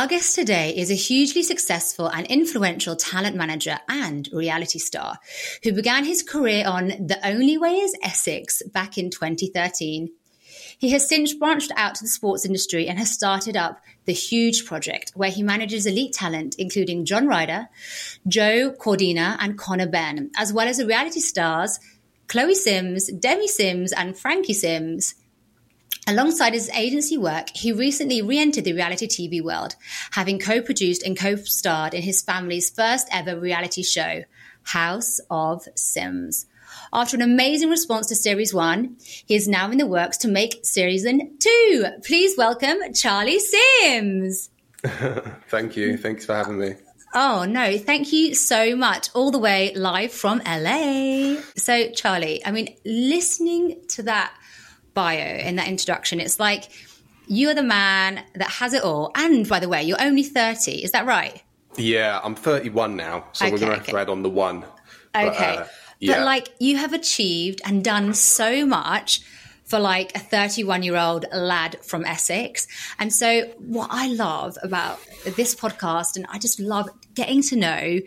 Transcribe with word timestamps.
Our 0.00 0.06
guest 0.06 0.34
today 0.34 0.74
is 0.74 0.90
a 0.90 0.94
hugely 0.94 1.42
successful 1.42 2.06
and 2.06 2.26
influential 2.28 2.96
talent 2.96 3.36
manager 3.36 3.78
and 3.86 4.26
reality 4.32 4.78
star 4.78 5.18
who 5.62 5.74
began 5.74 6.06
his 6.06 6.22
career 6.22 6.66
on 6.66 6.86
The 6.86 7.18
Only 7.22 7.58
Way 7.58 7.74
is 7.80 7.94
Essex 8.02 8.62
back 8.62 8.96
in 8.96 9.10
2013. 9.10 10.08
He 10.78 10.88
has 10.92 11.06
since 11.06 11.34
branched 11.34 11.70
out 11.76 11.96
to 11.96 12.04
the 12.04 12.08
sports 12.08 12.46
industry 12.46 12.88
and 12.88 12.98
has 12.98 13.10
started 13.10 13.58
up 13.58 13.78
The 14.06 14.14
Huge 14.14 14.64
Project, 14.64 15.12
where 15.16 15.30
he 15.30 15.42
manages 15.42 15.84
elite 15.84 16.14
talent, 16.14 16.54
including 16.58 17.04
John 17.04 17.26
Ryder, 17.26 17.68
Joe 18.26 18.72
Cordina, 18.72 19.36
and 19.38 19.58
Connor 19.58 19.86
Benn, 19.88 20.30
as 20.34 20.50
well 20.50 20.66
as 20.66 20.78
the 20.78 20.86
reality 20.86 21.20
stars 21.20 21.78
Chloe 22.26 22.54
Sims, 22.54 23.12
Demi 23.12 23.48
Sims, 23.48 23.92
and 23.92 24.16
Frankie 24.16 24.54
Sims. 24.54 25.14
Alongside 26.10 26.54
his 26.54 26.68
agency 26.70 27.16
work, 27.16 27.50
he 27.54 27.70
recently 27.70 28.20
re 28.20 28.36
entered 28.36 28.64
the 28.64 28.72
reality 28.72 29.06
TV 29.06 29.40
world, 29.40 29.76
having 30.10 30.40
co 30.40 30.60
produced 30.60 31.04
and 31.04 31.16
co 31.16 31.36
starred 31.36 31.94
in 31.94 32.02
his 32.02 32.20
family's 32.20 32.68
first 32.68 33.06
ever 33.12 33.38
reality 33.38 33.84
show, 33.84 34.24
House 34.64 35.20
of 35.30 35.68
Sims. 35.76 36.46
After 36.92 37.14
an 37.14 37.22
amazing 37.22 37.70
response 37.70 38.08
to 38.08 38.16
Series 38.16 38.52
1, 38.52 38.96
he 39.24 39.36
is 39.36 39.46
now 39.46 39.70
in 39.70 39.78
the 39.78 39.86
works 39.86 40.16
to 40.18 40.28
make 40.28 40.66
Season 40.66 41.38
2. 41.38 41.86
Please 42.04 42.36
welcome 42.36 42.78
Charlie 42.92 43.38
Sims. 43.38 44.50
Thank 45.48 45.76
you. 45.76 45.96
Thanks 45.96 46.26
for 46.26 46.34
having 46.34 46.58
me. 46.58 46.74
Oh, 47.14 47.44
no, 47.44 47.76
thank 47.76 48.12
you 48.12 48.34
so 48.34 48.76
much. 48.76 49.10
All 49.14 49.32
the 49.32 49.38
way 49.38 49.72
live 49.74 50.12
from 50.12 50.40
LA. 50.46 51.36
So, 51.56 51.90
Charlie, 51.90 52.44
I 52.44 52.52
mean, 52.52 52.76
listening 52.84 53.80
to 53.88 54.04
that 54.04 54.32
bio 54.94 55.36
in 55.38 55.56
that 55.56 55.68
introduction, 55.68 56.20
it's 56.20 56.40
like 56.40 56.68
you're 57.26 57.54
the 57.54 57.62
man 57.62 58.24
that 58.34 58.50
has 58.50 58.72
it 58.72 58.82
all. 58.82 59.12
And 59.14 59.48
by 59.48 59.60
the 59.60 59.68
way, 59.68 59.82
you're 59.82 60.02
only 60.02 60.22
30. 60.22 60.82
Is 60.82 60.90
that 60.92 61.06
right? 61.06 61.42
Yeah, 61.76 62.20
I'm 62.22 62.34
31 62.34 62.96
now. 62.96 63.26
So 63.32 63.46
okay, 63.46 63.52
we're 63.52 63.58
going 63.58 63.70
to 63.70 63.76
have 63.76 63.82
okay. 63.84 63.92
to 63.92 63.98
add 63.98 64.08
on 64.08 64.22
the 64.22 64.30
one. 64.30 64.64
Okay. 65.14 65.56
Uh, 65.56 65.66
yeah. 66.00 66.16
but 66.16 66.24
like 66.24 66.48
you 66.58 66.76
have 66.78 66.92
achieved 66.92 67.60
and 67.64 67.84
done 67.84 68.14
so 68.14 68.66
much 68.66 69.20
for 69.70 69.78
like 69.78 70.14
a 70.16 70.18
31 70.18 70.82
year 70.82 70.96
old 70.96 71.26
lad 71.32 71.78
from 71.84 72.04
Essex. 72.04 72.66
And 72.98 73.12
so, 73.12 73.42
what 73.58 73.88
I 73.92 74.08
love 74.08 74.58
about 74.64 74.98
this 75.36 75.54
podcast, 75.54 76.16
and 76.16 76.26
I 76.28 76.38
just 76.38 76.58
love 76.58 76.88
getting 77.14 77.40
to 77.42 77.56
know 77.56 78.00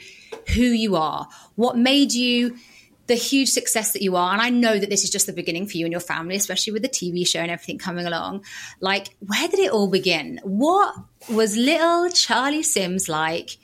who 0.53 0.61
you 0.61 0.97
are, 0.97 1.27
what 1.55 1.77
made 1.77 2.11
you 2.11 2.57
the 3.07 3.15
huge 3.15 3.49
success 3.49 3.91
that 3.93 4.01
you 4.01 4.15
are, 4.15 4.31
and 4.31 4.41
I 4.41 4.49
know 4.49 4.79
that 4.79 4.89
this 4.89 5.03
is 5.03 5.09
just 5.09 5.25
the 5.25 5.33
beginning 5.33 5.67
for 5.67 5.77
you 5.77 5.85
and 5.85 5.91
your 5.91 5.99
family, 5.99 6.35
especially 6.35 6.73
with 6.73 6.83
the 6.83 6.89
TV 6.89 7.27
show 7.27 7.39
and 7.39 7.51
everything 7.51 7.77
coming 7.77 8.05
along. 8.05 8.45
Like, 8.79 9.09
where 9.19 9.47
did 9.47 9.59
it 9.59 9.71
all 9.71 9.89
begin? 9.89 10.39
What 10.43 10.95
was 11.29 11.57
little 11.57 12.09
Charlie 12.09 12.63
Sims 12.63 13.09
like 13.09 13.57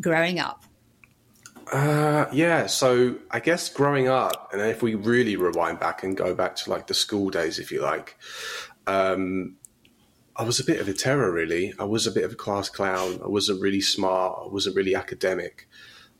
growing 0.00 0.38
up? 0.38 0.64
Uh, 1.72 2.26
yeah, 2.32 2.66
so 2.66 3.16
I 3.30 3.40
guess 3.40 3.68
growing 3.68 4.08
up, 4.08 4.50
and 4.52 4.62
if 4.62 4.82
we 4.82 4.94
really 4.94 5.36
rewind 5.36 5.80
back 5.80 6.02
and 6.02 6.16
go 6.16 6.34
back 6.34 6.56
to 6.56 6.70
like 6.70 6.86
the 6.86 6.94
school 6.94 7.28
days, 7.28 7.58
if 7.58 7.72
you 7.72 7.82
like, 7.82 8.16
um, 8.86 9.56
I 10.36 10.44
was 10.44 10.60
a 10.60 10.64
bit 10.64 10.80
of 10.80 10.88
a 10.88 10.92
terror, 10.92 11.32
really. 11.32 11.74
I 11.78 11.84
was 11.84 12.06
a 12.06 12.12
bit 12.12 12.24
of 12.24 12.32
a 12.32 12.36
class 12.36 12.68
clown. 12.68 13.20
I 13.24 13.28
wasn't 13.28 13.60
really 13.60 13.80
smart. 13.80 14.38
I 14.44 14.52
wasn't 14.52 14.76
really 14.76 14.94
academic. 14.94 15.68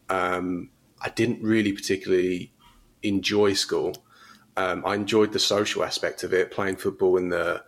Um, 0.09 0.71
I 1.01 1.11
didn't 1.11 1.42
really 1.42 1.73
particularly 1.73 2.53
enjoy 3.02 3.55
school. 3.55 3.96
Um, 4.57 4.84
I 4.86 4.95
enjoyed 4.95 5.33
the 5.33 5.39
social 5.39 5.84
aspect 5.84 6.23
of 6.23 6.33
it, 6.33 6.51
playing 6.51 6.77
football 6.77 7.17
in 7.17 7.29
the 7.29 7.62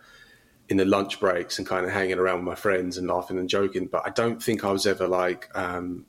in 0.69 0.77
the 0.77 0.85
lunch 0.85 1.19
breaks 1.19 1.57
and 1.57 1.67
kind 1.67 1.85
of 1.85 1.91
hanging 1.91 2.19
around 2.19 2.37
with 2.37 2.45
my 2.45 2.55
friends 2.55 2.97
and 2.97 3.07
laughing 3.07 3.39
and 3.39 3.49
joking. 3.49 3.87
But 3.87 4.03
I 4.05 4.11
don't 4.11 4.41
think 4.41 4.63
I 4.63 4.71
was 4.71 4.85
ever 4.85 5.07
like 5.07 5.49
um, 5.55 6.05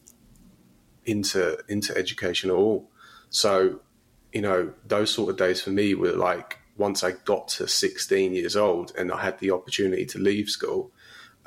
into 1.04 1.58
into 1.68 1.96
education 1.96 2.50
at 2.50 2.56
all. 2.56 2.90
So, 3.30 3.80
you 4.32 4.42
know, 4.42 4.72
those 4.86 5.10
sort 5.10 5.30
of 5.30 5.36
days 5.36 5.62
for 5.62 5.70
me 5.70 5.94
were 5.94 6.12
like 6.12 6.58
once 6.76 7.04
I 7.04 7.12
got 7.12 7.48
to 7.48 7.68
16 7.68 8.32
years 8.34 8.56
old 8.56 8.92
and 8.96 9.12
I 9.12 9.22
had 9.22 9.38
the 9.38 9.50
opportunity 9.50 10.06
to 10.06 10.18
leave 10.18 10.48
school, 10.48 10.92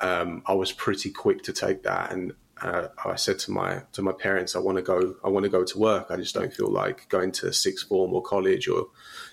um, 0.00 0.42
I 0.46 0.54
was 0.54 0.72
pretty 0.72 1.10
quick 1.10 1.42
to 1.44 1.52
take 1.52 1.82
that 1.82 2.12
and 2.12 2.32
uh, 2.62 2.88
I 3.04 3.16
said 3.16 3.38
to 3.40 3.50
my 3.50 3.82
to 3.92 4.02
my 4.02 4.12
parents, 4.12 4.54
I 4.54 4.60
want 4.60 4.76
to 4.76 4.82
go. 4.82 5.16
I 5.24 5.28
want 5.28 5.44
to 5.44 5.50
go 5.50 5.64
to 5.64 5.78
work. 5.78 6.06
I 6.10 6.16
just 6.16 6.34
don't 6.34 6.52
feel 6.52 6.70
like 6.70 7.08
going 7.08 7.32
to 7.32 7.52
sixth 7.52 7.88
form 7.88 8.14
or 8.14 8.22
college 8.22 8.68
or 8.68 8.88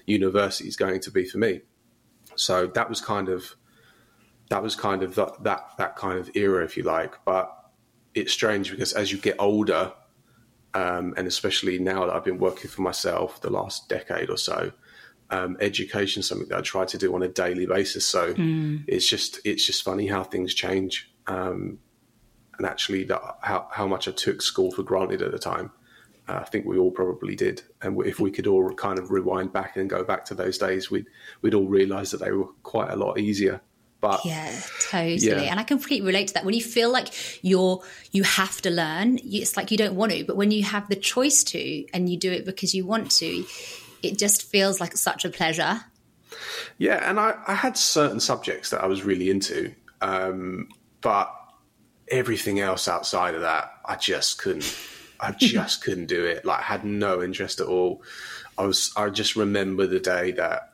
university 0.06 0.68
is 0.68 0.76
going 0.76 1.00
to 1.02 1.12
be 1.12 1.26
for 1.26 1.38
me. 1.38 1.62
So 2.36 2.68
that 2.68 2.90
was 2.90 3.00
kind 3.02 3.30
of 3.30 3.56
that 4.50 4.64
was 4.64 4.76
kind 4.76 5.04
of 5.04 5.16
that 5.16 5.44
that, 5.44 5.72
that 5.78 5.96
kind 5.96 6.18
of 6.18 6.36
era, 6.36 6.64
if 6.64 6.76
you 6.78 6.84
like. 6.84 7.24
But 7.24 7.56
it's 8.16 8.34
strange 8.34 8.72
because 8.72 8.94
as 8.94 9.12
you 9.12 9.18
get 9.18 9.36
older, 9.40 9.94
um, 10.74 11.14
and 11.16 11.28
especially 11.28 11.78
now 11.78 12.06
that 12.06 12.16
I've 12.16 12.26
been 12.26 12.40
working 12.40 12.70
for 12.70 12.82
myself 12.82 13.40
the 13.42 13.52
last 13.52 13.88
decade 13.88 14.30
or 14.30 14.38
so, 14.38 14.72
um, 15.30 15.58
education 15.62 16.22
is 16.22 16.28
something 16.28 16.50
that 16.50 16.58
I 16.58 16.62
try 16.62 16.86
to 16.86 16.98
do 16.98 17.14
on 17.14 17.22
a 17.22 17.28
daily 17.28 17.68
basis. 17.68 18.06
So 18.06 18.34
mm. 18.34 18.84
it's 18.88 19.08
just 19.08 19.40
it's 19.46 19.66
just 19.66 19.84
funny 19.84 20.08
how 20.08 20.24
things 20.24 20.56
change. 20.56 21.12
Um, 21.28 21.80
and 22.62 22.70
actually 22.70 23.04
that, 23.06 23.20
how, 23.42 23.68
how 23.72 23.88
much 23.88 24.08
I 24.08 24.12
took 24.12 24.40
school 24.40 24.72
for 24.72 24.84
granted 24.84 25.24
at 25.24 25.32
the 25.32 25.40
time. 25.40 25.72
Uh, 26.30 26.34
I 26.34 26.44
think 26.44 26.68
we 26.68 26.78
all 26.78 26.92
probably 26.92 27.36
did. 27.36 27.64
And 27.82 28.00
if 28.06 28.20
we 28.20 28.30
could 28.30 28.46
all 28.46 28.72
kind 28.76 29.00
of 29.00 29.10
rewind 29.10 29.52
back 29.52 29.78
and 29.78 29.90
go 29.90 30.04
back 30.04 30.26
to 30.26 30.36
those 30.36 30.60
days, 30.60 30.92
we'd, 30.92 31.08
we'd 31.42 31.56
all 31.56 31.66
realize 31.66 32.12
that 32.12 32.20
they 32.20 32.32
were 32.32 32.46
quite 32.62 32.92
a 32.92 32.96
lot 32.96 33.18
easier. 33.18 33.62
But 34.00 34.24
yeah, 34.26 34.56
totally. 34.92 35.18
Yeah. 35.18 35.40
And 35.40 35.60
I 35.60 35.64
completely 35.64 36.06
relate 36.06 36.28
to 36.28 36.34
that. 36.36 36.46
When 36.46 36.54
you 36.54 36.62
feel 36.62 36.92
like 36.92 37.08
you're, 37.44 37.82
you 38.12 38.22
have 38.22 38.62
to 38.62 38.70
learn, 38.70 39.18
it's 39.24 39.58
like 39.58 39.72
you 39.72 39.78
don't 39.78 39.96
want 39.96 40.12
to, 40.12 40.24
but 40.24 40.36
when 40.36 40.52
you 40.52 40.62
have 40.64 40.88
the 40.88 40.96
choice 40.96 41.44
to 41.46 41.86
and 41.96 42.08
you 42.08 42.18
do 42.18 42.32
it 42.32 42.46
because 42.46 42.76
you 42.76 42.86
want 42.86 43.10
to, 43.14 43.44
it 44.04 44.20
just 44.20 44.44
feels 44.44 44.80
like 44.80 44.96
such 44.96 45.26
a 45.26 45.30
pleasure. 45.30 45.82
Yeah. 46.78 47.10
And 47.10 47.20
I, 47.20 47.34
I 47.48 47.56
had 47.56 47.76
certain 47.76 48.20
subjects 48.20 48.70
that 48.70 48.84
I 48.84 48.86
was 48.86 49.04
really 49.04 49.32
into. 49.32 49.74
Um, 50.00 50.70
but 51.02 51.34
everything 52.12 52.60
else 52.60 52.88
outside 52.88 53.34
of 53.36 53.42
that, 53.42 53.72
I 53.86 53.96
just 53.96 54.38
couldn't. 54.38 54.78
I 55.20 55.32
just 55.40 55.84
couldn't 55.84 56.08
do 56.08 56.26
it. 56.26 56.46
Like, 56.46 56.60
I 56.60 56.64
had 56.64 56.84
no 56.86 57.24
interest 57.24 57.60
at 57.60 57.68
all. 57.68 58.04
I 58.58 58.66
was. 58.66 58.92
I 58.96 59.10
just 59.10 59.36
remember 59.36 59.88
the 59.88 60.00
day 60.00 60.32
that 60.34 60.74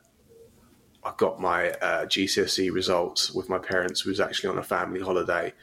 I 1.04 1.14
got 1.16 1.40
my 1.40 1.70
uh, 1.72 2.06
GCSE 2.06 2.72
results 2.74 3.32
with 3.32 3.48
my 3.48 3.60
parents. 3.60 4.06
We 4.06 4.10
was 4.10 4.20
actually 4.20 4.50
on 4.50 4.58
a 4.58 4.64
family 4.64 5.00
holiday, 5.00 5.54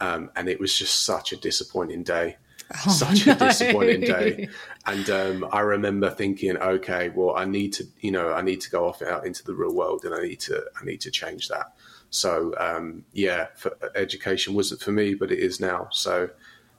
um, 0.00 0.30
and 0.36 0.48
it 0.48 0.60
was 0.60 0.76
just 0.76 1.04
such 1.04 1.32
a 1.32 1.36
disappointing 1.36 2.04
day. 2.04 2.36
Oh, 2.86 2.90
such 2.90 3.26
no. 3.26 3.32
a 3.32 3.36
disappointing 3.36 4.00
day. 4.02 4.48
And 4.86 5.08
um, 5.08 5.48
I 5.50 5.60
remember 5.60 6.10
thinking, 6.10 6.58
okay, 6.58 7.08
well, 7.08 7.34
I 7.34 7.46
need 7.46 7.72
to, 7.72 7.84
you 8.00 8.10
know, 8.10 8.34
I 8.34 8.42
need 8.42 8.60
to 8.60 8.70
go 8.70 8.86
off 8.86 9.00
out 9.00 9.24
into 9.24 9.42
the 9.42 9.54
real 9.54 9.74
world, 9.74 10.04
and 10.04 10.14
I 10.14 10.20
need 10.20 10.40
to, 10.40 10.62
I 10.78 10.84
need 10.84 11.00
to 11.00 11.10
change 11.10 11.48
that. 11.48 11.72
So 12.14 12.54
um, 12.58 13.04
yeah, 13.12 13.48
education 13.94 14.54
wasn't 14.54 14.80
for 14.80 14.92
me, 14.92 15.14
but 15.14 15.32
it 15.32 15.38
is 15.38 15.60
now. 15.60 15.88
So 15.90 16.30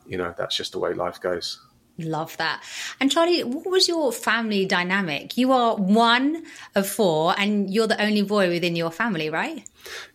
you 0.07 0.17
know 0.17 0.33
that's 0.37 0.55
just 0.55 0.71
the 0.71 0.79
way 0.79 0.93
life 0.93 1.19
goes. 1.19 1.59
Love 1.97 2.35
that. 2.37 2.61
And 2.99 3.09
Charlie, 3.09 3.43
what 3.43 3.67
was 3.67 3.87
your 3.87 4.11
family 4.11 4.65
dynamic? 4.65 5.37
You 5.37 5.53
are 5.53 5.75
one 5.77 6.43
of 6.75 6.87
four, 6.87 7.33
and 7.37 7.73
you're 7.73 7.87
the 7.87 8.01
only 8.01 8.21
boy 8.21 8.49
within 8.49 8.75
your 8.75 8.91
family, 8.91 9.29
right? 9.29 9.67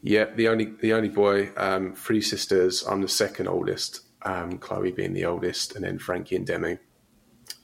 Yeah, 0.02 0.26
the 0.34 0.48
only 0.48 0.72
the 0.80 0.92
only 0.92 1.08
boy. 1.08 1.50
Um, 1.56 1.94
three 1.94 2.20
sisters. 2.20 2.82
I'm 2.86 3.00
the 3.00 3.08
second 3.08 3.48
oldest. 3.48 4.00
Um, 4.22 4.58
Chloe 4.58 4.92
being 4.92 5.14
the 5.14 5.24
oldest, 5.24 5.74
and 5.74 5.84
then 5.84 5.98
Frankie 5.98 6.36
and 6.36 6.46
Demi. 6.46 6.78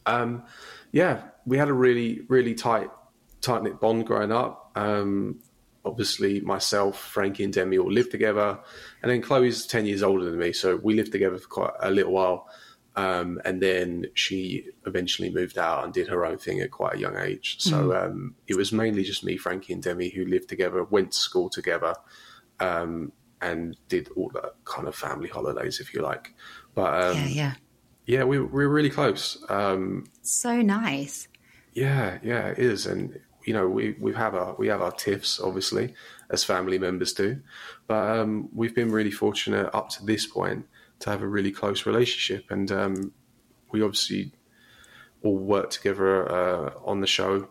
Um, 0.06 0.44
yeah, 0.93 1.23
we 1.44 1.59
had 1.59 1.69
a 1.69 1.75
really 1.75 2.23
really 2.29 2.55
tight 2.55 2.88
tight 3.43 3.62
knit 3.62 3.81
bond 3.81 4.06
growing 4.06 4.32
up. 4.32 4.73
Um, 4.76 5.41
obviously 5.87 6.41
myself, 6.41 6.99
Frankie, 6.99 7.44
and 7.44 7.53
Demi 7.53 7.79
all 7.79 7.91
lived 7.91 8.11
together, 8.11 8.59
and 9.03 9.11
then 9.11 9.23
Chloe's 9.23 9.67
ten 9.67 9.87
years 9.87 10.03
older 10.03 10.25
than 10.25 10.38
me, 10.38 10.53
so 10.53 10.77
we 10.77 10.94
lived 10.94 11.12
together 11.12 11.38
for 11.38 11.49
quite 11.49 11.73
a 11.81 11.91
little 11.91 12.12
while. 12.12 12.49
Um, 12.97 13.43
and 13.44 13.61
then 13.61 14.06
she 14.15 14.71
eventually 14.87 15.31
moved 15.31 15.59
out 15.59 15.85
and 15.85 15.93
did 15.93 16.09
her 16.09 16.25
own 16.25 16.38
thing 16.38 16.61
at 16.61 16.71
quite 16.71 16.94
a 16.94 16.99
young 16.99 17.19
age. 17.19 17.56
So 17.61 17.88
mm. 17.88 18.06
um, 18.06 18.35
it 18.47 18.56
was 18.56 18.73
mainly 18.73 19.03
just 19.03 19.23
me, 19.23 19.37
Frankie, 19.37 19.75
and 19.75 19.83
Demi 19.83 20.09
who 20.09 20.25
lived 20.25 20.49
together, 20.49 20.83
went 20.83 21.12
to 21.12 21.19
school 21.19 21.50
together, 21.50 21.94
um, 22.59 23.12
and 23.43 23.77
did 23.88 24.09
all 24.17 24.31
the 24.31 24.53
kind 24.65 24.88
of 24.88 24.94
family 24.94 25.29
holidays, 25.29 25.79
if 25.79 25.93
you 25.93 26.00
like. 26.00 26.35
But 26.75 27.05
um, 27.05 27.17
yeah, 27.17 27.27
yeah, 27.27 27.55
yeah, 28.06 28.25
we, 28.25 28.38
we 28.38 28.67
were 28.67 28.73
really 28.73 28.88
close. 28.88 29.44
Um, 29.50 30.06
so 30.23 30.62
nice. 30.62 31.29
Yeah, 31.75 32.19
yeah, 32.23 32.49
it 32.49 32.59
is, 32.59 32.87
and 32.87 33.21
you 33.47 33.55
know, 33.55 33.69
we 33.69 33.97
we 34.01 34.13
have 34.15 34.35
our 34.35 34.55
we 34.59 34.67
have 34.69 34.83
our 34.83 34.93
tiffs, 34.93 35.41
obviously, 35.41 35.95
as 36.31 36.45
family 36.45 36.79
members 36.79 37.13
do, 37.13 37.41
but 37.87 38.19
um, 38.19 38.49
we've 38.53 38.75
been 38.75 38.91
really 38.91 39.11
fortunate 39.11 39.71
up 39.75 39.89
to 39.91 40.05
this 40.05 40.27
point 40.27 40.67
to 41.01 41.11
have 41.11 41.23
a 41.23 41.29
really 41.29 41.53
close 41.53 41.87
relationship, 41.87 42.51
and 42.51 42.71
um, 42.73 43.13
we 43.71 43.83
obviously 43.83 44.33
all 45.23 45.39
work 45.39 45.71
together 45.71 46.31
uh, 46.31 46.73
on 46.85 47.01
the 47.01 47.07
show 47.07 47.49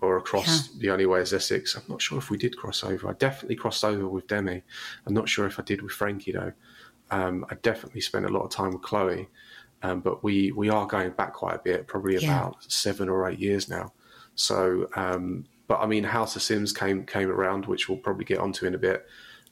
or 0.00 0.16
across 0.16 0.68
yeah. 0.68 0.78
the 0.80 0.90
only 0.90 1.06
way 1.06 1.20
is 1.20 1.32
Essex. 1.32 1.74
I'm 1.76 1.82
not 1.88 2.02
sure 2.02 2.18
if 2.18 2.30
we 2.30 2.36
did 2.36 2.56
cross 2.56 2.84
over. 2.84 3.08
I 3.08 3.12
definitely 3.14 3.56
crossed 3.56 3.84
over 3.84 4.08
with 4.08 4.26
Demi. 4.28 4.62
I'm 5.06 5.14
not 5.14 5.28
sure 5.28 5.46
if 5.46 5.58
I 5.58 5.62
did 5.62 5.82
with 5.82 5.92
Frankie 5.92 6.32
though. 6.32 6.52
Um, 7.10 7.44
I 7.50 7.54
definitely 7.56 8.00
spent 8.00 8.26
a 8.26 8.28
lot 8.28 8.44
of 8.44 8.50
time 8.50 8.72
with 8.72 8.82
Chloe, 8.82 9.28
um, 9.82 10.00
but 10.00 10.22
we 10.22 10.52
we 10.52 10.68
are 10.68 10.86
going 10.86 11.10
back 11.12 11.34
quite 11.34 11.56
a 11.56 11.60
bit, 11.62 11.86
probably 11.86 12.16
Yeah. 12.16 12.38
about 12.38 12.70
seven 12.70 13.08
or 13.08 13.28
eight 13.28 13.38
years 13.38 13.68
now. 13.68 13.92
So, 14.38 14.88
um, 14.94 15.46
but 15.66 15.80
I 15.80 15.86
mean, 15.86 16.04
House 16.04 16.36
of 16.36 16.42
Sims 16.42 16.72
came 16.72 17.04
came 17.04 17.28
around, 17.28 17.66
which 17.66 17.88
we'll 17.88 17.98
probably 17.98 18.24
get 18.24 18.38
onto 18.38 18.66
in 18.66 18.74
a 18.74 18.78
bit, 18.78 19.04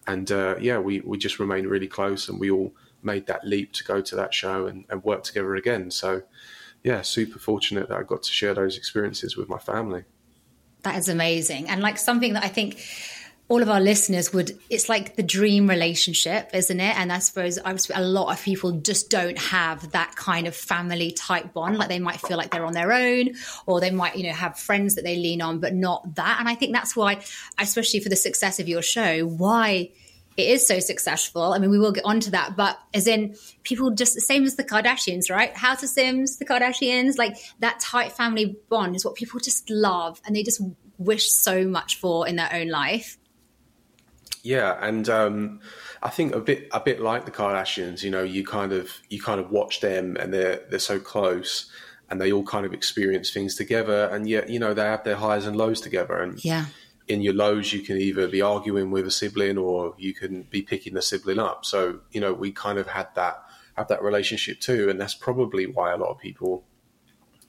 and 0.06 0.30
uh, 0.30 0.54
yeah, 0.60 0.78
we 0.78 1.00
we 1.00 1.18
just 1.18 1.40
remained 1.40 1.68
really 1.68 1.88
close, 1.88 2.28
and 2.28 2.38
we 2.38 2.52
all 2.52 2.72
made 3.02 3.26
that 3.26 3.44
leap 3.44 3.72
to 3.72 3.84
go 3.84 4.00
to 4.00 4.14
that 4.14 4.32
show 4.32 4.66
and, 4.66 4.84
and 4.88 5.02
work 5.02 5.24
together 5.24 5.56
again. 5.56 5.90
So, 5.90 6.22
yeah, 6.84 7.02
super 7.02 7.38
fortunate 7.38 7.88
that 7.88 7.98
I 7.98 8.04
got 8.04 8.22
to 8.22 8.32
share 8.32 8.54
those 8.54 8.76
experiences 8.76 9.36
with 9.36 9.48
my 9.48 9.58
family. 9.58 10.04
That 10.82 10.96
is 10.96 11.08
amazing. 11.08 11.68
And 11.68 11.82
like 11.82 11.98
something 11.98 12.34
that 12.34 12.44
I 12.44 12.48
think 12.48 12.80
all 13.48 13.62
of 13.62 13.68
our 13.68 13.80
listeners 13.80 14.32
would, 14.32 14.58
it's 14.68 14.88
like 14.88 15.14
the 15.14 15.22
dream 15.22 15.68
relationship, 15.68 16.50
isn't 16.52 16.80
it? 16.80 16.98
And 16.98 17.12
I 17.12 17.20
suppose 17.20 17.58
I 17.58 17.76
a 17.94 18.02
lot 18.02 18.32
of 18.32 18.42
people 18.42 18.72
just 18.72 19.08
don't 19.08 19.38
have 19.38 19.92
that 19.92 20.16
kind 20.16 20.48
of 20.48 20.56
family 20.56 21.12
type 21.12 21.52
bond. 21.52 21.78
Like 21.78 21.88
they 21.88 22.00
might 22.00 22.20
feel 22.20 22.36
like 22.36 22.50
they're 22.50 22.64
on 22.64 22.72
their 22.72 22.92
own 22.92 23.34
or 23.66 23.80
they 23.80 23.92
might, 23.92 24.16
you 24.16 24.24
know, 24.24 24.32
have 24.32 24.58
friends 24.58 24.96
that 24.96 25.04
they 25.04 25.16
lean 25.16 25.42
on, 25.42 25.60
but 25.60 25.74
not 25.74 26.16
that. 26.16 26.38
And 26.40 26.48
I 26.48 26.56
think 26.56 26.74
that's 26.74 26.96
why, 26.96 27.22
especially 27.58 28.00
for 28.00 28.08
the 28.08 28.16
success 28.16 28.58
of 28.58 28.68
your 28.68 28.82
show, 28.82 29.24
why 29.24 29.90
it 30.36 30.50
is 30.50 30.66
so 30.66 30.80
successful. 30.80 31.52
I 31.52 31.58
mean, 31.58 31.70
we 31.70 31.78
will 31.78 31.92
get 31.92 32.04
onto 32.04 32.30
that, 32.32 32.56
but 32.56 32.78
as 32.92 33.06
in 33.06 33.36
people 33.62 33.92
just 33.92 34.14
the 34.14 34.20
same 34.20 34.44
as 34.44 34.56
the 34.56 34.64
Kardashians, 34.64 35.30
right? 35.30 35.56
House 35.56 35.84
of 35.84 35.88
Sims, 35.88 36.38
the 36.38 36.44
Kardashians, 36.44 37.16
like 37.16 37.36
that 37.60 37.78
tight 37.80 38.12
family 38.12 38.56
bond 38.68 38.96
is 38.96 39.04
what 39.04 39.14
people 39.14 39.38
just 39.38 39.70
love 39.70 40.20
and 40.26 40.34
they 40.34 40.42
just 40.42 40.60
wish 40.98 41.30
so 41.30 41.64
much 41.64 41.96
for 42.00 42.26
in 42.26 42.36
their 42.36 42.52
own 42.52 42.68
life. 42.68 43.18
Yeah, 44.46 44.78
and 44.80 45.08
um, 45.08 45.60
I 46.02 46.08
think 46.08 46.32
a 46.34 46.40
bit 46.40 46.68
a 46.72 46.80
bit 46.80 47.00
like 47.00 47.24
the 47.24 47.32
Kardashians, 47.32 48.02
you 48.04 48.10
know, 48.10 48.22
you 48.22 48.44
kind 48.44 48.72
of 48.72 49.00
you 49.10 49.20
kind 49.20 49.40
of 49.40 49.50
watch 49.50 49.80
them 49.80 50.16
and 50.20 50.32
they're 50.32 50.60
they're 50.70 50.78
so 50.92 50.98
close 51.00 51.68
and 52.08 52.20
they 52.20 52.30
all 52.30 52.44
kind 52.44 52.64
of 52.64 52.72
experience 52.72 53.32
things 53.32 53.56
together 53.56 54.08
and 54.12 54.28
yet, 54.28 54.48
you 54.48 54.60
know, 54.60 54.72
they 54.72 54.84
have 54.84 55.02
their 55.02 55.16
highs 55.16 55.46
and 55.46 55.56
lows 55.56 55.80
together 55.80 56.16
and 56.22 56.44
Yeah. 56.44 56.66
in 57.08 57.22
your 57.22 57.34
lows 57.34 57.72
you 57.72 57.80
can 57.82 57.96
either 57.96 58.28
be 58.28 58.40
arguing 58.40 58.92
with 58.92 59.04
a 59.06 59.10
sibling 59.10 59.58
or 59.58 59.94
you 59.98 60.14
can 60.14 60.42
be 60.42 60.62
picking 60.62 60.94
the 60.94 61.02
sibling 61.02 61.40
up. 61.40 61.64
So, 61.64 62.00
you 62.12 62.20
know, 62.20 62.32
we 62.32 62.52
kind 62.52 62.78
of 62.78 62.86
had 62.86 63.08
that 63.16 63.42
have 63.76 63.88
that 63.88 64.00
relationship 64.10 64.60
too 64.60 64.88
and 64.90 65.00
that's 65.00 65.14
probably 65.28 65.66
why 65.66 65.92
a 65.92 65.96
lot 65.96 66.10
of 66.14 66.18
people 66.20 66.64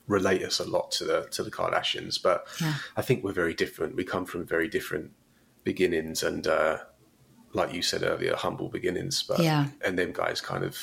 relate 0.07 0.41
us 0.41 0.59
a 0.59 0.67
lot 0.75 0.89
to 0.97 1.03
the 1.05 1.27
to 1.35 1.43
the 1.43 1.51
Kardashians. 1.51 2.15
But 2.27 2.47
Yeah. 2.59 2.73
I 2.95 3.03
think 3.03 3.23
we're 3.23 3.33
very 3.43 3.53
different. 3.53 3.95
We 3.95 4.03
come 4.03 4.25
from 4.25 4.47
very 4.47 4.67
different 4.67 5.11
beginnings 5.63 6.23
and 6.23 6.47
uh, 6.47 6.77
like 7.57 7.73
you 7.73 7.81
said 7.81 8.03
earlier, 8.03 8.35
humble 8.35 8.69
beginnings. 8.69 9.23
But 9.23 9.39
Yeah. 9.39 9.65
and 9.83 9.97
them 9.99 10.13
guys 10.13 10.39
kind 10.39 10.63
of 10.63 10.77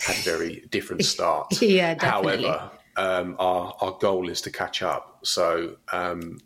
had 0.00 0.16
a 0.16 0.20
very 0.20 0.64
different 0.70 1.04
starts. 1.14 1.60
Yeah, 1.60 1.94
definitely. 1.94 2.46
However, 2.46 2.70
um, 2.96 3.36
our 3.38 3.74
our 3.80 3.92
goal 3.98 4.28
is 4.30 4.40
to 4.42 4.50
catch 4.50 4.82
up. 4.82 5.18
So 5.24 5.76
um, 5.92 6.38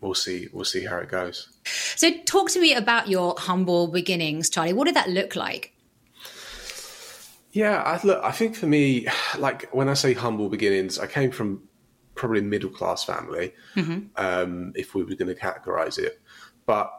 we'll 0.00 0.14
see 0.14 0.48
we'll 0.52 0.64
see 0.64 0.84
how 0.84 0.98
it 0.98 1.08
goes. 1.08 1.48
So 1.96 2.10
talk 2.26 2.50
to 2.50 2.60
me 2.60 2.74
about 2.74 3.08
your 3.08 3.34
humble 3.38 3.88
beginnings, 3.88 4.50
Charlie. 4.50 4.72
What 4.74 4.84
did 4.84 4.94
that 4.96 5.08
look 5.08 5.34
like? 5.34 5.72
Yeah, 7.52 7.82
I, 7.82 8.04
look, 8.04 8.20
I 8.24 8.32
think 8.32 8.56
for 8.56 8.66
me, 8.66 9.06
like 9.38 9.68
when 9.72 9.88
I 9.88 9.94
say 9.94 10.12
humble 10.12 10.48
beginnings, 10.48 10.98
I 10.98 11.06
came 11.06 11.30
from 11.30 11.62
probably 12.14 12.40
a 12.40 12.42
middle 12.42 12.70
class 12.70 13.02
family, 13.04 13.52
um, 14.16 14.72
if 14.76 14.94
we 14.94 15.02
were 15.02 15.14
going 15.16 15.34
to 15.34 15.40
categorize 15.40 15.98
it. 15.98 16.20
But 16.66 16.92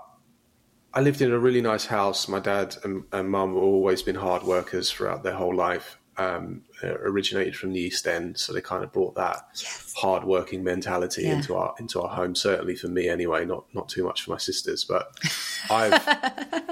I 0.96 1.02
lived 1.02 1.22
in 1.22 1.32
a 1.34 1.38
really 1.40 1.62
nice 1.62 1.86
house. 1.86 2.28
My 2.28 2.40
dad 2.40 2.78
and, 2.84 3.04
and 3.12 3.30
mum 3.30 3.54
have 3.54 3.62
always 3.64 4.02
been 4.02 4.16
hard 4.16 4.44
workers 4.44 4.90
throughout 4.92 5.24
their 5.24 5.34
whole 5.34 5.54
life. 5.56 5.98
Um, 6.18 6.62
uh, 6.82 6.94
originated 7.00 7.58
from 7.58 7.74
the 7.74 7.82
East 7.82 8.08
End, 8.08 8.38
so 8.40 8.54
they 8.54 8.62
kind 8.62 8.86
of 8.86 8.94
brought 8.94 9.16
that 9.16 9.48
Yes. 9.54 9.94
hard 9.98 10.24
working 10.24 10.64
mentality 10.64 11.24
Yeah. 11.24 11.34
into 11.34 11.56
our 11.56 11.76
into 11.78 12.02
our 12.02 12.08
home. 12.16 12.36
Certainly 12.36 12.78
for 12.78 12.88
me, 12.88 13.10
anyway. 13.10 13.44
Not 13.44 13.66
not 13.74 13.90
too 13.90 14.06
much 14.06 14.24
for 14.24 14.32
my 14.32 14.38
sisters, 14.38 14.86
but 14.86 15.12
I've 15.70 15.92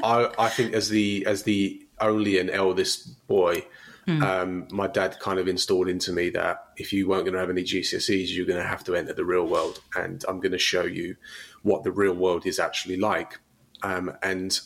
I, 0.02 0.30
I 0.40 0.48
think 0.48 0.74
as 0.74 0.88
the 0.88 1.25
as 1.28 1.44
the 1.44 1.86
only 2.00 2.40
and 2.40 2.50
eldest 2.50 3.28
boy, 3.28 3.66
um, 4.08 4.66
my 4.72 4.88
dad 4.88 5.20
kind 5.20 5.40
of 5.40 5.50
installed 5.50 5.90
into 5.90 6.14
me 6.14 6.30
that 6.30 6.64
if 6.78 6.94
you 6.94 7.10
weren't 7.10 7.25
going 7.25 7.34
to 7.34 7.40
have 7.40 7.50
any 7.50 7.64
GCSEs, 7.64 8.34
you're 8.34 8.46
going 8.46 8.62
to 8.62 8.68
have 8.68 8.86
to 8.86 8.96
enter 8.96 9.12
the 9.14 9.25
real 9.25 9.46
world, 9.46 9.81
and 9.98 10.24
I'm 10.30 10.40
going 10.40 10.52
to 10.54 10.58
show 10.58 10.84
you 10.84 11.18
what 11.64 11.84
the 11.84 11.92
real 11.92 12.14
world 12.14 12.46
is 12.46 12.60
actually 12.60 12.96
like. 12.98 13.40
Um, 13.84 14.18
and 14.24 14.60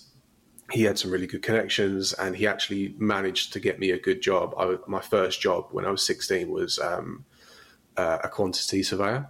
he 0.71 0.83
had 0.83 0.97
some 0.99 1.11
really 1.11 1.27
good 1.27 1.41
connections, 1.41 2.13
and 2.13 2.35
he 2.35 2.47
actually 2.47 2.95
managed 2.97 3.53
to 3.53 3.59
get 3.59 3.79
me 3.79 3.91
a 3.91 3.99
good 3.99 4.21
job. 4.21 4.53
I, 4.57 4.77
my 4.87 5.01
first 5.01 5.41
job 5.41 5.67
when 5.71 5.85
I 5.85 5.91
was 5.91 6.05
16 6.05 6.49
was 6.49 6.79
um, 6.79 7.25
uh, 7.97 8.19
a 8.23 8.29
quantity 8.29 8.83
surveyor 8.83 9.27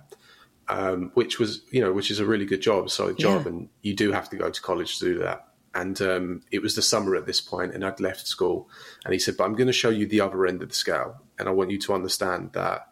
um, 0.70 1.12
which 1.14 1.40
was 1.40 1.62
you 1.72 1.82
know 1.82 1.94
which 1.94 2.12
is 2.12 2.20
a 2.20 2.26
really 2.26 2.46
good 2.46 2.62
job, 2.62 2.90
solid 2.90 3.18
job, 3.18 3.44
Yeah. 3.44 3.52
and 3.52 3.70
you 3.82 3.96
do 3.96 4.12
have 4.12 4.30
to 4.30 4.36
go 4.36 4.50
to 4.50 4.62
college 4.62 5.00
to 5.00 5.06
do 5.06 5.20
that. 5.20 5.48
And 5.74 6.02
um, 6.02 6.42
it 6.52 6.62
was 6.62 6.76
the 6.76 6.82
summer 6.82 7.16
at 7.16 7.26
this 7.26 7.40
point, 7.40 7.74
and 7.74 7.86
I'd 7.86 8.00
left 8.00 8.28
school, 8.28 8.70
and 9.06 9.14
he 9.14 9.20
said, 9.20 9.38
"But 9.38 9.46
I'm 9.46 9.56
going 9.56 9.68
to 9.68 9.74
show 9.74 9.90
you 9.90 10.06
the 10.08 10.22
other 10.22 10.46
end 10.46 10.62
of 10.62 10.70
the 10.70 10.76
scale, 10.76 11.22
and 11.38 11.48
I 11.48 11.52
want 11.52 11.72
you 11.72 11.80
to 11.80 11.94
understand 11.94 12.52
that 12.54 12.88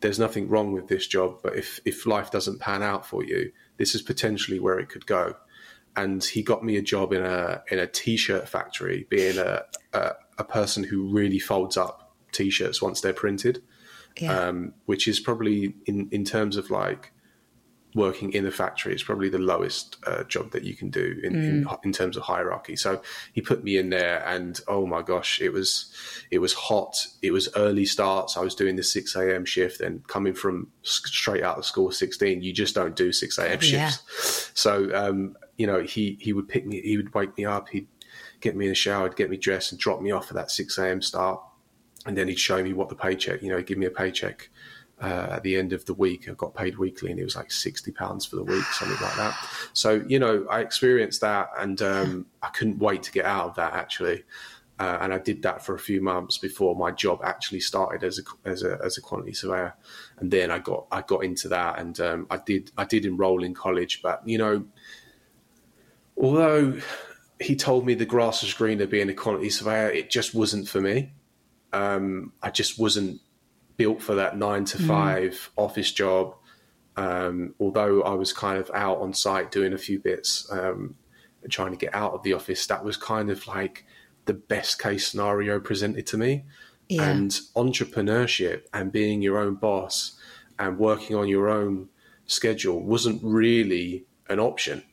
there's 0.00 0.18
nothing 0.18 0.48
wrong 0.48 0.72
with 0.72 0.88
this 0.88 1.06
job, 1.06 1.38
but 1.42 1.56
if 1.56 1.80
if 1.84 2.06
life 2.06 2.30
doesn't 2.30 2.60
pan 2.60 2.82
out 2.82 3.06
for 3.06 3.24
you, 3.24 3.52
this 3.78 3.94
is 3.94 4.02
potentially 4.02 4.58
where 4.60 4.78
it 4.78 4.88
could 4.88 5.06
go." 5.06 5.36
And 5.96 6.22
he 6.24 6.42
got 6.42 6.64
me 6.64 6.76
a 6.76 6.82
job 6.82 7.12
in 7.12 7.22
a 7.24 7.62
in 7.70 7.78
a 7.78 7.86
t-shirt 7.86 8.48
factory, 8.48 9.06
being 9.10 9.38
a 9.38 9.62
a, 9.92 10.12
a 10.38 10.44
person 10.44 10.82
who 10.84 11.08
really 11.08 11.38
folds 11.38 11.76
up 11.76 12.14
t-shirts 12.32 12.82
once 12.82 13.00
they're 13.00 13.12
printed. 13.12 13.62
Yeah. 14.20 14.38
um, 14.48 14.74
which 14.86 15.08
is 15.08 15.18
probably 15.18 15.74
in 15.86 16.08
in 16.12 16.24
terms 16.24 16.56
of 16.56 16.70
like 16.70 17.10
working 17.96 18.32
in 18.32 18.44
a 18.44 18.50
factory 18.50 18.92
it's 18.92 19.04
probably 19.04 19.28
the 19.28 19.38
lowest 19.38 19.96
uh, 20.06 20.24
job 20.24 20.50
that 20.50 20.64
you 20.64 20.74
can 20.74 20.90
do 20.90 21.20
in, 21.22 21.34
in 21.34 21.66
in 21.84 21.92
terms 21.92 22.16
of 22.16 22.24
hierarchy. 22.24 22.74
So 22.76 23.02
he 23.32 23.40
put 23.40 23.62
me 23.64 23.76
in 23.76 23.90
there 23.90 24.24
and 24.26 24.60
oh 24.66 24.84
my 24.86 25.02
gosh 25.02 25.40
it 25.40 25.52
was 25.52 25.92
it 26.30 26.38
was 26.38 26.52
hot. 26.54 27.06
It 27.22 27.32
was 27.32 27.48
early 27.56 27.86
starts. 27.86 28.36
I 28.36 28.40
was 28.40 28.54
doing 28.56 28.76
the 28.76 28.82
6 28.82 29.14
a.m 29.16 29.44
shift 29.44 29.80
and 29.80 30.06
coming 30.08 30.34
from 30.34 30.68
straight 30.82 31.42
out 31.44 31.58
of 31.58 31.64
school 31.64 31.90
16 31.92 32.42
you 32.42 32.52
just 32.52 32.74
don't 32.74 32.96
do 32.96 33.12
6 33.12 33.38
a.m 33.38 33.50
Yeah. 33.62 33.90
shifts. 33.90 34.50
So 34.54 34.90
um 34.94 35.36
you 35.56 35.66
know 35.66 35.82
he 35.82 36.16
he 36.20 36.32
would 36.32 36.48
pick 36.48 36.66
me 36.66 36.80
he 36.80 36.96
would 36.96 37.12
wake 37.14 37.36
me 37.38 37.44
up 37.44 37.68
he'd 37.68 37.88
get 38.40 38.56
me 38.56 38.66
in 38.66 38.70
the 38.70 38.74
shower 38.74 39.08
he'd 39.08 39.16
get 39.16 39.30
me 39.30 39.36
dressed 39.36 39.72
and 39.72 39.80
drop 39.80 40.00
me 40.00 40.10
off 40.10 40.28
at 40.28 40.34
that 40.34 40.50
6 40.50 40.78
a.m 40.78 41.00
start 41.00 41.40
and 42.06 42.16
then 42.16 42.28
he'd 42.28 42.38
show 42.38 42.62
me 42.62 42.72
what 42.72 42.88
the 42.88 42.94
paycheck, 42.94 43.42
you 43.42 43.48
know, 43.48 43.62
give 43.62 43.78
me 43.78 43.86
a 43.86 43.90
paycheck 43.90 44.50
uh, 45.00 45.28
at 45.30 45.42
the 45.42 45.56
end 45.56 45.72
of 45.72 45.84
the 45.86 45.94
week. 45.94 46.28
I 46.28 46.32
got 46.32 46.54
paid 46.54 46.78
weekly, 46.78 47.10
and 47.10 47.18
it 47.18 47.24
was 47.24 47.36
like 47.36 47.50
sixty 47.50 47.90
pounds 47.90 48.26
for 48.26 48.36
the 48.36 48.44
week, 48.44 48.64
something 48.64 49.00
like 49.00 49.16
that. 49.16 49.36
So 49.72 50.02
you 50.06 50.18
know, 50.18 50.46
I 50.50 50.60
experienced 50.60 51.20
that, 51.22 51.50
and 51.58 51.80
um, 51.82 52.26
I 52.42 52.48
couldn't 52.48 52.78
wait 52.78 53.02
to 53.04 53.12
get 53.12 53.24
out 53.24 53.46
of 53.46 53.54
that 53.56 53.74
actually. 53.74 54.24
Uh, 54.76 54.98
and 55.02 55.14
I 55.14 55.18
did 55.18 55.40
that 55.42 55.64
for 55.64 55.76
a 55.76 55.78
few 55.78 56.02
months 56.02 56.36
before 56.36 56.74
my 56.74 56.90
job 56.90 57.20
actually 57.22 57.60
started 57.60 58.02
as 58.02 58.18
a 58.18 58.48
as 58.48 58.64
a 58.64 58.78
as 58.84 58.98
a 58.98 59.00
quantity 59.00 59.32
surveyor, 59.32 59.74
and 60.18 60.30
then 60.30 60.50
I 60.50 60.58
got 60.58 60.86
I 60.90 61.02
got 61.02 61.24
into 61.24 61.48
that, 61.48 61.78
and 61.78 61.98
um, 62.00 62.26
I 62.30 62.38
did 62.38 62.70
I 62.76 62.84
did 62.84 63.06
enroll 63.06 63.44
in 63.44 63.54
college, 63.54 64.02
but 64.02 64.26
you 64.26 64.38
know, 64.38 64.64
although 66.16 66.78
he 67.40 67.56
told 67.56 67.86
me 67.86 67.94
the 67.94 68.06
grass 68.06 68.42
was 68.42 68.54
greener 68.54 68.86
being 68.86 69.10
a 69.10 69.14
quantity 69.14 69.50
surveyor, 69.50 69.90
it 69.90 70.10
just 70.10 70.34
wasn't 70.34 70.68
for 70.68 70.80
me. 70.80 71.12
Um, 71.72 72.32
I 72.42 72.50
just 72.50 72.78
wasn't 72.78 73.20
built 73.76 74.00
for 74.00 74.14
that 74.14 74.38
nine 74.38 74.64
to 74.66 74.78
five 74.78 75.50
office 75.56 75.90
job. 75.92 76.34
Um, 76.96 77.54
although 77.58 78.02
I 78.02 78.14
was 78.14 78.32
kind 78.32 78.58
of 78.58 78.70
out 78.72 78.98
on 78.98 79.12
site 79.12 79.50
doing 79.50 79.72
a 79.72 79.78
few 79.78 79.98
bits 79.98 80.48
um, 80.52 80.94
trying 81.50 81.72
to 81.72 81.76
get 81.76 81.94
out 81.94 82.12
of 82.12 82.22
the 82.22 82.32
office, 82.32 82.66
that 82.68 82.84
was 82.84 82.96
kind 82.96 83.30
of 83.30 83.46
like 83.48 83.84
the 84.26 84.34
best 84.34 84.80
case 84.80 85.08
scenario 85.08 85.58
presented 85.58 86.06
to 86.06 86.16
me. 86.16 86.44
Yeah. 86.88 87.10
And 87.10 87.30
entrepreneurship 87.56 88.64
and 88.72 88.92
being 88.92 89.22
your 89.22 89.38
own 89.38 89.54
boss 89.54 90.18
and 90.58 90.78
working 90.78 91.16
on 91.16 91.28
your 91.28 91.48
own 91.48 91.88
schedule 92.26 92.80
wasn't 92.80 93.20
really 93.24 94.06
an 94.28 94.38
option. 94.38 94.84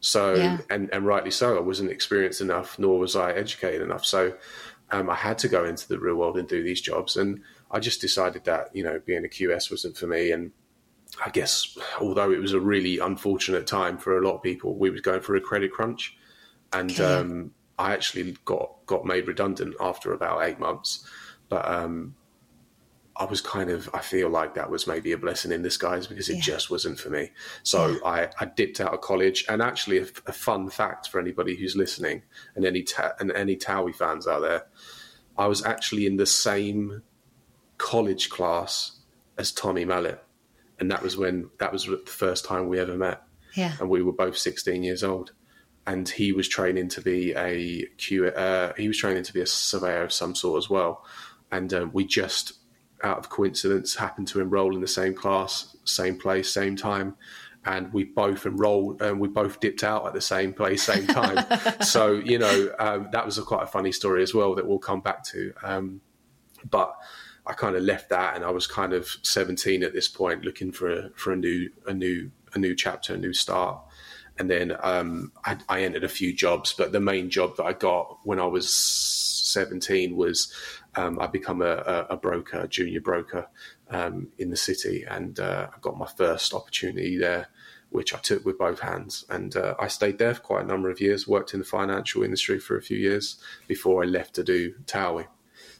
So, 0.00 0.36
Yeah. 0.36 0.58
and, 0.70 0.88
and 0.92 1.06
rightly 1.06 1.30
so, 1.30 1.56
I 1.56 1.60
wasn't 1.60 1.90
experienced 1.90 2.40
enough, 2.40 2.78
nor 2.78 2.98
was 2.98 3.16
I 3.16 3.32
educated 3.32 3.82
enough. 3.82 4.04
So, 4.04 4.34
um, 4.90 5.10
I 5.10 5.14
had 5.14 5.38
to 5.38 5.48
go 5.48 5.64
into 5.64 5.88
the 5.88 5.98
real 5.98 6.14
world 6.14 6.38
and 6.38 6.46
do 6.48 6.62
these 6.62 6.80
jobs. 6.80 7.16
And 7.16 7.42
I 7.70 7.80
just 7.80 8.00
decided 8.00 8.44
that, 8.44 8.74
you 8.74 8.84
know, 8.84 9.00
being 9.04 9.24
a 9.24 9.28
QS 9.28 9.70
wasn't 9.70 9.96
for 9.96 10.06
me. 10.06 10.30
And 10.30 10.52
I 11.24 11.30
guess, 11.30 11.76
although 12.00 12.30
it 12.30 12.40
was 12.40 12.52
a 12.52 12.60
really 12.60 12.98
unfortunate 12.98 13.66
time 13.66 13.98
for 13.98 14.16
a 14.18 14.24
lot 14.24 14.36
of 14.36 14.42
people, 14.42 14.76
we 14.76 14.90
was 14.90 15.00
going 15.00 15.20
through 15.20 15.38
a 15.38 15.42
credit 15.42 15.72
crunch. 15.72 16.16
And 16.72 16.90
Okay. 16.90 17.02
um, 17.02 17.50
I 17.78 17.92
actually 17.92 18.36
got, 18.44 18.86
got 18.86 19.04
made 19.04 19.26
redundant 19.26 19.74
after 19.80 20.12
about 20.12 20.42
eight 20.42 20.60
months. 20.60 21.04
But 21.48 21.68
um, 21.68 22.14
I 23.18 23.24
was 23.24 23.40
kind 23.40 23.70
of, 23.70 23.88
I 23.94 24.00
feel 24.00 24.28
like 24.28 24.54
that 24.54 24.70
was 24.70 24.86
maybe 24.86 25.12
a 25.12 25.18
blessing 25.18 25.52
in 25.52 25.62
disguise 25.62 26.06
because 26.06 26.28
it 26.28 26.36
Yeah. 26.36 26.40
just 26.42 26.70
wasn't 26.70 26.98
for 27.00 27.10
me. 27.10 27.30
So 27.62 27.98
I, 28.04 28.28
I 28.38 28.44
dipped 28.46 28.80
out 28.80 28.92
of 28.92 29.00
college. 29.00 29.44
And 29.48 29.62
actually, 29.62 29.98
a, 29.98 30.06
a 30.26 30.32
fun 30.32 30.68
fact 30.70 31.08
for 31.08 31.20
anybody 31.20 31.56
who's 31.56 31.76
listening 31.76 32.22
and 32.54 32.64
any 32.66 32.82
ta- 32.82 33.12
and 33.18 33.32
any 33.32 33.56
Towie 33.56 33.94
fans 33.94 34.26
out 34.26 34.40
there, 34.42 34.66
I 35.38 35.46
was 35.46 35.64
actually 35.64 36.06
in 36.06 36.16
the 36.16 36.26
same 36.26 37.02
college 37.78 38.30
class 38.30 39.00
as 39.38 39.52
Tommy 39.52 39.84
Mallet, 39.84 40.22
and 40.80 40.90
that 40.90 41.02
was 41.02 41.16
when 41.16 41.50
that 41.58 41.72
was 41.72 41.84
the 41.86 41.98
first 42.06 42.44
time 42.44 42.68
we 42.68 42.78
ever 42.78 42.96
met. 42.96 43.22
Yeah. 43.54 43.72
and 43.80 43.88
we 43.88 44.02
were 44.02 44.12
both 44.12 44.36
16 44.36 44.82
years 44.82 45.02
old. 45.02 45.32
And 45.86 46.06
he 46.06 46.32
was 46.32 46.46
training 46.46 46.88
to 46.90 47.00
be 47.00 47.32
a 47.34 47.86
Q. 47.96 48.26
Uh, 48.26 48.74
he 48.76 48.86
was 48.88 48.98
training 48.98 49.22
to 49.22 49.32
be 49.32 49.40
a 49.40 49.46
surveyor 49.46 50.02
of 50.02 50.12
some 50.12 50.34
sort 50.34 50.58
as 50.58 50.68
well. 50.68 51.06
And 51.50 51.72
um, 51.72 51.90
we 51.94 52.04
just, 52.04 52.52
out 53.02 53.18
of 53.18 53.28
coincidence, 53.28 53.96
happened 53.96 54.28
to 54.28 54.40
enroll 54.40 54.74
in 54.74 54.80
the 54.80 54.88
same 54.88 55.14
class, 55.14 55.76
same 55.84 56.18
place, 56.18 56.52
same 56.52 56.76
time. 56.76 57.16
And 57.64 57.92
we 57.92 58.04
both 58.04 58.46
enrolled, 58.46 59.02
and 59.02 59.18
we 59.18 59.28
both 59.28 59.58
dipped 59.58 59.82
out 59.82 60.06
at 60.06 60.14
the 60.14 60.20
same 60.20 60.52
place, 60.52 60.84
same 60.84 61.06
time. 61.06 61.44
so 61.82 62.12
you 62.12 62.38
know 62.38 62.72
um, 62.78 63.08
that 63.12 63.26
was 63.26 63.38
a 63.38 63.42
quite 63.42 63.64
a 63.64 63.66
funny 63.66 63.90
story 63.92 64.22
as 64.22 64.32
well 64.32 64.54
that 64.54 64.66
we'll 64.66 64.78
come 64.78 65.00
back 65.00 65.24
to. 65.24 65.52
Um, 65.64 66.00
but 66.70 66.96
I 67.44 67.52
kind 67.54 67.74
of 67.74 67.82
left 67.82 68.10
that, 68.10 68.36
and 68.36 68.44
I 68.44 68.50
was 68.50 68.68
kind 68.68 68.92
of 68.92 69.08
17 69.22 69.82
at 69.82 69.92
this 69.92 70.06
point, 70.06 70.44
looking 70.44 70.70
for 70.70 70.90
a, 70.90 71.10
for 71.16 71.32
a 71.32 71.36
new 71.36 71.70
a 71.86 71.92
new 71.92 72.30
a 72.54 72.58
new 72.58 72.74
chapter, 72.74 73.14
a 73.14 73.18
new 73.18 73.32
start. 73.32 73.80
And 74.38 74.50
then 74.50 74.76
um, 74.80 75.32
I, 75.44 75.56
I 75.68 75.82
entered 75.82 76.04
a 76.04 76.08
few 76.08 76.34
jobs, 76.34 76.74
but 76.76 76.92
the 76.92 77.00
main 77.00 77.30
job 77.30 77.56
that 77.56 77.64
I 77.64 77.72
got 77.72 78.18
when 78.24 78.38
I 78.38 78.46
was 78.46 78.74
17 78.74 80.14
was 80.16 80.52
um, 80.96 81.18
I 81.20 81.26
become 81.26 81.62
a, 81.62 82.06
a, 82.10 82.16
broker, 82.16 82.60
a 82.60 82.68
junior 82.68 83.00
broker 83.00 83.48
um, 83.90 84.28
in 84.38 84.50
the 84.50 84.56
city, 84.56 85.04
and 85.08 85.38
uh, 85.38 85.68
I 85.74 85.78
got 85.80 85.96
my 85.96 86.06
first 86.06 86.54
opportunity 86.54 87.18
there, 87.18 87.48
which 87.90 88.14
I 88.14 88.18
took 88.18 88.44
with 88.44 88.58
both 88.58 88.80
hands. 88.80 89.24
And 89.28 89.54
uh, 89.56 89.74
I 89.78 89.88
stayed 89.88 90.18
there 90.18 90.34
for 90.34 90.40
quite 90.40 90.64
a 90.64 90.66
number 90.66 90.90
of 90.90 91.00
years, 91.00 91.28
worked 91.28 91.54
in 91.54 91.60
the 91.60 91.66
financial 91.66 92.22
industry 92.22 92.58
for 92.58 92.76
a 92.76 92.82
few 92.82 92.98
years 92.98 93.36
before 93.68 94.02
I 94.02 94.06
left 94.06 94.34
to 94.34 94.44
do 94.44 94.74
Towie. 94.86 95.26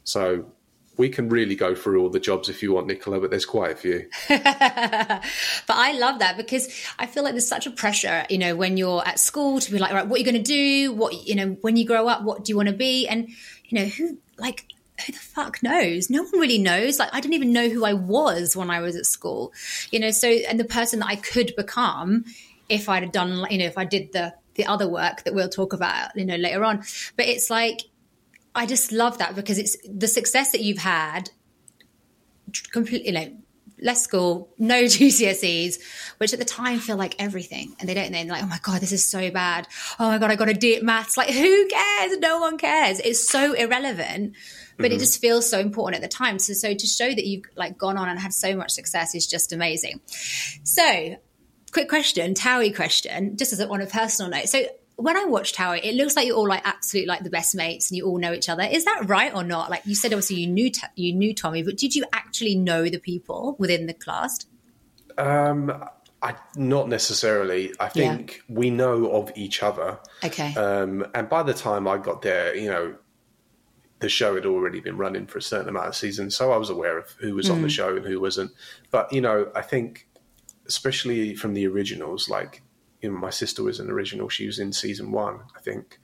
So 0.03 0.51
we 0.97 1.09
can 1.09 1.29
really 1.29 1.55
go 1.55 1.75
through 1.75 2.01
all 2.01 2.09
the 2.09 2.19
jobs 2.19 2.49
if 2.49 2.63
you 2.63 2.73
want, 2.73 2.87
Nicola, 2.87 3.19
but 3.19 3.29
there's 3.29 3.45
quite 3.45 3.71
a 3.71 3.75
few. 3.75 4.09
but 4.29 5.21
I 5.69 5.97
love 5.97 6.19
that 6.19 6.37
because 6.37 6.73
I 6.97 7.05
feel 7.05 7.23
like 7.23 7.33
there's 7.33 7.47
such 7.47 7.67
a 7.67 7.71
pressure, 7.71 8.25
you 8.29 8.39
know, 8.39 8.55
when 8.55 8.77
you're 8.77 9.07
at 9.07 9.19
school 9.19 9.59
to 9.59 9.71
be 9.71 9.77
like, 9.77 9.93
right, 9.93 10.07
what 10.07 10.15
are 10.15 10.19
you 10.19 10.25
going 10.25 10.43
to 10.43 10.51
do? 10.51 10.91
What, 10.93 11.27
you 11.27 11.35
know, 11.35 11.49
when 11.61 11.75
you 11.77 11.85
grow 11.85 12.07
up, 12.07 12.23
what 12.23 12.43
do 12.43 12.51
you 12.51 12.55
want 12.55 12.69
to 12.69 12.75
be? 12.75 13.07
And, 13.07 13.29
you 13.65 13.79
know, 13.79 13.85
who, 13.85 14.17
like, 14.39 14.65
who 15.05 15.13
the 15.13 15.19
fuck 15.19 15.61
knows? 15.61 16.09
No 16.09 16.23
one 16.23 16.39
really 16.39 16.57
knows. 16.57 16.99
Like, 16.99 17.13
I 17.13 17.19
didn't 17.19 17.35
even 17.35 17.53
know 17.53 17.69
who 17.69 17.85
I 17.85 17.93
was 17.93 18.55
when 18.55 18.69
I 18.69 18.81
was 18.81 18.95
at 18.95 19.05
school, 19.05 19.53
you 19.91 19.99
know, 19.99 20.11
so, 20.11 20.27
and 20.27 20.59
the 20.59 20.65
person 20.65 20.99
that 20.99 21.07
I 21.07 21.15
could 21.15 21.55
become 21.55 22.25
if 22.69 22.89
I'd 22.89 23.03
have 23.03 23.11
done, 23.11 23.45
you 23.49 23.59
know, 23.59 23.65
if 23.65 23.77
I 23.77 23.85
did 23.85 24.11
the, 24.11 24.33
the 24.55 24.65
other 24.65 24.87
work 24.87 25.23
that 25.23 25.33
we'll 25.33 25.49
talk 25.49 25.73
about, 25.73 26.15
you 26.15 26.25
know, 26.25 26.35
later 26.35 26.63
on. 26.63 26.83
But 27.15 27.27
it's 27.27 27.49
like, 27.49 27.81
I 28.55 28.65
just 28.65 28.91
love 28.91 29.19
that 29.19 29.35
because 29.35 29.57
it's 29.57 29.77
the 29.87 30.07
success 30.07 30.51
that 30.51 30.61
you've 30.61 30.79
had 30.79 31.29
completely, 32.71 33.07
you 33.07 33.13
know, 33.13 33.37
less 33.79 34.03
school, 34.03 34.49
no 34.57 34.83
GCSEs, 34.85 35.79
which 36.17 36.33
at 36.33 36.39
the 36.39 36.45
time 36.45 36.79
feel 36.79 36.97
like 36.97 37.15
everything. 37.19 37.75
And 37.79 37.87
they 37.87 37.93
don't, 37.93 38.05
and 38.05 38.15
they're 38.15 38.25
like, 38.25 38.43
oh 38.43 38.47
my 38.47 38.59
God, 38.61 38.81
this 38.81 38.91
is 38.91 39.05
so 39.05 39.29
bad. 39.31 39.67
Oh 39.99 40.07
my 40.09 40.17
God, 40.17 40.31
I 40.31 40.35
got 40.35 40.49
a 40.49 40.53
D 40.53 40.75
at 40.75 40.83
maths. 40.83 41.17
Like, 41.17 41.29
who 41.29 41.67
cares? 41.67 42.17
No 42.17 42.39
one 42.39 42.57
cares. 42.57 42.99
It's 42.99 43.29
so 43.29 43.53
irrelevant, 43.53 44.35
but 44.77 44.85
mm-hmm. 44.85 44.95
it 44.95 44.99
just 44.99 45.19
feels 45.19 45.49
so 45.49 45.59
important 45.59 46.03
at 46.03 46.09
the 46.09 46.15
time. 46.15 46.39
So, 46.39 46.53
so 46.53 46.73
to 46.73 46.87
show 46.87 47.07
that 47.07 47.25
you've 47.25 47.43
like 47.55 47.77
gone 47.77 47.97
on 47.97 48.09
and 48.09 48.19
had 48.19 48.33
so 48.33 48.55
much 48.55 48.71
success 48.71 49.15
is 49.15 49.27
just 49.27 49.51
amazing. 49.51 49.99
So, 50.63 51.17
quick 51.71 51.89
question, 51.89 52.33
Towie 52.33 52.75
question, 52.75 53.37
just 53.37 53.53
as 53.53 53.61
on 53.61 53.81
a 53.81 53.87
personal 53.87 54.31
note. 54.31 54.49
So, 54.49 54.65
when 54.97 55.15
I 55.15 55.25
watched 55.25 55.55
Towie, 55.55 55.79
it 55.83 55.95
looks 55.95 56.15
like 56.15 56.25
you're 56.25 56.35
all 56.35 56.47
like 56.47 56.63
absolutely 56.65 57.07
like 57.07 57.23
the 57.23 57.29
best 57.29 57.55
mates 57.55 57.91
and 57.91 57.97
you 57.97 58.05
all 58.05 58.17
know 58.17 58.33
each 58.33 58.49
other. 58.49 58.63
Is 58.63 58.85
that 58.85 59.03
right 59.05 59.33
or 59.33 59.43
not? 59.43 59.69
Like 59.69 59.85
you 59.85 59.93
said, 59.93 60.11
obviously 60.11 60.37
you 60.37 60.47
knew 60.47 60.71
you 60.95 61.13
knew 61.13 61.35
Tommy, 61.35 61.63
but 61.63 61.77
did 61.77 61.95
you 61.95 62.03
actually 62.13 62.55
know 62.55 62.89
the 62.89 62.97
people 62.97 63.55
within 63.59 63.85
the 63.85 63.93
class? 63.93 64.39
Um, 65.17 65.83
I 66.21 66.35
not 66.55 66.89
necessarily. 66.89 67.73
I 67.79 67.89
think 67.89 68.43
yeah. 68.47 68.55
we 68.55 68.69
know 68.71 69.11
of 69.11 69.31
each 69.35 69.61
other. 69.61 69.99
Okay. 70.23 70.53
Um, 70.55 71.05
and 71.13 71.29
by 71.29 71.43
the 71.43 71.53
time 71.53 71.87
I 71.87 71.97
got 71.97 72.23
there, 72.23 72.55
you 72.55 72.69
know, 72.69 72.95
the 73.99 74.09
show 74.09 74.35
had 74.35 74.45
already 74.45 74.79
been 74.79 74.97
running 74.97 75.25
for 75.25 75.39
a 75.39 75.41
certain 75.41 75.69
amount 75.69 75.87
of 75.87 75.95
seasons, 75.95 76.35
so 76.35 76.51
I 76.51 76.57
was 76.57 76.69
aware 76.69 76.97
of 76.97 77.11
who 77.19 77.35
was 77.35 77.49
mm. 77.49 77.53
on 77.53 77.61
the 77.61 77.67
mm. 77.67 77.71
show 77.71 77.95
and 77.95 78.05
who 78.05 78.19
wasn't. 78.19 78.51
But 78.91 79.11
you 79.11 79.21
know, 79.21 79.51
I 79.55 79.61
think 79.61 80.07
especially 80.67 81.35
from 81.35 81.53
the 81.53 81.67
originals, 81.67 82.29
like 82.29 82.61
you 83.01 83.11
know, 83.11 83.17
my 83.17 83.29
sister 83.29 83.63
was 83.63 83.79
an 83.79 83.89
original. 83.89 84.29
She 84.29 84.45
was 84.45 84.59
in 84.59 84.73
season 84.73 85.11
one, 85.11 85.39
I 85.55 85.61
think, 85.61 85.99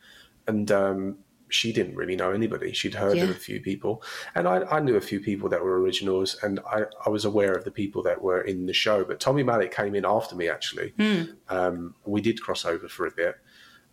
and 0.48 0.72
um, 0.72 1.18
she 1.50 1.72
didn't 1.72 1.96
really 1.96 2.16
know 2.16 2.32
anybody. 2.32 2.74
She'd 2.74 2.96
heard 2.96 3.18
yeah. 3.18 3.24
of 3.24 3.30
a 3.30 3.36
few 3.36 3.62
people, 3.62 4.04
and 4.36 4.48
I, 4.48 4.64
I, 4.64 4.80
knew 4.80 4.96
a 4.96 5.02
few 5.02 5.20
people 5.20 5.50
that 5.50 5.64
were 5.64 5.80
originals, 5.80 6.38
and 6.42 6.60
I, 6.68 6.84
I, 7.06 7.10
was 7.10 7.26
aware 7.26 7.54
of 7.54 7.64
the 7.64 7.72
people 7.72 8.02
that 8.04 8.22
were 8.22 8.42
in 8.42 8.66
the 8.66 8.74
show. 8.74 9.04
But 9.04 9.20
Tommy 9.20 9.44
Mallet 9.44 9.72
came 9.72 9.96
in 9.96 10.06
after 10.06 10.36
me. 10.36 10.50
Actually, 10.50 10.94
mm. 10.98 11.36
um, 11.50 11.96
we 12.06 12.22
did 12.22 12.42
cross 12.42 12.66
over 12.66 12.88
for 12.88 13.06
a 13.06 13.12
bit, 13.12 13.36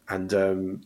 and 0.09 0.33
um, 0.35 0.81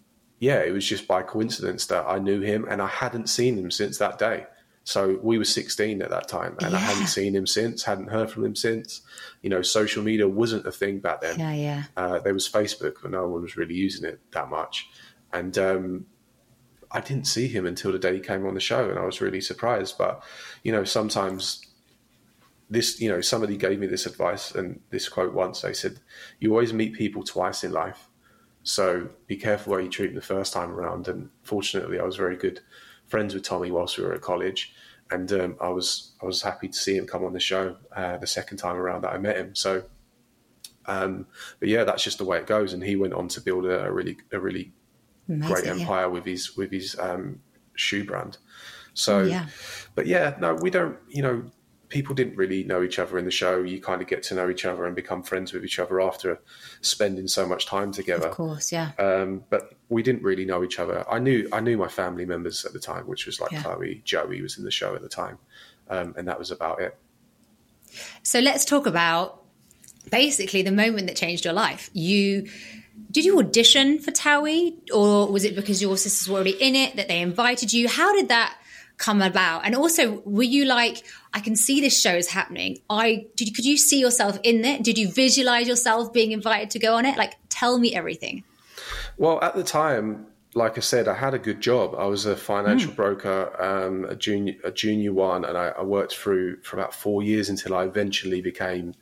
yeah, 0.45 0.59
it 0.59 0.73
was 0.73 0.87
just 0.87 1.09
by 1.09 1.23
coincidence 1.23 1.87
that 1.87 2.05
I 2.07 2.19
knew 2.19 2.43
him, 2.43 2.67
and 2.69 2.83
I 2.83 2.87
hadn't 2.87 3.31
seen 3.31 3.57
him 3.57 3.71
since 3.71 3.97
that 3.97 4.19
day. 4.19 4.45
So 4.85 5.19
we 5.23 5.39
were 5.39 5.45
16 5.45 6.03
at 6.03 6.11
that 6.11 6.29
time, 6.29 6.57
and 6.61 6.73
yeah. 6.73 6.77
I 6.77 6.81
hadn't 6.81 7.07
seen 7.07 7.35
him 7.35 7.47
since, 7.47 7.83
hadn't 7.83 8.11
heard 8.11 8.31
from 8.31 8.45
him 8.45 8.55
since. 8.55 9.01
You 9.41 9.49
know, 9.49 9.63
social 9.63 10.03
media 10.03 10.29
wasn't 10.29 10.67
a 10.67 10.71
thing 10.71 10.99
back 10.99 11.23
then. 11.23 11.39
Yeah, 11.41 11.55
yeah. 11.55 11.83
Uh, 11.97 12.19
there 12.19 12.35
was 12.35 12.47
Facebook, 12.47 12.97
but 13.01 13.11
no 13.11 13.27
one 13.27 13.41
was 13.41 13.57
really 13.57 13.75
using 13.75 14.07
it 14.07 14.21
that 14.33 14.51
much. 14.51 14.91
And 15.33 15.57
um, 15.57 16.07
I 16.91 17.01
didn't 17.01 17.27
see 17.27 17.49
him 17.49 17.65
until 17.65 17.93
the 17.93 17.99
day 17.99 18.13
he 18.13 18.21
came 18.21 18.45
on 18.45 18.53
the 18.53 18.61
show, 18.61 18.91
and 18.91 18.99
I 18.99 19.07
was 19.07 19.23
really 19.23 19.41
surprised. 19.41 19.97
But 19.97 20.23
you 20.63 20.73
know, 20.73 20.85
sometimes 20.85 21.63
this, 22.69 23.01
you 23.01 23.09
know, 23.09 23.23
somebody 23.23 23.57
gave 23.57 23.79
me 23.79 23.87
this 23.87 24.05
advice 24.05 24.55
and 24.55 24.81
this 24.91 25.09
quote 25.09 25.33
once. 25.33 25.63
They 25.63 25.73
said, 25.73 26.01
"You 26.39 26.51
always 26.51 26.75
meet 26.75 26.93
people 26.93 27.23
twice 27.25 27.65
in 27.65 27.73
life." 27.73 28.11
So 28.65 29.09
be 29.27 29.37
careful 29.37 29.75
how 29.75 29.79
you 29.79 29.89
treat 29.89 30.09
them 30.09 30.17
the 30.17 30.23
first 30.23 30.53
time 30.53 30.71
around. 30.71 31.07
And 31.07 31.31
fortunately, 31.43 32.01
I 32.01 32.05
was 32.05 32.17
very 32.17 32.37
good 32.37 32.61
friends 33.07 33.35
with 33.35 33.45
Tommy 33.45 33.71
whilst 33.71 33.99
we 33.99 34.05
were 34.05 34.15
at 34.15 34.23
college, 34.23 34.75
and 35.11 35.31
um, 35.33 35.57
I 35.61 35.69
was 35.69 36.13
I 36.23 36.27
was 36.27 36.43
happy 36.43 36.69
to 36.69 36.77
see 36.77 36.97
him 36.97 37.07
come 37.07 37.25
on 37.25 37.35
the 37.35 37.41
show 37.41 37.77
uh, 37.95 38.17
the 38.17 38.27
second 38.27 38.57
time 38.57 38.77
around 38.77 39.03
that 39.03 39.13
I 39.13 39.19
met 39.19 39.37
him. 39.37 39.55
So, 39.55 39.85
um, 40.87 41.27
but 41.61 41.69
yeah, 41.69 41.85
that's 41.85 42.03
just 42.03 42.19
the 42.19 42.25
way 42.25 42.39
it 42.39 42.47
goes. 42.47 42.73
And 42.73 42.83
he 42.83 42.97
went 42.97 43.13
on 43.13 43.29
to 43.29 43.41
build 43.41 43.67
a, 43.67 43.85
a 43.85 43.93
really 43.93 44.17
a 44.33 44.41
really 44.41 44.73
Amazing, 45.29 45.55
great 45.55 45.67
empire 45.67 46.03
yeah. 46.03 46.07
with 46.07 46.25
his 46.25 46.57
with 46.57 46.73
his 46.73 46.99
um, 46.99 47.41
shoe 47.75 48.05
brand. 48.05 48.39
So, 48.95 49.23
yeah. 49.23 49.47
but 49.95 50.07
yeah, 50.07 50.37
no, 50.41 50.55
we 50.55 50.71
don't. 50.71 50.97
You 51.09 51.23
know, 51.23 51.45
people 51.95 52.13
didn't 52.13 52.37
really 52.37 52.65
know 52.65 52.83
each 52.83 52.99
other 52.99 53.19
in 53.19 53.25
the 53.25 53.31
show. 53.31 53.63
You 53.63 53.81
kind 53.81 54.03
of 54.03 54.09
get 54.09 54.25
to 54.25 54.35
know 54.35 54.51
each 54.51 54.65
other 54.65 54.85
and 54.85 54.97
become 54.97 55.23
friends 55.23 55.53
with 55.53 55.65
each 55.65 55.79
other 55.79 56.01
after 56.01 56.41
spending 56.81 57.29
so 57.29 57.47
much 57.47 57.67
time 57.67 57.93
together. 57.93 58.27
Of 58.27 58.35
course, 58.35 58.73
yeah. 58.73 58.91
Um, 58.99 59.45
but 59.49 59.75
we 59.89 60.03
didn't 60.03 60.25
really 60.25 60.45
know 60.45 60.65
each 60.65 60.81
other. 60.81 61.05
I 61.09 61.21
knew 61.21 61.49
I 61.53 61.61
knew 61.61 61.79
my 61.79 61.87
family 61.87 62.27
members 62.27 62.65
at 62.65 62.73
the 62.73 62.81
time, 62.81 63.07
which 63.07 63.27
was 63.27 63.41
like 63.41 63.53
yeah. 63.53 63.63
Chloe, 63.63 64.03
Joey 64.05 64.43
was 64.43 64.59
in 64.59 64.65
the 64.65 64.73
show 64.73 64.97
at 64.97 65.03
the 65.03 65.09
time, 65.09 65.39
um, 65.89 66.15
and 66.19 66.27
that 66.27 66.37
was 66.37 66.51
about 66.51 66.81
it. 66.81 66.99
So 68.25 68.41
let's 68.41 68.65
talk 68.65 68.87
about 68.87 69.45
basically 70.11 70.63
the 70.63 70.73
moment 70.73 71.07
that 71.07 71.15
changed 71.15 71.45
your 71.45 71.55
life. 71.55 71.91
You 71.93 72.49
did 73.13 73.25
you 73.25 73.39
audition 73.39 74.01
for 74.01 74.11
Towie, 74.11 74.75
or 74.93 75.31
was 75.31 75.45
it 75.45 75.55
because 75.55 75.81
your 75.81 75.97
sisters 75.97 76.29
were 76.29 76.35
already 76.35 76.61
in 76.61 76.75
it 76.75 76.97
that 76.97 77.07
they 77.07 77.21
invited 77.21 77.73
you? 77.73 77.89
How 77.89 78.13
did 78.13 78.29
that? 78.31 78.59
Come 78.99 79.23
about? 79.23 79.65
And 79.65 79.75
also, 79.75 80.21
were 80.25 80.43
you 80.43 80.65
like, 80.65 81.05
I 81.33 81.41
can 81.41 81.57
see 81.57 81.81
this 81.81 81.99
show 81.99 82.15
is 82.15 82.29
happening. 82.29 82.79
I 82.89 83.27
did. 83.37 83.55
Could 83.55 83.65
you 83.65 83.77
see 83.77 84.01
yourself 84.01 84.39
in 84.43 84.65
it? 84.65 84.83
Did 84.83 84.99
you 84.99 85.09
visualize 85.09 85.69
yourself 85.69 86.13
being 86.13 86.33
invited 86.33 86.71
to 86.71 86.79
go 86.79 86.95
on 86.95 87.07
it? 87.07 87.17
Like, 87.17 87.37
tell 87.49 87.79
me 87.79 87.95
everything. 87.95 88.45
Well, 89.17 89.39
at 89.43 89.55
the 89.55 89.65
time, 89.65 90.27
like 90.55 90.79
I 90.79 90.81
said, 90.81 91.09
I 91.09 91.15
had 91.15 91.35
a 91.35 91.39
good 91.39 91.61
job. 91.61 91.95
I 91.97 92.07
was 92.07 92.27
a 92.27 92.37
financial 92.37 92.93
mm. 92.93 92.97
broker, 92.97 93.61
um, 93.61 94.05
a 94.05 94.15
junior, 94.15 94.55
a 94.65 94.71
junior 94.71 95.13
one, 95.13 95.45
and 95.45 95.59
I, 95.59 95.69
I, 95.69 95.83
worked 95.83 96.15
through 96.15 96.63
for 96.63 96.77
about 96.77 96.95
four 96.95 97.23
years 97.23 97.49
until 97.49 97.75
I 97.75 97.85
eventually 97.85 98.41
became 98.41 98.95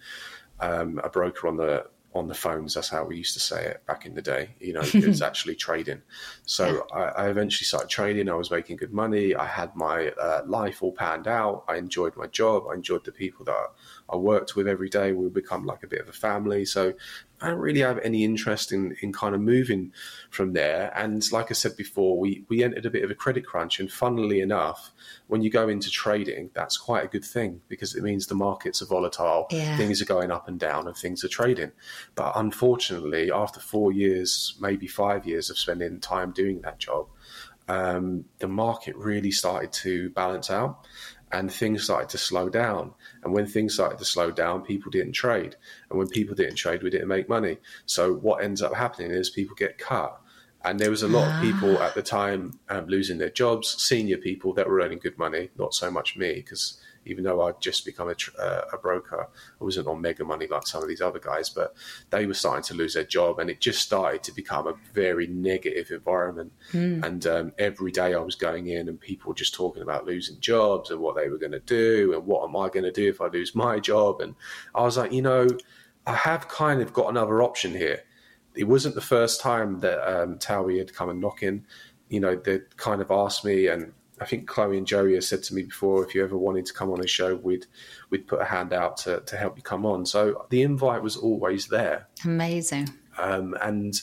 um, 0.60 1.00
a 1.04 1.10
broker 1.10 1.48
on 1.48 1.56
the 1.56 1.86
on 2.14 2.28
the 2.28 2.34
phones. 2.34 2.74
That's 2.74 2.88
how 2.88 3.04
we 3.04 3.16
used 3.16 3.34
to 3.34 3.40
say 3.40 3.64
it 3.64 3.86
back 3.86 4.06
in 4.06 4.14
the 4.14 4.22
day. 4.22 4.54
You 4.60 4.74
know, 4.74 4.80
it 4.94 5.06
was 5.06 5.22
actually 5.22 5.54
trading. 5.54 6.02
So 6.44 6.66
yeah. 6.66 6.96
I, 6.96 7.24
I, 7.24 7.28
eventually 7.30 7.64
started 7.64 7.88
trading. 7.88 8.28
I 8.28 8.34
was 8.34 8.50
making 8.50 8.76
good 8.76 8.92
money. 8.92 9.34
I 9.34 9.46
had 9.46 9.74
my 9.74 10.08
uh, 10.10 10.42
life 10.46 10.82
all 10.82 10.92
panned 10.92 11.26
out. 11.26 11.64
I 11.68 11.76
enjoyed 11.76 12.16
my 12.16 12.26
job. 12.26 12.64
I 12.70 12.74
enjoyed 12.74 13.04
the 13.04 13.12
people 13.12 13.44
that 13.46 13.54
I 14.12 14.16
worked 14.16 14.54
with 14.54 14.68
every 14.68 14.90
day. 14.90 15.12
We 15.12 15.28
become 15.30 15.64
like 15.64 15.82
a 15.82 15.86
bit 15.86 16.00
of 16.00 16.08
a 16.08 16.12
family. 16.12 16.66
So 16.66 16.92
I 17.40 17.48
don't 17.48 17.58
really 17.58 17.80
have 17.80 17.98
any 18.00 18.24
interest 18.24 18.70
in, 18.70 18.94
in 19.00 19.12
kind 19.12 19.34
of 19.34 19.40
moving 19.40 19.92
from 20.30 20.52
there. 20.52 20.92
And 20.94 21.24
like 21.32 21.50
I 21.50 21.54
said 21.54 21.76
before, 21.76 22.18
we, 22.18 22.44
we 22.48 22.62
entered 22.62 22.84
a 22.84 22.90
bit 22.90 23.04
of 23.04 23.10
a 23.10 23.14
credit 23.14 23.46
crunch. 23.46 23.80
And 23.80 23.90
funnily 23.90 24.40
enough, 24.40 24.92
when 25.28 25.42
you 25.42 25.50
go 25.50 25.68
into 25.68 25.90
trading, 25.90 26.50
that's 26.52 26.76
quite 26.76 27.04
a 27.04 27.08
good 27.08 27.24
thing 27.24 27.62
because 27.68 27.94
it 27.94 28.02
means 28.02 28.26
the 28.26 28.34
markets 28.34 28.82
are 28.82 28.86
volatile, 28.86 29.46
yeah. 29.50 29.76
things 29.78 30.02
are 30.02 30.06
going 30.06 30.30
up 30.30 30.46
and 30.46 30.60
down, 30.60 30.86
and 30.86 30.96
things 30.96 31.24
are 31.24 31.28
trading. 31.28 31.72
But 32.14 32.32
unfortunately, 32.36 33.32
after 33.32 33.60
four 33.60 33.92
years, 33.92 34.56
maybe 34.60 34.86
five 34.86 35.26
years 35.26 35.48
of 35.48 35.58
spending 35.58 36.00
time 36.00 36.32
doing 36.32 36.60
that 36.60 36.78
job, 36.78 37.08
um, 37.68 38.26
the 38.38 38.48
market 38.48 38.94
really 38.96 39.30
started 39.30 39.72
to 39.72 40.10
balance 40.10 40.50
out 40.50 40.86
and 41.32 41.50
things 41.50 41.84
started 41.84 42.10
to 42.10 42.18
slow 42.18 42.48
down. 42.48 42.92
And 43.22 43.32
when 43.32 43.46
things 43.46 43.74
started 43.74 43.98
to 43.98 44.04
slow 44.04 44.30
down, 44.30 44.62
people 44.62 44.90
didn't 44.90 45.12
trade. 45.12 45.56
And 45.90 45.98
when 45.98 46.08
people 46.08 46.34
didn't 46.34 46.56
trade, 46.56 46.82
we 46.82 46.90
didn't 46.90 47.08
make 47.08 47.28
money. 47.28 47.58
So 47.86 48.14
what 48.14 48.42
ends 48.42 48.62
up 48.62 48.74
happening 48.74 49.10
is 49.10 49.30
people 49.30 49.54
get 49.54 49.78
cut. 49.78 50.18
And 50.64 50.78
there 50.78 50.90
was 50.90 51.02
a 51.02 51.08
lot 51.08 51.28
ah. 51.28 51.36
of 51.36 51.42
people 51.42 51.82
at 51.82 51.94
the 51.94 52.02
time 52.02 52.58
um, 52.68 52.86
losing 52.86 53.18
their 53.18 53.30
jobs, 53.30 53.82
senior 53.82 54.16
people 54.16 54.52
that 54.54 54.68
were 54.68 54.80
earning 54.80 54.98
good 54.98 55.18
money, 55.18 55.50
not 55.58 55.74
so 55.74 55.90
much 55.90 56.16
me, 56.16 56.34
because 56.34 56.80
even 57.04 57.24
though 57.24 57.42
I'd 57.42 57.60
just 57.60 57.84
become 57.84 58.08
a, 58.08 58.40
uh, 58.40 58.62
a, 58.72 58.78
broker. 58.78 59.28
I 59.60 59.64
wasn't 59.64 59.88
on 59.88 60.00
mega 60.00 60.24
money 60.24 60.46
like 60.46 60.66
some 60.66 60.82
of 60.82 60.88
these 60.88 61.00
other 61.00 61.18
guys, 61.18 61.48
but 61.48 61.74
they 62.10 62.26
were 62.26 62.34
starting 62.34 62.62
to 62.64 62.74
lose 62.74 62.94
their 62.94 63.04
job, 63.04 63.38
and 63.38 63.50
it 63.50 63.60
just 63.60 63.82
started 63.82 64.22
to 64.24 64.32
become 64.32 64.66
a 64.66 64.74
very 64.92 65.26
negative 65.26 65.90
environment. 65.90 66.52
Mm. 66.72 67.04
And 67.04 67.26
um, 67.26 67.52
every 67.58 67.90
day 67.90 68.14
I 68.14 68.20
was 68.20 68.34
going 68.34 68.68
in, 68.68 68.88
and 68.88 69.00
people 69.00 69.30
were 69.30 69.34
just 69.34 69.54
talking 69.54 69.82
about 69.82 70.06
losing 70.06 70.40
jobs 70.40 70.90
and 70.90 71.00
what 71.00 71.16
they 71.16 71.28
were 71.28 71.38
going 71.38 71.52
to 71.52 71.60
do, 71.60 72.14
and 72.14 72.26
what 72.26 72.48
am 72.48 72.56
I 72.56 72.68
going 72.68 72.84
to 72.84 72.92
do 72.92 73.08
if 73.08 73.20
I 73.20 73.26
lose 73.26 73.54
my 73.54 73.78
job? 73.78 74.20
And 74.20 74.34
I 74.74 74.82
was 74.82 74.96
like, 74.96 75.12
you 75.12 75.22
know, 75.22 75.48
I 76.06 76.14
have 76.14 76.48
kind 76.48 76.82
of 76.82 76.92
got 76.92 77.10
another 77.10 77.42
option 77.42 77.72
here. 77.72 78.02
It 78.54 78.64
wasn't 78.64 78.94
the 78.94 79.00
first 79.00 79.40
time 79.40 79.80
that 79.80 79.98
um, 80.06 80.38
Towie 80.38 80.78
had 80.78 80.94
come 80.94 81.08
and 81.08 81.20
knock 81.20 81.42
in. 81.42 81.64
You 82.08 82.20
know, 82.20 82.36
they 82.36 82.60
kind 82.76 83.00
of 83.00 83.10
asked 83.10 83.44
me, 83.44 83.68
and 83.68 83.92
I 84.22 84.24
think 84.24 84.46
Chloe 84.46 84.78
and 84.78 84.86
Joey 84.86 85.14
have 85.14 85.24
said 85.24 85.42
to 85.44 85.54
me 85.54 85.62
before, 85.62 86.04
if 86.04 86.14
you 86.14 86.22
ever 86.22 86.38
wanted 86.38 86.64
to 86.66 86.72
come 86.72 86.90
on 86.90 87.00
a 87.00 87.06
show, 87.06 87.34
we'd 87.34 87.66
we'd 88.10 88.28
put 88.28 88.40
a 88.40 88.44
hand 88.44 88.72
out 88.72 88.96
to, 88.98 89.20
to 89.20 89.36
help 89.36 89.56
you 89.56 89.62
come 89.62 89.84
on. 89.84 90.06
So 90.06 90.46
the 90.48 90.62
invite 90.62 91.02
was 91.02 91.16
always 91.16 91.66
there. 91.66 92.08
Amazing. 92.24 92.88
Um, 93.18 93.56
and 93.60 94.00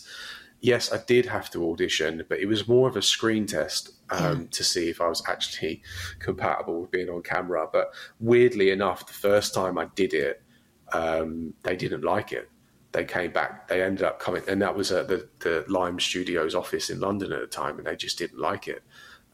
yes, 0.59 0.91
I 0.91 0.97
did 1.07 1.25
have 1.25 1.49
to 1.51 1.71
audition, 1.71 2.25
but 2.27 2.39
it 2.39 2.47
was 2.47 2.67
more 2.67 2.89
of 2.89 2.97
a 2.97 3.01
screen 3.01 3.45
test 3.45 3.91
um, 4.09 4.41
yeah. 4.41 4.47
to 4.51 4.63
see 4.63 4.89
if 4.89 4.99
I 4.99 5.07
was 5.07 5.23
actually 5.27 5.83
compatible 6.19 6.81
with 6.81 6.91
being 6.91 7.09
on 7.09 7.23
camera. 7.23 7.67
But 7.71 7.93
weirdly 8.19 8.71
enough, 8.71 9.07
the 9.07 9.13
first 9.13 9.53
time 9.53 9.77
I 9.77 9.85
did 9.95 10.13
it, 10.13 10.43
um, 10.91 11.53
they 11.63 11.77
didn't 11.77 12.03
like 12.03 12.33
it. 12.33 12.49
They 12.91 13.05
came 13.05 13.31
back. 13.31 13.67
They 13.67 13.83
ended 13.83 14.03
up 14.03 14.19
coming, 14.19 14.41
and 14.49 14.61
that 14.63 14.75
was 14.75 14.91
at 14.91 15.07
the, 15.07 15.29
the 15.39 15.63
Lime 15.69 15.99
Studios 15.99 16.55
office 16.55 16.89
in 16.89 16.99
London 16.99 17.31
at 17.31 17.39
the 17.39 17.47
time, 17.47 17.77
and 17.77 17.87
they 17.87 17.95
just 17.95 18.17
didn't 18.17 18.39
like 18.39 18.67
it 18.67 18.83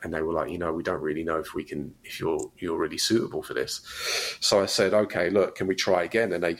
and 0.05 0.13
they 0.13 0.21
were 0.21 0.33
like, 0.33 0.51
you 0.51 0.59
know, 0.59 0.71
we 0.71 0.83
don't 0.83 1.01
really 1.01 1.23
know 1.23 1.39
if 1.39 1.55
we 1.55 1.63
can, 1.63 1.95
if 2.03 2.19
you're 2.19 2.51
you're 2.59 2.77
really 2.77 2.99
suitable 2.99 3.41
for 3.41 3.55
this. 3.55 3.81
So 4.39 4.61
I 4.61 4.67
said, 4.67 4.93
okay, 4.93 5.31
look, 5.31 5.55
can 5.55 5.65
we 5.65 5.73
try 5.73 6.03
again? 6.03 6.31
And 6.31 6.43
they 6.43 6.57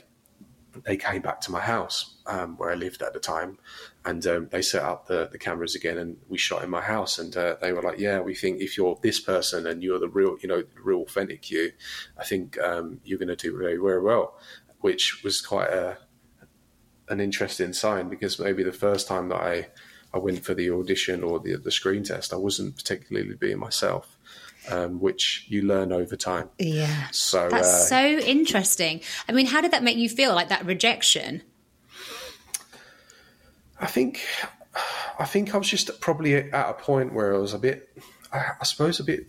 they 0.84 0.96
came 0.96 1.22
back 1.22 1.40
to 1.42 1.52
my 1.52 1.60
house 1.60 2.16
um, 2.26 2.56
where 2.58 2.70
I 2.70 2.74
lived 2.74 3.02
at 3.02 3.14
the 3.14 3.20
time, 3.20 3.58
and 4.04 4.26
um, 4.26 4.48
they 4.50 4.62
set 4.62 4.82
up 4.82 5.06
the 5.06 5.28
the 5.30 5.38
cameras 5.38 5.76
again, 5.76 5.96
and 5.96 6.16
we 6.28 6.38
shot 6.38 6.64
in 6.64 6.70
my 6.70 6.80
house. 6.80 7.20
And 7.20 7.36
uh, 7.36 7.54
they 7.60 7.72
were 7.72 7.82
like, 7.82 8.00
yeah, 8.00 8.18
we 8.18 8.34
think 8.34 8.60
if 8.60 8.76
you're 8.76 8.98
this 9.00 9.20
person 9.20 9.64
and 9.68 9.80
you're 9.80 10.00
the 10.00 10.08
real, 10.08 10.36
you 10.42 10.48
know, 10.48 10.62
the 10.62 10.82
real 10.82 11.02
authentic 11.02 11.48
you, 11.48 11.70
I 12.18 12.24
think 12.24 12.58
um, 12.58 13.00
you're 13.04 13.20
going 13.20 13.28
to 13.28 13.36
do 13.36 13.56
very 13.56 13.76
very 13.76 14.02
well, 14.02 14.40
which 14.80 15.22
was 15.22 15.40
quite 15.40 15.70
a 15.70 15.98
an 17.08 17.20
interesting 17.20 17.72
sign 17.72 18.08
because 18.08 18.40
maybe 18.40 18.64
the 18.64 18.72
first 18.72 19.06
time 19.06 19.28
that 19.28 19.40
I 19.40 19.68
I 20.16 20.18
went 20.18 20.44
for 20.44 20.54
the 20.54 20.70
audition 20.70 21.22
or 21.22 21.38
the 21.38 21.56
the 21.56 21.70
screen 21.70 22.02
test, 22.02 22.32
I 22.32 22.36
wasn't 22.36 22.76
particularly 22.76 23.34
being 23.34 23.58
myself. 23.58 24.18
Um, 24.68 24.98
which 24.98 25.44
you 25.46 25.62
learn 25.62 25.92
over 25.92 26.16
time. 26.16 26.48
Yeah. 26.58 27.06
So 27.12 27.48
that's 27.48 27.68
uh, 27.68 27.86
so 27.86 28.04
interesting. 28.04 29.00
I 29.28 29.32
mean, 29.32 29.46
how 29.46 29.60
did 29.60 29.70
that 29.70 29.84
make 29.84 29.96
you 29.96 30.08
feel? 30.08 30.34
Like 30.34 30.48
that 30.48 30.66
rejection? 30.66 31.42
I 33.78 33.86
think, 33.86 34.22
I 35.20 35.24
think 35.24 35.54
I 35.54 35.58
was 35.58 35.68
just 35.68 36.00
probably 36.00 36.34
at 36.34 36.68
a 36.68 36.72
point 36.72 37.12
where 37.12 37.32
I 37.32 37.38
was 37.38 37.54
a 37.54 37.60
bit, 37.60 37.88
I, 38.32 38.44
I 38.60 38.64
suppose, 38.64 38.98
a 38.98 39.04
bit 39.04 39.28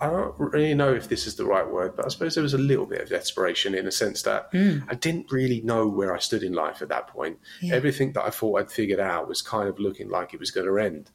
I 0.00 0.06
don't 0.06 0.34
really 0.38 0.74
know 0.74 0.92
if 0.94 1.08
this 1.08 1.26
is 1.26 1.36
the 1.36 1.44
right 1.44 1.68
word, 1.68 1.96
but 1.96 2.04
I 2.04 2.08
suppose 2.08 2.34
there 2.34 2.42
was 2.42 2.54
a 2.54 2.58
little 2.58 2.86
bit 2.86 3.00
of 3.00 3.08
desperation 3.08 3.74
in 3.74 3.86
a 3.86 3.90
sense 3.90 4.22
that 4.22 4.52
mm. 4.52 4.84
I 4.88 4.94
didn't 4.94 5.32
really 5.32 5.60
know 5.62 5.88
where 5.88 6.14
I 6.14 6.18
stood 6.18 6.42
in 6.42 6.52
life 6.52 6.82
at 6.82 6.88
that 6.88 7.08
point. 7.08 7.38
Yeah. 7.60 7.74
Everything 7.74 8.12
that 8.12 8.24
I 8.24 8.30
thought 8.30 8.60
I'd 8.60 8.70
figured 8.70 9.00
out 9.00 9.28
was 9.28 9.42
kind 9.42 9.68
of 9.68 9.78
looking 9.78 10.08
like 10.08 10.32
it 10.32 10.40
was 10.40 10.50
going 10.50 10.66
to 10.66 10.78
end. 10.78 11.10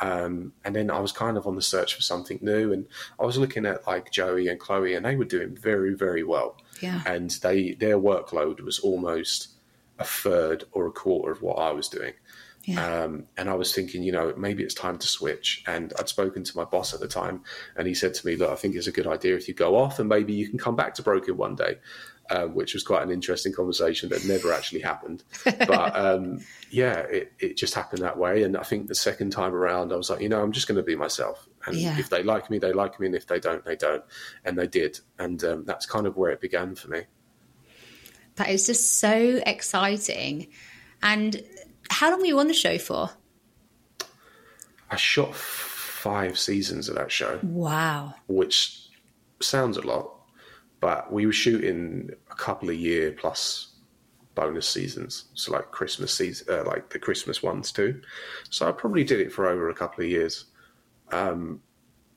Um, 0.00 0.52
and 0.64 0.74
then 0.74 0.90
I 0.90 0.98
was 0.98 1.12
kind 1.12 1.36
of 1.36 1.46
on 1.46 1.54
the 1.54 1.62
search 1.62 1.94
for 1.94 2.02
something 2.02 2.38
new, 2.42 2.72
and 2.72 2.86
I 3.20 3.24
was 3.24 3.38
looking 3.38 3.66
at 3.66 3.86
like 3.86 4.10
Joey 4.10 4.48
and 4.48 4.58
Chloe, 4.58 4.94
and 4.94 5.06
they 5.06 5.14
were 5.14 5.24
doing 5.24 5.56
very, 5.56 5.94
very 5.94 6.24
well. 6.24 6.56
Yeah. 6.80 7.02
And 7.06 7.30
they 7.42 7.74
their 7.74 7.98
workload 7.98 8.60
was 8.62 8.80
almost 8.80 9.48
a 9.98 10.04
third 10.04 10.64
or 10.72 10.86
a 10.86 10.90
quarter 10.90 11.30
of 11.30 11.42
what 11.42 11.58
I 11.58 11.70
was 11.70 11.88
doing. 11.88 12.14
Yeah. 12.64 13.04
Um, 13.04 13.24
and 13.36 13.50
I 13.50 13.54
was 13.54 13.74
thinking, 13.74 14.02
you 14.02 14.12
know, 14.12 14.32
maybe 14.36 14.62
it's 14.62 14.74
time 14.74 14.96
to 14.98 15.06
switch. 15.08 15.64
And 15.66 15.92
I'd 15.98 16.08
spoken 16.08 16.44
to 16.44 16.56
my 16.56 16.64
boss 16.64 16.94
at 16.94 17.00
the 17.00 17.08
time, 17.08 17.42
and 17.76 17.88
he 17.88 17.94
said 17.94 18.14
to 18.14 18.26
me, 18.26 18.36
"Look, 18.36 18.50
I 18.50 18.54
think 18.54 18.76
it's 18.76 18.86
a 18.86 18.92
good 18.92 19.06
idea 19.06 19.36
if 19.36 19.48
you 19.48 19.54
go 19.54 19.76
off, 19.76 19.98
and 19.98 20.08
maybe 20.08 20.32
you 20.32 20.48
can 20.48 20.58
come 20.58 20.76
back 20.76 20.94
to 20.94 21.02
broking 21.02 21.36
one 21.36 21.56
day." 21.56 21.78
Um, 22.30 22.54
which 22.54 22.72
was 22.72 22.84
quite 22.84 23.02
an 23.02 23.10
interesting 23.10 23.52
conversation 23.52 24.08
that 24.08 24.24
never 24.24 24.52
actually 24.52 24.80
happened. 24.80 25.24
But 25.44 25.94
um, 25.96 26.38
yeah, 26.70 27.00
it, 27.00 27.32
it 27.40 27.56
just 27.56 27.74
happened 27.74 28.02
that 28.02 28.16
way. 28.16 28.44
And 28.44 28.56
I 28.56 28.62
think 28.62 28.86
the 28.86 28.94
second 28.94 29.30
time 29.32 29.52
around, 29.52 29.92
I 29.92 29.96
was 29.96 30.08
like, 30.08 30.20
you 30.20 30.28
know, 30.28 30.40
I'm 30.40 30.52
just 30.52 30.68
going 30.68 30.76
to 30.76 30.84
be 30.84 30.96
myself. 30.96 31.46
And 31.66 31.76
yeah. 31.76 31.98
if 31.98 32.08
they 32.08 32.22
like 32.22 32.48
me, 32.48 32.58
they 32.58 32.72
like 32.72 32.98
me. 33.00 33.06
And 33.06 33.16
if 33.16 33.26
they 33.26 33.40
don't, 33.40 33.62
they 33.64 33.76
don't. 33.76 34.04
And 34.44 34.56
they 34.56 34.68
did. 34.68 35.00
And 35.18 35.42
um, 35.44 35.64
that's 35.66 35.84
kind 35.84 36.06
of 36.06 36.16
where 36.16 36.30
it 36.30 36.40
began 36.40 36.76
for 36.76 36.88
me. 36.88 37.02
That 38.36 38.48
is 38.48 38.66
just 38.66 38.98
so 38.98 39.42
exciting. 39.44 40.48
And 41.02 41.42
how 41.92 42.10
long 42.10 42.20
were 42.20 42.26
you 42.26 42.38
on 42.38 42.48
the 42.48 42.54
show 42.54 42.78
for? 42.78 43.10
I 44.90 44.96
shot 44.96 45.34
five 45.34 46.38
seasons 46.38 46.88
of 46.88 46.96
that 46.96 47.12
show. 47.12 47.38
Wow. 47.42 48.14
Which 48.26 48.88
sounds 49.40 49.76
a 49.76 49.82
lot, 49.82 50.10
but 50.80 51.12
we 51.12 51.26
were 51.26 51.32
shooting 51.32 52.10
a 52.30 52.34
couple 52.34 52.68
of 52.70 52.76
year 52.76 53.12
plus 53.12 53.74
bonus 54.34 54.68
seasons. 54.68 55.26
So 55.34 55.52
like 55.52 55.70
Christmas 55.70 56.12
season, 56.12 56.46
uh, 56.50 56.64
like 56.64 56.90
the 56.90 56.98
Christmas 56.98 57.42
ones 57.42 57.72
too. 57.72 58.00
So 58.50 58.68
I 58.68 58.72
probably 58.72 59.04
did 59.04 59.20
it 59.20 59.32
for 59.32 59.46
over 59.46 59.70
a 59.70 59.74
couple 59.74 60.04
of 60.04 60.10
years. 60.10 60.46
Um, 61.10 61.60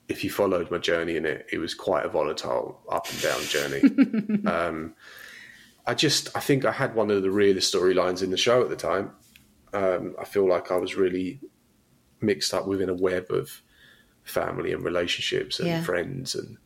if 0.08 0.24
you 0.24 0.30
followed 0.30 0.70
my 0.72 0.78
journey 0.78 1.18
in 1.18 1.26
it, 1.26 1.48
it 1.52 1.58
was 1.58 1.74
quite 1.74 2.06
a 2.06 2.10
volatile 2.10 2.82
up 2.92 3.08
and 3.10 3.22
down 3.22 3.42
journey. 3.44 4.46
um, 4.48 4.96
I 5.86 5.94
just, 5.94 6.36
I 6.36 6.40
think 6.40 6.66
I 6.66 6.72
had 6.72 6.96
one 6.96 7.12
of 7.12 7.22
the 7.22 7.32
realest 7.32 7.74
storylines 7.74 8.24
in 8.24 8.32
the 8.32 8.38
show 8.38 8.62
at 8.62 8.70
the 8.70 8.76
time 8.76 9.12
um, 9.74 10.16
I 10.20 10.26
feel 10.26 10.48
like 10.48 10.72
I 10.72 10.78
was 10.78 10.96
really 10.96 11.42
mixed 12.22 12.54
up 12.54 12.68
within 12.68 12.90
a 12.90 12.94
web 12.94 13.30
of 13.30 13.62
family 14.24 14.72
and 14.74 14.84
relationships 14.84 15.60
and 15.60 15.68
yeah. 15.68 15.84
friends 15.84 16.34
and 16.34 16.58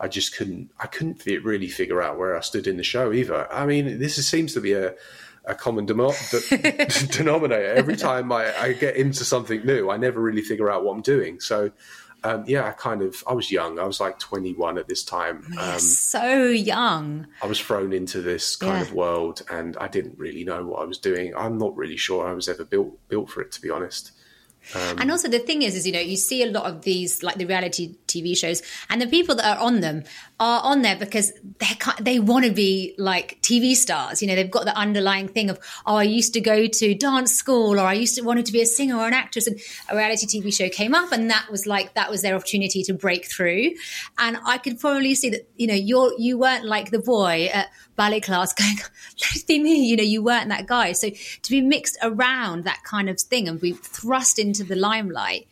I 0.00 0.06
just 0.06 0.36
couldn't 0.36 0.70
I 0.78 0.86
couldn't 0.86 1.24
really 1.26 1.68
figure 1.68 2.00
out 2.00 2.18
where 2.18 2.36
I 2.36 2.40
stood 2.40 2.66
in 2.66 2.76
the 2.76 2.84
show 2.84 3.12
either. 3.12 3.52
I 3.52 3.66
mean, 3.66 3.98
this 3.98 4.16
is, 4.18 4.28
seems 4.28 4.54
to 4.54 4.60
be 4.60 4.72
a 4.72 4.94
a 5.44 5.54
common 5.54 5.86
demo- 5.86 6.12
denominator. 7.10 7.72
Every 7.72 7.96
time 7.96 8.30
I, 8.30 8.54
I, 8.60 8.72
get 8.74 8.96
into 8.96 9.24
something 9.24 9.64
new, 9.64 9.88
I 9.90 9.96
never 9.96 10.20
really 10.20 10.42
figure 10.42 10.70
out 10.70 10.84
what 10.84 10.92
I'm 10.92 11.00
doing. 11.00 11.40
So, 11.40 11.70
um, 12.24 12.44
yeah, 12.46 12.66
I 12.66 12.72
kind 12.72 13.02
of 13.02 13.22
I 13.26 13.32
was 13.32 13.50
young. 13.50 13.78
I 13.78 13.84
was 13.84 14.00
like 14.00 14.18
21 14.18 14.78
at 14.78 14.88
this 14.88 15.04
time. 15.04 15.44
Um, 15.58 15.78
so 15.78 16.46
young. 16.46 17.26
I 17.42 17.46
was 17.46 17.60
thrown 17.60 17.92
into 17.92 18.20
this 18.20 18.56
kind 18.56 18.74
yeah. 18.74 18.82
of 18.82 18.92
world, 18.92 19.42
and 19.50 19.76
I 19.78 19.88
didn't 19.88 20.18
really 20.18 20.44
know 20.44 20.66
what 20.66 20.82
I 20.82 20.84
was 20.84 20.98
doing. 20.98 21.34
I'm 21.36 21.58
not 21.58 21.76
really 21.76 21.96
sure 21.96 22.26
I 22.26 22.32
was 22.32 22.48
ever 22.48 22.64
built 22.64 22.98
built 23.08 23.30
for 23.30 23.40
it, 23.40 23.52
to 23.52 23.60
be 23.60 23.70
honest. 23.70 24.12
Um, 24.74 24.98
and 24.98 25.10
also 25.10 25.28
the 25.28 25.38
thing 25.38 25.62
is, 25.62 25.74
is 25.74 25.86
you 25.86 25.92
know, 25.92 26.00
you 26.00 26.16
see 26.16 26.42
a 26.42 26.50
lot 26.50 26.66
of 26.66 26.82
these 26.82 27.22
like 27.22 27.36
the 27.36 27.46
reality 27.46 27.96
TV 28.06 28.36
shows, 28.36 28.62
and 28.90 29.00
the 29.00 29.06
people 29.06 29.34
that 29.36 29.56
are 29.56 29.62
on 29.62 29.80
them 29.80 30.04
are 30.40 30.62
on 30.62 30.82
there 30.82 30.96
because 30.96 31.32
they 31.58 31.76
they 32.00 32.18
want 32.18 32.44
to 32.44 32.52
be 32.52 32.94
like 32.98 33.40
TV 33.42 33.74
stars. 33.74 34.22
You 34.22 34.28
know, 34.28 34.34
they've 34.34 34.50
got 34.50 34.64
the 34.64 34.76
underlying 34.76 35.28
thing 35.28 35.50
of 35.50 35.58
oh, 35.86 35.96
I 35.96 36.04
used 36.04 36.32
to 36.34 36.40
go 36.40 36.66
to 36.66 36.94
dance 36.94 37.32
school, 37.32 37.78
or 37.78 37.84
I 37.84 37.94
used 37.94 38.14
to 38.16 38.22
wanted 38.22 38.46
to 38.46 38.52
be 38.52 38.62
a 38.62 38.66
singer 38.66 38.96
or 38.96 39.06
an 39.06 39.14
actress, 39.14 39.46
and 39.46 39.60
a 39.88 39.96
reality 39.96 40.26
TV 40.26 40.54
show 40.54 40.68
came 40.68 40.94
up, 40.94 41.12
and 41.12 41.30
that 41.30 41.48
was 41.50 41.66
like 41.66 41.94
that 41.94 42.10
was 42.10 42.22
their 42.22 42.34
opportunity 42.34 42.82
to 42.84 42.94
break 42.94 43.26
through. 43.26 43.72
And 44.18 44.38
I 44.44 44.58
could 44.58 44.78
probably 44.78 45.14
see 45.14 45.30
that 45.30 45.48
you 45.56 45.66
know 45.66 45.74
you're 45.74 46.12
you 46.18 46.38
weren't 46.38 46.64
like 46.64 46.90
the 46.90 47.00
boy 47.00 47.50
at 47.52 47.68
ballet 47.96 48.20
class 48.20 48.52
going, 48.54 48.76
let 48.76 49.36
it 49.36 49.46
be 49.46 49.58
me. 49.58 49.86
You 49.86 49.96
know, 49.96 50.04
you 50.04 50.22
weren't 50.22 50.48
that 50.50 50.66
guy. 50.66 50.92
So 50.92 51.10
to 51.10 51.50
be 51.50 51.60
mixed 51.60 51.98
around 52.02 52.64
that 52.64 52.82
kind 52.84 53.10
of 53.10 53.20
thing 53.20 53.48
and 53.48 53.60
be 53.60 53.72
thrust 53.72 54.38
into 54.38 54.62
the 54.62 54.76
limelight 54.76 55.48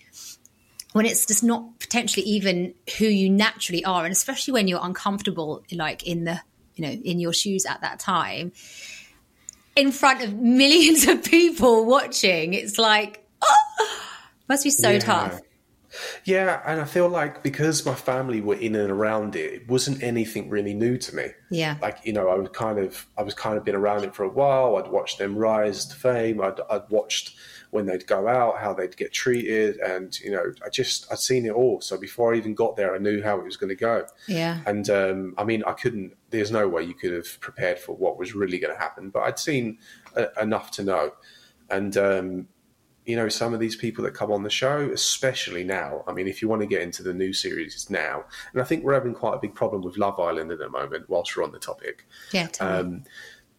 when 0.97 1.05
it's 1.05 1.27
just 1.27 1.45
not 1.45 1.79
potentially 1.79 2.25
even 2.25 2.73
who 2.97 3.05
you 3.05 3.29
naturally 3.29 3.85
are, 3.85 4.05
and 4.05 4.13
especially 4.13 4.53
when 4.53 4.67
you're 4.67 4.81
uncomfortable, 4.83 5.63
like 5.71 6.07
in 6.07 6.25
the, 6.25 6.41
you 6.75 6.87
know, 6.87 6.91
in 6.91 7.21
your 7.21 7.35
shoes 7.35 7.67
at 7.67 7.83
that 7.83 8.01
time, 8.01 8.53
in 9.77 9.93
front 9.93 10.25
of 10.25 10.33
millions 10.33 11.07
of 11.07 11.23
people 11.23 11.85
watching, 11.85 12.55
it's 12.55 12.79
like, 12.79 13.23
oh, 13.43 14.01
must 14.49 14.65
be 14.65 14.71
so 14.71 14.93
yeah. 14.93 14.99
tough. 14.99 15.41
Yeah, 16.25 16.63
and 16.67 16.81
I 16.81 16.85
feel 16.85 17.09
like 17.09 17.43
because 17.43 17.85
my 17.85 17.95
family 17.95 18.41
were 18.41 18.55
in 18.55 18.75
and 18.75 18.91
around 18.91 19.37
it, 19.37 19.53
it 19.53 19.69
wasn't 19.69 20.03
anything 20.03 20.49
really 20.49 20.73
new 20.73 20.97
to 20.97 21.15
me. 21.15 21.27
Yeah. 21.51 21.77
Like 21.83 21.99
you 22.05 22.15
know, 22.15 22.29
I 22.29 22.37
was 22.37 22.49
kind 22.51 22.79
of 22.79 23.07
I 23.19 23.23
was 23.23 23.35
kind 23.35 23.59
of 23.59 23.65
been 23.65 23.75
around 23.75 24.05
it 24.05 24.15
for 24.15 24.25
a 24.25 24.31
while. 24.31 24.77
I'd 24.77 24.91
watched 24.91 25.19
them 25.19 25.37
rise 25.37 25.85
to 25.87 25.95
fame. 25.95 26.41
I'd, 26.41 26.59
I'd 26.71 26.89
watched 26.89 27.37
when 27.71 27.87
they'd 27.87 28.07
go 28.07 28.29
out, 28.29 28.59
how 28.59 28.73
they'd 28.73 28.97
get 28.97 29.13
treated, 29.13 29.79
and 29.79 30.19
you 30.21 30.31
know, 30.31 30.53
I 30.65 30.69
just 30.69 31.11
I'd 31.11 31.19
seen 31.19 31.47
it 31.47 31.53
all. 31.53 31.81
So 31.81 31.97
before 31.99 32.35
I 32.35 32.37
even 32.39 32.55
got 32.55 32.77
there, 32.77 32.95
I 32.95 32.99
knew 32.99 33.23
how 33.23 33.39
it 33.39 33.45
was 33.45 33.57
going 33.57 33.69
to 33.71 33.75
go. 33.75 34.07
Yeah. 34.29 34.61
And 34.67 34.89
um, 34.91 35.35
I 35.39 35.45
mean, 35.45 35.63
I 35.67 35.73
couldn't. 35.73 36.17
There's 36.31 36.51
no 36.51 36.69
way 36.69 36.83
you 36.83 36.95
could 36.95 37.13
have 37.13 37.41
prepared 37.41 37.79
for 37.79 37.95
what 37.97 38.19
was 38.19 38.35
really 38.35 38.59
going 38.59 38.75
to 38.75 38.81
happen, 38.81 39.11
but 39.11 39.21
I'd 39.21 39.39
seen 39.39 39.79
uh, 40.17 40.27
enough 40.41 40.71
to 40.73 40.85
know. 40.85 41.13
And 41.69 41.97
um, 41.97 42.49
you 43.05 43.15
know, 43.15 43.29
some 43.29 43.55
of 43.55 43.61
these 43.61 43.77
people 43.77 44.03
that 44.05 44.15
come 44.15 44.33
on 44.33 44.43
the 44.43 44.51
show, 44.51 44.91
especially 44.93 45.63
now. 45.63 46.03
I 46.09 46.13
mean, 46.13 46.27
if 46.27 46.43
you 46.43 46.49
want 46.49 46.63
to 46.63 46.67
get 46.67 46.83
into 46.83 47.03
the 47.05 47.15
new 47.15 47.33
series, 47.33 47.75
it's 47.75 47.89
now. 47.89 48.25
And 48.53 48.61
I 48.61 48.65
think 48.65 48.83
we're 48.83 48.95
having 48.95 49.15
quite 49.15 49.35
a 49.35 49.39
big 49.39 49.55
problem 49.55 49.83
with 49.83 49.97
Love 49.97 50.19
Island 50.19 50.51
at 50.51 50.59
the 50.59 50.69
moment. 50.69 51.09
Whilst 51.09 51.37
we're 51.37 51.45
on 51.45 51.53
the 51.53 51.59
topic, 51.59 52.07
Yeah. 52.33 52.49
um, 52.61 53.05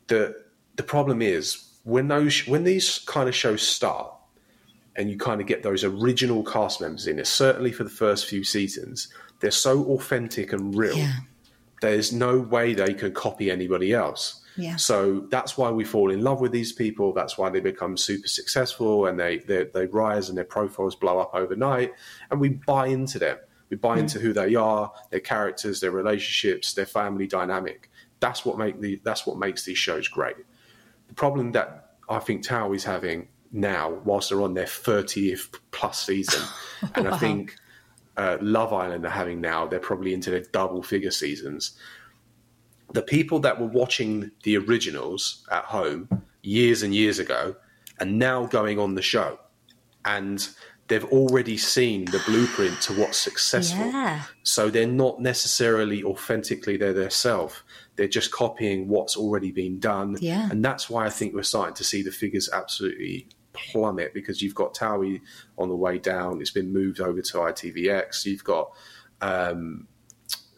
the 0.08 0.36
the 0.76 0.84
problem 0.84 1.22
is 1.22 1.67
when 1.88 2.10
those 2.10 2.46
when 2.48 2.66
these 2.66 3.00
kind 3.00 3.30
of 3.30 3.36
shows 3.36 3.62
start, 3.62 4.14
and 4.98 5.10
you 5.10 5.18
kind 5.18 5.40
of 5.40 5.48
get 5.48 5.64
those 5.64 5.86
original 5.86 6.44
cast 6.44 6.82
members 6.82 7.08
in 7.08 7.18
it. 7.18 7.28
Certainly 7.28 7.72
for 7.72 7.86
the 7.86 7.90
first 7.90 8.26
few 8.26 8.44
seasons, 8.44 9.08
they're 9.40 9.52
so 9.52 9.86
authentic 9.86 10.52
and 10.52 10.76
real. 10.76 10.98
yeah. 10.98 11.14
There's 11.82 12.12
no 12.12 12.40
way 12.40 12.74
they 12.74 12.94
can 12.94 13.14
copy 13.14 13.50
anybody 13.52 13.94
else. 13.94 14.42
Yeah. 14.58 14.76
So 14.76 15.28
that's 15.30 15.58
why 15.58 15.70
we 15.70 15.86
fall 15.86 16.12
in 16.12 16.24
love 16.24 16.42
with 16.42 16.52
these 16.52 16.74
people. 16.74 17.14
That's 17.14 17.38
why 17.38 17.50
they 17.52 17.62
become 17.62 17.96
super 17.96 18.28
successful 18.28 19.06
and 19.06 19.18
they 19.18 19.38
they, 19.38 19.66
they 19.74 19.86
rise 19.86 20.28
and 20.28 20.38
their 20.38 20.46
profiles 20.46 20.96
blow 20.96 21.20
up 21.20 21.32
overnight, 21.34 21.94
and 22.32 22.42
we 22.42 22.50
buy 22.50 22.88
into 22.88 23.18
them. 23.18 23.38
We 23.70 23.78
buy 23.78 24.00
into 24.00 24.20
who 24.20 24.34
they 24.34 24.56
are, 24.56 24.92
their 25.10 25.22
characters, 25.22 25.80
their 25.80 25.92
relationships, 25.92 26.74
their 26.74 26.86
family 26.86 27.28
dynamic. 27.28 27.90
That's 28.20 28.44
what 28.44 28.58
make 28.58 28.82
the 28.82 29.00
that's 29.06 29.26
what 29.26 29.38
makes 29.38 29.64
these 29.64 29.78
shows 29.78 30.10
great. 30.10 30.36
Problem 31.18 31.52
that 31.52 31.96
I 32.08 32.20
think 32.20 32.46
Towie 32.46 32.78
is 32.78 32.86
having 32.86 33.28
now, 33.52 34.02
whilst 34.06 34.30
they're 34.30 34.42
on 34.42 34.54
their 34.54 34.66
thirtieth 34.66 35.50
plus 35.72 36.06
season, 36.06 36.42
and 36.96 37.08
I 37.10 37.18
think 37.18 37.56
uh, 38.16 38.38
Love 38.42 38.74
Island 38.74 39.06
are 39.06 39.10
having 39.10 39.42
now, 39.42 39.68
they're 39.68 39.80
probably 39.80 40.14
into 40.14 40.32
their 40.32 40.46
double 40.52 40.82
figure 40.82 41.12
seasons. 41.12 41.78
The 42.94 43.02
people 43.02 43.40
that 43.40 43.60
were 43.60 43.68
watching 43.68 44.32
the 44.44 44.58
originals 44.58 45.46
at 45.52 45.66
home 45.66 46.08
years 46.42 46.84
and 46.84 46.96
years 46.96 47.20
ago 47.20 47.56
are 48.00 48.06
now 48.06 48.46
going 48.46 48.80
on 48.80 48.96
the 48.96 49.02
show 49.02 49.38
and 50.06 50.50
they've 50.88 51.06
already 51.06 51.58
seen 51.58 52.06
the 52.06 52.22
blueprint 52.26 52.80
to 52.82 52.94
what's 52.94 53.18
successful. 53.18 53.86
Yeah. 53.86 54.24
so 54.44 54.70
they're 54.70 54.88
not 54.88 55.22
necessarily 55.22 56.04
authentically 56.04 56.78
they're 56.78 56.94
their 56.94 57.10
self 57.10 57.64
they're 57.98 58.08
just 58.08 58.32
copying 58.32 58.88
what's 58.88 59.18
already 59.18 59.52
been 59.52 59.80
done 59.80 60.16
Yeah. 60.22 60.48
and 60.50 60.64
that's 60.64 60.90
why 60.90 61.06
i 61.06 61.10
think 61.10 61.34
we're 61.34 61.44
starting 61.44 61.76
to 61.76 61.84
see 61.84 62.02
the 62.04 62.12
figures 62.12 62.50
absolutely 62.54 63.28
plummet 63.54 64.14
because 64.14 64.42
you've 64.42 64.56
got 64.56 64.74
towie 64.76 65.20
on 65.58 65.68
the 65.68 65.76
way 65.76 65.98
down 65.98 66.40
it's 66.40 66.52
been 66.52 66.72
moved 66.72 67.02
over 67.02 67.22
to 67.22 67.38
itvx 67.40 68.26
you've 68.26 68.44
got 68.44 68.72
um, 69.22 69.88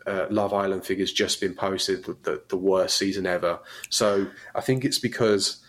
uh, 0.06 0.26
Love 0.30 0.54
Island 0.54 0.86
figures 0.86 1.12
just 1.14 1.40
been 1.40 1.54
posted 1.54 2.08
with 2.08 2.24
the, 2.24 2.42
the 2.50 2.58
worst 2.58 2.98
season 2.98 3.26
ever. 3.28 3.60
So 3.90 4.28
I 4.56 4.62
think 4.62 4.84
it's 4.84 4.98
because 5.00 5.64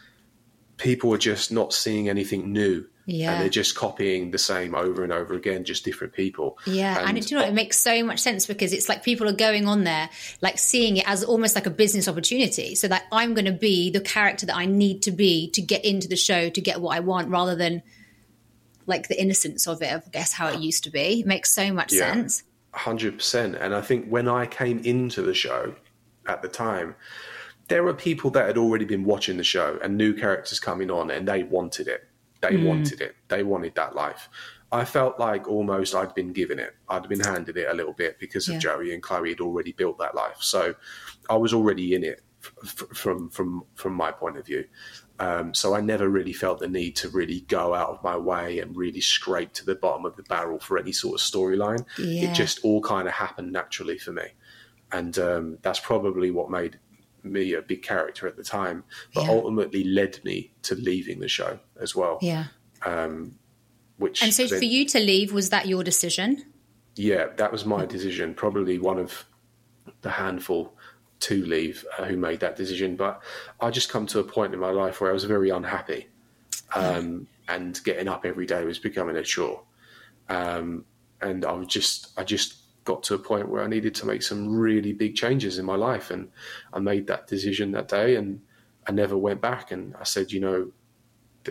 people 0.77 1.13
are 1.13 1.19
just 1.19 1.53
not 1.53 1.73
seeing 1.73 2.09
anything 2.09 2.51
new. 2.53 2.87
Yeah. 3.11 3.33
And 3.33 3.43
they're 3.43 3.49
just 3.49 3.75
copying 3.75 4.31
the 4.31 4.39
same 4.39 4.75
over 4.75 5.03
and 5.03 5.13
over 5.13 5.35
again, 5.35 5.65
just 5.65 5.85
different 5.85 6.13
people. 6.13 6.59
Yeah, 6.67 6.99
and, 7.01 7.17
And- 7.17 7.27
do 7.27 7.35
you 7.35 7.37
know 7.39 7.43
what, 7.45 7.51
it 7.51 7.55
makes 7.55 7.79
so 7.79 8.05
much 8.05 8.21
sense 8.21 8.47
because 8.47 8.73
it's 8.73 8.89
like 8.89 9.03
people 9.03 9.29
are 9.29 9.33
going 9.33 9.67
on 9.67 9.85
there, 9.85 10.09
like 10.41 10.59
seeing 10.59 10.97
it 10.99 11.09
as 11.09 11.25
almost 11.25 11.55
like 11.55 11.67
a 11.67 11.71
business 11.71 12.07
opportunity. 12.09 12.75
So 12.75 12.89
that 12.89 13.05
I'm 13.11 13.35
going 13.35 13.47
to 13.47 13.53
be 13.53 13.91
the 13.91 14.01
character 14.01 14.47
that 14.47 14.57
I 14.57 14.67
need 14.67 15.03
to 15.03 15.11
be 15.11 15.51
to 15.51 15.61
get 15.63 15.85
into 15.85 16.09
the 16.09 16.17
show 16.17 16.51
to 16.51 16.61
get 16.61 16.81
what 16.81 16.97
I 16.97 17.01
want, 17.01 17.29
rather 17.29 17.57
than 17.57 17.83
like 18.87 19.09
the 19.09 19.21
innocence 19.21 19.67
of 19.67 19.83
it. 19.83 19.93
I 19.93 20.03
guess 20.11 20.33
how 20.33 20.49
it 20.49 20.61
used 20.61 20.85
to 20.85 20.91
be. 20.91 21.21
It 21.21 21.27
makes 21.27 21.53
so 21.53 21.73
much 21.73 21.93
Yeah. 21.93 22.13
sense. 22.13 22.45
Hundred 22.73 23.17
percent. 23.19 23.57
And 23.57 23.75
I 23.75 23.81
think 23.81 24.07
when 24.07 24.29
I 24.29 24.47
came 24.47 24.79
into 24.81 25.23
the 25.23 25.35
show 25.35 25.75
at 26.27 26.43
the 26.43 26.49
time, 26.49 26.95
there 27.67 27.83
were 27.83 27.95
people 27.95 28.31
that 28.31 28.47
had 28.47 28.57
already 28.59 28.85
been 28.85 29.05
watching 29.05 29.37
the 29.37 29.45
show 29.45 29.79
and 29.83 29.97
new 29.97 30.13
characters 30.15 30.61
coming 30.61 30.91
on, 30.91 31.11
and 31.11 31.27
they 31.27 31.43
wanted 31.43 31.89
it. 31.89 32.07
They 32.41 32.57
wanted 32.57 33.01
it. 33.01 33.17
They 33.29 33.43
wanted 33.43 33.75
that 33.75 33.95
life. 33.95 34.29
I 34.73 34.85
felt 34.85 35.19
like 35.19 35.49
almost 35.49 35.95
I'd 35.95 36.15
been 36.15 36.33
given 36.33 36.59
it. 36.59 36.75
I'd 36.89 37.09
been 37.09 37.21
handed 37.21 37.57
it 37.57 37.69
a 37.69 37.75
little 37.75 37.93
bit 37.93 38.19
because 38.19 38.49
of 38.49 38.55
Yeah. 38.55 38.61
Joey 38.61 38.95
and 38.95 39.03
Chloe 39.03 39.31
had 39.31 39.41
already 39.41 39.73
built 39.73 39.99
that 39.99 40.15
life. 40.15 40.37
So 40.41 40.75
I 41.29 41.37
was 41.37 41.53
already 41.53 41.95
in 41.95 42.05
it 42.05 42.23
f- 42.65 42.85
from 42.95 43.29
from 43.31 43.65
from 43.75 43.95
my 43.95 44.13
point 44.13 44.37
of 44.39 44.47
view. 44.47 44.65
Um, 45.19 45.53
so 45.53 45.75
I 45.75 45.83
never 45.83 46.09
really 46.09 46.33
felt 46.33 46.61
the 46.61 46.69
need 46.69 46.97
to 46.97 47.11
really 47.11 47.41
go 47.43 47.75
out 47.75 47.91
of 47.91 48.03
my 48.03 48.17
way 48.17 48.61
and 48.61 48.75
really 48.75 49.03
scrape 49.03 49.53
to 49.55 49.67
the 49.67 49.75
bottom 49.75 50.07
of 50.07 50.17
the 50.17 50.23
barrel 50.23 50.59
for 50.59 50.79
any 50.79 50.93
sort 50.93 51.21
of 51.21 51.27
storyline. 51.27 51.85
Yeah. 51.99 52.31
It 52.31 52.35
just 52.35 52.61
all 52.65 52.81
kind 52.81 53.07
of 53.07 53.13
happened 53.13 53.53
naturally 53.53 53.99
for 53.99 54.13
me, 54.13 54.29
and 54.93 55.19
um, 55.19 55.59
that's 55.61 55.81
probably 55.81 56.31
what 56.31 56.51
made 56.51 56.79
me 57.25 57.55
a 57.55 57.63
big 57.63 57.83
character 57.83 58.27
at 58.27 58.37
the 58.37 58.45
time, 58.45 58.85
but 59.15 59.25
Yeah. 59.25 59.31
ultimately 59.31 59.85
led 59.85 60.19
me 60.25 60.53
to 60.63 60.75
leaving 60.75 61.21
the 61.21 61.29
show 61.29 61.59
as 61.81 61.95
well. 61.95 62.19
Yeah. 62.23 62.47
Um, 62.85 63.37
Which 63.99 64.23
And 64.23 64.33
so 64.33 64.47
then- 64.47 64.59
for 64.59 64.65
you 64.65 64.87
to 64.87 64.99
leave, 64.99 65.31
was 65.31 65.51
that 65.51 65.67
your 65.69 65.85
decision? 65.85 66.43
yeah, 66.97 67.27
that 67.37 67.53
was 67.53 67.67
my 67.67 67.85
decision. 67.85 68.33
Probably 68.35 68.79
one 68.79 68.99
of 68.99 69.27
the 70.01 70.09
handful 70.11 70.75
to 71.21 71.45
leave 71.45 71.85
uh, 71.99 72.07
who 72.07 72.17
made 72.17 72.41
that 72.41 72.57
decision. 72.57 72.97
But 72.97 73.23
I 73.61 73.71
just 73.71 73.91
come 73.91 74.07
to 74.07 74.19
a 74.19 74.25
point 74.25 74.55
in 74.55 74.59
my 74.61 74.71
life 74.71 75.03
where 75.03 75.11
I 75.11 75.13
was 75.13 75.25
very 75.25 75.51
unhappy, 75.51 76.09
um, 76.75 77.27
and 77.47 77.79
getting 77.85 78.09
up 78.09 78.25
every 78.25 78.47
day 78.47 78.65
was 78.65 78.79
becoming 78.79 79.17
a 79.17 79.23
chore. 79.23 79.65
Um, 80.31 80.87
and 81.21 81.45
I 81.45 81.53
was 81.53 81.67
just, 81.69 82.09
I 82.19 82.25
just 82.25 82.55
got 82.85 83.03
to 83.05 83.15
a 83.15 83.19
point 83.19 83.49
where 83.49 83.63
I 83.63 83.67
needed 83.69 83.95
to 83.97 84.07
make 84.07 84.23
some 84.23 84.49
really 84.57 84.93
big 84.93 85.15
changes 85.15 85.59
in 85.59 85.65
my 85.65 85.77
life, 85.77 86.11
and 86.11 86.29
I 86.73 86.79
made 86.79 87.07
that 87.09 87.27
decision 87.27 87.73
that 87.73 87.89
day, 87.89 88.17
and 88.17 88.41
I 88.87 88.93
never 88.93 89.17
went 89.17 89.41
back. 89.41 89.71
And 89.73 89.95
I 89.97 90.05
said, 90.05 90.33
you 90.33 90.41
know, 90.41 90.73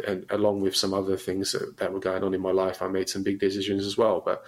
and 0.07 0.25
along 0.29 0.61
with 0.61 0.75
some 0.75 0.93
other 0.93 1.17
things 1.17 1.51
that, 1.53 1.77
that 1.77 1.91
were 1.93 1.99
going 1.99 2.23
on 2.23 2.33
in 2.33 2.41
my 2.41 2.51
life, 2.51 2.81
I 2.81 2.87
made 2.87 3.09
some 3.09 3.23
big 3.23 3.39
decisions 3.39 3.85
as 3.85 3.97
well. 3.97 4.21
But 4.23 4.43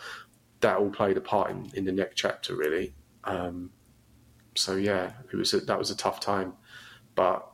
that 0.61 0.77
all 0.77 0.89
played 0.89 1.17
a 1.17 1.21
part 1.21 1.51
in, 1.51 1.71
in 1.73 1.85
the 1.85 1.91
next 1.91 2.15
chapter, 2.15 2.55
really. 2.55 2.93
Um, 3.23 3.71
so 4.55 4.75
yeah, 4.75 5.13
it 5.31 5.35
was 5.35 5.53
a, 5.53 5.61
that 5.61 5.79
was 5.79 5.91
a 5.91 5.95
tough 5.97 6.19
time, 6.19 6.53
but 7.15 7.47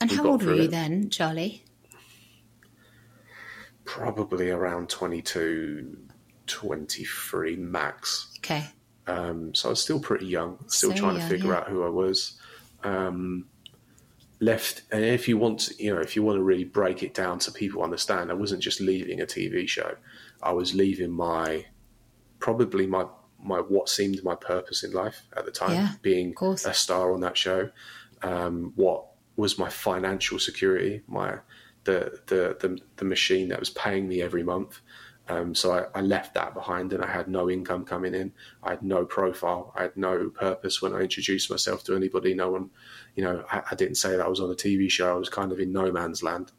And 0.00 0.10
We 0.10 0.16
how 0.16 0.26
old 0.26 0.42
were 0.42 0.54
you 0.54 0.62
it. 0.64 0.70
then, 0.70 1.10
Charlie? 1.10 1.64
probably 3.84 4.50
around 4.50 4.88
22, 4.90 5.96
23 6.48 7.56
max. 7.56 8.32
Okay. 8.38 8.64
Um, 9.06 9.54
so 9.54 9.68
I 9.68 9.70
was 9.70 9.82
still 9.82 10.00
pretty 10.00 10.26
young, 10.26 10.58
still 10.66 10.90
So 10.90 10.96
trying 10.96 11.16
young, 11.16 11.28
to 11.28 11.28
figure 11.28 11.52
yeah. 11.52 11.58
out 11.58 11.68
who 11.68 11.82
I 11.84 11.88
was. 11.88 12.38
Um, 12.84 13.46
left, 14.40 14.82
and 14.90 15.04
if 15.04 15.28
you 15.28 15.38
want, 15.38 15.60
to, 15.60 15.82
you 15.82 15.94
know, 15.94 16.00
if 16.00 16.14
you 16.14 16.22
want 16.22 16.36
to 16.36 16.42
really 16.42 16.64
break 16.64 17.02
it 17.02 17.14
down 17.14 17.40
so 17.40 17.52
people 17.52 17.82
understand, 17.82 18.30
I 18.30 18.34
wasn't 18.34 18.62
just 18.62 18.80
leaving 18.80 19.20
a 19.20 19.26
TV 19.26 19.68
show. 19.68 19.96
I 20.42 20.52
was 20.52 20.74
leaving 20.74 21.10
my, 21.10 21.66
probably 22.38 22.86
my 22.86 23.06
my 23.40 23.58
what 23.58 23.88
seemed 23.88 24.22
my 24.24 24.34
purpose 24.34 24.82
in 24.82 24.90
life 24.92 25.22
at 25.36 25.44
the 25.44 25.52
time, 25.52 25.72
Yeah, 25.72 25.92
being 26.02 26.34
a 26.40 26.74
star 26.74 27.12
on 27.12 27.20
that 27.20 27.36
show. 27.36 27.70
Um, 28.22 28.72
what 28.74 29.06
was 29.36 29.58
my 29.58 29.68
financial 29.68 30.38
security, 30.38 31.02
my 31.06 31.38
the 31.84 32.20
the 32.26 32.56
the, 32.60 32.78
the 32.96 33.04
machine 33.04 33.48
that 33.48 33.60
was 33.60 33.70
paying 33.70 34.08
me 34.08 34.20
every 34.20 34.42
month. 34.42 34.80
Um, 35.28 35.54
so 35.54 35.72
I, 35.72 35.98
I 35.98 36.00
left 36.02 36.34
that 36.34 36.54
behind, 36.54 36.92
and 36.92 37.04
I 37.04 37.06
had 37.10 37.28
no 37.28 37.50
income 37.50 37.84
coming 37.84 38.14
in. 38.14 38.32
I 38.62 38.70
had 38.70 38.82
no 38.82 39.04
profile. 39.04 39.72
I 39.76 39.82
had 39.82 39.96
no 39.96 40.30
purpose 40.30 40.80
when 40.80 40.94
I 40.94 41.00
introduced 41.00 41.50
myself 41.50 41.84
to 41.84 41.94
anybody. 41.96 42.34
No 42.34 42.50
one, 42.50 42.70
you 43.14 43.22
know, 43.24 43.44
I, 43.50 43.62
I 43.70 43.74
didn't 43.74 43.96
say 43.96 44.16
that 44.16 44.24
I 44.24 44.28
was 44.28 44.40
on 44.40 44.50
a 44.50 44.54
TV 44.54 44.90
show. 44.90 45.10
I 45.10 45.18
was 45.18 45.28
kind 45.28 45.52
of 45.52 45.60
in 45.60 45.72
no 45.72 45.92
man's 45.92 46.22
land. 46.22 46.52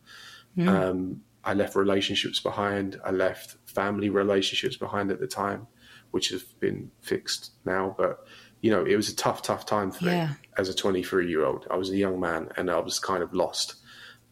Um, 0.68 1.22
I 1.44 1.54
left 1.54 1.76
relationships 1.76 2.40
behind. 2.40 3.00
I 3.04 3.12
left 3.12 3.56
family 3.66 4.10
relationships 4.10 4.76
behind 4.76 5.10
at 5.10 5.20
the 5.20 5.28
time, 5.28 5.68
which 6.12 6.30
have 6.30 6.44
been 6.60 6.92
fixed 7.02 7.52
now. 7.66 7.96
But 7.98 8.26
you 8.62 8.70
know, 8.72 8.84
it 8.86 8.96
was 8.98 9.08
a 9.10 9.16
tough, 9.16 9.42
tough 9.42 9.66
time 9.66 9.90
for 9.92 10.06
Yeah. 10.06 10.28
me 10.28 10.34
as 10.58 10.68
a 10.68 10.74
23 10.74 11.30
year 11.30 11.46
old. 11.46 11.66
I 11.72 11.78
was 11.78 11.90
a 11.92 11.96
young 11.98 12.20
man, 12.20 12.50
and 12.58 12.70
I 12.70 12.80
was 12.80 13.00
kind 13.00 13.24
of 13.24 13.34
lost. 13.34 13.76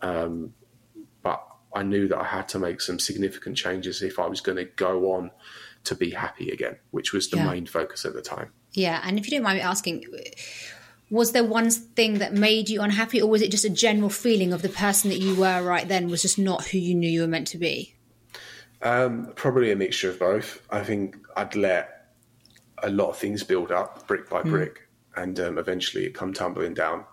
Um, 0.02 0.54
I 1.74 1.84
knew 1.84 2.08
that 2.08 2.18
I 2.18 2.24
had 2.24 2.48
to 2.50 2.60
make 2.60 2.82
some 2.82 3.00
significant 3.00 3.58
changes 3.58 4.02
if 4.02 4.20
I 4.20 4.28
was 4.28 4.42
going 4.42 4.58
to 4.58 4.66
go 4.66 5.14
on 5.14 5.32
to 5.84 5.96
be 5.96 6.12
happy 6.12 6.50
again, 6.50 6.78
which 6.92 7.14
was 7.14 7.30
the 7.30 7.38
Yeah. 7.38 7.50
main 7.50 7.66
focus 7.66 8.06
at 8.06 8.14
the 8.14 8.22
time. 8.22 8.52
Yeah, 8.74 9.02
and 9.04 9.18
if 9.18 9.26
you 9.26 9.32
don't 9.32 9.44
mind 9.44 9.58
me 9.58 9.64
asking, 9.64 10.04
was 11.10 11.32
there 11.32 11.44
one 11.44 11.70
thing 11.70 12.16
that 12.16 12.34
made 12.34 12.70
you 12.70 12.82
unhappy, 12.82 13.22
or 13.22 13.30
was 13.30 13.42
it 13.42 13.52
just 13.52 13.66
a 13.66 13.70
general 13.70 14.10
feeling 14.10 14.52
of 14.54 14.62
the 14.62 14.70
person 14.70 15.10
that 15.10 15.20
you 15.20 15.36
were 15.36 15.64
right 15.64 15.88
then 15.88 16.10
was 16.10 16.22
just 16.22 16.38
not 16.38 16.68
who 16.68 16.78
you 16.78 16.94
knew 16.94 17.10
you 17.10 17.22
were 17.22 17.28
meant 17.28 17.48
to 17.48 17.58
be? 17.58 17.96
Um, 18.82 19.32
probably 19.36 19.72
a 19.72 19.76
mixture 19.76 20.10
of 20.10 20.20
both. 20.20 20.62
I 20.70 20.84
think 20.84 21.18
I'd 21.36 21.56
let 21.56 22.12
a 22.84 22.90
lot 22.90 23.10
of 23.10 23.18
things 23.18 23.44
build 23.44 23.72
up 23.72 24.08
brick 24.08 24.30
by 24.30 24.44
brick, 24.44 24.88
and 25.16 25.40
um, 25.40 25.58
eventually 25.58 26.06
it 26.06 26.14
come 26.14 26.34
tumbling 26.34 26.74
down. 26.74 27.06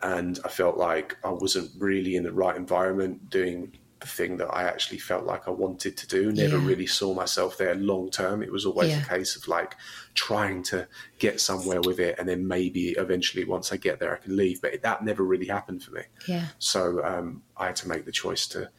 And 0.00 0.38
I 0.44 0.48
felt 0.48 0.76
like 0.76 1.16
I 1.24 1.30
wasn't 1.30 1.70
really 1.78 2.16
in 2.16 2.22
the 2.24 2.32
right 2.32 2.56
environment 2.56 3.30
doing 3.30 3.76
the 4.04 4.08
thing 4.18 4.36
that 4.36 4.48
I 4.60 4.62
actually 4.72 4.98
felt 4.98 5.24
like 5.24 5.48
I 5.48 5.50
wanted 5.50 5.96
to 5.96 6.06
do. 6.06 6.30
Never 6.32 6.58
Yeah. 6.58 6.66
really 6.70 6.86
saw 6.86 7.14
myself 7.14 7.56
there 7.58 7.74
long 7.74 8.10
term. 8.10 8.42
It 8.42 8.52
was 8.52 8.64
always 8.66 8.90
Yeah. 8.90 9.02
a 9.02 9.06
case 9.16 9.34
of 9.36 9.48
like 9.48 9.72
trying 10.14 10.62
to 10.64 10.86
get 11.18 11.40
somewhere 11.40 11.80
with 11.80 11.98
it, 11.98 12.14
and 12.18 12.28
then 12.28 12.46
maybe 12.46 12.90
eventually 13.04 13.44
once 13.44 13.72
I 13.72 13.76
get 13.78 13.98
there, 14.00 14.12
I 14.14 14.18
can 14.24 14.36
leave. 14.36 14.60
But 14.60 14.82
that 14.82 15.02
never 15.02 15.22
really 15.24 15.46
happened 15.46 15.82
for 15.82 15.92
me. 15.92 16.02
Yeah. 16.28 16.46
So 16.58 16.80
um, 17.04 17.42
I 17.56 17.66
had 17.66 17.76
to 17.76 17.88
make 17.88 18.04
the 18.04 18.12
choice 18.12 18.46
to 18.48 18.70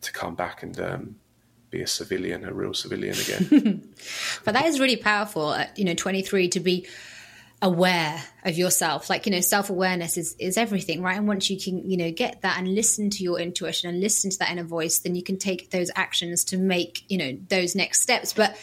to 0.00 0.12
come 0.12 0.34
back 0.34 0.62
and 0.64 0.80
um, 0.80 1.16
be 1.70 1.80
a 1.82 1.86
civilian, 1.86 2.44
a 2.44 2.52
real 2.52 2.74
civilian 2.74 3.16
again. 3.24 3.94
But 4.44 4.54
that 4.54 4.66
is 4.66 4.80
really 4.80 4.96
powerful 4.96 5.52
at, 5.54 5.78
you 5.78 5.84
know, 5.84 5.94
23 5.94 6.48
to 6.48 6.60
be 6.60 6.86
aware 7.62 8.20
of 8.44 8.58
yourself. 8.58 9.08
Like, 9.08 9.24
you 9.24 9.32
know, 9.32 9.40
self 9.40 9.70
awareness 9.70 10.18
is, 10.18 10.34
is 10.38 10.58
everything, 10.58 11.00
right? 11.00 11.16
And 11.16 11.28
once 11.28 11.48
you 11.48 11.58
can, 11.58 11.88
you 11.88 11.96
know, 11.96 12.10
get 12.10 12.42
that 12.42 12.58
and 12.58 12.74
listen 12.74 13.08
to 13.10 13.22
your 13.22 13.38
intuition 13.40 13.88
and 13.88 14.00
listen 14.00 14.30
to 14.30 14.38
that 14.38 14.50
inner 14.50 14.64
voice, 14.64 14.98
then 14.98 15.14
you 15.14 15.22
can 15.22 15.38
take 15.38 15.70
those 15.70 15.90
actions 15.94 16.44
to 16.46 16.58
make, 16.58 17.04
you 17.08 17.16
know, 17.16 17.38
those 17.48 17.74
next 17.74 18.02
steps. 18.02 18.32
But 18.32 18.56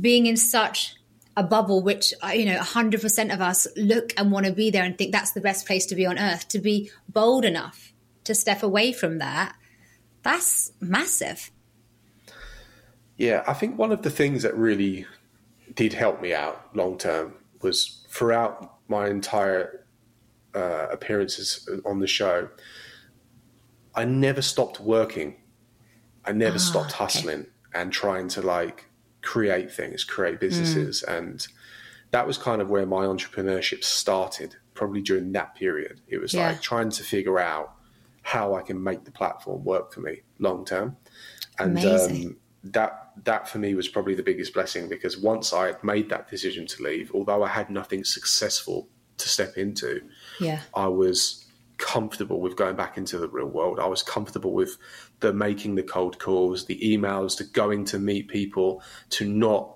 being 0.00 0.26
in 0.26 0.36
such 0.36 0.94
a 1.36 1.42
bubble, 1.42 1.82
which, 1.82 2.14
uh, 2.22 2.28
you 2.28 2.46
know, 2.46 2.58
100% 2.58 3.34
of 3.34 3.40
us 3.40 3.66
look 3.76 4.12
and 4.16 4.30
want 4.30 4.46
to 4.46 4.52
be 4.52 4.70
there 4.70 4.84
and 4.84 4.96
think 4.96 5.10
that's 5.10 5.32
the 5.32 5.40
best 5.40 5.66
place 5.66 5.86
to 5.86 5.96
be 5.96 6.06
on 6.06 6.16
earth, 6.16 6.46
to 6.48 6.60
be 6.60 6.90
bold 7.08 7.44
enough 7.44 7.92
to 8.22 8.34
step 8.34 8.62
away 8.62 8.92
from 8.92 9.18
that, 9.18 9.56
that's 10.22 10.72
massive. 10.80 11.50
yeah, 13.16 13.42
I 13.46 13.52
think 13.52 13.76
one 13.76 13.92
of 13.92 14.02
the 14.02 14.10
things 14.10 14.44
that 14.44 14.56
really 14.56 15.06
did 15.74 15.92
help 15.92 16.22
me 16.22 16.32
out 16.32 16.74
long 16.74 16.96
term 16.98 17.34
was 17.60 18.03
throughout 18.14 18.78
my 18.86 19.08
entire 19.08 19.84
uh, 20.54 20.86
appearances 20.90 21.68
on 21.84 21.98
the 21.98 22.06
show, 22.06 22.48
I 23.94 24.04
never 24.04 24.40
stopped 24.40 24.78
working. 24.78 25.36
I 26.24 26.30
never 26.32 26.60
stopped 26.60 26.92
okay. 26.92 26.98
hustling 26.98 27.46
and 27.74 27.92
trying 27.92 28.28
to 28.28 28.40
like 28.40 28.86
create 29.22 29.72
things, 29.72 30.04
create 30.04 30.38
businesses. 30.38 31.02
And 31.02 31.46
that 32.12 32.24
was 32.24 32.38
kind 32.38 32.62
of 32.62 32.68
where 32.70 32.86
my 32.86 33.04
entrepreneurship 33.04 33.82
started, 33.82 34.54
probably 34.74 35.02
during 35.02 35.32
that 35.32 35.56
period. 35.56 36.00
It 36.06 36.18
was 36.18 36.32
Yeah. 36.32 36.48
like 36.48 36.62
trying 36.62 36.90
to 36.90 37.02
figure 37.02 37.40
out 37.40 37.74
how 38.22 38.54
I 38.54 38.62
can 38.62 38.80
make 38.82 39.04
the 39.04 39.10
platform 39.10 39.64
work 39.64 39.92
for 39.92 40.00
me 40.00 40.22
long 40.38 40.64
term. 40.64 40.96
And 41.58 41.84
um, 41.84 42.36
that 42.62 43.03
that 43.22 43.48
for 43.48 43.58
me 43.58 43.74
was 43.74 43.88
probably 43.88 44.14
the 44.14 44.22
biggest 44.22 44.52
blessing 44.52 44.88
because 44.88 45.16
once 45.16 45.52
I 45.52 45.66
had 45.66 45.84
made 45.84 46.08
that 46.10 46.28
decision 46.28 46.66
to 46.66 46.82
leave, 46.82 47.12
although 47.14 47.42
I 47.44 47.48
had 47.48 47.70
nothing 47.70 48.04
successful 48.04 48.88
to 49.18 49.28
step 49.28 49.56
into, 49.56 50.02
Yeah. 50.40 50.60
I 50.74 50.88
was 50.88 51.44
comfortable 51.76 52.40
with 52.40 52.56
going 52.56 52.76
back 52.76 52.96
into 52.96 53.18
the 53.18 53.28
real 53.28 53.46
world. 53.46 53.78
I 53.78 53.86
was 53.86 54.02
comfortable 54.02 54.52
with 54.52 54.76
the 55.20 55.32
making 55.32 55.74
the 55.76 55.82
cold 55.82 56.18
calls, 56.18 56.66
the 56.66 56.78
emails, 56.80 57.38
the 57.38 57.44
going 57.44 57.84
to 57.86 57.98
meet 57.98 58.28
people, 58.28 58.82
to 59.10 59.28
not 59.28 59.70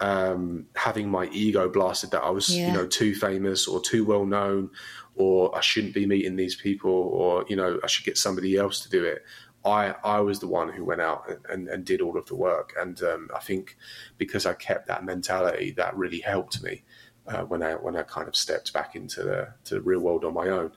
um, 0.00 0.66
having 0.76 1.08
my 1.10 1.28
ego 1.32 1.68
blasted 1.68 2.12
that 2.12 2.22
I 2.22 2.30
was, 2.30 2.54
Yeah. 2.54 2.68
you 2.68 2.72
know, 2.72 2.86
too 2.86 3.14
famous 3.14 3.66
or 3.66 3.80
too 3.80 4.04
well 4.04 4.24
known, 4.24 4.70
or 5.16 5.56
I 5.56 5.60
shouldn't 5.60 5.94
be 5.94 6.06
meeting 6.06 6.36
these 6.36 6.54
people, 6.54 6.90
or 6.92 7.44
you 7.48 7.56
know, 7.56 7.80
I 7.82 7.88
should 7.88 8.04
get 8.04 8.16
somebody 8.16 8.56
else 8.56 8.80
to 8.80 8.88
do 8.90 9.04
it. 9.04 9.24
I, 9.64 9.94
I 10.04 10.20
was 10.20 10.38
the 10.38 10.46
one 10.46 10.72
who 10.72 10.84
went 10.84 11.00
out 11.00 11.28
and, 11.48 11.68
and, 11.68 11.84
did 11.84 12.00
all 12.00 12.16
of 12.16 12.26
the 12.26 12.36
work, 12.36 12.74
and 12.80 13.00
um, 13.02 13.28
I 13.34 13.40
think 13.40 13.76
because 14.16 14.46
I 14.46 14.54
kept 14.54 14.86
that 14.86 15.04
mentality, 15.04 15.72
that 15.72 15.96
really 15.96 16.20
helped 16.20 16.62
me 16.62 16.84
uh, 17.26 17.42
when 17.42 17.62
I 17.62 17.72
when 17.74 17.96
I 17.96 18.02
kind 18.02 18.28
of 18.28 18.36
stepped 18.36 18.72
back 18.72 18.94
into 18.94 19.22
the 19.22 19.48
to 19.64 19.74
the 19.74 19.80
real 19.80 20.00
world 20.00 20.24
on 20.24 20.34
my 20.34 20.48
own, 20.48 20.72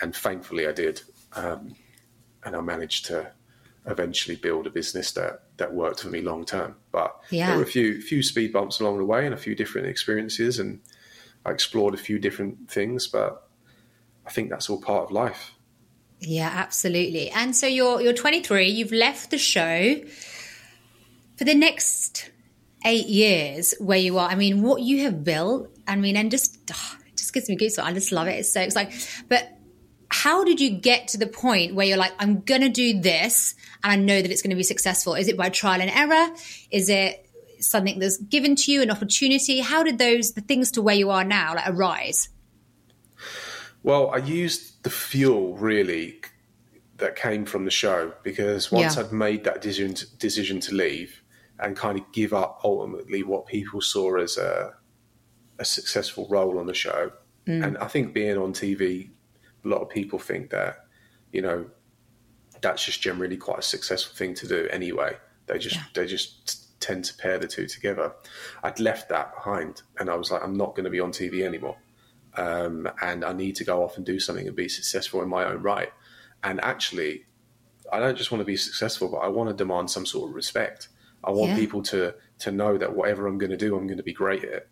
and 0.00 0.14
thankfully 0.14 0.66
I 0.66 0.72
did, 0.72 1.02
um, 1.34 1.76
and 2.44 2.56
I 2.56 2.60
managed 2.60 3.06
to 3.06 3.32
eventually 3.86 4.36
build 4.36 4.66
a 4.66 4.70
business 4.70 5.12
that 5.12 5.44
that 5.56 5.72
worked 5.72 6.00
for 6.00 6.08
me 6.08 6.20
long 6.20 6.44
term. 6.44 6.76
But 6.90 7.16
Yeah. 7.30 7.48
there 7.48 7.56
were 7.56 7.62
a 7.62 7.66
few 7.66 8.02
few 8.02 8.22
speed 8.22 8.52
bumps 8.52 8.80
along 8.80 8.98
the 8.98 9.04
way 9.04 9.24
and 9.24 9.34
a 9.34 9.38
few 9.38 9.54
different 9.54 9.86
experiences, 9.86 10.58
and 10.58 10.80
I 11.44 11.52
explored 11.52 11.94
a 11.94 11.98
few 11.98 12.18
different 12.18 12.70
things. 12.70 13.06
But 13.06 13.48
I 14.26 14.30
think 14.30 14.50
that's 14.50 14.68
all 14.68 14.80
part 14.80 15.04
of 15.04 15.10
life. 15.12 15.52
Yeah, 16.20 16.50
absolutely. 16.52 17.30
And 17.30 17.54
so 17.54 17.66
you're 17.66 18.00
you're 18.00 18.12
23. 18.12 18.68
You've 18.68 18.92
left 18.92 19.30
the 19.30 19.38
show 19.38 20.00
for 21.36 21.44
the 21.44 21.54
next 21.54 22.30
eight 22.84 23.06
years. 23.06 23.74
Where 23.78 23.98
you 23.98 24.18
are, 24.18 24.28
I 24.28 24.34
mean, 24.34 24.62
what 24.62 24.82
you 24.82 25.02
have 25.02 25.24
built. 25.24 25.70
I 25.86 25.96
mean, 25.96 26.16
and 26.16 26.30
just 26.30 26.58
ah, 26.72 26.98
it 27.06 27.16
just 27.16 27.32
gives 27.32 27.48
me 27.48 27.56
goosebumps. 27.56 27.84
I 27.84 27.92
just 27.92 28.12
love 28.12 28.28
it. 28.28 28.32
It's 28.32 28.52
so 28.52 28.60
exciting. 28.60 28.98
But 29.28 29.52
how 30.08 30.44
did 30.44 30.60
you 30.60 30.70
get 30.70 31.08
to 31.08 31.18
the 31.18 31.26
point 31.26 31.74
where 31.74 31.86
you're 31.86 31.98
like, 31.98 32.14
I'm 32.18 32.40
gonna 32.40 32.70
do 32.70 33.00
this, 33.00 33.54
and 33.84 33.92
I 33.92 33.96
know 33.96 34.20
that 34.20 34.30
it's 34.30 34.42
going 34.42 34.50
to 34.50 34.56
be 34.56 34.62
successful? 34.62 35.14
Is 35.14 35.28
it 35.28 35.36
by 35.36 35.50
trial 35.50 35.80
and 35.80 35.90
error? 35.90 36.34
Is 36.70 36.88
it 36.88 37.28
something 37.60 37.98
that's 37.98 38.16
given 38.18 38.56
to 38.56 38.72
you, 38.72 38.82
an 38.82 38.90
opportunity? 38.90 39.60
How 39.60 39.82
did 39.82 39.98
those 39.98 40.32
the 40.32 40.40
things 40.40 40.70
to 40.72 40.82
where 40.82 40.94
you 40.94 41.10
are 41.10 41.24
now 41.24 41.54
like 41.54 41.68
arise? 41.68 42.30
Well, 43.82 44.10
I 44.10 44.18
used 44.18 44.75
the 44.86 44.90
fuel 44.90 45.56
really 45.56 46.20
that 46.98 47.16
came 47.16 47.44
from 47.44 47.64
the 47.64 47.72
show 47.72 48.12
because 48.22 48.70
once 48.70 48.94
Yeah. 48.94 49.02
I'd 49.02 49.10
made 49.12 49.42
that 49.42 49.60
decision 49.60 49.94
to, 49.94 50.16
decision 50.18 50.60
to 50.60 50.74
leave 50.76 51.24
and 51.58 51.76
kind 51.76 51.98
of 51.98 52.04
give 52.12 52.32
up 52.32 52.60
ultimately 52.62 53.24
what 53.24 53.48
people 53.48 53.80
saw 53.80 54.16
as 54.16 54.36
a 54.38 54.74
a 55.58 55.64
successful 55.64 56.28
role 56.30 56.56
on 56.60 56.66
the 56.66 56.74
show, 56.74 57.10
mm. 57.48 57.64
and 57.66 57.76
I 57.78 57.88
think 57.88 58.14
being 58.14 58.38
on 58.38 58.52
TV, 58.52 59.10
a 59.64 59.68
lot 59.68 59.80
of 59.80 59.88
people 59.88 60.20
think 60.20 60.50
that 60.50 60.86
you 61.32 61.42
know 61.42 61.66
that's 62.60 62.84
just 62.84 63.00
generally 63.00 63.36
quite 63.36 63.58
a 63.58 63.62
successful 63.62 64.14
thing 64.14 64.34
to 64.34 64.46
do 64.46 64.68
anyway. 64.70 65.16
They 65.46 65.58
just 65.58 65.76
Yeah. 65.76 65.82
they 65.94 66.06
just 66.06 66.80
tend 66.80 67.06
to 67.06 67.14
pair 67.16 67.38
the 67.38 67.48
two 67.48 67.66
together. 67.66 68.12
I'd 68.62 68.78
left 68.78 69.08
that 69.08 69.34
behind, 69.34 69.82
and 69.98 70.08
I 70.08 70.14
was 70.14 70.30
like, 70.30 70.44
I'm 70.44 70.56
not 70.56 70.76
going 70.76 70.84
to 70.84 70.90
be 70.90 71.00
on 71.00 71.10
TV 71.10 71.42
anymore 71.42 71.76
um, 72.36 72.88
and 73.02 73.24
I 73.24 73.32
need 73.32 73.56
to 73.56 73.64
go 73.64 73.82
off 73.82 73.96
and 73.96 74.04
do 74.06 74.20
something 74.20 74.46
and 74.46 74.56
be 74.56 74.68
successful 74.68 75.22
in 75.22 75.28
my 75.28 75.44
own 75.44 75.62
right. 75.62 75.92
And 76.44 76.62
actually, 76.62 77.24
I 77.92 77.98
don't 77.98 78.16
just 78.16 78.30
want 78.30 78.40
to 78.40 78.44
be 78.46 78.56
successful, 78.56 79.08
but 79.08 79.18
I 79.18 79.28
want 79.28 79.48
to 79.50 79.54
demand 79.54 79.90
some 79.90 80.06
sort 80.06 80.30
of 80.30 80.34
respect. 80.34 80.88
I 81.24 81.30
want 81.30 81.52
Yeah. 81.52 81.56
people 81.56 81.82
to 81.84 82.14
to 82.38 82.52
know 82.52 82.76
that 82.76 82.94
whatever 82.94 83.26
I'm 83.26 83.38
going 83.38 83.50
to 83.50 83.56
do, 83.56 83.76
I'm 83.76 83.86
going 83.86 83.96
to 83.96 84.02
be 84.02 84.12
great 84.12 84.44
at. 84.44 84.68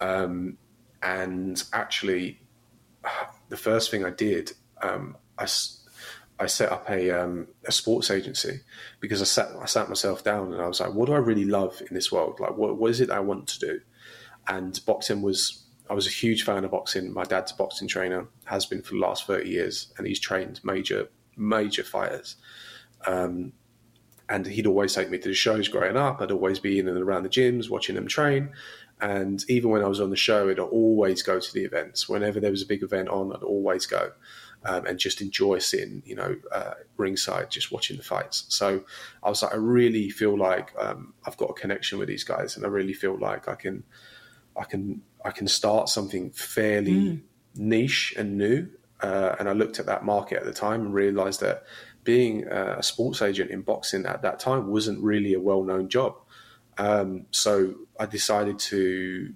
Um, 0.00 0.58
and 1.02 1.62
actually, 1.72 2.40
the 3.48 3.56
first 3.56 3.90
thing 3.90 4.04
I 4.04 4.10
did, 4.10 4.52
um, 4.82 5.16
I, 5.38 5.46
I 6.38 6.46
set 6.46 6.70
up 6.70 6.88
a, 6.90 7.10
um, 7.10 7.48
a 7.66 7.72
sports 7.72 8.10
agency 8.10 8.60
because 9.00 9.22
I 9.22 9.24
sat 9.24 9.48
I 9.60 9.64
sat 9.66 9.88
myself 9.88 10.22
down 10.22 10.52
and 10.52 10.60
I 10.60 10.68
was 10.68 10.80
like, 10.80 10.92
what 10.92 11.06
do 11.06 11.12
I 11.14 11.18
really 11.18 11.46
love 11.46 11.80
in 11.88 11.94
this 11.94 12.12
world? 12.12 12.38
Like, 12.40 12.56
what, 12.56 12.76
what 12.76 12.90
is 12.90 13.00
it 13.00 13.10
I 13.10 13.20
want 13.20 13.46
to 13.48 13.58
do? 13.58 13.80
And 14.46 14.78
boxing 14.86 15.22
was 15.22 15.64
I 15.90 15.94
was 15.94 16.06
a 16.06 16.10
huge 16.10 16.44
fan 16.44 16.64
of 16.64 16.70
boxing. 16.70 17.12
My 17.12 17.24
dad's 17.24 17.52
a 17.52 17.56
boxing 17.56 17.88
trainer, 17.88 18.26
has 18.44 18.66
been 18.66 18.82
for 18.82 18.94
the 18.94 19.00
last 19.00 19.26
thirty 19.26 19.50
years, 19.50 19.92
and 19.96 20.06
he's 20.06 20.20
trained 20.20 20.60
major 20.64 21.08
major 21.36 21.84
fighters. 21.84 22.36
Um, 23.06 23.52
and 24.28 24.46
he'd 24.46 24.66
always 24.66 24.94
take 24.94 25.10
me 25.10 25.18
to 25.18 25.28
the 25.28 25.34
shows 25.34 25.68
growing 25.68 25.96
up. 25.96 26.20
I'd 26.20 26.30
always 26.30 26.58
be 26.58 26.78
in 26.78 26.88
and 26.88 26.98
around 26.98 27.22
the 27.22 27.30
gyms 27.30 27.70
watching 27.70 27.94
them 27.94 28.06
train. 28.06 28.50
And 29.00 29.42
even 29.48 29.70
when 29.70 29.82
I 29.82 29.88
was 29.88 30.00
on 30.00 30.10
the 30.10 30.16
show, 30.16 30.50
I'd 30.50 30.58
always 30.58 31.22
go 31.22 31.40
to 31.40 31.52
the 31.54 31.64
events. 31.64 32.08
Whenever 32.08 32.40
there 32.40 32.50
was 32.50 32.62
a 32.62 32.66
big 32.66 32.82
event 32.82 33.08
on, 33.08 33.32
I'd 33.32 33.42
always 33.42 33.86
go 33.86 34.12
um, 34.64 34.84
and 34.86 34.98
just 34.98 35.22
enjoy 35.22 35.60
sitting, 35.60 36.02
you 36.04 36.16
know, 36.16 36.36
uh, 36.52 36.74
ringside, 36.98 37.50
just 37.50 37.72
watching 37.72 37.96
the 37.96 38.02
fights. 38.02 38.44
So 38.48 38.84
I 39.22 39.28
was 39.30 39.42
like, 39.42 39.54
I 39.54 39.56
really 39.56 40.10
feel 40.10 40.36
like 40.36 40.74
um, 40.78 41.14
I've 41.24 41.36
got 41.36 41.50
a 41.50 41.54
connection 41.54 41.98
with 41.98 42.08
these 42.08 42.24
guys, 42.24 42.56
and 42.56 42.66
I 42.66 42.68
really 42.68 42.92
feel 42.92 43.16
like 43.18 43.48
I 43.48 43.54
can, 43.54 43.84
I 44.58 44.64
can, 44.64 45.00
I 45.24 45.30
can 45.30 45.48
start 45.48 45.88
something 45.88 46.30
fairly 46.30 47.22
niche 47.54 48.14
and 48.16 48.38
new. 48.38 48.68
Uh, 49.00 49.36
and 49.38 49.48
I 49.48 49.52
looked 49.52 49.78
at 49.78 49.86
that 49.86 50.04
market 50.04 50.38
at 50.38 50.44
the 50.44 50.52
time 50.52 50.80
and 50.80 50.94
realized 50.94 51.40
that 51.40 51.64
being 52.04 52.44
a 52.46 52.82
sports 52.82 53.22
agent 53.22 53.50
in 53.50 53.62
boxing 53.62 54.06
at 54.06 54.22
that 54.22 54.40
time 54.40 54.68
wasn't 54.68 55.02
really 55.02 55.34
a 55.34 55.40
well-known 55.40 55.88
job. 55.88 56.16
Um, 56.78 57.26
so 57.30 57.74
I 57.98 58.06
decided 58.06 58.58
to 58.60 59.34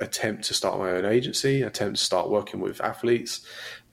attempt 0.00 0.44
to 0.44 0.54
start 0.54 0.78
my 0.78 0.90
own 0.90 1.04
agency, 1.04 1.62
attempt 1.62 1.98
to 1.98 2.04
start 2.04 2.30
working 2.30 2.60
with 2.60 2.80
athletes 2.80 3.46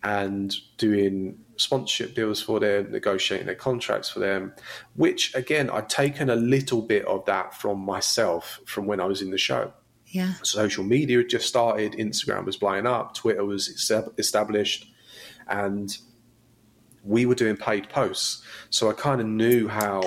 and 0.04 0.54
doing 0.78 1.40
sponsorship 1.56 2.14
deals 2.14 2.42
for 2.42 2.60
them, 2.60 2.92
negotiating 2.92 3.48
their 3.48 3.56
contracts 3.56 4.10
for 4.10 4.20
them, 4.20 4.54
which 4.96 5.34
again, 5.36 5.70
I'd 5.70 5.90
taken 5.90 6.30
a 6.30 6.36
little 6.36 6.82
bit 6.82 7.06
of 7.06 7.26
that 7.26 7.54
from 7.54 7.80
myself 7.80 8.60
from 8.66 8.86
when 8.86 9.00
I 9.00 9.06
was 9.06 9.22
in 9.22 9.32
the 9.32 9.38
show. 9.38 9.74
Yeah. 10.14 10.34
Social 10.44 10.84
media 10.84 11.18
had 11.18 11.30
just 11.30 11.48
started, 11.48 11.94
Instagram 11.94 12.46
was 12.46 12.56
blowing 12.56 12.86
up, 12.86 13.16
Twitter 13.16 13.44
was 13.44 13.68
established, 14.18 14.86
and 15.48 15.98
we 17.04 17.26
were 17.26 17.34
doing 17.34 17.58
paid 17.58 17.90
posts. 17.90 18.44
So 18.70 18.92
I 18.92 18.94
kind 18.94 19.20
of 19.20 19.28
knew 19.28 19.68
how 19.68 20.02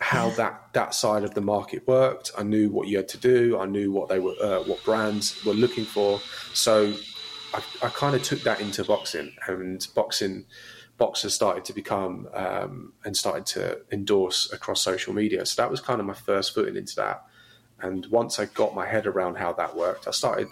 how 0.00 0.28
yeah. 0.28 0.34
that 0.34 0.68
that 0.74 0.94
side 0.94 1.24
of 1.24 1.32
the 1.32 1.40
market 1.40 1.88
worked. 1.88 2.30
I 2.36 2.42
knew 2.42 2.68
what 2.68 2.88
you 2.88 2.98
had 2.98 3.08
to 3.08 3.18
do. 3.18 3.58
I 3.58 3.64
knew 3.64 3.90
what 3.90 4.10
they 4.10 4.18
were, 4.18 4.36
uh, 4.42 4.60
what 4.64 4.84
brands 4.84 5.42
were 5.44 5.54
looking 5.54 5.86
for. 5.86 6.20
So 6.52 6.92
I, 7.54 7.62
I 7.82 7.88
kind 7.88 8.14
of 8.14 8.22
took 8.22 8.42
that 8.42 8.60
into 8.60 8.84
boxing, 8.84 9.32
and 9.48 9.86
boxing 9.94 10.44
boxers 10.98 11.32
started 11.32 11.64
to 11.64 11.72
become 11.72 12.28
um, 12.34 12.92
and 13.06 13.16
started 13.16 13.46
to 13.46 13.80
endorse 13.90 14.52
across 14.52 14.82
social 14.82 15.14
media. 15.14 15.46
So 15.46 15.62
that 15.62 15.70
was 15.70 15.80
kind 15.80 15.98
of 15.98 16.06
my 16.06 16.12
first 16.12 16.54
footing 16.54 16.76
into 16.76 16.94
that. 16.96 17.24
And 17.82 18.06
once 18.06 18.38
I 18.38 18.46
got 18.46 18.74
my 18.74 18.86
head 18.86 19.06
around 19.06 19.36
how 19.36 19.52
that 19.54 19.76
worked, 19.76 20.08
I 20.08 20.10
started 20.10 20.48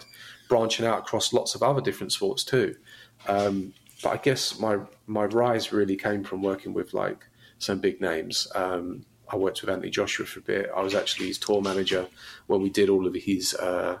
branching 0.47 0.85
out 0.85 0.99
across 0.99 1.33
lots 1.33 1.55
of 1.55 1.63
other 1.63 1.81
different 1.81 2.11
sports 2.11 2.43
too. 2.43 2.75
Um, 3.27 3.73
but 4.01 4.09
I 4.09 4.17
guess 4.17 4.59
my 4.59 4.79
my 5.07 5.25
rise 5.25 5.71
really 5.71 5.95
came 5.95 6.23
from 6.23 6.41
working 6.41 6.73
with 6.73 6.93
like 6.93 7.25
some 7.59 7.79
big 7.79 8.01
names. 8.01 8.47
Um, 8.55 9.05
I 9.31 9.35
worked 9.35 9.61
with 9.61 9.69
Anthony 9.69 9.91
Joshua 9.91 10.25
for 10.25 10.39
a 10.39 10.43
bit. 10.43 10.69
I 10.75 10.81
was 10.81 10.95
actually 10.95 11.27
his 11.27 11.37
tour 11.37 11.61
manager 11.61 12.07
when 12.47 12.61
we 12.61 12.69
did 12.69 12.89
all 12.89 13.05
of 13.05 13.13
his 13.13 13.53
uh, 13.55 13.99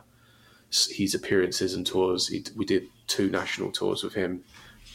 his 0.71 1.13
appearances 1.13 1.73
and 1.75 1.85
tours. 1.85 2.27
He, 2.27 2.43
we 2.55 2.65
did 2.65 2.87
two 3.07 3.29
national 3.29 3.71
tours 3.71 4.03
with 4.03 4.13
him, 4.13 4.43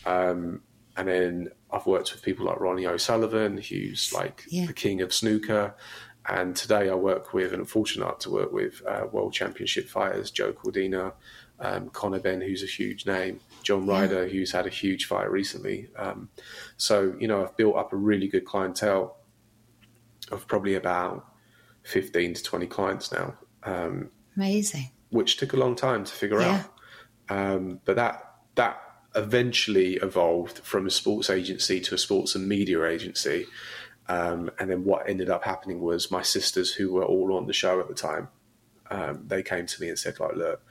um, 0.06 0.62
and 0.96 1.08
then 1.08 1.50
I've 1.70 1.86
worked 1.86 2.12
with 2.12 2.22
people 2.22 2.46
like 2.46 2.60
Ronnie 2.60 2.86
O'Sullivan, 2.86 3.58
who's 3.58 4.12
like 4.12 4.44
yeah. 4.48 4.66
the 4.66 4.72
king 4.72 5.02
of 5.02 5.12
snooker. 5.12 5.74
And 6.26 6.56
today 6.56 6.88
I 6.88 6.94
work 6.94 7.34
with, 7.34 7.52
and 7.52 7.60
I'm 7.60 7.66
fortunate 7.66 8.20
to 8.20 8.30
work 8.30 8.52
with 8.52 8.82
uh, 8.86 9.06
world 9.12 9.32
championship 9.32 9.88
fighters 9.88 10.30
Joe 10.30 10.52
Cordina, 10.52 11.12
um, 11.60 11.90
Conor 11.90 12.18
Benn, 12.18 12.40
who's 12.40 12.62
a 12.62 12.66
huge 12.66 13.06
name, 13.06 13.40
John 13.62 13.86
Ryder, 13.86 14.28
who's 14.28 14.50
had 14.52 14.66
a 14.66 14.70
huge 14.70 15.04
fight 15.06 15.30
recently. 15.30 15.88
Um, 15.96 16.30
so, 16.76 17.14
you 17.18 17.28
know, 17.28 17.42
I've 17.42 17.56
built 17.56 17.76
up 17.76 17.92
a 17.92 17.96
really 17.96 18.28
good 18.28 18.44
clientele 18.44 19.16
of 20.32 20.46
probably 20.46 20.74
about 20.74 21.26
15 21.84 22.34
to 22.34 22.42
20 22.42 22.66
clients 22.66 23.12
now. 23.12 23.34
Um, 23.62 24.10
Amazing. 24.36 24.90
Which 25.10 25.36
took 25.36 25.52
a 25.52 25.56
long 25.56 25.76
time 25.76 26.04
to 26.04 26.12
figure 26.12 26.40
yeah. 26.40 26.64
out. 27.28 27.36
Um, 27.36 27.80
but 27.84 27.96
that, 27.96 28.34
that 28.56 28.80
eventually 29.14 29.94
evolved 29.94 30.58
from 30.58 30.86
a 30.86 30.90
sports 30.90 31.30
agency 31.30 31.80
to 31.80 31.94
a 31.94 31.98
sports 31.98 32.34
and 32.34 32.48
media 32.48 32.84
agency. 32.84 33.46
Um, 34.08 34.50
and 34.58 34.70
then 34.70 34.84
what 34.84 35.08
ended 35.08 35.30
up 35.30 35.44
happening 35.44 35.80
was 35.80 36.10
my 36.10 36.22
sisters, 36.22 36.74
who 36.74 36.92
were 36.92 37.04
all 37.04 37.36
on 37.36 37.46
the 37.46 37.52
show 37.52 37.80
at 37.80 37.88
the 37.88 37.94
time, 37.94 38.28
um, 38.90 39.24
they 39.26 39.42
came 39.42 39.66
to 39.66 39.80
me 39.80 39.88
and 39.88 39.98
said, 39.98 40.20
like, 40.20 40.36
look, 40.36 40.62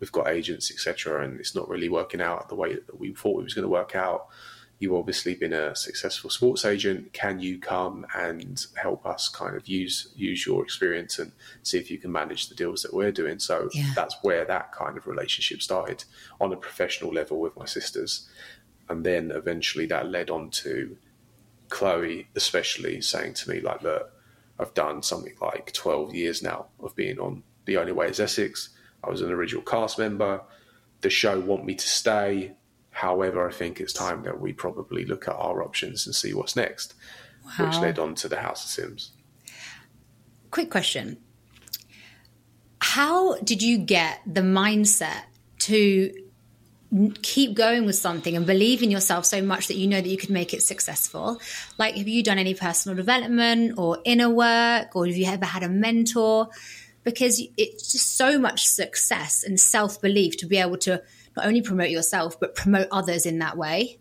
we've 0.00 0.12
got 0.12 0.28
agents, 0.28 0.70
etc., 0.70 1.24
and 1.24 1.38
it's 1.38 1.54
not 1.54 1.68
really 1.68 1.88
working 1.88 2.20
out 2.20 2.48
the 2.48 2.54
way 2.54 2.74
that 2.74 2.98
we 2.98 3.14
thought 3.14 3.40
it 3.40 3.44
was 3.44 3.54
going 3.54 3.64
to 3.64 3.68
work 3.68 3.94
out. 3.94 4.26
You've 4.80 4.94
obviously 4.94 5.34
been 5.34 5.52
a 5.52 5.76
successful 5.76 6.30
sports 6.30 6.64
agent. 6.64 7.12
Can 7.12 7.38
you 7.38 7.58
come 7.58 8.06
and 8.14 8.64
help 8.76 9.04
us 9.04 9.28
kind 9.28 9.54
of 9.54 9.68
use 9.68 10.10
use 10.16 10.46
your 10.46 10.64
experience 10.64 11.18
and 11.18 11.32
see 11.62 11.76
if 11.76 11.90
you 11.90 11.98
can 11.98 12.10
manage 12.10 12.48
the 12.48 12.54
deals 12.54 12.80
that 12.82 12.94
we're 12.94 13.12
doing? 13.12 13.38
So 13.38 13.68
yeah. 13.74 13.92
that's 13.94 14.16
where 14.22 14.46
that 14.46 14.72
kind 14.72 14.96
of 14.96 15.06
relationship 15.06 15.60
started 15.60 16.04
on 16.40 16.54
a 16.54 16.56
professional 16.56 17.12
level 17.12 17.38
with 17.38 17.54
my 17.58 17.66
sisters, 17.66 18.26
and 18.88 19.04
then 19.04 19.30
eventually 19.30 19.84
that 19.86 20.08
led 20.08 20.30
on 20.30 20.48
to 20.50 20.96
Chloe, 21.70 22.28
especially 22.36 23.00
saying 23.00 23.34
to 23.34 23.50
me 23.50 23.60
like, 23.60 23.82
"Look, 23.82 24.12
I've 24.58 24.74
done 24.74 25.02
something 25.02 25.34
like 25.40 25.72
twelve 25.72 26.14
years 26.14 26.42
now 26.42 26.66
of 26.80 26.94
being 26.94 27.18
on 27.18 27.42
The 27.64 27.78
Only 27.78 27.92
Way 27.92 28.08
Is 28.08 28.20
Essex." 28.20 28.70
I 29.02 29.08
was 29.08 29.22
an 29.22 29.30
original 29.30 29.62
cast 29.62 29.98
member. 29.98 30.42
The 31.00 31.10
show 31.10 31.40
want 31.40 31.64
me 31.64 31.74
to 31.74 31.88
stay. 31.88 32.52
However, 32.90 33.48
I 33.48 33.52
think 33.52 33.80
it's 33.80 33.92
time 33.92 34.24
that 34.24 34.40
we 34.40 34.52
probably 34.52 35.04
look 35.04 35.28
at 35.28 35.34
our 35.34 35.62
options 35.62 36.06
and 36.06 36.14
see 36.14 36.34
what's 36.34 36.56
next, 36.56 36.94
wow. 37.44 37.66
which 37.66 37.78
led 37.78 37.98
on 37.98 38.14
to 38.16 38.28
the 38.28 38.40
House 38.40 38.64
of 38.64 38.70
Sims. 38.70 39.12
Quick 40.50 40.70
question. 40.70 41.16
How 42.80 43.36
did 43.38 43.62
you 43.62 43.78
get 43.78 44.20
the 44.26 44.40
mindset 44.40 45.22
to 45.60 46.12
keep 47.22 47.54
going 47.54 47.86
with 47.86 47.96
something 47.96 48.36
and 48.36 48.46
believe 48.46 48.82
in 48.82 48.90
yourself 48.90 49.24
so 49.24 49.40
much 49.40 49.68
that 49.68 49.76
you 49.76 49.86
know 49.86 50.00
that 50.00 50.08
you 50.08 50.16
could 50.16 50.30
make 50.30 50.52
it 50.52 50.62
successful? 50.62 51.40
Like, 51.78 51.96
have 51.96 52.08
you 52.08 52.22
done 52.22 52.38
any 52.38 52.54
personal 52.54 52.96
development 52.96 53.78
or 53.78 53.98
inner 54.04 54.30
work, 54.30 54.96
or 54.96 55.06
have 55.06 55.16
you 55.16 55.26
ever 55.26 55.46
had 55.46 55.62
a 55.62 55.68
mentor? 55.68 56.48
because 57.04 57.42
it's 57.56 57.92
just 57.92 58.16
so 58.16 58.38
much 58.38 58.66
success 58.66 59.44
and 59.44 59.58
self 59.58 60.00
belief 60.00 60.36
to 60.38 60.46
be 60.46 60.56
able 60.58 60.76
to 60.78 61.02
not 61.36 61.46
only 61.46 61.62
promote 61.62 61.90
yourself 61.90 62.38
but 62.38 62.54
promote 62.54 62.88
others 62.90 63.26
in 63.26 63.38
that 63.38 63.56
way. 63.56 63.98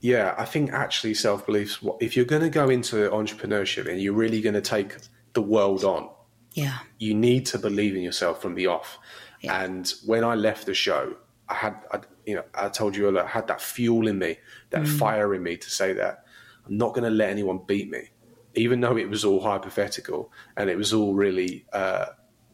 Yeah, 0.00 0.34
I 0.38 0.44
think 0.44 0.72
actually 0.72 1.14
self 1.14 1.46
belief. 1.46 1.82
If 2.00 2.16
you're 2.16 2.26
going 2.26 2.42
to 2.42 2.50
go 2.50 2.68
into 2.68 3.08
entrepreneurship 3.10 3.88
and 3.90 4.00
you're 4.00 4.14
really 4.14 4.40
going 4.40 4.54
to 4.54 4.60
take 4.60 4.96
the 5.32 5.42
world 5.42 5.84
on, 5.84 6.10
yeah, 6.52 6.78
you 6.98 7.14
need 7.14 7.46
to 7.46 7.58
believe 7.58 7.96
in 7.96 8.02
yourself 8.02 8.40
from 8.40 8.54
the 8.54 8.66
off. 8.66 8.98
Yeah. 9.40 9.62
And 9.62 9.92
when 10.04 10.24
I 10.24 10.34
left 10.34 10.66
the 10.66 10.74
show, 10.74 11.16
I 11.48 11.54
had, 11.54 11.76
I, 11.92 12.00
you 12.24 12.34
know, 12.34 12.44
I 12.54 12.68
told 12.68 12.96
you 12.96 13.06
earlier, 13.06 13.24
I 13.24 13.28
had 13.28 13.46
that 13.48 13.60
fuel 13.60 14.08
in 14.08 14.18
me, 14.18 14.38
that 14.70 14.82
mm. 14.82 14.98
fire 14.98 15.34
in 15.34 15.42
me 15.42 15.56
to 15.56 15.70
say 15.70 15.92
that 15.92 16.24
I'm 16.66 16.76
not 16.76 16.94
going 16.94 17.04
to 17.04 17.10
let 17.10 17.30
anyone 17.30 17.60
beat 17.66 17.90
me 17.90 18.10
even 18.56 18.80
though 18.80 18.96
it 18.96 19.08
was 19.08 19.24
all 19.24 19.40
hypothetical 19.40 20.32
and 20.56 20.68
it 20.68 20.76
was 20.76 20.92
all 20.92 21.14
really, 21.14 21.66
uh, 21.72 22.06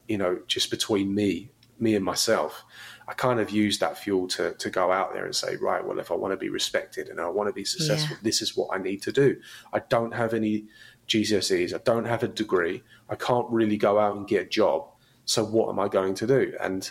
you 0.09 0.19
know, 0.19 0.41
just 0.49 0.71
between 0.71 1.15
me, 1.15 1.51
me 1.79 1.95
and 1.95 2.05
myself, 2.05 2.65
I 3.09 3.15
kind 3.15 3.41
of 3.41 3.51
used 3.51 3.81
that 3.81 3.97
fuel 3.97 4.29
to 4.29 4.55
to 4.55 4.71
go 4.71 4.93
out 4.93 5.15
there 5.15 5.25
and 5.25 5.35
say, 5.35 5.57
right, 5.57 5.85
well, 5.85 5.99
if 5.99 6.11
I 6.11 6.15
want 6.15 6.33
to 6.33 6.37
be 6.37 6.49
respected 6.49 7.09
and 7.09 7.21
I 7.21 7.29
want 7.29 7.49
to 7.49 7.53
be 7.53 7.65
successful, 7.65 8.17
yeah. 8.17 8.23
this 8.23 8.43
is 8.43 8.57
what 8.57 8.69
I 8.73 8.83
need 8.83 9.03
to 9.03 9.13
do. 9.13 9.41
I 9.73 9.81
don't 9.89 10.13
have 10.13 10.35
any 10.35 10.67
GCSEs, 11.09 11.75
I 11.75 11.79
don't 11.79 12.05
have 12.05 12.23
a 12.23 12.29
degree, 12.29 12.83
I 13.09 13.15
can't 13.15 13.49
really 13.51 13.77
go 13.77 13.99
out 13.99 14.17
and 14.17 14.27
get 14.27 14.47
a 14.47 14.49
job. 14.49 14.89
So 15.25 15.45
what 15.45 15.69
am 15.69 15.79
I 15.79 15.89
going 15.89 16.15
to 16.15 16.27
do? 16.27 16.53
And 16.61 16.91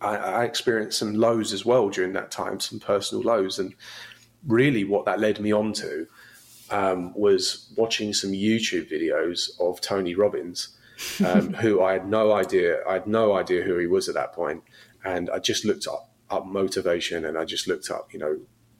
I, 0.00 0.16
I 0.16 0.44
experienced 0.44 0.98
some 0.98 1.14
lows 1.14 1.52
as 1.52 1.64
well 1.64 1.88
during 1.88 2.12
that 2.12 2.30
time, 2.30 2.60
some 2.60 2.80
personal 2.80 3.22
lows, 3.24 3.58
and 3.58 3.74
really 4.46 4.84
what 4.84 5.04
that 5.06 5.20
led 5.20 5.40
me 5.40 5.52
on 5.52 5.72
to 5.74 6.06
um, 6.70 7.12
was 7.14 7.72
watching 7.76 8.12
some 8.12 8.30
YouTube 8.30 8.90
videos 8.90 9.50
of 9.60 9.80
Tony 9.80 10.14
Robbins, 10.14 10.76
um, 11.24 11.52
who 11.54 11.82
I 11.82 11.94
had 11.94 12.08
no 12.08 12.32
idea. 12.32 12.78
I 12.86 12.94
had 12.94 13.06
no 13.06 13.36
idea 13.36 13.62
who 13.62 13.78
he 13.78 13.86
was 13.86 14.08
at 14.08 14.14
that 14.14 14.32
point, 14.32 14.62
and 15.04 15.30
I 15.30 15.38
just 15.38 15.64
looked 15.64 15.86
up, 15.86 16.10
up 16.30 16.46
motivation, 16.46 17.24
and 17.24 17.36
I 17.36 17.44
just 17.44 17.66
looked 17.66 17.90
up, 17.90 18.12
you 18.12 18.18
know, 18.18 18.38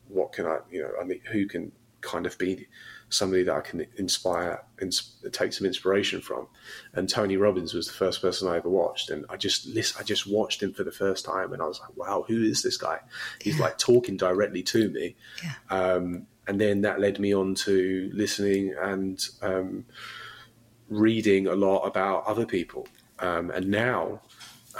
what 0.09 0.33
can 0.33 0.47
I, 0.47 0.59
you 0.71 0.83
know, 0.83 0.93
I 1.01 1.05
mean, 1.05 1.21
who 1.31 1.47
can 1.47 1.73
kind 2.01 2.27
of 2.27 2.39
be 2.39 2.67
somebody 3.11 3.43
that 3.43 3.55
I 3.55 3.61
can 3.61 3.87
inspire 3.97 4.63
and 4.79 4.93
take 5.33 5.53
some 5.53 5.67
inspiration 5.67 6.21
from. 6.21 6.47
And 6.93 7.09
Tony 7.09 7.37
Robbins 7.37 7.75
was 7.75 7.87
the 7.87 7.93
first 7.93 8.21
person 8.21 8.49
I 8.49 8.57
ever 8.57 8.69
watched, 8.69 9.11
and 9.11 9.25
I 9.29 9.37
just 9.37 9.67
list, 9.67 9.99
I 9.99 10.03
just 10.03 10.27
watched 10.27 10.63
him 10.63 10.73
for 10.73 10.85
the 10.85 10.93
first 10.93 11.25
time, 11.25 11.53
and 11.53 11.63
I 11.63 11.67
was 11.67 11.81
like, 11.81 11.97
wow, 11.97 12.25
who 12.27 12.43
is 12.43 12.63
this 12.63 12.77
guy? 12.77 13.01
He's 13.41 13.59
yeah. 13.59 13.65
like 13.65 13.79
talking 13.79 14.17
directly 14.17 14.63
to 14.65 14.91
me. 14.91 15.17
Yeah. 15.43 15.53
Um, 15.71 16.27
and 16.47 16.61
then 16.61 16.81
that 16.83 17.01
led 17.01 17.19
me 17.19 17.35
on 17.35 17.55
to 17.57 18.11
listening 18.15 18.75
and 18.81 19.27
um, 19.43 19.85
reading 20.89 21.47
a 21.47 21.55
lot 21.55 21.81
about 21.81 22.27
other 22.27 22.47
people. 22.47 22.89
Um, 23.19 23.51
and 23.51 23.69
now 23.69 24.23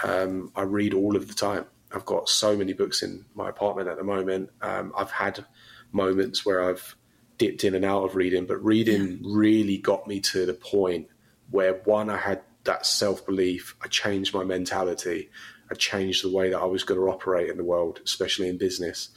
um, 0.03 0.51
I 0.57 0.63
read 0.63 0.95
all 0.95 1.17
of 1.17 1.29
the 1.29 1.35
time. 1.35 1.67
I've 1.93 2.07
got 2.07 2.29
so 2.29 2.57
many 2.57 2.73
books 2.73 3.03
in 3.03 3.25
my 3.35 3.49
apartment 3.49 3.89
at 3.89 3.97
the 3.97 4.05
moment. 4.05 4.51
Um, 4.63 4.93
I've 4.97 5.11
had 5.11 5.45
moments 5.93 6.45
where 6.45 6.69
I've 6.69 6.97
dipped 7.39 7.65
in 7.65 7.75
and 7.75 7.85
out 7.85 8.05
of 8.05 8.17
reading, 8.17 8.47
but 8.47 8.63
reading 8.65 9.21
really 9.25 9.79
got 9.79 10.07
me 10.07 10.21
to 10.21 10.45
the 10.45 10.55
point 10.55 11.09
where 11.51 11.81
one, 11.85 12.11
I 12.11 12.19
had 12.19 12.43
that 12.65 12.85
self 12.85 13.25
belief, 13.25 13.77
I 13.83 13.89
changed 13.89 14.35
my 14.35 14.45
mentality, 14.45 15.31
I 15.71 15.75
changed 15.75 16.25
the 16.25 16.37
way 16.37 16.51
that 16.51 16.59
I 16.59 16.65
was 16.67 16.85
going 16.85 17.01
to 17.01 17.09
operate 17.09 17.49
in 17.49 17.57
the 17.57 17.65
world, 17.65 18.01
especially 18.05 18.49
in 18.49 18.59
business 18.59 19.11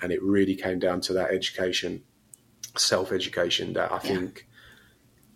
and 0.00 0.12
it 0.12 0.22
really 0.22 0.54
came 0.54 0.78
down 0.78 1.00
to 1.02 1.12
that 1.14 1.30
education, 1.30 2.02
self 2.76 3.12
education 3.12 3.72
that 3.74 3.90
I 3.90 3.96
yeah. 3.96 4.00
think 4.00 4.46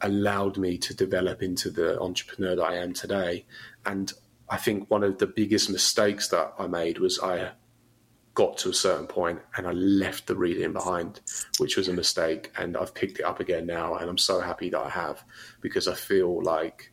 allowed 0.00 0.56
me 0.56 0.78
to 0.78 0.94
develop 0.94 1.42
into 1.42 1.70
the 1.70 2.00
entrepreneur 2.00 2.56
that 2.56 2.62
I 2.62 2.76
am 2.76 2.92
today. 2.92 3.46
And 3.84 4.12
I 4.48 4.56
think 4.56 4.90
one 4.90 5.04
of 5.04 5.18
the 5.18 5.26
biggest 5.26 5.70
mistakes 5.70 6.28
that 6.28 6.54
I 6.58 6.66
made 6.66 6.98
was 6.98 7.18
I 7.20 7.52
got 8.40 8.56
to 8.56 8.70
a 8.70 8.74
certain 8.74 9.06
point 9.06 9.38
and 9.58 9.66
I 9.66 9.72
left 9.72 10.26
the 10.26 10.34
reading 10.34 10.72
behind, 10.72 11.20
which 11.58 11.76
was 11.76 11.88
a 11.88 11.92
mistake. 11.92 12.50
And 12.56 12.74
I've 12.74 12.94
picked 12.94 13.18
it 13.18 13.24
up 13.24 13.38
again 13.38 13.66
now. 13.66 13.96
And 13.96 14.08
I'm 14.08 14.16
so 14.16 14.40
happy 14.40 14.70
that 14.70 14.80
I 14.80 14.88
have 14.88 15.22
because 15.60 15.86
I 15.86 15.92
feel 15.92 16.42
like 16.42 16.90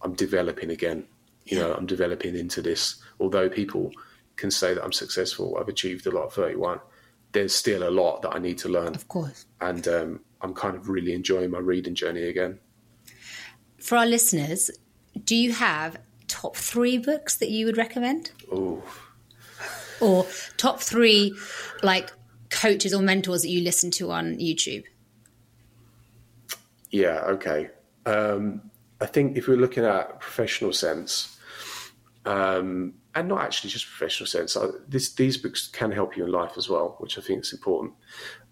I'm 0.00 0.14
developing 0.14 0.70
again. 0.70 1.06
You 1.44 1.58
know, 1.58 1.74
I'm 1.74 1.84
developing 1.84 2.36
into 2.36 2.62
this. 2.62 3.02
Although 3.18 3.50
people 3.50 3.92
can 4.36 4.50
say 4.50 4.72
that 4.72 4.82
I'm 4.82 4.94
successful. 4.94 5.58
I've 5.60 5.68
achieved 5.68 6.06
a 6.06 6.10
lot 6.10 6.28
at 6.28 6.32
31. 6.32 6.80
There's 7.32 7.54
still 7.54 7.86
a 7.86 7.90
lot 7.90 8.22
that 8.22 8.34
I 8.34 8.38
need 8.38 8.56
to 8.58 8.70
learn. 8.70 8.94
Of 8.94 9.08
course. 9.08 9.44
And 9.60 9.86
um, 9.88 10.20
I'm 10.40 10.54
kind 10.54 10.74
of 10.74 10.88
really 10.88 11.12
enjoying 11.12 11.50
my 11.50 11.58
reading 11.58 11.94
journey 11.94 12.22
again. 12.22 12.60
For 13.78 13.98
our 13.98 14.06
listeners, 14.06 14.70
do 15.22 15.36
you 15.36 15.52
have 15.52 15.98
top 16.28 16.56
three 16.56 16.96
books 16.96 17.36
that 17.36 17.50
you 17.50 17.66
would 17.66 17.76
recommend? 17.76 18.30
Oh. 18.50 18.82
Or 20.00 20.26
top 20.56 20.80
three, 20.80 21.34
like 21.82 22.10
coaches 22.50 22.92
or 22.94 23.02
mentors 23.02 23.42
that 23.42 23.48
you 23.48 23.62
listen 23.62 23.90
to 23.92 24.10
on 24.10 24.36
YouTube? 24.36 24.84
Yeah, 26.90 27.20
okay. 27.26 27.70
Um, 28.06 28.70
I 29.00 29.06
think 29.06 29.36
if 29.36 29.48
we're 29.48 29.56
looking 29.56 29.84
at 29.84 30.20
professional 30.20 30.72
sense, 30.72 31.38
um, 32.26 32.94
and 33.14 33.28
not 33.28 33.42
actually 33.42 33.70
just 33.70 33.86
professional 33.86 34.26
sense, 34.26 34.56
uh, 34.56 34.72
this, 34.88 35.14
these 35.14 35.36
books 35.36 35.68
can 35.68 35.90
help 35.90 36.16
you 36.16 36.24
in 36.24 36.32
life 36.32 36.52
as 36.56 36.68
well, 36.68 36.96
which 36.98 37.18
I 37.18 37.22
think 37.22 37.42
is 37.42 37.52
important. 37.52 37.94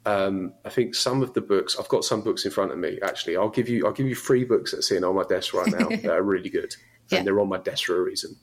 Um, 0.06 0.54
I 0.64 0.70
think 0.70 0.94
some 0.94 1.22
of 1.22 1.34
the 1.34 1.40
books 1.40 1.76
I've 1.78 1.88
got 1.88 2.04
some 2.04 2.22
books 2.22 2.44
in 2.44 2.50
front 2.50 2.72
of 2.72 2.78
me. 2.78 2.98
Actually, 3.02 3.36
I'll 3.36 3.50
give 3.50 3.68
you 3.68 3.84
I'll 3.84 3.92
give 3.92 4.06
you 4.06 4.14
three 4.14 4.44
books 4.44 4.70
that 4.70 4.78
are 4.78 4.82
sitting 4.82 5.04
on 5.04 5.14
my 5.14 5.24
desk 5.24 5.52
right 5.52 5.66
now 5.66 5.88
that 5.96 6.10
are 6.10 6.22
really 6.22 6.48
good, 6.48 6.74
yeah. 7.10 7.18
and 7.18 7.26
they're 7.26 7.40
on 7.40 7.48
my 7.48 7.58
desk 7.58 7.84
for 7.84 7.98
a 7.98 8.02
reason. 8.02 8.34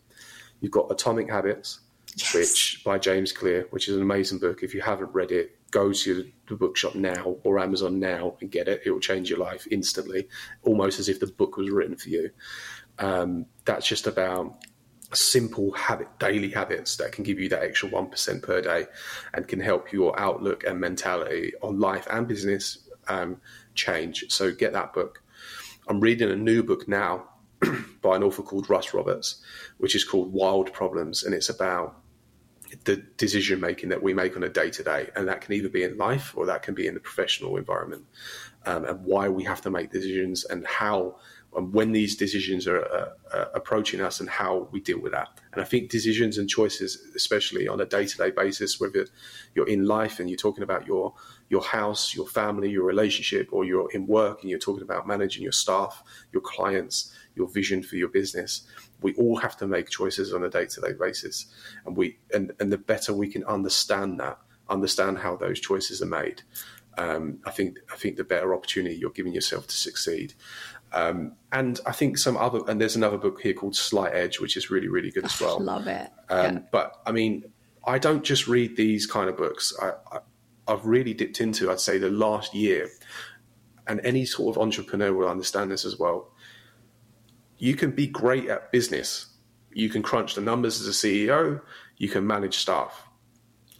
You've 0.61 0.73
got 0.73 0.91
Atomic 0.91 1.29
Habits, 1.29 1.79
yes. 2.15 2.33
which 2.33 2.81
by 2.83 2.97
James 2.97 3.31
Clear, 3.31 3.67
which 3.69 3.87
is 3.87 3.95
an 3.95 4.01
amazing 4.01 4.39
book. 4.39 4.63
If 4.63 4.73
you 4.73 4.81
haven't 4.81 5.13
read 5.13 5.31
it, 5.31 5.57
go 5.71 5.91
to 5.91 6.31
the 6.47 6.55
bookshop 6.55 6.95
now 6.95 7.35
or 7.43 7.59
Amazon 7.59 7.99
now 7.99 8.37
and 8.41 8.49
get 8.49 8.67
it. 8.67 8.81
It 8.85 8.91
will 8.91 8.99
change 8.99 9.29
your 9.29 9.39
life 9.39 9.67
instantly, 9.71 10.27
almost 10.63 10.99
as 10.99 11.09
if 11.09 11.19
the 11.19 11.27
book 11.27 11.57
was 11.57 11.69
written 11.69 11.97
for 11.97 12.09
you. 12.09 12.29
Um, 12.99 13.45
that's 13.65 13.87
just 13.87 14.07
about 14.07 14.55
simple 15.13 15.71
habit, 15.71 16.07
daily 16.19 16.49
habits 16.49 16.97
that 16.97 17.11
can 17.11 17.23
give 17.23 17.39
you 17.39 17.49
that 17.49 17.63
extra 17.63 17.89
1% 17.89 18.41
per 18.41 18.61
day 18.61 18.85
and 19.33 19.47
can 19.47 19.59
help 19.59 19.91
your 19.91 20.17
outlook 20.19 20.63
and 20.65 20.79
mentality 20.79 21.51
on 21.61 21.79
life 21.79 22.07
and 22.11 22.27
business 22.27 22.89
um, 23.07 23.39
change. 23.73 24.25
So 24.29 24.51
get 24.51 24.73
that 24.73 24.93
book. 24.93 25.21
I'm 25.87 25.99
reading 25.99 26.31
a 26.31 26.35
new 26.35 26.63
book 26.63 26.87
now 26.87 27.27
by 28.01 28.15
an 28.15 28.23
author 28.23 28.41
called 28.41 28.69
Russ 28.69 28.93
Roberts, 28.93 29.43
which 29.77 29.95
is 29.95 30.03
called 30.03 30.33
Wild 30.33 30.73
Problems. 30.73 31.23
And 31.23 31.33
it's 31.33 31.49
about 31.49 32.01
the 32.83 32.97
decision 33.17 33.59
making 33.59 33.89
that 33.89 34.03
we 34.03 34.13
make 34.13 34.35
on 34.35 34.43
a 34.43 34.49
day 34.49 34.69
to 34.69 34.83
day. 34.83 35.09
And 35.15 35.27
that 35.27 35.41
can 35.41 35.53
either 35.53 35.69
be 35.69 35.83
in 35.83 35.97
life 35.97 36.33
or 36.35 36.45
that 36.45 36.63
can 36.63 36.75
be 36.75 36.87
in 36.87 36.93
the 36.93 36.99
professional 36.99 37.57
environment. 37.57 38.05
Um, 38.65 38.85
and 38.85 39.05
why 39.05 39.29
we 39.29 39.43
have 39.43 39.61
to 39.61 39.69
make 39.69 39.91
decisions 39.91 40.43
and 40.43 40.65
how 40.65 41.17
and 41.55 41.73
when 41.73 41.93
these 41.93 42.15
decisions 42.17 42.67
are 42.67 42.83
uh, 42.83 43.09
uh, 43.33 43.45
approaching 43.53 44.01
us 44.01 44.19
and 44.19 44.29
how 44.29 44.67
we 44.71 44.81
deal 44.81 44.99
with 44.99 45.13
that. 45.13 45.39
And 45.53 45.61
I 45.61 45.65
think 45.65 45.89
decisions 45.89 46.37
and 46.37 46.49
choices, 46.49 47.01
especially 47.15 47.67
on 47.67 47.79
a 47.79 47.85
day 47.85 48.05
to 48.05 48.17
day 48.17 48.31
basis, 48.31 48.79
whether 48.79 49.07
you're 49.53 49.67
in 49.67 49.85
life 49.85 50.19
and 50.19 50.29
you're 50.29 50.37
talking 50.37 50.63
about 50.63 50.85
your 50.85 51.13
your 51.47 51.61
house, 51.61 52.13
your 52.13 52.27
family, 52.27 52.69
your 52.69 52.83
relationship, 52.83 53.49
or 53.51 53.63
you're 53.63 53.89
in 53.91 54.05
work 54.07 54.41
and 54.41 54.49
you're 54.49 54.59
talking 54.59 54.83
about 54.83 55.07
managing 55.07 55.43
your 55.43 55.51
staff, 55.51 56.03
your 56.33 56.41
clients, 56.41 57.13
your 57.35 57.47
vision 57.47 57.83
for 57.83 57.95
your 57.95 58.09
business, 58.09 58.67
we 59.01 59.13
all 59.15 59.37
have 59.37 59.57
to 59.57 59.67
make 59.67 59.89
choices 59.89 60.33
on 60.33 60.43
a 60.43 60.49
day 60.49 60.65
to 60.65 60.81
day 60.81 60.93
basis. 60.99 61.47
And 61.85 61.95
we 61.95 62.17
and, 62.33 62.51
and 62.59 62.71
the 62.71 62.77
better 62.77 63.13
we 63.13 63.27
can 63.27 63.43
understand 63.45 64.19
that, 64.19 64.39
understand 64.69 65.19
how 65.19 65.35
those 65.35 65.59
choices 65.59 66.01
are 66.01 66.07
made. 66.07 66.41
Um, 66.97 67.39
I 67.45 67.51
think 67.51 67.79
I 67.91 67.97
think 67.97 68.15
the 68.15 68.23
better 68.23 68.53
opportunity 68.53 68.95
you're 68.95 69.09
giving 69.09 69.33
yourself 69.33 69.67
to 69.67 69.75
succeed. 69.75 70.33
Um, 70.93 71.33
and 71.51 71.79
I 71.85 71.91
think 71.91 72.17
some 72.17 72.37
other, 72.37 72.61
and 72.69 72.79
there's 72.79 72.95
another 72.95 73.17
book 73.17 73.41
here 73.41 73.53
called 73.53 73.75
Slight 73.75 74.13
Edge, 74.13 74.39
which 74.39 74.55
is 74.55 74.69
really, 74.69 74.87
really 74.87 75.11
good 75.11 75.25
as 75.25 75.41
well. 75.41 75.59
love 75.59 75.87
it. 75.87 76.09
Um, 76.29 76.55
yeah. 76.55 76.59
But 76.71 77.01
I 77.05 77.11
mean, 77.11 77.43
I 77.85 77.99
don't 77.99 78.23
just 78.23 78.47
read 78.47 78.77
these 78.77 79.05
kind 79.05 79.29
of 79.29 79.35
books. 79.35 79.73
I, 79.81 79.91
I, 80.11 80.19
I've 80.67 80.85
really 80.85 81.13
dipped 81.13 81.41
into, 81.41 81.69
I'd 81.69 81.79
say, 81.81 81.97
the 81.97 82.09
last 82.09 82.55
year, 82.55 82.89
and 83.87 83.99
any 84.03 84.25
sort 84.25 84.55
of 84.55 84.61
entrepreneur 84.61 85.13
will 85.13 85.27
understand 85.27 85.69
this 85.69 85.85
as 85.85 85.99
well. 85.99 86.31
You 87.65 87.73
can 87.73 87.89
be 87.89 88.05
great 88.05 88.47
at 88.47 88.71
business. 88.71 89.25
You 89.73 89.89
can 89.89 90.03
crunch 90.03 90.35
the 90.35 90.41
numbers 90.41 90.79
as 90.79 90.87
a 90.87 90.91
CEO. 90.91 91.61
You 91.97 92.09
can 92.09 92.27
manage 92.27 92.57
staff. 92.57 93.07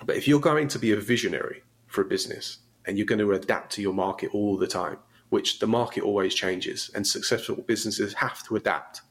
But 0.04 0.16
if 0.16 0.28
you're 0.28 0.40
going 0.40 0.70
to 0.70 0.80
be 0.80 0.92
a 0.94 0.96
visionary 0.96 1.62
for 1.86 2.02
a 2.02 2.06
business 2.06 2.58
and 2.86 2.98
you're 2.98 3.06
going 3.06 3.20
to 3.20 3.32
adapt 3.34 3.74
to 3.74 3.84
your 3.84 3.94
market 3.94 4.32
all 4.34 4.58
the 4.58 4.66
time, 4.66 4.98
which 5.30 5.60
the 5.60 5.68
market 5.68 6.02
always 6.02 6.34
changes 6.34 6.90
and 6.96 7.06
successful 7.06 7.58
businesses 7.58 8.16
have 8.16 8.42
to 8.48 8.56
adapt. 8.56 9.02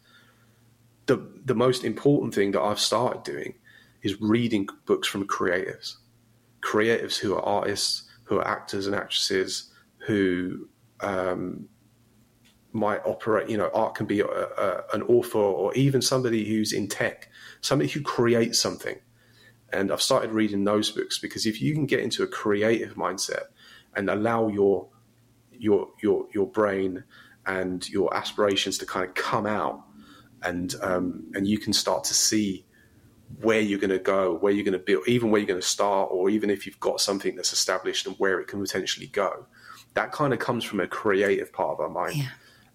The, 1.06 1.24
the 1.44 1.54
most 1.54 1.84
important 1.84 2.34
thing 2.34 2.50
that 2.50 2.62
I've 2.62 2.80
started 2.80 3.22
doing 3.22 3.54
is 4.02 4.20
reading 4.20 4.68
books 4.86 5.06
from 5.06 5.28
creatives, 5.28 5.98
creatives 6.62 7.16
who 7.16 7.36
are 7.36 7.42
artists, 7.42 8.10
who 8.24 8.40
are 8.40 8.48
actors 8.48 8.88
and 8.88 8.96
actresses, 8.96 9.70
who 9.98 10.68
um, 10.98 11.68
might 12.74 13.00
operate, 13.06 13.48
you 13.48 13.56
know, 13.56 13.70
art 13.72 13.94
can 13.94 14.04
be 14.04 14.20
a, 14.20 14.26
a, 14.26 14.82
an 14.92 15.02
author 15.02 15.38
or 15.38 15.72
even 15.74 16.02
somebody 16.02 16.44
who's 16.44 16.72
in 16.72 16.88
tech, 16.88 17.30
somebody 17.60 17.88
who 17.88 18.02
creates 18.02 18.58
something. 18.58 18.98
And 19.72 19.92
I've 19.92 20.02
started 20.02 20.32
reading 20.32 20.64
those 20.64 20.90
books 20.90 21.18
because 21.18 21.46
if 21.46 21.62
you 21.62 21.72
can 21.72 21.86
get 21.86 22.00
into 22.00 22.22
a 22.22 22.26
creative 22.26 22.94
mindset 22.94 23.44
and 23.94 24.10
allow 24.10 24.48
your 24.48 24.88
your 25.52 25.88
your 26.02 26.26
your 26.34 26.46
brain 26.46 27.04
and 27.46 27.88
your 27.88 28.14
aspirations 28.14 28.76
to 28.78 28.86
kind 28.86 29.08
of 29.08 29.14
come 29.14 29.46
out 29.46 29.84
and 30.42 30.74
um, 30.82 31.24
and 31.34 31.46
you 31.46 31.58
can 31.58 31.72
start 31.72 32.04
to 32.04 32.14
see 32.14 32.66
where 33.40 33.60
you're 33.60 33.78
going 33.78 33.90
to 33.90 33.98
go, 33.98 34.34
where 34.34 34.52
you're 34.52 34.64
going 34.64 34.78
to 34.78 34.78
build, 34.78 35.06
even 35.08 35.30
where 35.30 35.40
you're 35.40 35.48
going 35.48 35.60
to 35.60 35.66
start, 35.66 36.10
or 36.12 36.28
even 36.28 36.50
if 36.50 36.66
you've 36.66 36.80
got 36.80 37.00
something 37.00 37.36
that's 37.36 37.52
established 37.52 38.06
and 38.06 38.16
where 38.18 38.40
it 38.40 38.46
can 38.46 38.60
potentially 38.60 39.06
go. 39.06 39.46
That 39.94 40.12
kind 40.12 40.32
of 40.32 40.38
comes 40.40 40.64
from 40.64 40.80
a 40.80 40.86
creative 40.86 41.52
part 41.52 41.70
of 41.70 41.80
our 41.80 41.88
mind. 41.88 42.16
Yeah. 42.16 42.28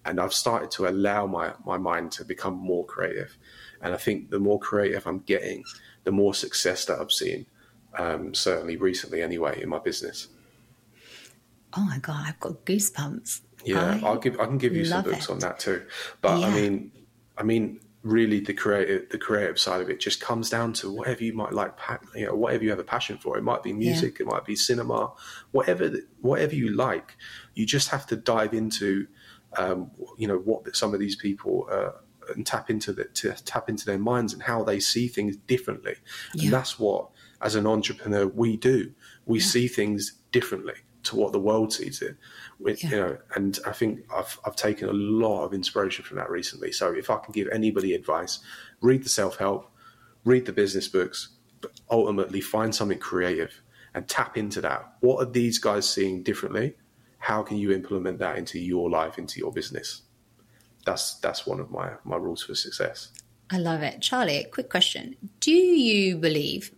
And 0.06 0.20
I've 0.20 0.34
started 0.34 0.72
to 0.72 0.88
allow 0.88 1.28
my, 1.28 1.54
my 1.66 1.78
mind 1.78 2.12
to 2.14 2.26
become 2.26 2.56
more 2.56 2.86
creative. 2.86 3.38
And 3.82 3.94
I 3.94 3.98
think 3.98 4.30
the 4.30 4.40
more 4.40 4.60
creative 4.60 5.06
I'm 5.06 5.20
getting, 5.20 5.64
the 6.04 6.12
more 6.12 6.34
success 6.34 6.86
that 6.86 7.00
I've 7.00 7.12
seen, 7.12 7.46
um, 7.98 8.34
certainly 8.34 8.78
recently 8.78 9.22
anyway, 9.22 9.62
in 9.62 9.70
my 9.70 9.80
business 9.80 10.30
oh 11.74 11.82
my 11.82 11.98
god, 12.00 12.26
I've 12.28 12.40
got 12.40 12.66
goosebumps. 12.66 13.42
Yeah, 13.66 14.00
I 14.04 14.10
will 14.10 14.18
give 14.18 14.40
I 14.40 14.46
can 14.46 14.58
give 14.58 14.76
you 14.76 14.86
some 14.86 15.04
books 15.04 15.26
it. 15.26 15.30
on 15.30 15.40
that 15.40 15.60
too. 15.60 15.86
But 16.22 16.40
yeah. 16.40 16.48
I 16.48 16.52
mean, 16.52 16.92
I 17.38 17.44
mean, 17.44 17.82
really, 18.04 18.40
the 18.40 18.54
creative 18.54 19.10
the 19.10 19.18
creative 19.18 19.60
side 19.60 19.82
of 19.82 19.90
it 19.90 20.00
just 20.00 20.22
comes 20.22 20.50
down 20.50 20.74
to 20.74 20.92
whatever 20.92 21.24
you 21.24 21.34
might 21.34 21.54
like, 21.54 21.74
you 22.16 22.26
know, 22.26 22.36
whatever 22.36 22.64
you 22.64 22.70
have 22.70 22.80
a 22.80 22.86
passion 22.86 23.18
for. 23.18 23.38
It 23.38 23.44
might 23.44 23.64
be 23.64 23.74
music, 23.74 24.20
yeah. 24.20 24.26
it 24.26 24.32
might 24.32 24.46
be 24.46 24.56
cinema, 24.56 25.12
whatever 25.52 25.92
whatever 26.22 26.56
you 26.56 26.76
like. 26.76 27.18
You 27.54 27.66
just 27.66 27.90
have 27.90 28.06
to 28.08 28.16
dive 28.16 28.54
into, 28.54 29.08
um, 29.58 29.92
you 30.18 30.28
know, 30.28 30.38
what 30.38 30.76
some 30.76 30.94
of 30.94 31.00
these 31.00 31.16
people. 31.16 31.68
Uh, 31.72 31.92
and 32.36 32.46
tap 32.46 32.70
into 32.70 32.94
the, 32.94 33.06
to 33.06 33.32
tap 33.44 33.70
into 33.70 33.88
their 33.88 33.98
minds 33.98 34.34
and 34.34 34.44
how 34.44 34.64
they 34.64 34.80
see 34.80 35.08
things 35.08 35.36
differently, 35.36 35.96
yeah. 36.36 36.44
and 36.44 36.54
that's 36.54 36.78
what, 36.78 37.10
as 37.42 37.56
an 37.56 37.66
entrepreneur, 37.66 38.28
we 38.28 38.56
do. 38.56 38.92
We 39.26 39.40
see 39.40 39.68
things 39.68 40.14
differently 40.32 40.76
to 41.04 41.16
what 41.16 41.32
the 41.32 41.40
world 41.40 41.74
sees 41.74 42.02
it. 42.02 42.18
With, 42.60 42.84
yeah. 42.84 42.90
You 42.90 42.96
know, 42.98 43.18
and 43.36 43.60
I 43.66 43.72
think 43.72 44.02
I've 44.14 44.40
I've 44.46 44.56
taken 44.56 44.90
a 44.90 44.94
lot 44.94 45.46
of 45.46 45.54
inspiration 45.54 46.04
from 46.04 46.18
that 46.18 46.30
recently. 46.30 46.72
So 46.72 46.94
if 46.94 47.10
I 47.10 47.18
can 47.18 47.32
give 47.32 47.48
anybody 47.52 47.94
advice, 47.94 48.40
read 48.82 49.04
the 49.04 49.10
self 49.10 49.38
help, 49.38 49.72
read 50.26 50.46
the 50.46 50.54
business 50.54 50.88
books, 50.88 51.30
but 51.62 51.72
ultimately 51.90 52.42
find 52.42 52.74
something 52.74 53.00
creative 53.00 53.62
and 53.94 54.08
tap 54.08 54.38
into 54.38 54.62
that. 54.62 54.94
What 55.00 55.22
are 55.22 55.30
these 55.30 55.58
guys 55.58 55.90
seeing 55.90 56.24
differently? 56.24 56.76
How 57.20 57.44
can 57.44 57.58
you 57.58 57.72
implement 57.72 58.20
that 58.20 58.38
into 58.38 58.60
your 58.60 58.90
life, 58.90 59.18
into 59.18 59.40
your 59.40 59.52
business? 59.52 60.02
That's 60.86 61.20
that's 61.20 61.46
one 61.46 61.60
of 61.60 61.70
my 61.70 61.92
my 62.04 62.16
rules 62.16 62.44
for 62.44 62.56
success. 62.56 63.12
I 63.52 63.58
love 63.58 63.82
it. 63.82 64.02
Charlie, 64.02 64.46
quick 64.52 64.70
question. 64.70 65.16
Do 65.40 65.52
you 65.52 66.18
believe 66.18 66.72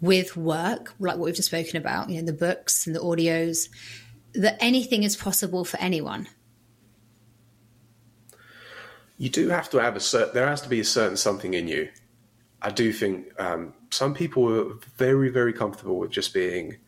with 0.00 0.36
work, 0.36 0.94
like 0.98 1.16
what 1.16 1.26
we've 1.26 1.34
just 1.34 1.48
spoken 1.48 1.76
about, 1.76 2.10
you 2.10 2.20
know, 2.20 2.26
the 2.26 2.32
books 2.32 2.86
and 2.86 2.94
the 2.94 3.00
audios, 3.00 3.68
that 4.34 4.56
anything 4.60 5.02
is 5.02 5.16
possible 5.16 5.64
for 5.64 5.78
anyone? 5.78 6.28
You 9.16 9.30
do 9.30 9.48
have 9.48 9.70
to 9.70 9.78
have 9.78 9.96
a 9.96 10.00
certain, 10.00 10.34
there 10.34 10.48
has 10.48 10.60
to 10.62 10.68
be 10.68 10.80
a 10.80 10.84
certain 10.84 11.16
something 11.16 11.54
in 11.54 11.68
you. 11.68 11.88
I 12.60 12.70
do 12.70 12.92
think 12.92 13.28
um, 13.40 13.74
some 13.90 14.14
people 14.14 14.52
are 14.52 14.74
very, 14.96 15.30
very 15.30 15.52
comfortable 15.52 15.98
with 15.98 16.10
just 16.10 16.34
being 16.34 16.78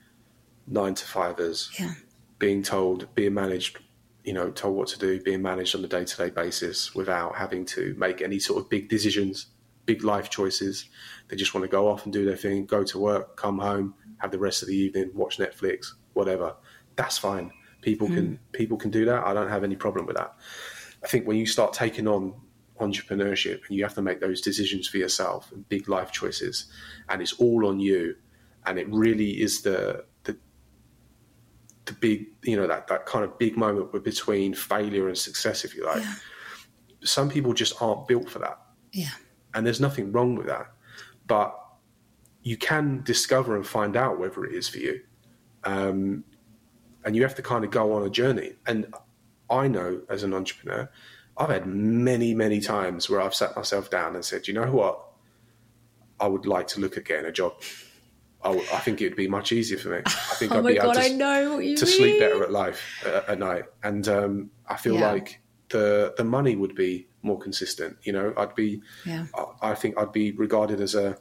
nine 0.66 0.94
to 0.94 1.04
fivers, 1.06 1.70
yeah. 1.78 1.92
Being 2.38 2.62
told, 2.62 3.12
being 3.14 3.34
managed, 3.34 3.78
you 4.24 4.32
know, 4.32 4.50
told 4.50 4.76
what 4.76 4.88
to 4.88 4.98
do, 4.98 5.20
being 5.22 5.42
managed 5.42 5.74
on 5.74 5.84
a 5.84 5.88
day 5.88 6.04
to 6.04 6.16
day 6.16 6.30
basis 6.30 6.94
without 6.94 7.36
having 7.36 7.64
to 7.66 7.94
make 7.98 8.20
any 8.20 8.38
sort 8.38 8.62
of 8.62 8.68
big 8.68 8.88
decisions, 8.88 9.46
big 9.86 10.04
life 10.04 10.30
choices. 10.30 10.88
They 11.28 11.36
just 11.36 11.54
want 11.54 11.64
to 11.64 11.68
go 11.68 11.88
off 11.88 12.04
and 12.04 12.12
do 12.12 12.24
their 12.24 12.36
thing, 12.36 12.66
go 12.66 12.84
to 12.84 12.98
work, 12.98 13.36
come 13.36 13.58
home, 13.58 13.94
have 14.18 14.30
the 14.30 14.38
rest 14.38 14.62
of 14.62 14.68
the 14.68 14.76
evening, 14.76 15.10
watch 15.14 15.38
Netflix, 15.38 15.92
whatever. 16.12 16.56
That's 16.96 17.18
fine. 17.18 17.52
People 17.82 18.08
mm. 18.08 18.14
can 18.14 18.38
people 18.52 18.76
can 18.76 18.90
do 18.90 19.04
that. 19.04 19.24
I 19.24 19.34
don't 19.34 19.48
have 19.48 19.64
any 19.64 19.76
problem 19.76 20.06
with 20.06 20.16
that. 20.16 20.34
I 21.02 21.06
think 21.06 21.26
when 21.26 21.36
you 21.36 21.46
start 21.46 21.72
taking 21.72 22.08
on 22.08 22.34
entrepreneurship 22.80 23.60
and 23.66 23.76
you 23.76 23.82
have 23.84 23.94
to 23.94 24.02
make 24.02 24.20
those 24.20 24.40
decisions 24.40 24.88
for 24.88 24.98
yourself 24.98 25.50
and 25.52 25.68
big 25.68 25.88
life 25.88 26.10
choices, 26.10 26.66
and 27.08 27.22
it's 27.22 27.34
all 27.34 27.66
on 27.66 27.80
you, 27.80 28.16
and 28.66 28.78
it 28.78 28.88
really 28.90 29.40
is 29.40 29.62
the 29.62 30.04
the 31.86 31.92
big 31.92 32.26
you 32.42 32.56
know 32.56 32.66
that 32.66 32.88
that 32.88 33.06
kind 33.06 33.24
of 33.24 33.38
big 33.38 33.56
moment 33.56 33.92
between 34.04 34.54
failure 34.54 35.08
and 35.08 35.16
success, 35.16 35.64
if 35.64 35.74
you 35.74 35.84
like. 35.84 36.02
Yeah. 36.02 36.14
Some 37.02 37.28
people 37.28 37.52
just 37.52 37.80
aren't 37.80 38.06
built 38.06 38.28
for 38.28 38.40
that. 38.40 38.58
Yeah. 38.92 39.10
And 39.54 39.66
there's 39.66 39.80
nothing 39.80 40.12
wrong 40.12 40.34
with 40.34 40.46
that 40.46 40.68
but 41.26 41.58
you 42.42 42.56
can 42.56 43.02
discover 43.02 43.56
and 43.56 43.66
find 43.66 43.96
out 43.96 44.18
whether 44.18 44.44
it 44.44 44.54
is 44.54 44.68
for 44.68 44.78
you. 44.78 45.00
Um, 45.64 46.24
and 47.04 47.16
you 47.16 47.22
have 47.22 47.34
to 47.36 47.42
kind 47.42 47.64
of 47.64 47.70
go 47.70 47.92
on 47.92 48.04
a 48.04 48.10
journey. 48.10 48.52
And 48.66 48.94
I 49.50 49.68
know 49.68 50.02
as 50.08 50.22
an 50.22 50.32
entrepreneur, 50.32 50.88
I've 51.36 51.50
had 51.50 51.66
many, 51.66 52.34
many 52.34 52.60
times 52.60 53.10
where 53.10 53.20
I've 53.20 53.34
sat 53.34 53.56
myself 53.56 53.90
down 53.90 54.14
and 54.14 54.24
said, 54.24 54.48
you 54.48 54.54
know 54.54 54.70
what? 54.70 55.02
I 56.18 56.28
would 56.28 56.46
like 56.46 56.66
to 56.68 56.80
look 56.80 56.96
at 56.96 57.04
getting 57.04 57.26
a 57.26 57.32
job. 57.32 57.54
I, 58.46 58.50
w- 58.52 58.68
I 58.72 58.78
think 58.78 59.00
it'd 59.02 59.16
be 59.16 59.28
much 59.28 59.52
easier 59.52 59.78
for 59.78 59.88
me. 59.90 60.00
I 60.06 60.34
think 60.38 60.52
oh 60.54 60.58
I'd 60.58 60.66
be 60.66 60.72
able 60.76 60.86
god, 60.86 60.94
to, 60.94 61.00
I 61.04 61.08
know 61.08 61.54
what 61.56 61.64
you 61.64 61.76
to 61.76 61.84
mean. 61.84 61.94
sleep 61.94 62.20
better 62.20 62.42
at 62.44 62.52
life 62.52 62.80
uh, 63.04 63.22
at 63.28 63.38
night, 63.38 63.64
and 63.82 64.06
um, 64.08 64.50
I 64.68 64.76
feel 64.76 64.94
Yeah. 64.94 65.12
like 65.12 65.40
the 65.68 66.14
the 66.16 66.24
money 66.24 66.54
would 66.56 66.74
be 66.74 67.08
more 67.22 67.38
consistent. 67.38 67.96
You 68.04 68.12
know, 68.12 68.32
I'd 68.36 68.54
be, 68.54 68.80
Yeah. 69.04 69.26
I, 69.34 69.70
I 69.72 69.74
think 69.74 69.98
I'd 69.98 70.12
be 70.12 70.30
regarded 70.32 70.80
as 70.80 70.94
a, 70.94 71.18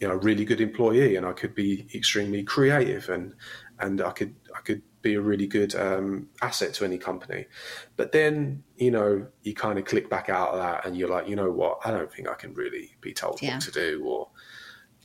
you 0.00 0.08
know, 0.08 0.14
a 0.14 0.18
really 0.18 0.44
good 0.44 0.60
employee, 0.60 1.16
and 1.16 1.26
I 1.26 1.32
could 1.32 1.54
be 1.54 1.86
extremely 1.94 2.42
creative, 2.42 3.08
and 3.10 3.34
and 3.78 4.00
I 4.00 4.10
could 4.12 4.34
I 4.56 4.60
could 4.60 4.82
be 5.02 5.14
a 5.14 5.20
really 5.20 5.46
good 5.46 5.74
um, 5.74 6.28
asset 6.42 6.74
to 6.74 6.84
any 6.84 6.98
company. 6.98 7.46
But 7.96 8.12
then, 8.12 8.62
you 8.76 8.90
know, 8.90 9.26
you 9.42 9.54
kind 9.54 9.78
of 9.78 9.84
click 9.86 10.10
back 10.10 10.28
out 10.28 10.50
of 10.50 10.58
that, 10.58 10.86
and 10.86 10.96
you're 10.96 11.08
like, 11.08 11.28
you 11.28 11.36
know 11.36 11.50
what? 11.50 11.78
I 11.84 11.90
don't 11.90 12.12
think 12.12 12.28
I 12.28 12.34
can 12.34 12.52
really 12.54 12.96
be 13.00 13.12
told 13.12 13.40
Yeah. 13.42 13.54
what 13.54 13.62
to 13.62 13.70
do, 13.70 14.02
or 14.06 14.28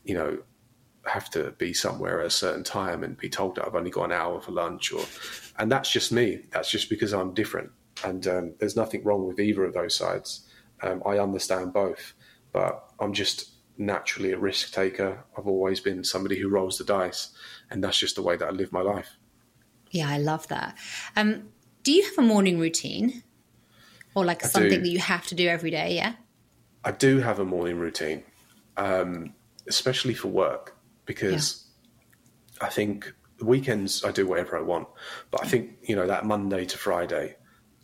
you 0.04 0.14
know, 0.14 0.38
have 1.08 1.30
to 1.32 1.52
be 1.52 1.74
somewhere 1.74 2.22
at 2.22 2.28
a 2.28 2.32
certain 2.32 2.64
time 2.64 3.04
and 3.04 3.18
be 3.18 3.30
told 3.30 3.56
that 3.56 3.66
I've 3.66 3.76
only 3.76 3.92
got 3.92 4.06
an 4.06 4.12
hour 4.12 4.42
for 4.42 4.52
lunch, 4.52 4.92
or 4.92 5.06
and 5.58 5.72
that's 5.72 5.92
just 5.92 6.12
me. 6.12 6.42
That's 6.52 6.70
just 6.70 6.90
because 6.90 7.14
I'm 7.14 7.34
different, 7.34 7.72
and 8.04 8.28
um, 8.28 8.54
there's 8.60 8.76
nothing 8.76 9.04
wrong 9.04 9.28
with 9.28 9.40
either 9.40 9.64
of 9.64 9.74
those 9.74 9.96
sides. 9.96 10.48
Um, 10.82 11.02
I 11.06 11.20
understand 11.20 11.74
both, 11.74 12.14
but 12.52 12.92
I'm 13.00 13.14
just 13.14 13.52
naturally 13.78 14.32
a 14.32 14.38
risk 14.38 14.74
taker. 14.74 15.24
I've 15.38 15.48
always 15.48 15.80
been 15.80 16.04
somebody 16.04 16.40
who 16.40 16.50
rolls 16.50 16.78
the 16.78 16.84
dice, 16.84 17.30
and 17.70 17.84
that's 17.84 17.98
just 17.98 18.16
the 18.16 18.22
way 18.22 18.38
that 18.38 18.48
I 18.48 18.52
live 18.52 18.72
my 18.72 18.82
life. 18.82 19.18
Yeah, 19.92 20.10
I 20.10 20.18
love 20.18 20.48
that. 20.50 20.78
Um, 21.16 21.50
do 21.84 21.92
you 21.92 22.04
have 22.04 22.18
a 22.18 22.22
morning 22.22 22.60
routine? 22.60 23.24
Or 24.16 24.26
like 24.26 24.44
I 24.44 24.48
something 24.48 24.70
do. 24.72 24.82
that 24.82 24.90
you 24.90 25.00
have 25.00 25.28
to 25.28 25.36
do 25.36 25.48
every 25.48 25.72
day, 25.72 25.96
yeah? 25.96 26.14
I 26.84 26.92
do 26.92 27.20
have 27.20 27.40
a 27.40 27.46
morning 27.46 27.80
routine, 27.80 28.24
um, 28.78 29.34
especially 29.68 30.14
for 30.14 30.30
work, 30.30 30.75
because 31.06 31.66
I 32.62 32.70
think 32.70 33.14
weekends 33.42 34.04
I 34.04 34.12
do 34.12 34.26
whatever 34.28 34.58
I 34.58 34.62
want. 34.62 34.88
But 35.32 35.44
I 35.44 35.48
think 35.48 35.78
you 35.84 35.96
know 35.96 36.08
that 36.08 36.26
Monday 36.26 36.66
to 36.66 36.78
Friday, 36.78 37.36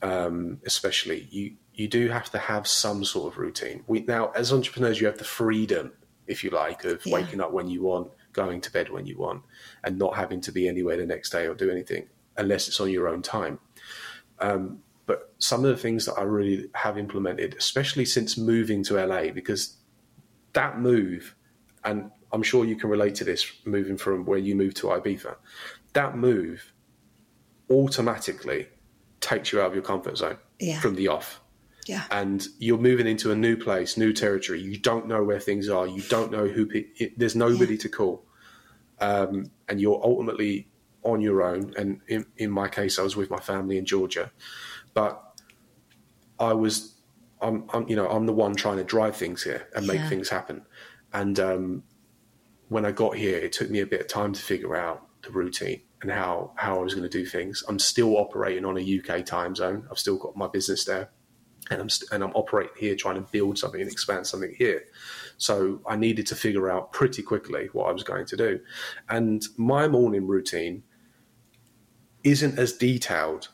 um, 0.02 0.60
especially 0.66 1.28
you 1.32 1.56
you 1.74 1.88
do 1.88 2.10
have 2.10 2.30
to 2.32 2.38
have 2.38 2.68
some 2.68 3.04
sort 3.06 3.32
of 3.34 3.38
routine. 3.38 3.84
We 3.88 4.02
now 4.02 4.32
as 4.32 4.52
entrepreneurs 4.52 5.00
you 5.00 5.08
have 5.08 5.18
the 5.18 5.24
freedom, 5.24 5.94
if 6.28 6.44
you 6.44 6.50
like, 6.50 6.84
of 6.86 7.06
Yeah. 7.06 7.16
waking 7.16 7.42
up 7.42 7.52
when 7.52 7.68
you 7.68 7.84
want, 7.84 8.12
going 8.34 8.62
to 8.62 8.72
bed 8.72 8.90
when 8.90 9.06
you 9.06 9.18
want, 9.18 9.44
and 9.84 9.98
not 9.98 10.16
having 10.16 10.42
to 10.42 10.52
be 10.52 10.68
anywhere 10.68 10.98
the 10.98 11.06
next 11.06 11.30
day 11.32 11.48
or 11.48 11.54
do 11.56 11.70
anything 11.70 12.08
unless 12.38 12.68
it's 12.68 12.80
on 12.80 12.90
your 12.90 13.08
own 13.08 13.22
time. 13.22 13.60
but 15.08 15.34
some 15.40 15.66
of 15.66 15.70
the 15.72 15.82
things 15.82 16.06
that 16.06 16.14
I 16.14 16.22
really 16.24 16.70
have 16.74 16.98
implemented, 16.98 17.56
especially 17.58 18.06
since 18.06 18.38
moving 18.38 18.82
to 18.86 18.98
LA, 19.06 19.32
because 19.32 19.76
that 20.54 20.80
move, 20.80 21.36
and 21.84 22.12
I'm 22.34 22.44
sure 22.44 22.66
you 22.66 22.76
can 22.76 22.90
relate 22.90 23.16
to 23.16 23.24
this, 23.24 23.46
moving 23.66 23.98
from 23.98 24.26
where 24.26 24.40
you 24.40 24.56
moved 24.56 24.78
to 24.78 24.88
Ibiza, 24.88 25.36
that 25.94 26.18
move 26.18 26.74
automatically 27.70 28.68
takes 29.20 29.52
you 29.52 29.62
out 29.62 29.68
of 29.68 29.74
your 29.74 29.84
comfort 29.84 30.18
zone 30.18 30.38
Yeah. 30.60 30.80
from 30.80 30.96
the 30.96 31.08
off. 31.08 31.42
Yeah. 31.88 32.04
And 32.12 32.46
you're 32.60 32.78
moving 32.78 33.08
into 33.08 33.32
a 33.32 33.36
new 33.36 33.56
place, 33.58 33.98
new 33.98 34.14
territory. 34.14 34.62
You 34.62 34.78
don't 34.78 35.08
know 35.08 35.24
where 35.24 35.40
things 35.40 35.68
are. 35.68 35.88
You 35.88 36.02
don't 36.04 36.32
know 36.32 36.48
who. 36.48 36.66
Pe- 36.68 36.86
it, 36.98 37.18
there's 37.18 37.36
nobody 37.36 37.76
to 37.78 37.90
call, 37.90 38.24
um, 39.00 39.50
and 39.68 39.82
you're 39.82 40.00
ultimately 40.04 40.68
on 41.04 41.22
your 41.22 41.42
own. 41.42 41.74
And 41.78 42.02
in, 42.08 42.26
in 42.38 42.52
my 42.52 42.68
case, 42.68 43.00
I 43.00 43.02
was 43.02 43.16
with 43.16 43.32
my 43.32 43.40
family 43.40 43.78
in 43.80 43.86
Georgia, 43.86 44.32
but 44.94 45.40
I 46.40 46.54
was, 46.54 46.96
I'm, 47.42 47.66
I'm, 47.74 47.88
you 47.90 47.96
know, 47.96 48.08
I'm 48.08 48.28
the 48.28 48.34
one 48.34 48.54
trying 48.56 48.78
to 48.78 48.84
drive 48.84 49.16
things 49.18 49.42
here 49.44 49.68
and 49.76 49.88
make 49.88 49.98
Yeah. 49.98 50.10
things 50.10 50.30
happen. 50.30 50.62
And 51.14 51.40
um, 51.40 51.84
when 52.72 52.86
I 52.86 52.94
got 52.94 53.18
here, 53.18 53.38
it 53.38 53.52
took 53.52 53.70
me 53.70 53.82
a 53.82 53.86
bit 53.86 54.00
of 54.00 54.08
time 54.08 54.32
to 54.32 54.42
figure 54.42 54.78
out 54.78 55.06
the 55.24 55.30
routine 55.30 55.82
and 56.02 56.10
how 56.10 56.54
how 56.56 56.80
I 56.80 56.82
was 56.82 56.94
going 56.94 57.04
to 57.04 57.10
do 57.10 57.26
things. 57.26 57.66
I'm 57.68 57.78
still 57.78 58.16
operating 58.16 58.64
on 58.64 58.78
a 58.78 59.00
UK 59.00 59.26
time 59.26 59.56
zone. 59.56 59.86
I've 59.92 60.00
still 60.00 60.18
got 60.18 60.38
my 60.38 60.48
business 60.48 60.86
there, 60.86 61.10
and 61.70 61.82
I'm 61.82 61.90
st- 61.90 62.10
and 62.14 62.24
I'm 62.24 62.32
operating 62.32 62.72
here, 62.80 62.96
trying 62.96 63.16
to 63.16 63.30
build 63.30 63.58
something 63.58 63.82
and 63.82 63.92
expand 63.92 64.26
something 64.26 64.56
here. 64.58 64.86
So 65.36 65.82
I 65.86 65.98
needed 65.98 66.26
to 66.28 66.36
figure 66.36 66.72
out 66.72 66.94
pretty 66.94 67.22
quickly 67.22 67.68
what 67.74 67.90
I 67.90 67.92
was 67.92 68.04
going 68.04 68.26
to 68.28 68.38
do, 68.38 68.62
and 69.10 69.44
my 69.58 69.90
morning 69.90 70.26
routine 70.26 70.84
isn't 72.24 72.58
as 72.58 72.72
detailed 72.72 73.50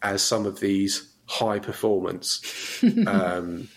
as 0.00 0.22
some 0.22 0.46
of 0.46 0.60
these 0.60 1.12
high 1.26 1.58
performance 1.58 2.40
um, 3.08 3.68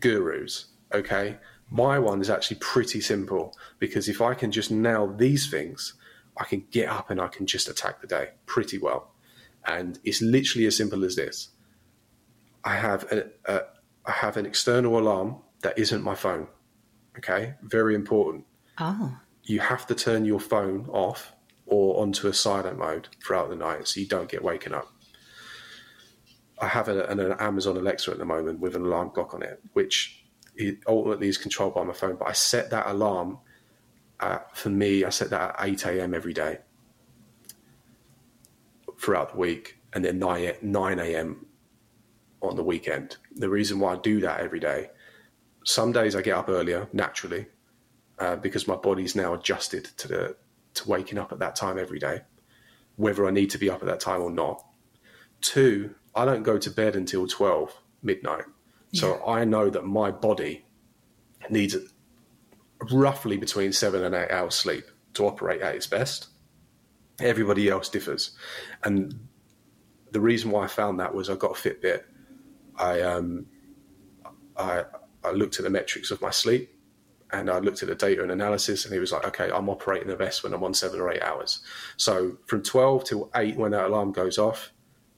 gurus. 0.00 0.68
Okay, 0.94 1.36
my 1.72 1.98
one 1.98 2.20
is 2.20 2.28
actually 2.28 2.58
pretty 2.58 3.00
simple 3.00 3.56
because 3.78 4.06
if 4.06 4.20
I 4.20 4.34
can 4.34 4.52
just 4.52 4.70
nail 4.70 5.10
these 5.10 5.50
things, 5.50 5.94
I 6.36 6.44
can 6.44 6.66
get 6.70 6.88
up 6.88 7.08
and 7.08 7.18
I 7.18 7.28
can 7.28 7.46
just 7.46 7.66
attack 7.68 8.02
the 8.02 8.06
day 8.06 8.30
pretty 8.44 8.76
well. 8.76 9.14
And 9.66 9.98
it's 10.04 10.20
literally 10.20 10.66
as 10.66 10.76
simple 10.76 11.02
as 11.02 11.16
this. 11.16 11.48
I 12.62 12.76
have 12.76 13.04
a, 13.10 13.30
a 13.46 13.62
I 14.04 14.12
have 14.12 14.36
an 14.36 14.44
external 14.44 14.98
alarm 14.98 15.36
that 15.62 15.78
isn't 15.78 16.02
my 16.02 16.14
phone. 16.14 16.48
Okay, 17.16 17.54
very 17.62 17.94
important. 17.94 18.44
Oh. 18.78 19.16
You 19.44 19.60
have 19.60 19.86
to 19.86 19.94
turn 19.94 20.26
your 20.26 20.40
phone 20.40 20.88
off 20.90 21.32
or 21.66 22.02
onto 22.02 22.28
a 22.28 22.34
silent 22.34 22.78
mode 22.78 23.08
throughout 23.24 23.48
the 23.48 23.56
night 23.56 23.88
so 23.88 24.00
you 24.00 24.06
don't 24.06 24.28
get 24.28 24.42
waken 24.44 24.74
up. 24.74 24.92
I 26.60 26.68
have 26.68 26.88
a, 26.88 27.06
an, 27.06 27.18
an 27.18 27.32
Amazon 27.38 27.76
Alexa 27.76 28.10
at 28.10 28.18
the 28.18 28.24
moment 28.24 28.60
with 28.60 28.76
an 28.76 28.82
alarm 28.82 29.10
clock 29.10 29.32
on 29.34 29.42
it, 29.42 29.60
which 29.72 30.21
it 30.56 30.78
ultimately 30.86 31.28
is 31.28 31.38
controlled 31.38 31.74
by 31.74 31.84
my 31.84 31.92
phone. 31.92 32.16
But 32.16 32.28
I 32.28 32.32
set 32.32 32.70
that 32.70 32.86
alarm 32.86 33.38
at, 34.20 34.56
for 34.56 34.70
me. 34.70 35.04
I 35.04 35.10
set 35.10 35.30
that 35.30 35.56
at 35.58 35.68
eight 35.68 35.84
a.m. 35.86 36.14
every 36.14 36.32
day 36.32 36.58
throughout 38.98 39.32
the 39.32 39.38
week, 39.38 39.78
and 39.92 40.04
then 40.04 40.18
nine 40.18 40.52
nine 40.62 40.98
a.m. 40.98 41.46
on 42.40 42.56
the 42.56 42.62
weekend. 42.62 43.16
The 43.34 43.48
reason 43.48 43.80
why 43.80 43.94
I 43.94 43.96
do 43.96 44.20
that 44.20 44.40
every 44.40 44.60
day, 44.60 44.90
some 45.64 45.92
days 45.92 46.14
I 46.14 46.22
get 46.22 46.36
up 46.36 46.48
earlier 46.48 46.88
naturally 46.92 47.46
uh, 48.18 48.36
because 48.36 48.68
my 48.68 48.76
body's 48.76 49.16
now 49.16 49.34
adjusted 49.34 49.84
to 49.96 50.08
the 50.08 50.36
to 50.74 50.88
waking 50.88 51.18
up 51.18 51.32
at 51.32 51.38
that 51.40 51.56
time 51.56 51.78
every 51.78 51.98
day, 51.98 52.20
whether 52.96 53.26
I 53.26 53.30
need 53.30 53.50
to 53.50 53.58
be 53.58 53.68
up 53.70 53.82
at 53.82 53.86
that 53.86 54.00
time 54.00 54.22
or 54.22 54.30
not. 54.30 54.64
Two, 55.40 55.94
I 56.14 56.24
don't 56.24 56.44
go 56.44 56.58
to 56.58 56.70
bed 56.70 56.94
until 56.94 57.26
twelve 57.26 57.74
midnight, 58.02 58.44
so 58.92 59.24
I 59.26 59.44
know 59.44 59.70
that 59.70 59.84
my 59.84 60.10
body 60.10 60.64
needs 61.50 61.76
roughly 62.90 63.36
between 63.36 63.72
seven 63.72 64.04
and 64.04 64.14
eight 64.14 64.30
hours 64.30 64.54
sleep 64.54 64.84
to 65.14 65.26
operate 65.26 65.60
at 65.62 65.74
its 65.74 65.86
best. 65.86 66.28
Everybody 67.20 67.68
else 67.68 67.88
differs, 67.88 68.32
and 68.82 69.28
the 70.10 70.20
reason 70.20 70.50
why 70.50 70.64
I 70.64 70.66
found 70.66 71.00
that 71.00 71.14
was 71.14 71.30
I 71.30 71.36
got 71.36 71.52
a 71.52 71.54
Fitbit. 71.54 72.02
I 72.76 73.00
um, 73.02 73.46
I 74.56 74.84
I 75.22 75.30
looked 75.30 75.58
at 75.58 75.64
the 75.64 75.70
metrics 75.70 76.10
of 76.10 76.20
my 76.20 76.30
sleep 76.30 76.74
and 77.32 77.50
I 77.50 77.58
looked 77.58 77.82
at 77.82 77.88
the 77.88 77.94
data 77.94 78.22
and 78.22 78.30
analysis, 78.30 78.84
and 78.84 78.92
he 78.92 79.00
was 79.00 79.12
like, 79.12 79.26
"Okay, 79.26 79.50
I'm 79.50 79.68
operating 79.68 80.08
the 80.08 80.16
best 80.16 80.42
when 80.44 80.52
I'm 80.52 80.62
on 80.62 80.74
seven 80.74 81.00
or 81.00 81.10
eight 81.10 81.22
hours." 81.22 81.60
So 81.96 82.36
from 82.46 82.62
twelve 82.62 83.04
till 83.04 83.30
eight, 83.34 83.56
when 83.56 83.72
that 83.72 83.86
alarm 83.86 84.12
goes 84.12 84.38
off, 84.38 84.72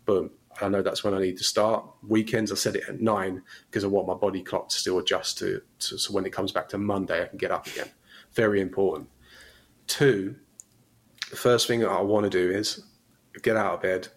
boom, 0.06 0.30
I 0.62 0.68
know 0.68 0.82
that's 0.82 1.04
when 1.04 1.14
I 1.14 1.20
need 1.20 1.38
to 1.38 1.44
start. 1.44 1.84
Weekends, 2.06 2.52
I 2.52 2.54
set 2.54 2.76
it 2.76 2.84
at 2.88 3.00
nine 3.00 3.42
because 3.70 3.84
I 3.84 3.88
want 3.88 4.06
my 4.06 4.14
body 4.14 4.42
clock 4.42 4.68
to 4.68 4.76
still 4.76 4.98
adjust 4.98 5.38
to, 5.38 5.60
to 5.80 5.98
so 5.98 6.12
when 6.12 6.26
it 6.26 6.32
comes 6.32 6.52
back 6.52 6.68
to 6.70 6.78
Monday, 6.78 7.22
I 7.22 7.26
can 7.26 7.38
get 7.38 7.50
up 7.50 7.66
again. 7.66 7.90
Very 8.32 8.60
important. 8.60 9.08
Two, 9.86 10.36
the 11.30 11.36
first 11.36 11.66
thing 11.66 11.80
that 11.80 11.90
I 11.90 12.00
want 12.00 12.24
to 12.24 12.30
do 12.30 12.50
is 12.50 12.84
get 13.42 13.56
out 13.56 13.74
of 13.74 13.82
bed, 13.82 14.08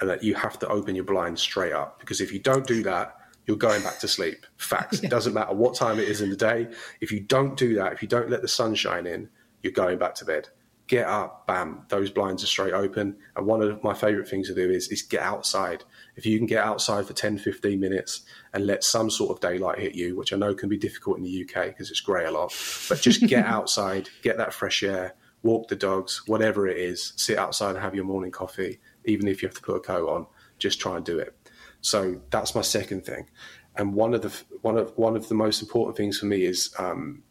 and 0.00 0.10
that 0.10 0.22
you 0.22 0.34
have 0.34 0.58
to 0.58 0.68
open 0.68 0.94
your 0.94 1.04
blinds 1.04 1.40
straight 1.40 1.72
up 1.72 1.98
because 2.00 2.20
if 2.20 2.32
you 2.32 2.38
don't 2.38 2.66
do 2.66 2.82
that, 2.82 3.16
you're 3.46 3.56
going 3.56 3.82
back 3.82 3.98
to 4.00 4.08
sleep. 4.08 4.44
Facts. 4.56 5.02
It 5.04 5.10
doesn't 5.10 5.32
matter 5.32 5.54
what 5.54 5.74
time 5.74 5.98
it 5.98 6.08
is 6.08 6.20
in 6.20 6.30
the 6.30 6.36
day. 6.36 6.68
If 7.00 7.12
you 7.12 7.20
don't 7.20 7.56
do 7.56 7.74
that, 7.76 7.92
if 7.92 8.02
you 8.02 8.08
don't 8.08 8.28
let 8.28 8.42
the 8.42 8.48
sun 8.48 8.74
shine 8.74 9.06
in, 9.06 9.28
you're 9.62 9.72
going 9.72 9.98
back 9.98 10.14
to 10.16 10.24
bed. 10.24 10.48
Get 10.86 11.08
up, 11.08 11.48
bam, 11.48 11.84
those 11.88 12.10
blinds 12.10 12.44
are 12.44 12.46
straight 12.48 12.72
open. 12.72 13.16
And 13.34 13.44
one 13.44 13.60
of 13.60 13.82
my 13.82 13.92
favorite 13.92 14.28
things 14.28 14.46
to 14.48 14.54
do 14.54 14.70
is, 14.70 14.88
is 14.88 15.02
get 15.02 15.20
outside. 15.20 15.82
If 16.14 16.24
you 16.24 16.38
can 16.38 16.46
get 16.46 16.64
outside 16.64 17.06
for 17.06 17.12
10, 17.12 17.38
15 17.38 17.80
minutes 17.80 18.20
and 18.52 18.66
let 18.66 18.84
some 18.84 19.10
sort 19.10 19.30
of 19.30 19.40
daylight 19.40 19.80
hit 19.80 19.96
you, 19.96 20.16
which 20.16 20.32
I 20.32 20.36
know 20.36 20.54
can 20.54 20.68
be 20.68 20.78
difficult 20.78 21.18
in 21.18 21.24
the 21.24 21.42
UK 21.42 21.66
because 21.66 21.90
it's 21.90 22.00
grey 22.00 22.24
a 22.24 22.30
lot, 22.30 22.54
but 22.88 23.00
just 23.00 23.26
get 23.26 23.44
outside, 23.46 24.08
get 24.22 24.36
that 24.36 24.52
fresh 24.52 24.84
air, 24.84 25.16
walk 25.42 25.68
the 25.68 25.76
dogs, 25.76 26.22
whatever 26.26 26.68
it 26.68 26.76
is, 26.76 27.12
sit 27.16 27.38
outside 27.38 27.70
and 27.70 27.78
have 27.78 27.94
your 27.94 28.04
morning 28.04 28.30
coffee, 28.30 28.78
even 29.04 29.26
if 29.28 29.42
you 29.42 29.48
have 29.48 29.56
to 29.56 29.62
put 29.62 29.76
a 29.76 29.80
coat 29.80 30.08
on, 30.08 30.26
just 30.58 30.80
try 30.80 30.96
and 30.96 31.04
do 31.04 31.18
it. 31.18 31.34
So 31.80 32.20
that's 32.30 32.54
my 32.54 32.62
second 32.62 33.04
thing, 33.04 33.28
and 33.76 33.94
one 33.94 34.14
of 34.14 34.22
the 34.22 34.32
one 34.62 34.76
of 34.76 34.92
one 34.96 35.14
of 35.16 35.28
the 35.28 35.34
most 35.34 35.62
important 35.62 35.96
things 35.96 36.18
for 36.18 36.26
me 36.26 36.44
is 36.44 36.74
um, 36.78 37.22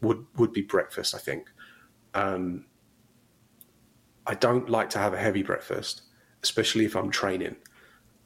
would 0.00 0.26
would 0.36 0.52
be 0.52 0.62
breakfast. 0.62 1.14
I 1.14 1.18
think 1.18 1.48
um, 2.14 2.64
I 4.26 4.34
don't 4.34 4.68
like 4.68 4.90
to 4.90 4.98
have 4.98 5.14
a 5.14 5.18
heavy 5.18 5.42
breakfast, 5.42 6.02
especially 6.42 6.84
if 6.84 6.96
I'm 6.96 7.10
training. 7.10 7.56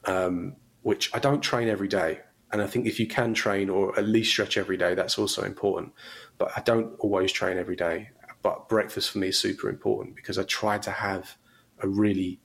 um, 0.05 0.55
which 0.81 1.13
I 1.13 1.19
don't 1.19 1.41
train 1.41 1.67
every 1.67 1.87
day. 1.87 2.21
And 2.51 2.61
I 2.61 2.67
think 2.67 2.85
if 2.85 2.99
you 2.99 3.07
can 3.07 3.33
train 3.33 3.69
or 3.69 3.97
at 3.99 4.07
least 4.07 4.31
stretch 4.31 4.57
every 4.57 4.77
day, 4.77 4.95
that's 4.95 5.17
also 5.19 5.43
important. 5.43 5.91
But 6.37 6.51
I 6.55 6.61
don't 6.61 6.95
always 6.99 7.31
train 7.31 7.57
every 7.57 7.75
day. 7.75 8.11
But 8.41 8.69
breakfast 8.69 9.11
for 9.11 9.17
me 9.17 9.29
is 9.29 9.37
super 9.37 9.69
important 9.69 10.15
because 10.15 10.37
I 10.37 10.43
try 10.43 10.77
to 10.77 10.91
have 10.91 11.35
a 11.79 11.87
really 11.87 12.39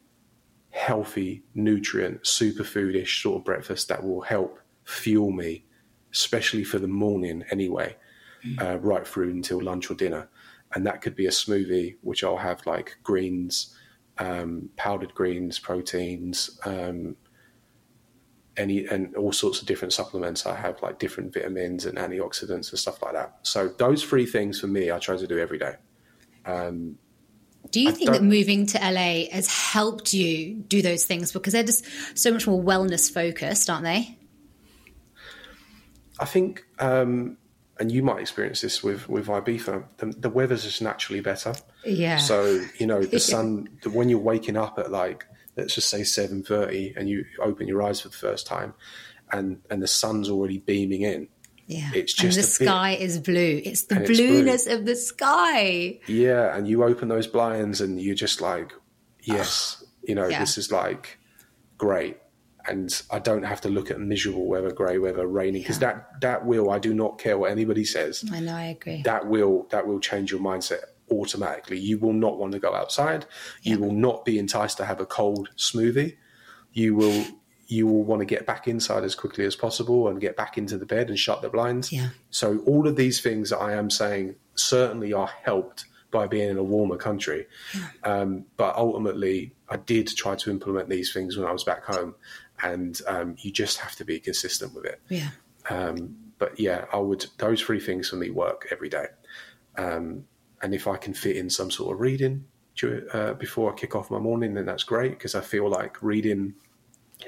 healthy, 0.70 1.44
nutrient, 1.54 2.24
superfoodish 2.24 3.22
sort 3.22 3.38
of 3.40 3.44
breakfast 3.44 3.88
that 3.88 4.02
will 4.02 4.22
help 4.22 4.58
fuel 4.84 5.30
me, 5.30 5.64
especially 6.12 6.64
for 6.64 6.80
the 6.80 6.88
morning 6.88 7.44
anyway, 7.50 7.96
uh, 8.60 8.78
right 8.80 9.06
through 9.06 9.30
until 9.30 9.62
lunch 9.62 9.90
or 9.90 9.94
dinner. 9.94 10.28
And 10.74 10.86
that 10.86 11.02
could 11.02 11.14
be 11.14 11.26
a 11.26 11.30
smoothie, 11.30 11.96
which 12.02 12.24
I'll 12.24 12.36
have 12.36 12.66
like 12.66 12.98
greens, 13.02 13.76
um, 14.18 14.70
powdered 14.76 15.14
greens, 15.14 15.58
proteins, 15.58 16.58
um, 16.64 17.16
any 18.56 18.86
and 18.86 19.14
all 19.16 19.32
sorts 19.32 19.60
of 19.60 19.66
different 19.66 19.92
supplements. 19.92 20.46
I 20.46 20.56
have 20.56 20.82
like 20.82 20.98
different 20.98 21.32
vitamins 21.32 21.86
and 21.86 21.98
antioxidants 21.98 22.70
and 22.70 22.78
stuff 22.78 23.02
like 23.02 23.14
that. 23.14 23.38
So 23.42 23.68
those 23.68 24.04
three 24.04 24.26
things 24.26 24.60
for 24.60 24.66
me, 24.66 24.90
I 24.90 24.98
try 24.98 25.16
to 25.16 25.26
do 25.26 25.38
every 25.38 25.58
day. 25.58 25.74
Um, 26.44 26.98
do 27.70 27.80
you 27.80 27.88
I 27.88 27.92
think 27.92 28.10
that 28.10 28.22
moving 28.22 28.66
to 28.66 28.78
LA 28.78 29.30
has 29.30 29.46
helped 29.46 30.12
you 30.12 30.54
do 30.54 30.82
those 30.82 31.04
things 31.04 31.32
because 31.32 31.52
they're 31.52 31.62
just 31.62 31.86
so 32.18 32.32
much 32.32 32.46
more 32.46 32.62
wellness 32.62 33.12
focused, 33.12 33.70
aren't 33.70 33.84
they? 33.84 34.18
I 36.18 36.24
think, 36.24 36.64
um, 36.78 37.38
and 37.82 37.90
you 37.90 38.02
might 38.02 38.20
experience 38.20 38.60
this 38.60 38.82
with 38.82 39.08
with 39.08 39.26
Ibiza. 39.26 39.84
The, 39.98 40.06
the 40.06 40.30
weather's 40.30 40.62
just 40.64 40.80
naturally 40.80 41.20
better. 41.20 41.52
Yeah. 41.84 42.18
So 42.18 42.64
you 42.78 42.86
know 42.86 43.02
the 43.02 43.18
sun 43.32 43.68
the, 43.82 43.90
when 43.90 44.08
you're 44.08 44.20
waking 44.32 44.56
up 44.56 44.78
at 44.78 44.90
like 44.92 45.26
let's 45.56 45.74
just 45.74 45.88
say 45.90 46.04
seven 46.04 46.42
thirty, 46.44 46.94
and 46.96 47.08
you 47.08 47.24
open 47.40 47.66
your 47.66 47.82
eyes 47.82 48.00
for 48.00 48.08
the 48.08 48.16
first 48.16 48.46
time, 48.46 48.74
and 49.32 49.60
and 49.70 49.82
the 49.82 49.88
sun's 49.88 50.30
already 50.30 50.58
beaming 50.58 51.02
in. 51.02 51.28
yeah. 51.66 51.90
it's 51.94 52.14
and 52.22 52.30
just 52.32 52.58
the 52.58 52.64
a 52.64 52.66
bit- 52.66 52.70
sky 52.72 52.90
is 53.06 53.18
blue. 53.18 53.60
It's 53.64 53.82
the 53.82 53.94
And 53.96 54.04
it's 54.04 54.10
blue. 54.18 54.28
blueness 54.28 54.66
of 54.66 54.84
the 54.86 54.96
sky. 54.96 55.98
Yeah, 56.06 56.56
and 56.56 56.68
you 56.68 56.84
open 56.84 57.08
those 57.08 57.26
blinds, 57.26 57.80
and 57.80 58.00
you're 58.00 58.14
just 58.26 58.40
like, 58.40 58.72
yes, 59.22 59.82
you 60.08 60.14
know, 60.14 60.28
Yeah. 60.28 60.40
this 60.40 60.56
is 60.58 60.70
like 60.70 61.18
great. 61.78 62.16
And 62.66 63.02
I 63.10 63.18
don't 63.18 63.42
have 63.42 63.60
to 63.62 63.68
look 63.68 63.90
at 63.90 63.98
miserable 64.00 64.46
weather, 64.46 64.70
grey 64.70 64.98
weather, 64.98 65.26
raining, 65.26 65.62
because 65.62 65.78
that 65.80 66.20
that 66.20 66.46
will. 66.46 66.70
I 66.70 66.78
do 66.78 66.94
not 66.94 67.18
care 67.18 67.36
what 67.38 67.50
anybody 67.50 67.84
says. 67.84 68.24
I 68.32 68.40
know, 68.40 68.54
I 68.54 68.64
agree. 68.64 69.02
that 69.02 69.26
will 69.26 69.66
that 69.70 69.86
will 69.86 70.00
change 70.00 70.30
your 70.30 70.40
mindset 70.40 70.82
automatically. 71.10 71.78
You 71.78 71.98
will 71.98 72.12
not 72.12 72.38
want 72.38 72.52
to 72.52 72.58
go 72.58 72.74
outside. 72.74 73.26
You 73.62 73.78
will 73.78 73.92
not 73.92 74.24
be 74.24 74.38
enticed 74.38 74.76
to 74.78 74.84
have 74.84 75.00
a 75.00 75.06
cold 75.06 75.50
smoothie. 75.56 76.16
You 76.72 76.94
will 76.94 77.24
you 77.66 77.86
will 77.86 78.04
want 78.04 78.20
to 78.20 78.26
get 78.26 78.46
back 78.46 78.68
inside 78.68 79.02
as 79.02 79.14
quickly 79.14 79.44
as 79.44 79.56
possible 79.56 80.08
and 80.08 80.20
get 80.20 80.36
back 80.36 80.58
into 80.58 80.76
the 80.76 80.86
bed 80.86 81.08
and 81.08 81.18
shut 81.18 81.40
the 81.40 81.48
blinds. 81.48 81.90
Yeah. 81.90 82.08
So 82.30 82.58
all 82.66 82.86
of 82.86 82.96
these 82.96 83.20
things 83.20 83.50
that 83.50 83.58
I 83.58 83.72
am 83.72 83.90
saying 83.90 84.34
certainly 84.54 85.12
are 85.12 85.30
helped 85.42 85.86
by 86.10 86.26
being 86.26 86.50
in 86.50 86.58
a 86.58 86.62
warmer 86.62 86.98
country. 86.98 87.46
Um, 88.04 88.44
but 88.58 88.76
ultimately, 88.76 89.54
I 89.70 89.78
did 89.78 90.08
try 90.08 90.36
to 90.36 90.50
implement 90.50 90.90
these 90.90 91.12
things 91.12 91.38
when 91.38 91.48
I 91.48 91.52
was 91.52 91.64
back 91.64 91.84
home, 91.84 92.14
and 92.62 93.00
um, 93.06 93.36
you 93.38 93.50
just 93.50 93.78
have 93.78 93.96
to 93.96 94.04
be 94.04 94.18
consistent 94.20 94.74
with 94.74 94.84
it. 94.84 95.00
yeah. 95.08 95.30
Um, 95.70 96.16
but 96.38 96.58
yeah, 96.58 96.86
I 96.92 96.96
would. 96.98 97.26
Those 97.38 97.62
three 97.62 97.78
things 97.78 98.08
for 98.08 98.16
me 98.16 98.30
work 98.30 98.66
every 98.70 98.88
day. 98.88 99.06
Um, 99.78 100.24
and 100.60 100.74
if 100.74 100.86
I 100.86 100.96
can 100.96 101.14
fit 101.14 101.36
in 101.36 101.50
some 101.50 101.70
sort 101.70 101.94
of 101.94 102.00
reading 102.00 102.44
uh, 103.12 103.34
before 103.34 103.72
I 103.72 103.76
kick 103.76 103.94
off 103.94 104.10
my 104.10 104.18
morning, 104.18 104.54
then 104.54 104.66
that's 104.66 104.82
great 104.82 105.12
because 105.12 105.34
I 105.34 105.40
feel 105.40 105.68
like 105.68 106.02
reading 106.02 106.54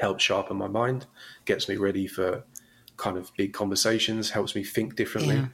helps 0.01 0.25
sharpen 0.25 0.57
my 0.57 0.67
mind, 0.67 1.07
gets 1.45 1.69
me 1.69 1.77
ready 1.77 2.07
for 2.07 2.45
kind 2.97 3.17
of 3.17 3.31
big 3.37 3.53
conversations, 3.53 4.31
helps 4.31 4.55
me 4.55 4.65
think 4.65 4.97
differently 4.97 5.49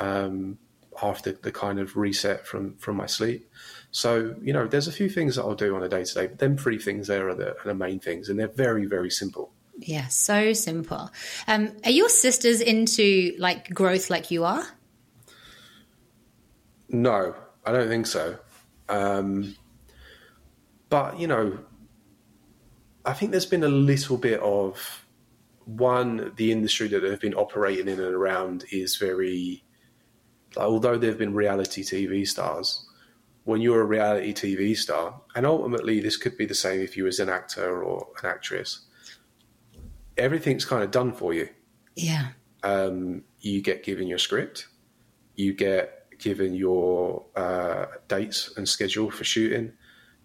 um, 0.00 0.58
after 1.02 1.32
the 1.32 1.52
kind 1.52 1.78
of 1.78 1.96
reset 1.96 2.46
from 2.46 2.76
from 2.76 2.96
my 2.96 3.06
sleep. 3.06 3.48
So 3.92 4.34
you 4.42 4.52
know, 4.52 4.66
there's 4.66 4.88
a 4.88 4.92
few 4.92 5.08
things 5.08 5.36
that 5.36 5.42
I'll 5.42 5.54
do 5.54 5.74
on 5.74 5.82
a 5.82 5.88
day 5.88 6.04
to 6.04 6.14
day, 6.14 6.26
but 6.26 6.38
them 6.38 6.56
three 6.56 6.78
things 6.78 7.06
there 7.08 7.28
are 7.28 7.34
the, 7.34 7.50
are 7.50 7.64
the 7.64 7.74
main 7.74 7.98
things, 7.98 8.28
and 8.28 8.38
they're 8.38 8.48
very 8.48 8.86
very 8.86 9.10
simple. 9.10 9.52
Yeah, 9.78 10.08
so 10.08 10.52
simple. 10.52 11.10
Um, 11.48 11.72
are 11.84 11.90
your 11.90 12.08
sisters 12.08 12.60
into 12.60 13.34
like 13.38 13.70
growth 13.70 14.10
like 14.10 14.30
you 14.30 14.44
are? 14.44 14.64
No, 16.90 17.34
I 17.64 17.72
don't 17.72 17.88
think 17.88 18.06
so. 18.06 18.38
Um, 18.88 19.56
but 20.88 21.18
you 21.18 21.26
know, 21.26 21.58
I 23.04 23.14
think 23.14 23.30
there's 23.30 23.46
been 23.46 23.64
a 23.64 23.68
little 23.68 24.18
bit 24.18 24.40
of 24.40 25.06
one. 25.64 26.32
The 26.36 26.52
industry 26.52 26.88
that 26.88 27.00
they've 27.00 27.20
been 27.20 27.34
operating 27.34 27.88
in 27.88 28.00
and 28.00 28.14
around 28.14 28.64
is 28.70 28.96
very. 28.96 29.64
Like, 30.56 30.66
although 30.66 30.98
they've 30.98 31.16
been 31.16 31.32
reality 31.32 31.82
TV 31.82 32.26
stars, 32.26 32.84
when 33.50 33.60
you're 33.60 33.80
a 33.80 33.84
reality 33.84 34.32
TV 34.32 34.76
star, 34.76 35.20
and 35.34 35.44
ultimately 35.44 35.98
this 36.00 36.16
could 36.16 36.36
be 36.38 36.46
the 36.46 36.54
same 36.54 36.80
if 36.80 36.96
you 36.96 37.02
was 37.04 37.18
an 37.18 37.28
actor 37.28 37.82
or 37.82 38.06
an 38.22 38.28
actress. 38.30 38.86
Everything's 40.16 40.64
kind 40.64 40.82
of 40.84 40.90
done 40.90 41.12
for 41.12 41.34
you 41.34 41.48
Yeah. 41.96 42.28
um, 42.62 43.24
you 43.40 43.60
get 43.60 43.82
given 43.82 44.06
your 44.06 44.18
script, 44.18 44.68
you 45.34 45.52
get 45.52 46.06
given 46.18 46.54
your 46.54 47.24
uh, 47.34 47.86
dates 48.06 48.52
and 48.56 48.68
schedule 48.68 49.10
for 49.10 49.24
shooting. 49.24 49.72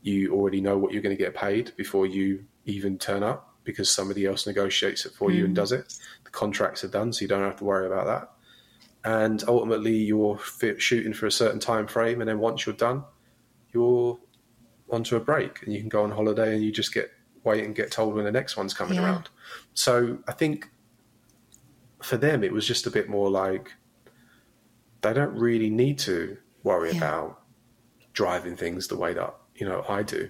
You 0.02 0.34
already 0.34 0.62
know 0.62 0.78
what 0.78 0.92
you're 0.94 1.02
going 1.02 1.18
to 1.18 1.24
get 1.24 1.34
paid 1.34 1.72
before 1.78 2.06
you 2.06 2.46
even 2.66 2.98
turn 3.00 3.24
up 3.24 3.56
because 3.64 3.90
somebody 3.90 4.26
else 4.28 4.46
negotiates 4.46 5.06
it 5.08 5.14
for 5.14 5.32
you 5.32 5.46
and 5.46 5.56
does 5.56 5.72
it. 5.72 5.98
The 6.26 6.30
contracts 6.30 6.84
are 6.84 6.90
done, 6.90 7.12
so 7.12 7.22
you 7.22 7.28
don't 7.28 7.42
have 7.42 7.56
to 7.58 7.64
worry 7.64 7.88
about 7.88 8.06
that. 8.06 8.32
And 9.04 9.44
ultimately, 9.48 9.96
you're 9.96 10.38
shooting 10.78 11.14
for 11.14 11.26
a 11.26 11.32
certain 11.32 11.60
time 11.60 11.88
frame, 11.88 12.22
and 12.22 12.30
then 12.30 12.38
once 12.40 12.66
you're 12.66 12.76
done, 12.76 13.04
you're 13.76 14.18
onto 14.90 15.16
a 15.16 15.20
break, 15.20 15.62
and 15.64 15.74
you 15.74 15.80
can 15.80 15.90
go 15.90 16.04
on 16.04 16.12
holiday, 16.12 16.56
and 16.56 16.64
you 16.64 16.72
just 16.72 16.94
get 16.94 17.12
wait 17.44 17.64
and 17.64 17.76
get 17.76 17.92
told 17.92 18.16
when 18.16 18.26
the 18.26 18.32
next 18.32 18.58
one's 18.58 18.74
coming 18.74 18.96
Yeah. 18.98 19.04
around. 19.04 19.30
So 19.76 20.18
I 20.28 20.32
think 20.32 20.68
for 22.02 22.18
them, 22.18 22.44
it 22.44 22.52
was 22.52 22.66
just 22.66 22.88
a 22.88 22.90
bit 22.92 23.08
more 23.08 23.30
like 23.30 23.72
they 25.02 25.14
don't 25.14 25.36
really 25.38 25.70
need 25.70 26.00
to 26.00 26.38
worry 26.64 26.92
Yeah. 26.92 26.98
about 26.98 27.42
driving 28.14 28.56
things 28.56 28.88
the 28.88 28.98
way 28.98 29.14
that 29.14 29.36
you 29.56 29.68
know 29.68 29.86
I 29.88 30.02
do, 30.02 30.30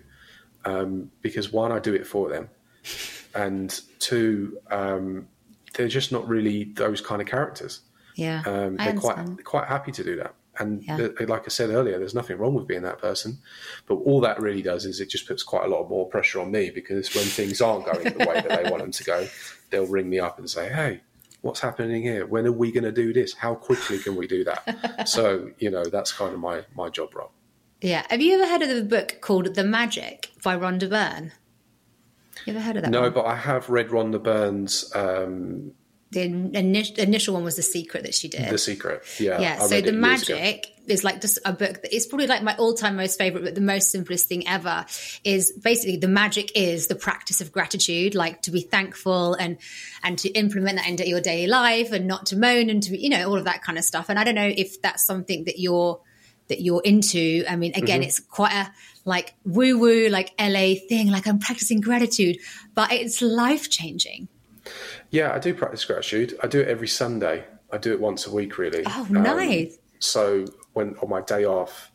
um, 0.65 1.11
because 1.21 1.53
one, 1.53 1.71
I 1.71 1.79
do 1.79 1.93
it 1.93 2.05
for 2.05 2.29
them, 2.29 2.49
and 3.35 3.79
two, 3.99 4.57
um, 4.71 5.27
they're 5.73 5.87
just 5.87 6.11
not 6.11 6.27
really 6.27 6.65
those 6.75 6.99
kind 7.01 7.21
of 7.21 7.27
characters. 7.27 7.81
Yeah. 8.15 8.43
Um, 8.45 8.75
they're 8.77 8.93
quite 8.93 9.43
quite 9.45 9.67
happy 9.67 9.91
to 9.93 10.03
do 10.03 10.15
that. 10.17 10.33
And 10.59 10.83
Yeah. 10.83 10.97
th- 10.97 11.29
like 11.29 11.43
I 11.45 11.49
said 11.49 11.69
earlier, 11.69 11.97
there's 11.99 12.15
nothing 12.15 12.37
wrong 12.37 12.53
with 12.53 12.67
being 12.67 12.83
that 12.83 12.99
person. 12.99 13.39
But 13.87 13.95
all 13.95 14.21
that 14.21 14.39
really 14.39 14.61
does 14.61 14.85
is 14.85 14.99
it 15.01 15.09
just 15.09 15.27
puts 15.27 15.43
quite 15.43 15.65
a 15.65 15.67
lot 15.67 15.89
more 15.89 16.07
pressure 16.07 16.39
on 16.39 16.51
me 16.51 16.69
because 16.69 17.13
when 17.15 17.25
things 17.25 17.61
aren't 17.61 17.85
going 17.85 18.03
the 18.17 18.25
way 18.25 18.41
that 18.41 18.63
they 18.63 18.69
want 18.69 18.81
them 18.83 18.91
to 18.91 19.03
go, 19.03 19.27
they'll 19.69 19.85
ring 19.87 20.09
me 20.09 20.19
up 20.19 20.39
and 20.39 20.49
say, 20.49 20.69
"Hey, 20.69 21.01
what's 21.41 21.59
happening 21.59 22.03
here? 22.03 22.25
When 22.25 22.45
are 22.45 22.51
we 22.51 22.71
going 22.71 22.83
to 22.85 22.91
do 22.91 23.13
this? 23.13 23.33
How 23.33 23.55
quickly 23.55 23.99
can 23.99 24.15
we 24.15 24.27
do 24.27 24.43
that?" 24.45 25.07
so 25.07 25.51
you 25.59 25.69
know, 25.71 25.85
that's 25.85 26.11
kind 26.11 26.33
of 26.33 26.39
my 26.39 26.63
my 26.75 26.89
job 26.89 27.15
role. 27.15 27.31
Yeah. 27.81 28.05
Have 28.09 28.21
you 28.21 28.33
ever 28.41 28.47
heard 28.49 28.61
of 28.61 28.69
the 28.69 28.83
book 28.83 29.19
called 29.21 29.53
The 29.55 29.63
Magic 29.63 30.31
by 30.43 30.57
Rhonda 30.57 30.89
Byrne? 30.89 31.33
You 32.45 32.53
ever 32.53 32.61
heard 32.61 32.77
of 32.77 32.83
that? 32.83 32.91
No, 32.91 33.01
one? 33.01 33.13
but 33.13 33.25
I 33.25 33.35
have 33.35 33.69
read 33.69 33.89
Rhonda 33.89 34.21
Byrne's 34.21 34.91
um, 34.95 35.71
the 36.15 36.27
ini- 36.27 36.97
initial 36.97 37.35
one 37.35 37.43
was 37.43 37.55
The 37.55 37.61
Secret 37.61 38.03
that 38.03 38.15
she 38.15 38.27
did. 38.27 38.49
The 38.49 38.57
Secret. 38.57 39.03
Yeah, 39.19 39.39
yeah. 39.39 39.57
I 39.61 39.67
So 39.67 39.69
The 39.69 39.75
it 39.77 39.83
years 39.85 40.23
ago. 40.23 40.35
Magic 40.35 40.71
is 40.87 41.03
like 41.03 41.19
just 41.21 41.39
a 41.45 41.51
book 41.51 41.81
that 41.81 41.95
it's 41.95 42.05
probably 42.05 42.27
like 42.27 42.43
my 42.43 42.55
all-time 42.57 42.95
most 42.95 43.17
favorite, 43.17 43.43
but 43.43 43.55
the 43.55 43.61
most 43.61 43.89
simplest 43.91 44.27
thing 44.27 44.47
ever 44.47 44.85
is 45.23 45.51
basically 45.51 45.97
the 45.97 46.07
magic 46.07 46.51
is 46.55 46.87
the 46.87 46.95
practice 46.95 47.41
of 47.41 47.51
gratitude, 47.51 48.13
like 48.15 48.41
to 48.43 48.51
be 48.51 48.61
thankful 48.61 49.33
and 49.35 49.57
and 50.03 50.17
to 50.19 50.29
implement 50.29 50.77
that 50.77 50.87
into 50.87 51.07
your 51.07 51.21
daily 51.21 51.47
life 51.47 51.91
and 51.91 52.07
not 52.07 52.27
to 52.27 52.35
moan 52.35 52.69
and 52.69 52.83
to 52.83 52.97
you 52.99 53.09
know 53.09 53.27
all 53.29 53.37
of 53.37 53.45
that 53.45 53.63
kind 53.63 53.77
of 53.77 53.83
stuff. 53.83 54.09
And 54.09 54.19
I 54.19 54.23
don't 54.23 54.35
know 54.35 54.51
if 54.55 54.81
that's 54.81 55.05
something 55.05 55.45
that 55.45 55.59
you're 55.59 55.99
that 56.49 56.61
you're 56.61 56.81
into. 56.83 57.43
I 57.49 57.55
mean, 57.55 57.71
again, 57.73 58.01
Mm-hmm. 58.01 58.07
it's 58.07 58.19
quite 58.19 58.53
a 58.53 58.71
like 59.05 59.33
woo 59.43 59.79
woo, 59.79 60.09
like 60.09 60.33
LA 60.39 60.75
thing, 60.87 61.09
like 61.09 61.25
I'm 61.25 61.39
practicing 61.39 61.81
gratitude, 61.81 62.37
but 62.75 62.91
it's 62.91 63.23
life 63.23 63.71
changing. 63.71 64.27
Yeah, 65.11 65.33
I 65.33 65.39
do 65.39 65.53
practice 65.53 65.85
gratitude. 65.85 66.37
I 66.43 66.47
do 66.47 66.59
it 66.61 66.67
every 66.67 66.87
Sunday. 66.87 67.45
I 67.71 67.77
do 67.77 67.91
it 67.93 67.99
once 67.99 68.27
a 68.27 68.33
week, 68.33 68.57
really. 68.57 68.83
Oh, 68.85 69.05
Um, 69.09 69.23
nice. 69.23 69.77
so 69.99 70.45
when 70.73 70.95
on 71.01 71.09
my 71.09 71.21
day 71.21 71.45
off, 71.45 71.91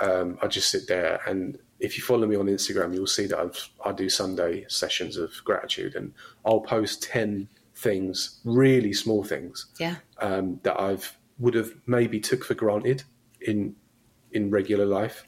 um, 0.00 0.38
I 0.42 0.46
just 0.46 0.70
sit 0.70 0.86
there, 0.88 1.20
and 1.26 1.58
if 1.78 1.96
you 1.96 2.02
follow 2.04 2.26
me 2.26 2.36
on 2.36 2.46
Instagram, 2.46 2.94
you'll 2.94 3.06
see 3.06 3.26
that 3.26 3.38
I've, 3.38 3.68
I 3.84 3.92
do 3.92 4.08
Sunday 4.08 4.64
sessions 4.68 5.16
of 5.16 5.32
gratitude, 5.44 5.94
and 5.94 6.12
I'll 6.44 6.60
post 6.60 7.02
ten 7.02 7.48
things, 7.74 8.40
really 8.44 8.92
small 8.92 9.24
things, 9.24 9.66
Yeah. 9.78 9.96
um, 10.20 10.60
that 10.62 10.78
I've 10.80 11.16
would 11.38 11.54
have 11.54 11.72
maybe 11.86 12.20
took 12.20 12.44
for 12.44 12.52
granted 12.54 13.02
in 13.40 13.74
in 14.32 14.50
regular 14.50 14.84
life, 14.86 15.24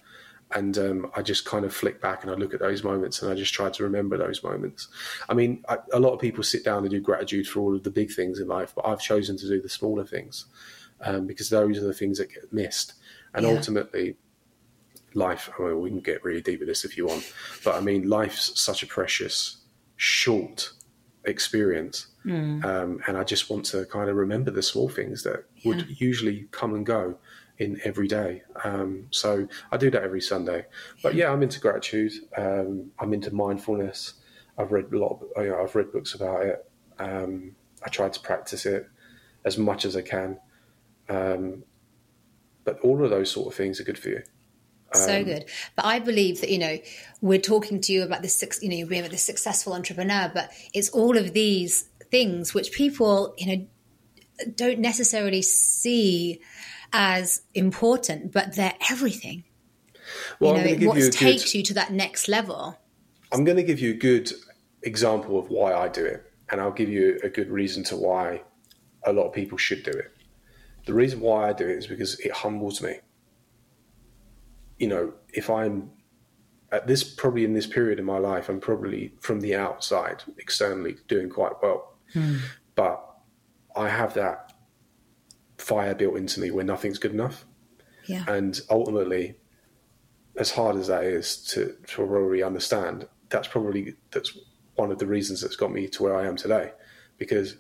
and 0.55 0.77
um, 0.79 1.11
I 1.17 1.23
just 1.23 1.45
kind 1.45 1.65
of 1.65 1.75
flick 1.75 2.01
back 2.01 2.23
and 2.23 2.31
I 2.31 2.35
look 2.35 2.55
at 2.55 2.61
those 2.61 2.85
moments 2.85 3.23
and 3.23 3.31
I 3.31 3.35
just 3.35 3.55
try 3.55 3.71
to 3.71 3.83
remember 3.83 4.17
those 4.17 4.43
moments. 4.43 4.89
I 5.29 5.35
mean, 5.35 5.65
I, 5.69 5.79
a 5.93 6.01
lot 6.01 6.13
of 6.13 6.21
people 6.21 6.43
sit 6.45 6.65
down 6.65 6.83
and 6.83 6.91
do 6.91 7.01
gratitude 7.01 7.47
for 7.47 7.61
all 7.61 7.75
of 7.75 7.83
the 7.83 7.91
big 7.91 8.13
things 8.13 8.39
in 8.39 8.49
life, 8.49 8.73
but 8.75 8.87
I've 8.87 9.01
chosen 9.01 9.37
to 9.39 9.49
do 9.49 9.61
the 9.61 9.69
smaller 9.69 10.05
things 10.05 10.47
um, 11.01 11.27
because 11.27 11.51
those 11.51 11.79
are 11.79 11.87
the 11.87 11.95
things 11.95 12.19
that 12.19 12.33
get 12.33 12.53
missed. 12.53 12.95
And 13.35 13.47
yeah. 13.47 13.53
ultimately, 13.53 14.17
life, 15.15 15.51
I 15.59 15.63
mean, 15.63 15.81
we 15.81 15.91
can 15.91 16.01
get 16.01 16.25
really 16.25 16.43
deep 16.43 16.61
with 16.61 16.69
this 16.69 16.85
if 16.85 16.97
you 16.97 17.07
want, 17.07 17.33
but 17.65 17.75
I 17.75 17.81
mean, 17.81 18.09
life's 18.09 18.61
such 18.61 18.83
a 18.83 18.87
precious, 18.87 19.59
short 19.97 20.73
experience. 21.25 22.09
Mm. 22.25 22.65
Um, 22.65 23.01
and 23.07 23.17
I 23.17 23.25
just 23.25 23.51
want 23.51 23.65
to 23.67 23.85
kind 23.87 24.09
of 24.09 24.17
remember 24.17 24.51
the 24.51 24.63
small 24.63 24.89
things 24.89 25.23
that 25.23 25.45
yeah. 25.57 25.69
would 25.69 26.01
usually 26.01 26.49
come 26.51 26.75
and 26.75 26.87
go 26.87 27.19
in 27.59 27.81
every 27.85 28.09
day. 28.09 28.43
Um, 28.65 29.07
so 29.11 29.47
I 29.71 29.77
do 29.77 29.91
that 29.91 30.03
every 30.03 30.21
Sunday. 30.21 30.67
But 31.03 31.15
yeah, 31.15 31.31
I'm 31.31 31.43
into 31.43 31.61
gratitude. 31.61 32.13
Um, 32.37 32.91
I'm 32.99 33.13
into 33.13 33.35
mindfulness. 33.35 34.15
I've 34.59 34.73
read 34.73 34.93
a 34.93 34.99
lot. 34.99 35.21
Of, 35.21 35.45
you 35.45 35.51
know, 35.51 35.63
I've 35.63 35.75
read 35.75 35.93
books 35.93 36.15
about 36.15 36.45
it. 36.45 36.71
Um, 36.99 37.55
I 37.85 37.89
try 37.89 38.09
to 38.09 38.21
practice 38.21 38.67
it 38.67 38.89
as 39.45 39.59
much 39.59 39.85
as 39.85 39.97
I 39.97 40.03
can. 40.03 40.39
Um, 41.09 41.65
but 42.65 42.79
all 42.81 43.03
of 43.03 43.11
those 43.11 43.31
sort 43.31 43.49
of 43.49 43.55
things 43.55 43.81
are 43.81 43.85
good 43.85 43.99
for 43.99 44.11
you. 44.11 44.23
So 44.95 45.19
um, 45.19 45.25
good, 45.25 45.47
but 45.75 45.87
I 45.87 45.99
believe 46.01 46.41
that 46.43 46.51
you 46.51 46.59
know 46.59 46.79
we're 47.23 47.41
talking 47.41 47.81
to 47.81 47.93
you 47.93 48.03
about 48.03 48.21
this. 48.23 48.45
You 48.61 48.69
know, 48.69 48.77
you're 48.77 48.87
being 48.87 49.05
a 49.05 49.17
successful 49.17 49.73
entrepreneur, 49.73 50.31
but 50.33 50.51
it's 50.75 50.91
all 50.91 51.17
of 51.17 51.33
these 51.33 51.89
things 52.11 52.53
which 52.53 52.73
people 52.73 53.35
you 53.39 53.47
know 53.47 53.67
don't 54.55 54.81
necessarily 54.81 55.41
see 55.41 56.41
as 56.93 57.43
important, 57.55 58.33
but 58.33 58.55
they're 58.55 58.75
everything. 58.91 59.45
Well, 60.41 60.57
you 60.59 60.77
know, 60.79 60.89
what 60.89 60.99
you 60.99 61.11
takes 61.11 61.45
good, 61.45 61.55
you 61.55 61.63
to 61.65 61.75
that 61.75 61.93
next 61.93 62.29
level. 62.29 62.79
I'm 63.33 63.45
going 63.45 63.57
to 63.57 63.63
give 63.63 63.81
you 63.81 63.93
a 63.93 63.97
good 63.97 64.31
example 64.83 65.39
of 65.39 65.49
why 65.49 65.73
I 65.73 65.89
do 65.89 66.05
it, 66.05 66.31
and 66.51 66.61
I'll 66.61 66.73
give 66.73 66.89
you 66.89 67.19
a 67.23 67.29
good 67.29 67.51
reason 67.51 67.85
to 67.85 67.97
why 67.97 68.43
a 69.05 69.13
lot 69.13 69.27
of 69.27 69.33
people 69.33 69.59
should 69.59 69.83
do 69.83 69.91
it. 69.91 70.13
The 70.87 70.95
reason 70.95 71.21
why 71.21 71.49
I 71.49 71.53
do 71.53 71.67
it 71.67 71.79
is 71.79 71.87
because 71.87 72.19
it 72.21 72.33
humbles 72.33 72.83
me. 72.83 72.97
You 74.79 74.89
know, 74.89 75.13
if 75.33 75.49
I'm 75.49 75.91
at 76.73 76.87
this 76.87 77.05
probably 77.05 77.45
in 77.45 77.53
this 77.53 77.67
period 77.67 77.99
in 77.99 78.05
my 78.05 78.19
life, 78.19 78.49
I'm 78.49 78.61
probably 78.61 79.13
from 79.21 79.41
the 79.41 79.55
outside, 79.55 80.25
externally 80.39 80.97
doing 81.07 81.29
quite 81.29 81.53
well. 81.63 81.95
Hmm. 82.13 82.39
But 82.75 83.07
I 83.77 83.89
have 83.89 84.15
that 84.15 84.52
fire 85.63 85.95
built 85.95 86.17
into 86.17 86.41
me 86.41 86.51
where 86.51 86.65
nothing's 86.65 86.99
good 86.99 87.13
enough. 87.13 87.47
Yeah. 88.07 88.25
And 88.29 88.61
ultimately, 88.69 89.37
as 90.37 90.51
hard 90.51 90.77
as 90.77 90.89
that 90.89 91.05
is 91.05 91.37
to, 91.53 91.77
to 91.87 92.07
probably 92.07 92.43
understand, 92.43 93.07
that's 93.29 93.49
probably 93.49 93.95
that's 94.11 94.37
one 94.75 94.91
of 94.91 94.99
the 94.99 95.07
reasons 95.07 95.41
that's 95.41 95.57
got 95.57 95.71
me 95.73 95.89
to 95.89 96.03
where 96.03 96.17
I 96.17 96.27
am 96.27 96.37
today. 96.37 96.73
Because 97.17 97.57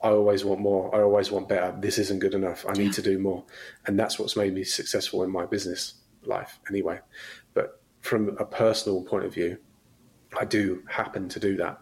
I 0.00 0.10
always 0.10 0.44
want 0.44 0.60
more. 0.60 0.94
I 0.94 1.02
always 1.02 1.30
want 1.30 1.48
better. 1.48 1.76
This 1.78 1.98
isn't 1.98 2.20
good 2.20 2.34
enough. 2.34 2.64
I 2.68 2.72
need 2.74 2.86
yeah. 2.86 2.92
to 2.92 3.02
do 3.02 3.18
more. 3.18 3.44
And 3.86 3.98
that's 3.98 4.18
what's 4.18 4.36
made 4.36 4.54
me 4.54 4.62
successful 4.62 5.24
in 5.24 5.30
my 5.30 5.44
business 5.44 5.94
life 6.24 6.60
anyway. 6.70 7.00
But 7.52 7.82
from 8.00 8.36
a 8.38 8.44
personal 8.44 9.02
point 9.02 9.24
of 9.24 9.34
view, 9.34 9.58
I 10.38 10.44
do 10.44 10.84
happen 10.88 11.28
to 11.30 11.40
do 11.40 11.56
that 11.56 11.80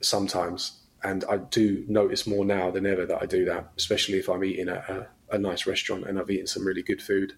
sometimes 0.00 0.79
and 1.02 1.24
I 1.28 1.38
do 1.38 1.84
notice 1.88 2.26
more 2.26 2.44
now 2.44 2.70
than 2.70 2.86
ever 2.86 3.06
that 3.06 3.22
I 3.22 3.26
do 3.26 3.44
that, 3.46 3.72
especially 3.76 4.18
if 4.18 4.28
I'm 4.28 4.44
eating 4.44 4.68
at 4.68 4.88
a, 4.88 5.08
a 5.30 5.38
nice 5.38 5.66
restaurant 5.66 6.06
and 6.06 6.18
I've 6.18 6.30
eaten 6.30 6.46
some 6.46 6.66
really 6.66 6.82
good 6.82 7.00
food. 7.00 7.34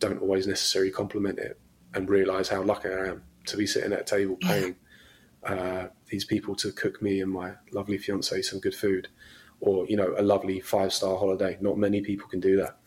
Don't 0.00 0.20
always 0.20 0.46
necessarily 0.46 0.90
compliment 0.90 1.38
it 1.38 1.58
and 1.94 2.08
realize 2.08 2.48
how 2.48 2.62
lucky 2.62 2.88
I 2.88 3.08
am 3.08 3.22
to 3.46 3.56
be 3.56 3.66
sitting 3.66 3.92
at 3.92 4.00
a 4.00 4.04
table 4.04 4.36
paying 4.40 4.76
uh, 5.44 5.86
these 6.06 6.24
people 6.24 6.56
to 6.56 6.72
cook 6.72 7.00
me 7.02 7.20
and 7.20 7.30
my 7.30 7.52
lovely 7.72 7.98
fiance 7.98 8.42
some 8.42 8.60
good 8.60 8.74
food 8.74 9.08
or 9.60 9.86
you 9.86 9.96
know 9.96 10.14
a 10.18 10.22
lovely 10.22 10.60
five 10.60 10.92
star 10.92 11.16
holiday. 11.16 11.56
Not 11.60 11.78
many 11.78 12.00
people 12.00 12.28
can 12.28 12.40
do 12.40 12.56
that. 12.56 12.78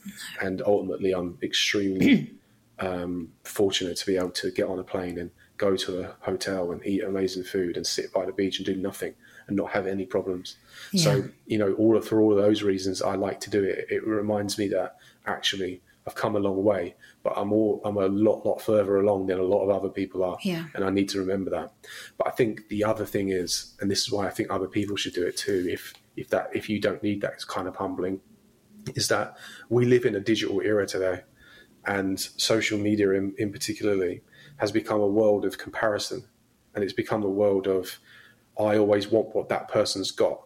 And 0.42 0.62
ultimately 0.62 1.14
i'm 1.14 1.38
extremely 1.42 2.34
um, 2.80 3.30
fortunate 3.44 3.98
to 3.98 4.06
be 4.06 4.18
able 4.18 4.32
to 4.32 4.52
get 4.52 4.68
on 4.68 4.80
a 4.80 4.84
plane 4.84 5.18
and 5.18 5.32
go 5.58 5.76
to 5.76 6.02
a 6.02 6.16
hotel 6.20 6.72
and 6.72 6.86
eat 6.86 7.04
amazing 7.04 7.44
food 7.44 7.78
and 7.78 7.86
sit 7.86 8.14
by 8.14 8.26
the 8.26 8.32
beach 8.32 8.60
and 8.60 8.66
do 8.66 8.76
nothing 8.76 9.14
and 9.48 9.58
not 9.58 9.72
have 9.72 9.88
any 9.88 10.06
problems. 10.06 10.58
Yeah. 10.92 11.04
So, 11.04 11.30
you 11.46 11.58
know, 11.58 11.74
all 11.74 11.98
of, 11.98 12.08
for 12.08 12.22
all 12.22 12.32
of 12.32 12.38
those 12.38 12.64
reasons, 12.64 13.02
I 13.02 13.16
like 13.16 13.40
to 13.42 13.50
do 13.50 13.64
it. 13.64 13.88
It 13.90 14.06
reminds 14.06 14.58
me 14.58 14.68
that 14.70 14.98
actually 15.26 15.82
I've 16.08 16.16
come 16.16 16.38
a 16.38 16.40
long 16.40 16.64
way, 16.64 16.96
but 17.22 17.34
I'm 17.36 17.52
all 17.52 17.82
I'm 17.84 17.98
a 17.98 18.08
lot 18.08 18.46
lot 18.46 18.62
further 18.62 18.98
along 18.98 19.28
than 19.28 19.40
a 19.40 19.44
lot 19.44 19.64
of 19.64 19.70
other 19.70 19.90
people 19.90 20.24
are, 20.24 20.38
yeah. 20.42 20.66
and 20.74 20.86
I 20.86 20.90
need 20.90 21.10
to 21.10 21.20
remember 21.20 21.52
that. 21.52 21.74
But 22.18 22.30
I 22.30 22.32
think 22.32 22.70
the 22.70 22.86
other 22.86 23.06
thing 23.06 23.30
is, 23.30 23.76
and 23.82 23.92
this 23.92 24.04
is 24.04 24.12
why 24.12 24.26
I 24.26 24.30
think 24.30 24.50
other 24.50 24.70
people 24.70 24.96
should 24.96 25.14
do 25.14 25.28
it 25.28 25.36
too. 25.36 25.68
If 25.70 25.94
if 26.16 26.30
that 26.30 26.50
if 26.54 26.70
you 26.70 26.80
don't 26.80 27.04
need 27.04 27.20
that, 27.22 27.34
it's 27.34 27.44
kind 27.44 27.68
of 27.68 27.76
humbling. 27.76 28.22
Is 28.96 29.10
that 29.10 29.36
we 29.68 29.86
live 29.86 30.06
in 30.06 30.16
a 30.16 30.22
digital 30.22 30.62
era 30.62 30.88
today, 30.88 31.24
and 31.86 32.18
social 32.18 32.80
media 32.80 33.12
in, 33.12 33.36
in 33.38 33.52
particularly 33.52 34.22
has 34.58 34.72
become 34.72 35.02
a 35.02 35.08
world 35.08 35.46
of 35.46 35.58
comparison, 35.58 36.26
and 36.76 36.84
it's 36.84 36.94
become 36.94 37.24
a 37.24 37.30
world 37.30 37.68
of 37.68 38.00
I 38.60 38.78
always 38.78 39.10
want 39.10 39.36
what 39.36 39.50
that 39.50 39.68
person's 39.68 40.12
got. 40.12 40.42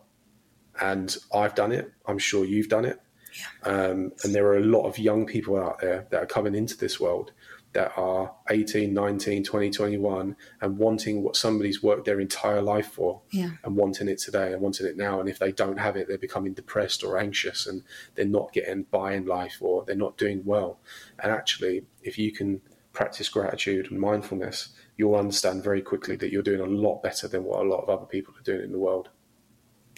And 0.79 1.15
I've 1.33 1.55
done 1.55 1.71
it. 1.71 1.91
I'm 2.05 2.17
sure 2.17 2.45
you've 2.45 2.69
done 2.69 2.85
it. 2.85 2.99
Yeah. 3.37 3.71
Um, 3.71 4.11
and 4.23 4.35
there 4.35 4.45
are 4.47 4.57
a 4.57 4.63
lot 4.63 4.85
of 4.85 4.99
young 4.99 5.25
people 5.25 5.57
out 5.57 5.79
there 5.79 6.07
that 6.09 6.23
are 6.23 6.25
coming 6.25 6.55
into 6.55 6.75
this 6.75 6.99
world 6.99 7.31
that 7.73 7.93
are 7.95 8.33
18, 8.49 8.93
19, 8.93 9.43
20, 9.43 9.69
21 9.69 10.35
and 10.59 10.77
wanting 10.77 11.23
what 11.23 11.37
somebody's 11.37 11.81
worked 11.81 12.05
their 12.05 12.19
entire 12.19 12.61
life 12.61 12.91
for 12.91 13.21
yeah. 13.31 13.51
and 13.63 13.77
wanting 13.77 14.09
it 14.09 14.17
today 14.17 14.51
and 14.51 14.61
wanting 14.61 14.85
it 14.85 14.97
now. 14.97 15.21
And 15.21 15.29
if 15.29 15.39
they 15.39 15.53
don't 15.53 15.79
have 15.79 15.95
it, 15.95 16.07
they're 16.09 16.17
becoming 16.17 16.53
depressed 16.53 17.03
or 17.03 17.17
anxious 17.17 17.65
and 17.67 17.83
they're 18.15 18.25
not 18.25 18.51
getting 18.51 18.83
by 18.83 19.13
in 19.13 19.25
life 19.25 19.57
or 19.61 19.85
they're 19.85 19.95
not 19.95 20.17
doing 20.17 20.41
well. 20.43 20.79
And 21.23 21.31
actually, 21.31 21.85
if 22.03 22.17
you 22.17 22.33
can 22.33 22.61
practice 22.93 23.29
gratitude 23.29 23.89
and 23.89 23.99
mindfulness, 23.99 24.69
you'll 24.97 25.15
understand 25.15 25.63
very 25.63 25.81
quickly 25.81 26.15
that 26.17 26.31
you're 26.31 26.41
doing 26.41 26.61
a 26.61 26.65
lot 26.65 27.01
better 27.01 27.27
than 27.27 27.43
what 27.43 27.65
a 27.65 27.67
lot 27.67 27.81
of 27.81 27.89
other 27.89 28.05
people 28.05 28.33
are 28.37 28.43
doing 28.43 28.63
in 28.63 28.71
the 28.71 28.79
world. 28.79 29.09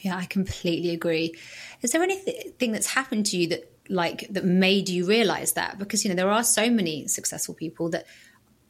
Yeah, 0.02 0.18
I 0.18 0.26
completely 0.26 0.92
agree. 0.92 1.36
Is 1.82 1.92
there 1.92 2.04
anything 2.04 2.72
that's 2.72 2.88
happened 2.88 3.26
to 3.28 3.38
you 3.38 3.48
that 3.48 3.72
like 3.90 4.28
that 4.30 4.46
made 4.46 4.90
you 4.90 5.06
realize 5.06 5.54
that? 5.54 5.80
Because 5.80 6.04
you 6.04 6.10
know 6.10 6.16
there 6.16 6.30
are 6.30 6.44
so 6.44 6.70
many 6.70 7.08
successful 7.08 7.56
people 7.56 7.90
that 7.92 8.06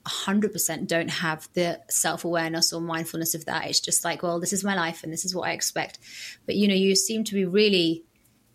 100% 0.06 0.88
don't 0.88 1.10
have 1.10 1.48
the 1.54 1.80
self-awareness 1.90 2.74
or 2.74 2.82
mindfulness 2.82 3.34
of 3.34 3.46
that. 3.46 3.68
It's 3.68 3.80
just 3.80 4.04
like, 4.04 4.22
well, 4.22 4.40
this 4.40 4.52
is 4.52 4.64
my 4.64 4.76
life 4.76 5.04
and 5.04 5.14
this 5.14 5.24
is 5.24 5.34
what 5.34 5.48
I 5.48 5.54
expect. 5.54 6.00
But 6.46 6.56
you 6.56 6.68
know, 6.68 6.76
you 6.76 6.96
seem 6.96 7.24
to 7.26 7.34
be 7.34 7.46
really 7.46 8.04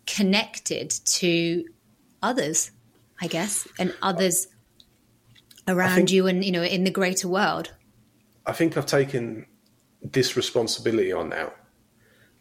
connected 0.05 0.91
to 1.05 1.65
others, 2.21 2.71
I 3.19 3.27
guess, 3.27 3.67
and 3.77 3.93
others 4.01 4.47
around 5.69 5.95
think, 5.95 6.11
you 6.11 6.27
and 6.27 6.43
you 6.43 6.51
know 6.51 6.63
in 6.63 6.83
the 6.83 6.91
greater 6.91 7.27
world? 7.27 7.73
I 8.45 8.53
think 8.53 8.77
i've 8.77 8.85
taken 8.85 9.45
this 10.01 10.35
responsibility 10.35 11.11
on 11.11 11.29
now. 11.29 11.53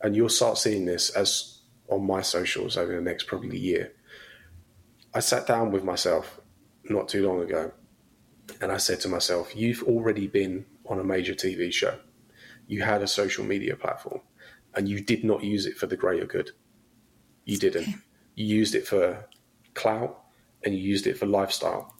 And 0.00 0.14
you'll 0.14 0.28
start 0.28 0.58
seeing 0.58 0.84
this 0.84 1.10
as 1.10 1.58
on 1.88 2.06
my 2.06 2.22
socials 2.22 2.76
over 2.76 2.94
the 2.94 3.00
next 3.00 3.24
probably 3.24 3.58
year. 3.58 3.92
I 5.14 5.20
sat 5.20 5.46
down 5.46 5.72
with 5.72 5.82
myself 5.82 6.40
not 6.84 7.08
too 7.08 7.26
long 7.26 7.42
ago 7.42 7.72
and 8.62 8.72
i 8.72 8.78
said 8.78 8.98
to 8.98 9.08
myself 9.08 9.54
you've 9.54 9.82
already 9.82 10.26
been 10.26 10.64
on 10.86 10.98
a 10.98 11.04
major 11.04 11.34
tv 11.34 11.72
show. 11.72 11.98
You 12.66 12.82
had 12.82 13.02
a 13.02 13.06
social 13.06 13.44
media 13.44 13.76
platform 13.76 14.20
and 14.74 14.88
you 14.88 15.00
did 15.00 15.24
not 15.24 15.42
use 15.42 15.66
it 15.66 15.76
for 15.76 15.86
the 15.86 15.96
greater 15.96 16.26
good. 16.26 16.50
You 17.44 17.58
didn't. 17.58 17.82
Okay. 17.82 17.94
you 18.36 18.46
used 18.46 18.74
it 18.74 18.86
for 18.86 19.26
clout 19.74 20.22
and 20.64 20.74
you 20.74 20.80
used 20.80 21.06
it 21.06 21.18
for 21.18 21.26
lifestyle 21.26 21.94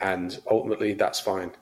and 0.00 0.40
ultimately 0.50 0.94
that's 0.94 1.20
fine. 1.20 1.52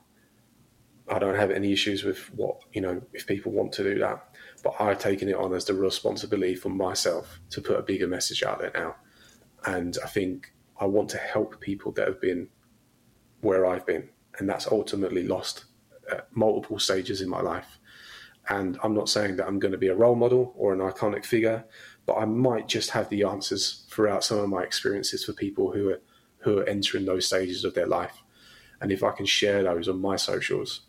I 1.08 1.18
don't 1.18 1.36
have 1.36 1.50
any 1.50 1.72
issues 1.72 2.04
with 2.04 2.32
what 2.34 2.60
you 2.72 2.80
know 2.80 3.02
if 3.12 3.26
people 3.26 3.52
want 3.52 3.72
to 3.72 3.82
do 3.82 3.98
that, 3.98 4.34
but 4.62 4.74
I've 4.78 4.98
taken 4.98 5.28
it 5.28 5.36
on 5.36 5.52
as 5.52 5.64
the 5.64 5.74
responsibility 5.74 6.54
for 6.54 6.68
myself 6.68 7.40
to 7.50 7.60
put 7.60 7.78
a 7.78 7.82
bigger 7.82 8.06
message 8.06 8.42
out 8.42 8.60
there 8.60 8.72
now, 8.74 8.96
and 9.66 9.98
I 10.04 10.08
think 10.08 10.52
I 10.78 10.86
want 10.86 11.08
to 11.10 11.18
help 11.18 11.60
people 11.60 11.92
that 11.92 12.06
have 12.06 12.20
been 12.20 12.48
where 13.40 13.66
I've 13.66 13.86
been, 13.86 14.08
and 14.38 14.48
that's 14.48 14.66
ultimately 14.66 15.26
lost 15.26 15.64
at 16.10 16.28
multiple 16.34 16.78
stages 16.78 17.20
in 17.20 17.28
my 17.28 17.40
life. 17.40 17.78
And 18.48 18.78
I'm 18.82 18.94
not 18.94 19.08
saying 19.08 19.36
that 19.36 19.46
I'm 19.46 19.58
going 19.58 19.72
to 19.72 19.78
be 19.78 19.88
a 19.88 19.94
role 19.94 20.16
model 20.16 20.52
or 20.56 20.72
an 20.72 20.80
iconic 20.80 21.24
figure, 21.24 21.64
but 22.06 22.14
I 22.14 22.24
might 22.24 22.66
just 22.66 22.90
have 22.90 23.08
the 23.08 23.22
answers 23.22 23.86
throughout 23.88 24.24
some 24.24 24.38
of 24.38 24.48
my 24.48 24.62
experiences 24.62 25.24
for 25.24 25.32
people 25.32 25.70
who 25.72 25.90
are 25.90 26.00
who 26.42 26.58
are 26.58 26.64
entering 26.64 27.04
those 27.04 27.26
stages 27.26 27.64
of 27.64 27.74
their 27.74 27.86
life. 27.86 28.22
And 28.80 28.90
if 28.90 29.02
I 29.02 29.12
can 29.12 29.26
share 29.26 29.62
those 29.62 29.88
on 29.88 30.00
my 30.00 30.16
socials, 30.16 30.82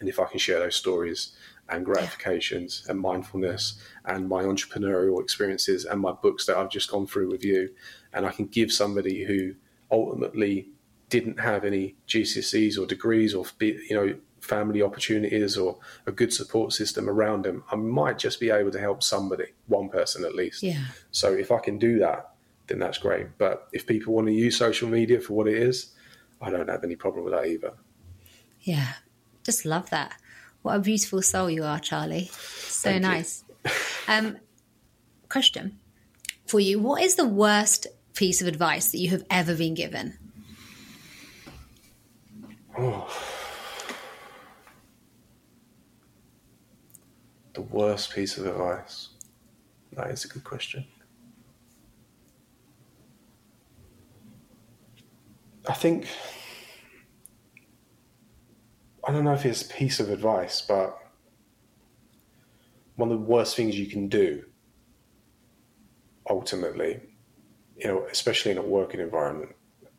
and 0.00 0.08
if 0.08 0.18
I 0.18 0.24
can 0.26 0.38
share 0.38 0.58
those 0.58 0.76
stories 0.76 1.32
and 1.68 1.84
gratifications 1.84 2.82
yeah. 2.84 2.92
and 2.92 3.00
mindfulness 3.00 3.80
and 4.04 4.28
my 4.28 4.42
entrepreneurial 4.42 5.22
experiences 5.22 5.86
and 5.86 6.00
my 6.00 6.12
books 6.12 6.44
that 6.46 6.56
I've 6.56 6.70
just 6.70 6.90
gone 6.90 7.06
through 7.06 7.30
with 7.30 7.44
you, 7.44 7.70
and 8.12 8.26
I 8.26 8.30
can 8.30 8.46
give 8.46 8.70
somebody 8.70 9.24
who 9.24 9.54
ultimately 9.90 10.68
didn't 11.08 11.38
have 11.40 11.64
any 11.64 11.96
GCSEs 12.08 12.78
or 12.78 12.86
degrees 12.86 13.34
or 13.34 13.44
you 13.60 13.94
know 13.94 14.14
family 14.40 14.82
opportunities 14.82 15.56
or 15.56 15.78
a 16.06 16.12
good 16.12 16.32
support 16.32 16.72
system 16.72 17.08
around 17.08 17.44
them, 17.44 17.64
I 17.70 17.76
might 17.76 18.18
just 18.18 18.38
be 18.38 18.50
able 18.50 18.70
to 18.70 18.78
help 18.78 19.02
somebody, 19.02 19.46
one 19.66 19.88
person 19.88 20.24
at 20.24 20.34
least. 20.34 20.62
Yeah. 20.62 20.84
So 21.10 21.32
if 21.32 21.50
I 21.50 21.58
can 21.58 21.78
do 21.78 21.98
that, 22.00 22.33
then 22.66 22.78
that's 22.78 22.98
great. 22.98 23.26
But 23.38 23.68
if 23.72 23.86
people 23.86 24.14
want 24.14 24.26
to 24.28 24.32
use 24.32 24.56
social 24.56 24.88
media 24.88 25.20
for 25.20 25.34
what 25.34 25.48
it 25.48 25.56
is, 25.56 25.94
I 26.40 26.50
don't 26.50 26.68
have 26.68 26.84
any 26.84 26.96
problem 26.96 27.24
with 27.24 27.34
that 27.34 27.46
either. 27.46 27.72
Yeah. 28.60 28.88
Just 29.42 29.64
love 29.64 29.90
that. 29.90 30.14
What 30.62 30.76
a 30.76 30.80
beautiful 30.80 31.20
soul 31.20 31.50
you 31.50 31.64
are, 31.64 31.78
Charlie. 31.78 32.30
So 32.32 32.90
Thank 32.90 33.02
nice. 33.02 33.44
um, 34.08 34.38
question 35.28 35.78
for 36.46 36.60
you 36.60 36.78
What 36.78 37.02
is 37.02 37.16
the 37.16 37.26
worst 37.26 37.86
piece 38.14 38.40
of 38.40 38.48
advice 38.48 38.92
that 38.92 38.98
you 38.98 39.10
have 39.10 39.24
ever 39.30 39.54
been 39.54 39.74
given? 39.74 40.16
Oh. 42.78 43.08
The 47.52 47.62
worst 47.62 48.12
piece 48.12 48.36
of 48.36 48.46
advice? 48.46 49.10
That 49.92 50.10
is 50.10 50.24
a 50.24 50.28
good 50.28 50.44
question. 50.44 50.86
I 55.66 55.72
think 55.72 56.06
I 59.06 59.12
don't 59.12 59.24
know 59.24 59.32
if 59.32 59.46
it's 59.46 59.62
a 59.62 59.68
piece 59.68 60.00
of 60.00 60.10
advice, 60.10 60.62
but 60.62 60.98
one 62.96 63.10
of 63.10 63.18
the 63.18 63.24
worst 63.24 63.56
things 63.56 63.78
you 63.78 63.86
can 63.86 64.08
do 64.08 64.44
ultimately, 66.28 67.00
you 67.76 67.86
know, 67.86 68.06
especially 68.10 68.52
in 68.52 68.58
a 68.58 68.62
working 68.62 69.00
environment. 69.00 69.54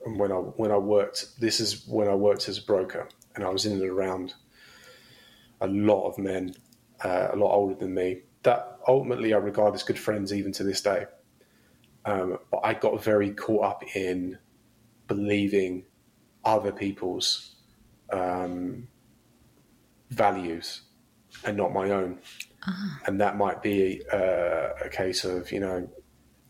And 0.05 0.20
when 0.20 0.32
I 0.32 0.36
when 0.36 0.72
I 0.72 0.78
worked, 0.78 1.39
this 1.39 1.59
is 1.59 1.88
when 1.88 2.07
I 2.07 2.16
worked 2.16 2.47
as 2.47 2.57
a 2.59 2.63
broker, 2.63 3.09
and 3.36 3.43
I 3.43 3.49
was 3.49 3.66
in 3.66 3.74
and 3.74 3.84
around 3.84 4.36
a 5.61 5.68
lot 5.68 6.07
of 6.07 6.18
men, 6.18 6.53
uh, 7.03 7.30
a 7.34 7.36
lot 7.36 7.53
older 7.53 7.76
than 7.76 7.93
me. 7.93 8.22
That 8.43 8.80
ultimately 8.88 9.34
I 9.34 9.38
regard 9.38 9.74
as 9.74 9.82
good 9.82 9.97
friends 9.97 10.32
even 10.32 10.51
to 10.53 10.63
this 10.63 10.82
day. 10.82 11.05
Um, 12.05 12.38
but 12.51 12.61
I 12.63 12.76
got 12.76 13.03
very 13.03 13.32
caught 13.32 13.63
up 13.66 13.95
in 13.95 14.38
believing 15.08 15.86
other 16.43 16.72
people's 16.72 17.56
um, 18.12 18.88
values 20.10 20.82
and 21.43 21.58
not 21.58 21.74
my 21.74 21.89
own. 21.91 22.20
Uh-huh. 22.68 22.99
And 23.06 23.22
that 23.22 23.38
might 23.38 23.62
be 23.62 24.01
uh, 24.12 24.70
a 24.84 24.89
case 24.89 25.24
of, 25.24 25.51
you 25.51 25.60
know, 25.60 25.89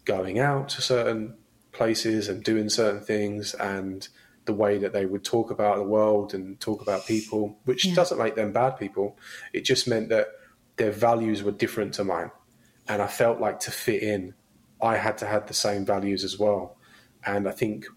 going 0.06 0.40
out 0.40 0.70
to 0.70 0.82
certain 0.82 1.36
places 1.72 2.30
and 2.30 2.44
doing 2.44 2.70
certain 2.70 3.02
things 3.02 3.54
and 3.56 4.08
the 4.46 4.54
way 4.54 4.78
that 4.78 4.94
they 4.94 5.06
would 5.06 5.24
talk 5.24 5.50
about 5.52 5.78
the 5.78 5.84
world 5.84 6.34
and 6.34 6.60
talk 6.60 6.82
about 6.82 7.06
people, 7.06 7.58
which 7.66 7.86
yeah. 7.86 7.96
doesn't 7.96 8.18
make 8.18 8.36
them 8.36 8.54
bad 8.54 8.78
people. 8.78 9.18
It 9.54 9.66
just 9.66 9.88
meant 9.88 10.10
that 10.10 10.28
their 10.78 10.92
values 10.92 11.44
were 11.44 11.52
different 11.52 11.94
to 11.96 12.04
mine. 12.04 12.32
And 12.88 13.02
I 13.02 13.08
felt 13.08 13.40
like 13.40 13.60
to 13.62 13.72
fit 13.72 14.04
in, 14.04 14.36
I 14.82 14.98
had 14.98 15.18
to 15.20 15.26
have 15.26 15.48
the 15.48 15.54
same 15.54 15.86
values 15.86 16.24
as 16.24 16.38
well. 16.38 16.78
And 17.26 17.48
I 17.48 17.52
think 17.52 17.88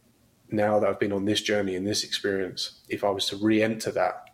now 0.50 0.78
that 0.80 0.88
I've 0.88 1.00
been 1.00 1.12
on 1.12 1.24
this 1.24 1.40
journey 1.40 1.76
and 1.76 1.86
this 1.86 2.04
experience, 2.04 2.80
if 2.88 3.04
I 3.04 3.10
was 3.10 3.26
to 3.26 3.36
re 3.36 3.62
enter 3.62 3.90
that 3.92 4.30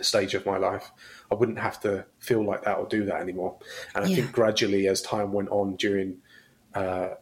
stage 0.00 0.34
of 0.34 0.44
my 0.44 0.58
life, 0.58 0.90
I 1.30 1.34
wouldn't 1.34 1.58
have 1.58 1.80
to 1.80 2.04
feel 2.18 2.44
like 2.44 2.64
that 2.64 2.78
or 2.78 2.86
do 2.86 3.04
that 3.06 3.20
anymore. 3.20 3.58
And 3.94 4.04
I 4.04 4.08
yeah. 4.08 4.16
think 4.16 4.32
gradually, 4.32 4.88
as 4.88 5.02
time 5.02 5.32
went 5.32 5.48
on 5.48 5.76
during 5.76 6.18
uh, 6.74 7.14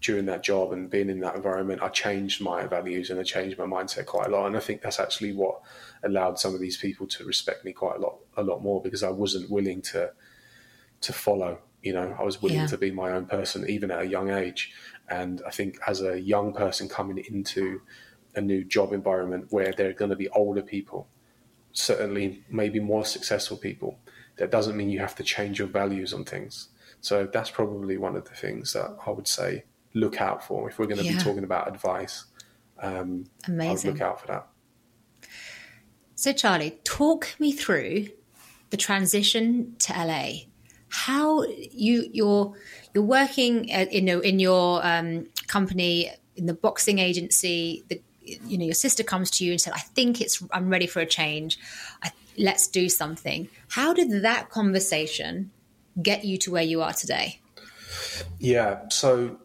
during 0.00 0.26
that 0.26 0.42
job 0.42 0.72
and 0.72 0.90
being 0.90 1.08
in 1.08 1.20
that 1.20 1.34
environment, 1.34 1.82
I 1.82 1.88
changed 1.88 2.42
my 2.42 2.66
values 2.66 3.10
and 3.10 3.18
I 3.18 3.22
changed 3.22 3.58
my 3.58 3.64
mindset 3.64 4.06
quite 4.06 4.26
a 4.26 4.30
lot. 4.30 4.46
And 4.46 4.56
I 4.56 4.60
think 4.60 4.82
that's 4.82 5.00
actually 5.00 5.32
what 5.32 5.60
allowed 6.02 6.38
some 6.38 6.54
of 6.54 6.60
these 6.60 6.76
people 6.76 7.06
to 7.08 7.24
respect 7.24 7.64
me 7.64 7.72
quite 7.72 7.96
a 7.96 8.00
lot, 8.00 8.16
a 8.36 8.42
lot 8.42 8.62
more 8.62 8.82
because 8.82 9.02
I 9.02 9.10
wasn't 9.10 9.50
willing 9.50 9.82
to 9.82 10.12
to 11.02 11.12
follow. 11.12 11.58
You 11.82 11.94
know, 11.94 12.14
I 12.18 12.22
was 12.24 12.42
willing 12.42 12.58
yeah. 12.58 12.66
to 12.66 12.76
be 12.76 12.90
my 12.90 13.12
own 13.12 13.24
person, 13.24 13.68
even 13.68 13.90
at 13.90 14.02
a 14.02 14.06
young 14.06 14.30
age. 14.30 14.74
And 15.10 15.42
I 15.46 15.50
think 15.50 15.78
as 15.86 16.02
a 16.02 16.20
young 16.20 16.52
person 16.52 16.88
coming 16.88 17.18
into 17.18 17.82
a 18.34 18.40
new 18.40 18.64
job 18.64 18.92
environment 18.92 19.46
where 19.50 19.72
there 19.76 19.90
are 19.90 19.92
going 19.92 20.10
to 20.10 20.16
be 20.16 20.28
older 20.30 20.62
people, 20.62 21.08
certainly 21.72 22.44
maybe 22.48 22.80
more 22.80 23.04
successful 23.04 23.56
people, 23.56 23.98
that 24.36 24.50
doesn't 24.50 24.76
mean 24.76 24.88
you 24.88 25.00
have 25.00 25.16
to 25.16 25.24
change 25.24 25.58
your 25.58 25.68
values 25.68 26.14
on 26.14 26.24
things. 26.24 26.68
So 27.00 27.28
that's 27.30 27.50
probably 27.50 27.96
one 27.96 28.16
of 28.16 28.24
the 28.24 28.34
things 28.34 28.72
that 28.72 28.96
I 29.06 29.10
would 29.10 29.28
say 29.28 29.64
look 29.94 30.20
out 30.20 30.44
for 30.44 30.68
if 30.70 30.78
we're 30.78 30.86
going 30.86 30.98
to 30.98 31.04
yeah. 31.04 31.16
be 31.16 31.18
talking 31.18 31.44
about 31.44 31.68
advice. 31.68 32.24
Um, 32.78 33.26
Amazing. 33.46 33.92
look 33.92 34.00
out 34.00 34.20
for 34.20 34.26
that. 34.28 34.46
So, 36.14 36.32
Charlie, 36.32 36.78
talk 36.84 37.34
me 37.38 37.52
through 37.52 38.08
the 38.70 38.76
transition 38.76 39.74
to 39.80 39.92
LA. 39.92 40.32
How 40.88 41.44
you 41.44 42.08
you're 42.12 42.54
you're 42.94 43.04
working 43.04 43.70
at, 43.72 43.92
you 43.92 44.02
know 44.02 44.20
in 44.20 44.38
your 44.38 44.84
um, 44.84 45.26
company 45.46 46.10
in 46.36 46.46
the 46.46 46.54
boxing 46.54 46.98
agency. 46.98 47.84
The, 47.88 48.00
you 48.22 48.58
know 48.58 48.64
your 48.64 48.74
sister 48.74 49.02
comes 49.02 49.30
to 49.32 49.44
you 49.44 49.52
and 49.52 49.60
said, 49.60 49.72
"I 49.74 49.80
think 49.80 50.20
it's 50.20 50.42
I'm 50.52 50.68
ready 50.68 50.86
for 50.86 51.00
a 51.00 51.06
change. 51.06 51.58
I, 52.02 52.12
let's 52.38 52.68
do 52.68 52.88
something." 52.88 53.48
How 53.68 53.92
did 53.92 54.22
that 54.22 54.50
conversation 54.50 55.50
get 56.00 56.24
you 56.24 56.36
to 56.38 56.50
where 56.50 56.62
you 56.62 56.82
are 56.82 56.92
today? 56.92 57.40
Yeah, 58.38 58.88
so 58.88 59.38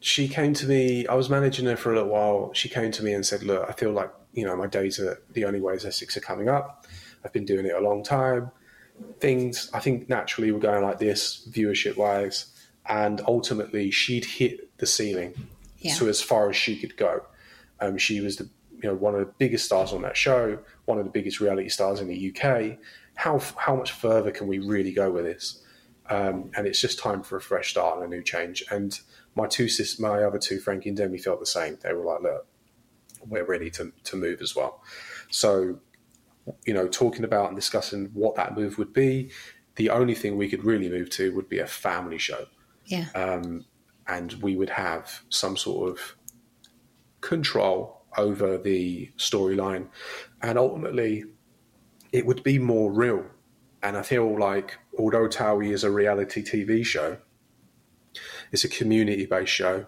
she 0.00 0.28
came 0.28 0.52
to 0.54 0.66
me. 0.66 1.06
I 1.06 1.14
was 1.14 1.30
managing 1.30 1.66
her 1.66 1.76
for 1.76 1.92
a 1.92 1.94
little 1.94 2.10
while. 2.10 2.52
She 2.52 2.68
came 2.68 2.90
to 2.92 3.02
me 3.02 3.14
and 3.14 3.24
said, 3.24 3.42
"Look, 3.42 3.68
I 3.68 3.72
feel 3.72 3.92
like 3.92 4.10
you 4.32 4.44
know 4.44 4.56
my 4.56 4.66
days 4.66 4.98
are 4.98 5.22
the 5.32 5.44
only 5.44 5.60
ways 5.60 5.84
Essex 5.84 6.16
are 6.16 6.20
coming 6.20 6.48
up. 6.48 6.86
I've 7.24 7.32
been 7.32 7.44
doing 7.44 7.66
it 7.66 7.74
a 7.74 7.80
long 7.80 8.02
time 8.02 8.50
things 9.20 9.70
I 9.72 9.80
think 9.80 10.08
naturally 10.08 10.52
were 10.52 10.58
going 10.58 10.82
like 10.82 10.98
this, 10.98 11.48
viewership 11.50 11.96
wise, 11.96 12.46
and 12.88 13.20
ultimately 13.26 13.90
she'd 13.90 14.24
hit 14.24 14.76
the 14.78 14.86
ceiling 14.86 15.34
yeah. 15.78 15.94
to 15.94 16.08
as 16.08 16.20
far 16.20 16.48
as 16.48 16.56
she 16.56 16.76
could 16.76 16.96
go. 16.96 17.22
Um, 17.80 17.98
she 17.98 18.20
was 18.20 18.36
the 18.36 18.48
you 18.82 18.88
know 18.88 18.94
one 18.94 19.14
of 19.14 19.20
the 19.20 19.32
biggest 19.38 19.66
stars 19.66 19.92
on 19.92 20.02
that 20.02 20.16
show, 20.16 20.58
one 20.86 20.98
of 20.98 21.04
the 21.04 21.10
biggest 21.10 21.40
reality 21.40 21.68
stars 21.68 22.00
in 22.00 22.08
the 22.08 22.34
UK. 22.34 22.78
How 23.14 23.38
how 23.56 23.76
much 23.76 23.92
further 23.92 24.30
can 24.30 24.46
we 24.46 24.58
really 24.58 24.92
go 24.92 25.10
with 25.10 25.24
this? 25.24 25.62
Um, 26.10 26.50
and 26.56 26.66
it's 26.66 26.80
just 26.80 26.98
time 26.98 27.22
for 27.22 27.36
a 27.36 27.40
fresh 27.40 27.70
start 27.70 27.96
and 27.96 28.06
a 28.06 28.08
new 28.08 28.22
change. 28.22 28.64
And 28.70 28.98
my 29.34 29.46
two 29.46 29.68
sis, 29.68 29.98
my 30.00 30.22
other 30.22 30.38
two, 30.38 30.58
Frankie 30.58 30.88
and 30.88 30.96
Demi, 30.96 31.18
felt 31.18 31.38
the 31.38 31.46
same. 31.46 31.78
They 31.82 31.92
were 31.92 32.04
like, 32.04 32.22
"Look, 32.22 32.46
we're 33.26 33.44
ready 33.44 33.70
to 33.70 33.92
to 34.04 34.16
move 34.16 34.40
as 34.40 34.56
well." 34.56 34.82
So 35.30 35.80
you 36.64 36.74
know, 36.74 36.88
talking 36.88 37.24
about 37.24 37.48
and 37.48 37.56
discussing 37.56 38.06
what 38.14 38.34
that 38.36 38.56
move 38.56 38.78
would 38.78 38.92
be. 38.92 39.30
The 39.76 39.90
only 39.90 40.14
thing 40.14 40.36
we 40.36 40.48
could 40.48 40.64
really 40.64 40.88
move 40.88 41.10
to 41.10 41.34
would 41.34 41.48
be 41.48 41.58
a 41.58 41.66
family 41.66 42.18
show. 42.18 42.46
Yeah. 42.88 43.06
Um, 43.14 43.64
and 44.06 44.32
we 44.34 44.56
would 44.56 44.70
have 44.70 45.22
some 45.28 45.56
sort 45.56 45.90
of 45.90 46.16
control 47.20 48.02
over 48.16 48.58
the 48.58 49.10
storyline. 49.18 49.88
And 50.42 50.58
ultimately, 50.58 51.24
it 52.12 52.26
would 52.26 52.42
be 52.42 52.58
more 52.58 52.90
real. 52.90 53.26
And 53.82 53.96
I 53.96 54.02
feel 54.02 54.38
like, 54.38 54.78
although 54.98 55.28
Towie 55.28 55.72
is 55.72 55.84
a 55.84 55.90
reality 55.90 56.42
TV 56.42 56.84
show, 56.84 57.18
it's 58.50 58.64
a 58.64 58.68
community 58.68 59.26
based 59.26 59.52
show. 59.52 59.86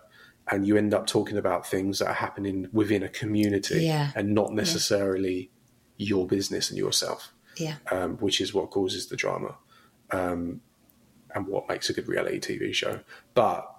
And 0.51 0.67
you 0.67 0.77
end 0.77 0.93
up 0.95 1.07
talking 1.07 1.39
about 1.39 1.67
things 1.67 2.01
that 2.01 2.09
are 2.09 2.15
happening 2.15 2.69
within 2.73 3.03
a 3.03 3.09
community 3.09 3.85
yeah. 3.85 4.11
and 4.17 4.35
not 4.35 4.53
necessarily 4.53 5.51
your 5.97 6.27
business 6.27 6.71
and 6.71 6.79
yourself. 6.79 7.33
Yeah. 7.57 7.77
Um, 7.91 8.17
which 8.19 8.41
is 8.41 8.53
what 8.55 8.71
causes 8.71 9.09
the 9.09 9.17
drama 9.17 9.57
um, 10.13 10.61
and 11.35 11.47
what 11.47 11.69
makes 11.69 11.89
a 11.91 11.93
good 11.93 12.09
reality 12.09 12.41
TV 12.41 12.75
show. 12.75 13.01
But 13.35 13.71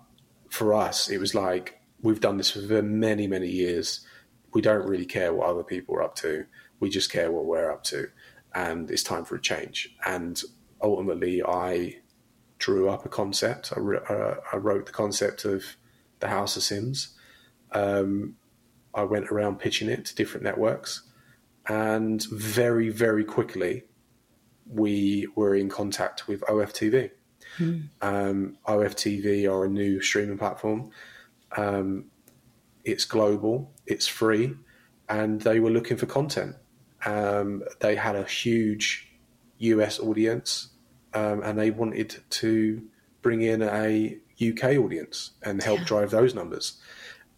for 0.49 0.73
us, 0.73 1.09
it 1.09 1.19
was 1.19 1.35
like 1.35 1.81
we've 2.01 2.19
done 2.19 2.37
this 2.37 2.51
for 2.51 2.81
many, 2.81 3.27
many 3.27 3.49
years. 3.49 4.05
We 4.53 4.61
don't 4.61 4.87
really 4.87 5.05
care 5.05 5.33
what 5.33 5.47
other 5.47 5.63
people 5.63 5.95
are 5.95 6.03
up 6.03 6.15
to. 6.17 6.45
We 6.79 6.89
just 6.89 7.11
care 7.11 7.31
what 7.31 7.45
we're 7.45 7.71
up 7.71 7.83
to. 7.85 8.07
And 8.53 8.89
it's 8.91 9.03
time 9.03 9.23
for 9.23 9.35
a 9.35 9.41
change. 9.41 9.95
And 10.05 10.41
ultimately, 10.81 11.41
I 11.43 11.97
drew 12.57 12.89
up 12.89 13.05
a 13.05 13.09
concept. 13.09 13.71
I, 13.75 13.79
re- 13.79 13.99
uh, 14.09 14.35
I 14.51 14.57
wrote 14.57 14.85
the 14.87 14.91
concept 14.91 15.45
of 15.45 15.77
the 16.19 16.27
House 16.27 16.57
of 16.57 16.63
Sims. 16.63 17.17
Um, 17.71 18.35
I 18.93 19.03
went 19.03 19.31
around 19.31 19.59
pitching 19.59 19.89
it 19.89 20.05
to 20.05 20.15
different 20.15 20.43
networks 20.43 21.03
and 21.67 22.23
very, 22.23 22.89
very 22.89 23.23
quickly, 23.23 23.83
we 24.65 25.27
were 25.35 25.55
in 25.55 25.69
contact 25.69 26.27
with 26.27 26.41
OFTV. 26.41 27.11
Mm. 27.57 27.89
Um, 28.01 28.57
OFTV 28.67 29.51
are 29.51 29.65
a 29.65 29.69
new 29.69 30.01
streaming 30.01 30.37
platform. 30.37 30.91
Um, 31.55 32.05
it's 32.83 33.05
global, 33.05 33.71
it's 33.85 34.07
free, 34.07 34.55
and 35.09 35.41
they 35.41 35.59
were 35.59 35.69
looking 35.69 35.97
for 35.97 36.05
content. 36.05 36.55
Um, 37.05 37.63
they 37.79 37.95
had 37.95 38.15
a 38.15 38.23
huge 38.23 39.11
US 39.59 39.99
audience, 39.99 40.69
um, 41.13 41.41
and 41.43 41.59
they 41.59 41.71
wanted 41.71 42.23
to 42.29 42.81
bring 43.21 43.41
in 43.41 43.61
a 43.61 44.17
UK 44.41 44.77
audience 44.77 45.31
and 45.43 45.61
help 45.61 45.79
yeah. 45.79 45.85
drive 45.85 46.11
those 46.11 46.33
numbers. 46.33 46.79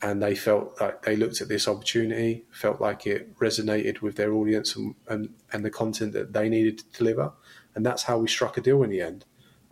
and 0.04 0.22
they 0.22 0.36
felt 0.36 0.80
like 0.82 1.02
they 1.04 1.16
looked 1.16 1.40
at 1.40 1.48
this 1.48 1.66
opportunity, 1.66 2.44
felt 2.52 2.82
like 2.82 3.08
it 3.08 3.34
resonated 3.40 4.02
with 4.02 4.18
their 4.18 4.34
audience 4.34 4.76
and, 4.76 4.96
and, 5.08 5.34
and 5.54 5.64
the 5.64 5.70
content 5.70 6.12
that 6.12 6.34
they 6.34 6.50
needed 6.50 6.78
to 6.80 6.86
deliver. 6.98 7.32
And 7.74 7.86
that's 7.86 8.04
how 8.04 8.18
we 8.18 8.28
struck 8.28 8.58
a 8.58 8.62
deal 8.62 8.84
in 8.84 8.90
the 8.90 9.02
end. 9.02 9.24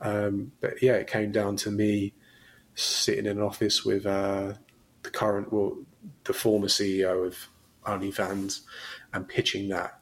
Um, 0.01 0.51
but 0.59 0.81
yeah, 0.81 0.93
it 0.93 1.07
came 1.07 1.31
down 1.31 1.55
to 1.57 1.71
me 1.71 2.13
sitting 2.75 3.25
in 3.25 3.37
an 3.37 3.43
office 3.43 3.85
with 3.85 4.05
uh, 4.05 4.53
the 5.03 5.09
current, 5.09 5.51
well, 5.53 5.77
the 6.23 6.33
former 6.33 6.67
CEO 6.67 7.25
of 7.25 7.47
OnlyFans 7.85 8.61
and 9.13 9.27
pitching 9.27 9.69
that 9.69 9.97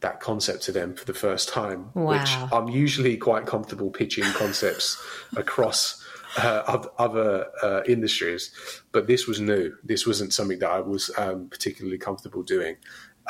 that 0.00 0.20
concept 0.20 0.62
to 0.62 0.72
them 0.72 0.94
for 0.94 1.06
the 1.06 1.14
first 1.14 1.48
time. 1.48 1.90
Wow. 1.94 2.12
Which 2.12 2.30
I'm 2.52 2.68
usually 2.68 3.16
quite 3.16 3.46
comfortable 3.46 3.90
pitching 3.90 4.24
concepts 4.24 5.02
across 5.36 6.04
uh, 6.36 6.84
other 6.98 7.46
uh, 7.62 7.82
industries, 7.88 8.50
but 8.92 9.06
this 9.06 9.26
was 9.26 9.40
new. 9.40 9.74
This 9.82 10.06
wasn't 10.06 10.34
something 10.34 10.58
that 10.58 10.70
I 10.70 10.80
was 10.80 11.10
um, 11.16 11.48
particularly 11.48 11.98
comfortable 11.98 12.42
doing. 12.42 12.76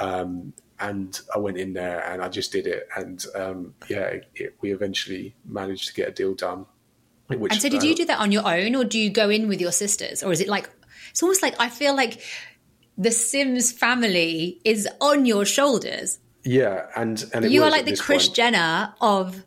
Um, 0.00 0.52
and 0.80 1.18
I 1.34 1.38
went 1.38 1.58
in 1.58 1.72
there 1.72 2.00
and 2.10 2.22
I 2.22 2.28
just 2.28 2.52
did 2.52 2.66
it. 2.66 2.88
And 2.96 3.24
um, 3.34 3.74
yeah, 3.88 4.02
it, 4.02 4.26
it, 4.34 4.56
we 4.60 4.72
eventually 4.72 5.34
managed 5.44 5.88
to 5.88 5.94
get 5.94 6.08
a 6.08 6.12
deal 6.12 6.34
done. 6.34 6.66
Which, 7.28 7.52
and 7.52 7.60
so, 7.60 7.68
did 7.68 7.82
uh, 7.82 7.86
you 7.86 7.94
do 7.94 8.04
that 8.06 8.20
on 8.20 8.30
your 8.30 8.46
own, 8.46 8.76
or 8.76 8.84
do 8.84 8.98
you 8.98 9.10
go 9.10 9.28
in 9.30 9.48
with 9.48 9.60
your 9.60 9.72
sisters, 9.72 10.22
or 10.22 10.30
is 10.30 10.40
it 10.40 10.48
like 10.48 10.70
it's 11.10 11.22
almost 11.22 11.42
like 11.42 11.56
I 11.58 11.68
feel 11.68 11.96
like 11.96 12.20
the 12.96 13.10
Sims 13.10 13.72
family 13.72 14.60
is 14.64 14.88
on 15.00 15.26
your 15.26 15.44
shoulders? 15.44 16.20
Yeah, 16.44 16.86
and 16.94 17.24
and 17.34 17.50
you 17.50 17.64
are 17.64 17.70
like 17.70 17.84
the 17.84 17.96
Kris 17.96 18.28
Jenner 18.28 18.94
of 19.00 19.44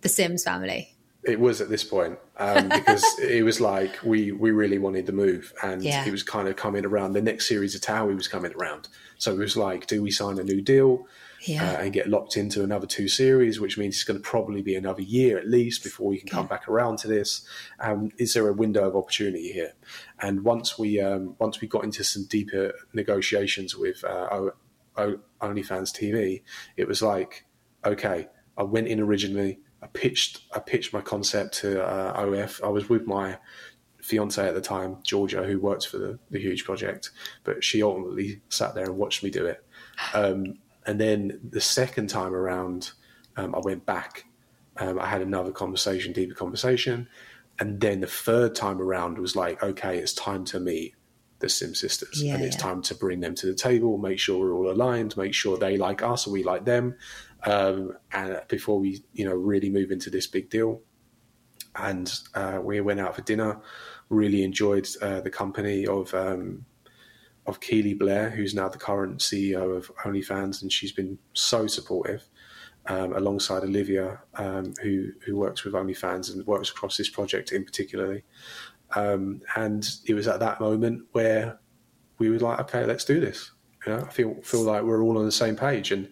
the 0.00 0.08
Sims 0.08 0.42
family. 0.42 0.91
It 1.24 1.38
was 1.38 1.60
at 1.60 1.68
this 1.68 1.84
point 1.84 2.18
um, 2.36 2.68
because 2.68 3.04
it 3.20 3.44
was 3.44 3.60
like 3.60 4.02
we 4.02 4.32
we 4.32 4.50
really 4.50 4.78
wanted 4.78 5.06
the 5.06 5.12
move, 5.12 5.52
and 5.62 5.82
yeah. 5.82 6.04
it 6.04 6.10
was 6.10 6.22
kind 6.22 6.48
of 6.48 6.56
coming 6.56 6.84
around. 6.84 7.12
The 7.12 7.22
next 7.22 7.48
series 7.48 7.74
of 7.74 7.80
Towie 7.80 8.16
was 8.16 8.28
coming 8.28 8.52
around, 8.54 8.88
so 9.18 9.32
it 9.32 9.38
was 9.38 9.56
like, 9.56 9.86
do 9.86 10.02
we 10.02 10.10
sign 10.10 10.38
a 10.38 10.42
new 10.42 10.60
deal 10.60 11.06
yeah. 11.46 11.72
uh, 11.72 11.76
and 11.82 11.92
get 11.92 12.08
locked 12.08 12.36
into 12.36 12.62
another 12.62 12.86
two 12.86 13.08
series, 13.08 13.60
which 13.60 13.78
means 13.78 13.94
it's 13.94 14.04
going 14.04 14.20
to 14.20 14.22
probably 14.22 14.62
be 14.62 14.74
another 14.74 15.02
year 15.02 15.38
at 15.38 15.48
least 15.48 15.82
before 15.82 16.08
we 16.08 16.18
can 16.18 16.28
come 16.28 16.46
back 16.46 16.68
around 16.68 16.98
to 16.98 17.08
this. 17.08 17.46
Um, 17.80 18.10
is 18.18 18.34
there 18.34 18.48
a 18.48 18.52
window 18.52 18.86
of 18.86 18.96
opportunity 18.96 19.52
here? 19.52 19.72
And 20.20 20.44
once 20.44 20.78
we 20.78 21.00
um, 21.00 21.36
once 21.38 21.60
we 21.60 21.68
got 21.68 21.84
into 21.84 22.04
some 22.04 22.24
deeper 22.26 22.72
negotiations 22.92 23.76
with 23.76 24.04
uh, 24.04 24.28
o- 24.30 24.52
o- 24.96 25.20
OnlyFans 25.40 25.92
TV, 25.92 26.42
it 26.76 26.86
was 26.86 27.02
like, 27.02 27.44
okay, 27.84 28.28
I 28.56 28.62
went 28.62 28.88
in 28.88 29.00
originally 29.00 29.60
I 29.82 29.86
pitched 29.88 30.42
I 30.52 30.60
pitched 30.60 30.92
my 30.92 31.00
concept 31.00 31.54
to 31.60 31.84
uh, 31.84 32.24
OF. 32.24 32.60
I 32.64 32.68
was 32.68 32.88
with 32.88 33.06
my 33.06 33.38
fiance 34.00 34.46
at 34.46 34.54
the 34.54 34.60
time, 34.60 34.98
Georgia, 35.02 35.42
who 35.44 35.58
worked 35.58 35.86
for 35.86 35.98
the, 35.98 36.18
the 36.30 36.38
huge 36.38 36.64
project, 36.64 37.10
but 37.44 37.62
she 37.62 37.82
ultimately 37.82 38.40
sat 38.48 38.74
there 38.74 38.84
and 38.84 38.96
watched 38.96 39.22
me 39.22 39.30
do 39.30 39.46
it. 39.46 39.64
Um, 40.14 40.58
and 40.86 41.00
then 41.00 41.40
the 41.48 41.60
second 41.60 42.08
time 42.08 42.34
around, 42.34 42.92
um, 43.36 43.54
I 43.54 43.60
went 43.60 43.86
back. 43.86 44.24
Um, 44.78 44.98
I 44.98 45.06
had 45.06 45.22
another 45.22 45.52
conversation, 45.52 46.12
deeper 46.12 46.34
conversation, 46.34 47.08
and 47.58 47.80
then 47.80 48.00
the 48.00 48.06
third 48.06 48.54
time 48.54 48.80
around 48.80 49.18
was 49.18 49.36
like, 49.36 49.62
okay, 49.62 49.98
it's 49.98 50.14
time 50.14 50.44
to 50.46 50.58
meet 50.58 50.94
the 51.38 51.48
Sim 51.48 51.74
sisters, 51.74 52.22
yeah, 52.22 52.34
and 52.34 52.44
it's 52.44 52.56
yeah. 52.56 52.62
time 52.62 52.82
to 52.82 52.94
bring 52.94 53.20
them 53.20 53.34
to 53.34 53.46
the 53.46 53.54
table, 53.54 53.98
make 53.98 54.18
sure 54.18 54.38
we're 54.38 54.54
all 54.54 54.70
aligned, 54.70 55.16
make 55.16 55.34
sure 55.34 55.58
they 55.58 55.76
like 55.76 56.02
us 56.02 56.26
and 56.26 56.32
we 56.32 56.42
like 56.42 56.64
them, 56.64 56.96
um, 57.44 57.96
and 58.12 58.40
before 58.48 58.78
we 58.78 59.02
you 59.12 59.24
know 59.24 59.34
really 59.34 59.70
move 59.70 59.90
into 59.90 60.10
this 60.10 60.26
big 60.26 60.50
deal. 60.50 60.80
And 61.74 62.12
uh, 62.34 62.60
we 62.62 62.80
went 62.82 63.00
out 63.00 63.16
for 63.16 63.22
dinner. 63.22 63.60
Really 64.10 64.42
enjoyed 64.42 64.86
uh, 65.00 65.22
the 65.22 65.30
company 65.30 65.86
of 65.86 66.12
um, 66.12 66.66
of 67.46 67.60
Keily 67.60 67.98
Blair, 67.98 68.30
who's 68.30 68.54
now 68.54 68.68
the 68.68 68.78
current 68.78 69.18
CEO 69.18 69.76
of 69.76 69.90
OnlyFans, 69.96 70.62
and 70.62 70.70
she's 70.70 70.92
been 70.92 71.18
so 71.32 71.66
supportive. 71.66 72.28
Um, 72.86 73.14
alongside 73.14 73.62
Olivia, 73.62 74.20
um, 74.34 74.74
who 74.82 75.12
who 75.24 75.36
works 75.36 75.64
with 75.64 75.74
OnlyFans 75.74 76.34
and 76.34 76.44
works 76.48 76.68
across 76.68 76.96
this 76.96 77.08
project 77.08 77.52
in 77.52 77.64
particularly. 77.64 78.24
Um, 78.94 79.40
and 79.56 79.88
it 80.06 80.14
was 80.14 80.26
at 80.26 80.40
that 80.40 80.60
moment 80.60 81.04
where 81.12 81.58
we 82.18 82.30
were 82.30 82.38
like, 82.38 82.60
okay, 82.60 82.84
let's 82.84 83.04
do 83.04 83.20
this. 83.20 83.52
You 83.86 83.92
know, 83.92 84.00
I 84.00 84.10
feel 84.10 84.34
feel 84.42 84.62
like 84.62 84.82
we're 84.82 85.02
all 85.02 85.18
on 85.18 85.24
the 85.24 85.32
same 85.32 85.56
page, 85.56 85.90
and 85.90 86.08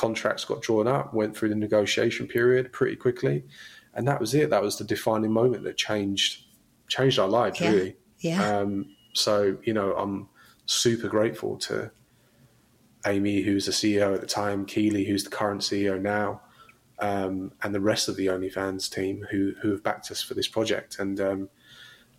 contracts 0.00 0.46
got 0.46 0.62
drawn 0.62 0.88
up, 0.88 1.12
went 1.12 1.36
through 1.36 1.50
the 1.50 1.54
negotiation 1.54 2.26
period 2.26 2.72
pretty 2.72 2.96
quickly, 2.96 3.44
and 3.92 4.08
that 4.08 4.18
was 4.18 4.34
it. 4.34 4.48
That 4.48 4.62
was 4.62 4.78
the 4.78 4.84
defining 4.84 5.30
moment 5.30 5.62
that 5.64 5.76
changed 5.76 6.44
changed 6.88 7.18
our 7.18 7.28
lives 7.28 7.60
yeah. 7.60 7.70
really. 7.70 7.96
Yeah. 8.20 8.58
Um, 8.58 8.96
so 9.12 9.58
you 9.62 9.74
know, 9.74 9.92
I'm 9.94 10.30
super 10.64 11.06
grateful 11.06 11.58
to 11.58 11.90
Amy, 13.06 13.42
who's 13.42 13.66
the 13.66 13.72
CEO 13.72 14.14
at 14.14 14.22
the 14.22 14.26
time, 14.26 14.64
Keily, 14.64 15.06
who's 15.06 15.24
the 15.24 15.30
current 15.30 15.60
CEO 15.60 16.00
now, 16.00 16.40
um, 16.98 17.52
and 17.62 17.74
the 17.74 17.80
rest 17.80 18.08
of 18.08 18.16
the 18.16 18.28
OnlyFans 18.28 18.90
team 18.90 19.26
who 19.30 19.52
who 19.60 19.70
have 19.70 19.82
backed 19.82 20.10
us 20.10 20.22
for 20.22 20.32
this 20.32 20.48
project. 20.48 20.98
And 20.98 21.20
um, 21.20 21.50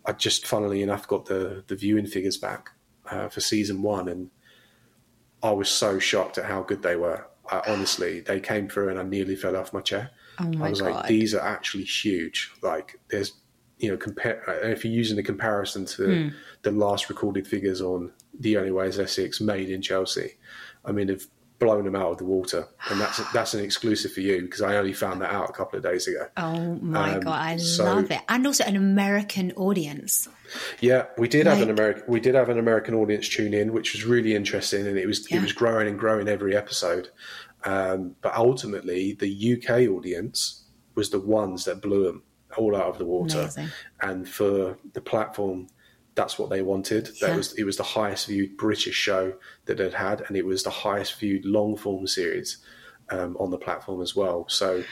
I 0.06 0.12
just, 0.12 0.46
funnily 0.46 0.82
enough, 0.82 1.08
got 1.08 1.26
the 1.26 1.64
the 1.66 1.74
viewing 1.74 2.06
figures 2.06 2.36
back 2.36 2.70
uh, 3.10 3.28
for 3.28 3.40
season 3.40 3.82
one, 3.82 4.08
and 4.08 4.30
I 5.42 5.50
was 5.50 5.68
so 5.68 5.98
shocked 5.98 6.38
at 6.38 6.44
how 6.44 6.62
good 6.62 6.82
they 6.82 6.94
were. 6.94 7.26
I, 7.52 7.62
honestly, 7.70 8.20
they 8.20 8.40
came 8.40 8.68
through 8.68 8.88
and 8.88 8.98
I 8.98 9.02
nearly 9.02 9.36
fell 9.36 9.56
off 9.56 9.72
my 9.72 9.80
chair. 9.80 10.10
Oh 10.40 10.44
my 10.44 10.66
I 10.66 10.70
was 10.70 10.80
God. 10.80 10.90
like, 10.90 11.06
these 11.06 11.34
are 11.34 11.40
actually 11.40 11.84
huge. 11.84 12.50
Like, 12.62 12.98
there's, 13.08 13.34
you 13.78 13.90
know, 13.90 13.96
compare 13.96 14.42
if 14.64 14.84
you're 14.84 14.94
using 14.94 15.16
the 15.16 15.22
comparison 15.22 15.84
to 15.86 16.02
mm. 16.02 16.34
the 16.62 16.70
last 16.70 17.08
recorded 17.08 17.46
figures 17.46 17.80
on 17.80 18.12
The 18.38 18.56
Only 18.56 18.70
Way 18.70 18.86
is 18.86 18.98
Essex 18.98 19.40
made 19.40 19.70
in 19.70 19.82
Chelsea, 19.82 20.38
I 20.84 20.92
mean, 20.92 21.08
they've 21.08 21.26
blown 21.62 21.84
them 21.84 21.94
out 21.94 22.10
of 22.10 22.18
the 22.18 22.24
water, 22.24 22.66
and 22.90 23.00
that's 23.00 23.20
that's 23.32 23.54
an 23.54 23.64
exclusive 23.64 24.12
for 24.12 24.20
you 24.20 24.42
because 24.42 24.60
I 24.60 24.76
only 24.76 24.92
found 24.92 25.22
that 25.22 25.30
out 25.30 25.48
a 25.48 25.52
couple 25.52 25.76
of 25.76 25.84
days 25.84 26.08
ago. 26.08 26.26
Oh 26.36 26.74
my 26.82 27.14
um, 27.14 27.20
god, 27.20 27.40
I 27.40 27.56
so, 27.56 27.84
love 27.84 28.10
it, 28.10 28.20
and 28.28 28.46
also 28.46 28.64
an 28.64 28.76
American 28.76 29.52
audience. 29.52 30.28
Yeah, 30.80 31.06
we 31.16 31.28
did 31.28 31.46
like, 31.46 31.58
have 31.58 31.62
an 31.62 31.70
American 31.70 32.04
we 32.08 32.20
did 32.20 32.34
have 32.34 32.48
an 32.48 32.58
American 32.58 32.94
audience 32.94 33.28
tune 33.28 33.54
in, 33.54 33.72
which 33.72 33.92
was 33.92 34.04
really 34.04 34.34
interesting, 34.34 34.86
and 34.86 34.98
it 34.98 35.06
was 35.06 35.30
yeah. 35.30 35.38
it 35.38 35.42
was 35.42 35.52
growing 35.52 35.88
and 35.88 35.98
growing 35.98 36.28
every 36.28 36.56
episode. 36.56 37.10
Um, 37.64 38.16
but 38.20 38.34
ultimately, 38.34 39.12
the 39.14 39.54
UK 39.54 39.88
audience 39.88 40.64
was 40.96 41.10
the 41.10 41.20
ones 41.20 41.64
that 41.64 41.80
blew 41.80 42.04
them 42.04 42.24
all 42.58 42.76
out 42.76 42.88
of 42.88 42.98
the 42.98 43.06
water, 43.06 43.40
Amazing. 43.40 43.68
and 44.02 44.28
for 44.28 44.78
the 44.92 45.00
platform 45.00 45.68
that's 46.14 46.38
what 46.38 46.50
they 46.50 46.62
wanted. 46.62 47.10
Yeah. 47.20 47.28
That 47.28 47.36
was 47.36 47.52
it 47.54 47.64
was 47.64 47.76
the 47.76 47.82
highest 47.82 48.26
viewed 48.26 48.56
British 48.56 48.94
show 48.94 49.34
that 49.66 49.78
they'd 49.78 49.94
had, 49.94 50.22
and 50.26 50.36
it 50.36 50.44
was 50.44 50.62
the 50.62 50.70
highest 50.70 51.18
viewed 51.18 51.44
long 51.44 51.76
form 51.76 52.06
series 52.06 52.58
um, 53.10 53.36
on 53.40 53.50
the 53.50 53.58
platform 53.58 54.02
as 54.02 54.14
well. 54.14 54.46
So 54.48 54.84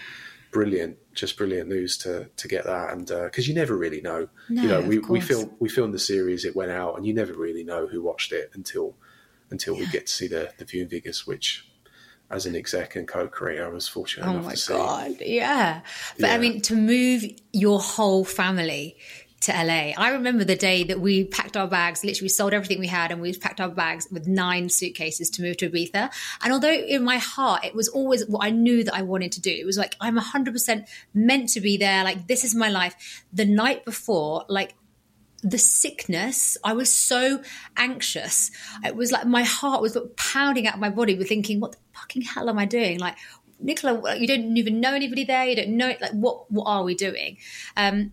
brilliant, 0.50 0.96
just 1.14 1.36
brilliant 1.36 1.68
news 1.68 1.98
to 1.98 2.30
to 2.36 2.48
get 2.48 2.64
that, 2.64 2.92
and 2.92 3.06
because 3.06 3.46
uh, 3.46 3.48
you 3.48 3.54
never 3.54 3.76
really 3.76 4.00
know, 4.00 4.28
no, 4.48 4.62
you 4.62 4.68
know, 4.68 4.80
we 4.80 4.98
we 4.98 5.20
filmed 5.20 5.50
we 5.58 5.68
filmed 5.68 5.94
the 5.94 5.98
series, 5.98 6.44
it 6.44 6.56
went 6.56 6.70
out, 6.70 6.96
and 6.96 7.06
you 7.06 7.14
never 7.14 7.34
really 7.34 7.64
know 7.64 7.86
who 7.86 8.02
watched 8.02 8.32
it 8.32 8.50
until 8.54 8.96
until 9.50 9.74
yeah. 9.74 9.80
we 9.80 9.86
get 9.88 10.06
to 10.06 10.12
see 10.12 10.28
the 10.28 10.52
the 10.58 10.64
viewing 10.64 10.88
figures, 10.88 11.26
which. 11.26 11.66
As 12.32 12.46
an 12.46 12.54
exec 12.54 12.94
and 12.94 13.08
co-creator, 13.08 13.66
I 13.66 13.70
was 13.70 13.88
fortunate 13.88 14.24
oh 14.28 14.30
enough 14.38 14.52
to 14.52 14.56
see. 14.56 14.72
Oh 14.72 14.78
my 14.78 15.08
god, 15.08 15.16
yeah! 15.20 15.80
But 16.16 16.28
yeah. 16.28 16.34
I 16.34 16.38
mean, 16.38 16.60
to 16.60 16.76
move 16.76 17.24
your 17.52 17.80
whole 17.80 18.24
family 18.24 18.96
to 19.41 19.53
LA. 19.53 19.93
I 19.97 20.11
remember 20.11 20.45
the 20.45 20.57
day 20.57 20.84
that 20.84 21.01
we 21.01 21.24
packed 21.24 21.57
our 21.57 21.66
bags, 21.66 22.05
literally 22.05 22.28
sold 22.28 22.53
everything 22.53 22.78
we 22.78 22.86
had 22.86 23.11
and 23.11 23.22
we 23.22 23.34
packed 23.34 23.61
our 23.61 23.70
bags 23.70 24.07
with 24.11 24.28
nine 24.28 24.68
suitcases 24.68 25.30
to 25.30 25.43
move 25.43 25.57
to 25.59 25.70
Ibiza. 25.70 26.11
And 26.43 26.53
although 26.53 26.72
in 26.72 27.05
my 27.05 27.16
heart, 27.16 27.64
it 27.64 27.74
was 27.74 27.88
always 27.88 28.26
what 28.26 28.45
I 28.45 28.51
knew 28.51 28.84
that 28.84 28.95
I 28.95 29.03
wanted 29.03 29.32
to 29.32 29.41
do. 29.41 29.51
It 29.51 29.64
was 29.64 29.78
like, 29.78 29.97
I'm 30.01 30.18
100% 30.18 30.86
meant 31.14 31.49
to 31.51 31.61
be 31.61 31.78
there. 31.78 32.05
Like, 32.05 32.26
this 32.26 32.45
is 32.45 32.55
my 32.55 32.68
life. 32.68 33.24
The 33.32 33.47
night 33.47 33.86
before, 33.86 34.45
like, 34.49 34.74
the 35.43 35.59
sickness, 35.59 36.59
I 36.62 36.74
was 36.74 36.93
so 36.93 37.43
anxious. 37.78 38.51
It 38.84 38.95
was 38.95 39.11
like 39.11 39.26
my 39.26 39.43
heart 39.43 39.80
was 39.80 39.97
pounding 40.16 40.66
out 40.66 40.78
my 40.78 40.91
body 40.91 41.14
with 41.14 41.28
thinking, 41.28 41.61
what 41.61 41.72
the 41.72 41.78
fucking 41.95 42.22
hell 42.22 42.51
am 42.51 42.59
I 42.59 42.66
doing? 42.66 42.99
Like, 42.99 43.16
Nicola, 43.59 44.16
you 44.16 44.26
don't 44.26 44.57
even 44.59 44.80
know 44.80 44.93
anybody 44.93 45.24
there. 45.24 45.47
You 45.47 45.57
don't 45.57 45.70
know, 45.70 45.95
like, 45.99 46.12
what, 46.12 46.51
what 46.51 46.64
are 46.64 46.82
we 46.82 46.95
doing? 46.95 47.38
Um, 47.74 48.12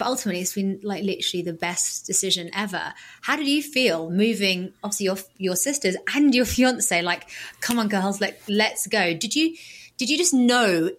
but 0.00 0.06
ultimately 0.06 0.40
it's 0.40 0.54
been 0.54 0.80
like 0.82 1.04
literally 1.04 1.42
the 1.42 1.52
best 1.52 2.06
decision 2.06 2.48
ever. 2.54 2.94
How 3.20 3.36
did 3.36 3.46
you 3.46 3.62
feel 3.62 4.10
moving 4.10 4.72
obviously 4.82 5.04
your 5.04 5.18
your 5.36 5.56
sisters 5.56 5.94
and 6.14 6.34
your 6.34 6.44
fiance? 6.56 7.02
Like 7.02 7.28
come 7.60 7.78
on 7.78 7.88
girls 7.88 8.18
like 8.18 8.40
let's 8.48 8.86
go. 8.86 9.12
Did 9.12 9.36
you 9.36 9.54
did 9.98 10.08
you 10.08 10.16
just 10.16 10.32
know 10.32 10.90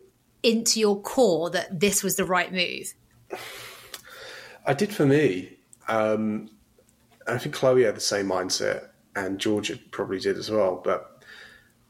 into 0.44 0.80
your 0.80 1.02
core 1.02 1.50
that 1.50 1.80
this 1.80 2.04
was 2.04 2.16
the 2.16 2.26
right 2.26 2.54
move? 2.54 2.94
I 4.68 4.76
did 4.76 4.94
for 4.94 5.06
me. 5.06 5.58
Um 5.88 6.50
i 7.28 7.38
think 7.38 7.54
chloe 7.54 7.84
had 7.84 7.96
the 7.96 8.02
same 8.02 8.26
mindset 8.26 8.90
and 9.16 9.38
georgia 9.38 9.78
probably 9.92 10.20
did 10.20 10.38
as 10.38 10.50
well 10.50 10.82
but 10.84 11.24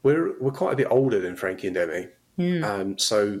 we're 0.02 0.38
we're 0.40 0.50
quite 0.50 0.74
a 0.74 0.76
bit 0.76 0.86
older 0.90 1.20
than 1.20 1.36
frankie 1.36 1.68
and 1.68 1.74
demi. 1.74 2.08
Mm. 2.38 2.62
um 2.62 2.98
so 2.98 3.40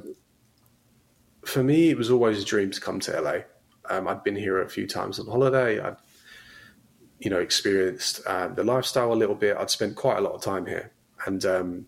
for 1.44 1.62
me, 1.62 1.90
it 1.90 1.98
was 1.98 2.10
always 2.10 2.42
a 2.42 2.44
dream 2.44 2.70
to 2.70 2.80
come 2.80 3.00
to 3.00 3.20
LA. 3.20 3.38
Um, 3.90 4.06
I'd 4.08 4.22
been 4.24 4.36
here 4.36 4.62
a 4.62 4.68
few 4.68 4.86
times 4.86 5.18
on 5.18 5.26
holiday. 5.26 5.80
I'd 5.80 5.96
you 7.18 7.30
know, 7.30 7.38
experienced 7.38 8.20
um, 8.26 8.54
the 8.56 8.64
lifestyle 8.64 9.12
a 9.12 9.14
little 9.14 9.36
bit. 9.36 9.56
I'd 9.56 9.70
spent 9.70 9.94
quite 9.94 10.18
a 10.18 10.20
lot 10.20 10.32
of 10.32 10.42
time 10.42 10.66
here, 10.66 10.92
and 11.24 11.44
um, 11.44 11.86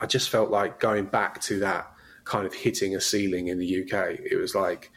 I 0.00 0.06
just 0.06 0.30
felt 0.30 0.50
like 0.50 0.80
going 0.80 1.06
back 1.06 1.40
to 1.42 1.58
that 1.60 1.92
kind 2.24 2.46
of 2.46 2.54
hitting 2.54 2.96
a 2.96 3.00
ceiling 3.00 3.48
in 3.48 3.58
the 3.58 3.82
UK. 3.82 4.18
It 4.18 4.36
was 4.36 4.54
like, 4.54 4.90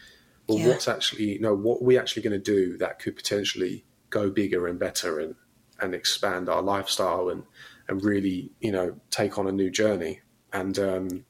well, 0.48 0.58
Yeah. 0.58 0.70
what's 0.70 0.88
actually, 0.88 1.34
you 1.34 1.42
know, 1.42 1.54
what 1.56 1.82
are 1.82 1.84
we 1.84 1.98
actually 1.98 2.22
going 2.24 2.42
to 2.42 2.52
do 2.56 2.78
that 2.78 3.00
could 3.00 3.16
potentially 3.18 3.84
go 4.10 4.30
bigger 4.30 4.66
and 4.66 4.80
better 4.80 5.20
and 5.20 5.36
and 5.82 5.94
expand 5.94 6.50
our 6.50 6.62
lifestyle 6.62 7.30
and 7.30 7.44
and 7.90 8.04
really, 8.04 8.52
you 8.62 8.72
know, 8.72 8.96
take 9.10 9.38
on 9.38 9.46
a 9.48 9.52
new 9.52 9.70
journey. 9.70 10.22
And 10.54 10.80
um, 10.80 11.26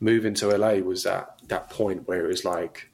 moving 0.00 0.34
to 0.34 0.48
LA 0.56 0.74
was 0.74 1.02
that 1.04 1.40
that 1.48 1.70
point 1.70 2.06
where 2.06 2.24
it 2.24 2.28
was 2.28 2.44
like, 2.44 2.90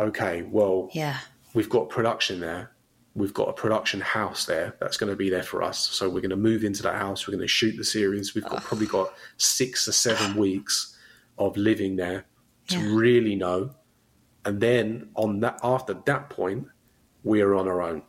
okay, 0.00 0.42
well, 0.42 0.88
Yeah. 0.92 1.18
we've 1.54 1.68
got 1.68 1.88
production 1.88 2.40
there. 2.40 2.72
We've 3.14 3.34
got 3.34 3.48
a 3.48 3.52
production 3.52 4.00
house 4.00 4.46
there 4.46 4.76
that's 4.80 4.96
going 4.96 5.10
to 5.10 5.16
be 5.16 5.30
there 5.30 5.42
for 5.42 5.62
us. 5.62 5.78
So 5.90 6.08
we're 6.08 6.20
going 6.20 6.30
to 6.30 6.36
move 6.36 6.64
into 6.64 6.82
that 6.84 6.94
house. 6.96 7.26
We're 7.26 7.32
going 7.32 7.42
to 7.42 7.48
shoot 7.48 7.76
the 7.76 7.84
series. 7.84 8.34
We've 8.34 8.44
got 8.44 8.62
probably 8.62 8.86
got 8.86 9.12
six 9.36 9.86
or 9.88 9.92
seven 9.92 10.36
weeks 10.36 10.96
of 11.38 11.56
living 11.56 11.96
there 11.96 12.24
to 12.68 12.78
Yeah. 12.78 12.94
really 12.94 13.34
know. 13.34 13.74
And 14.44 14.60
then 14.60 15.10
on 15.16 15.40
that, 15.40 15.58
after 15.62 15.94
that 16.06 16.30
point, 16.30 16.68
we 17.24 17.40
are 17.42 17.54
on 17.54 17.66
our 17.68 17.82
own. 17.82 18.02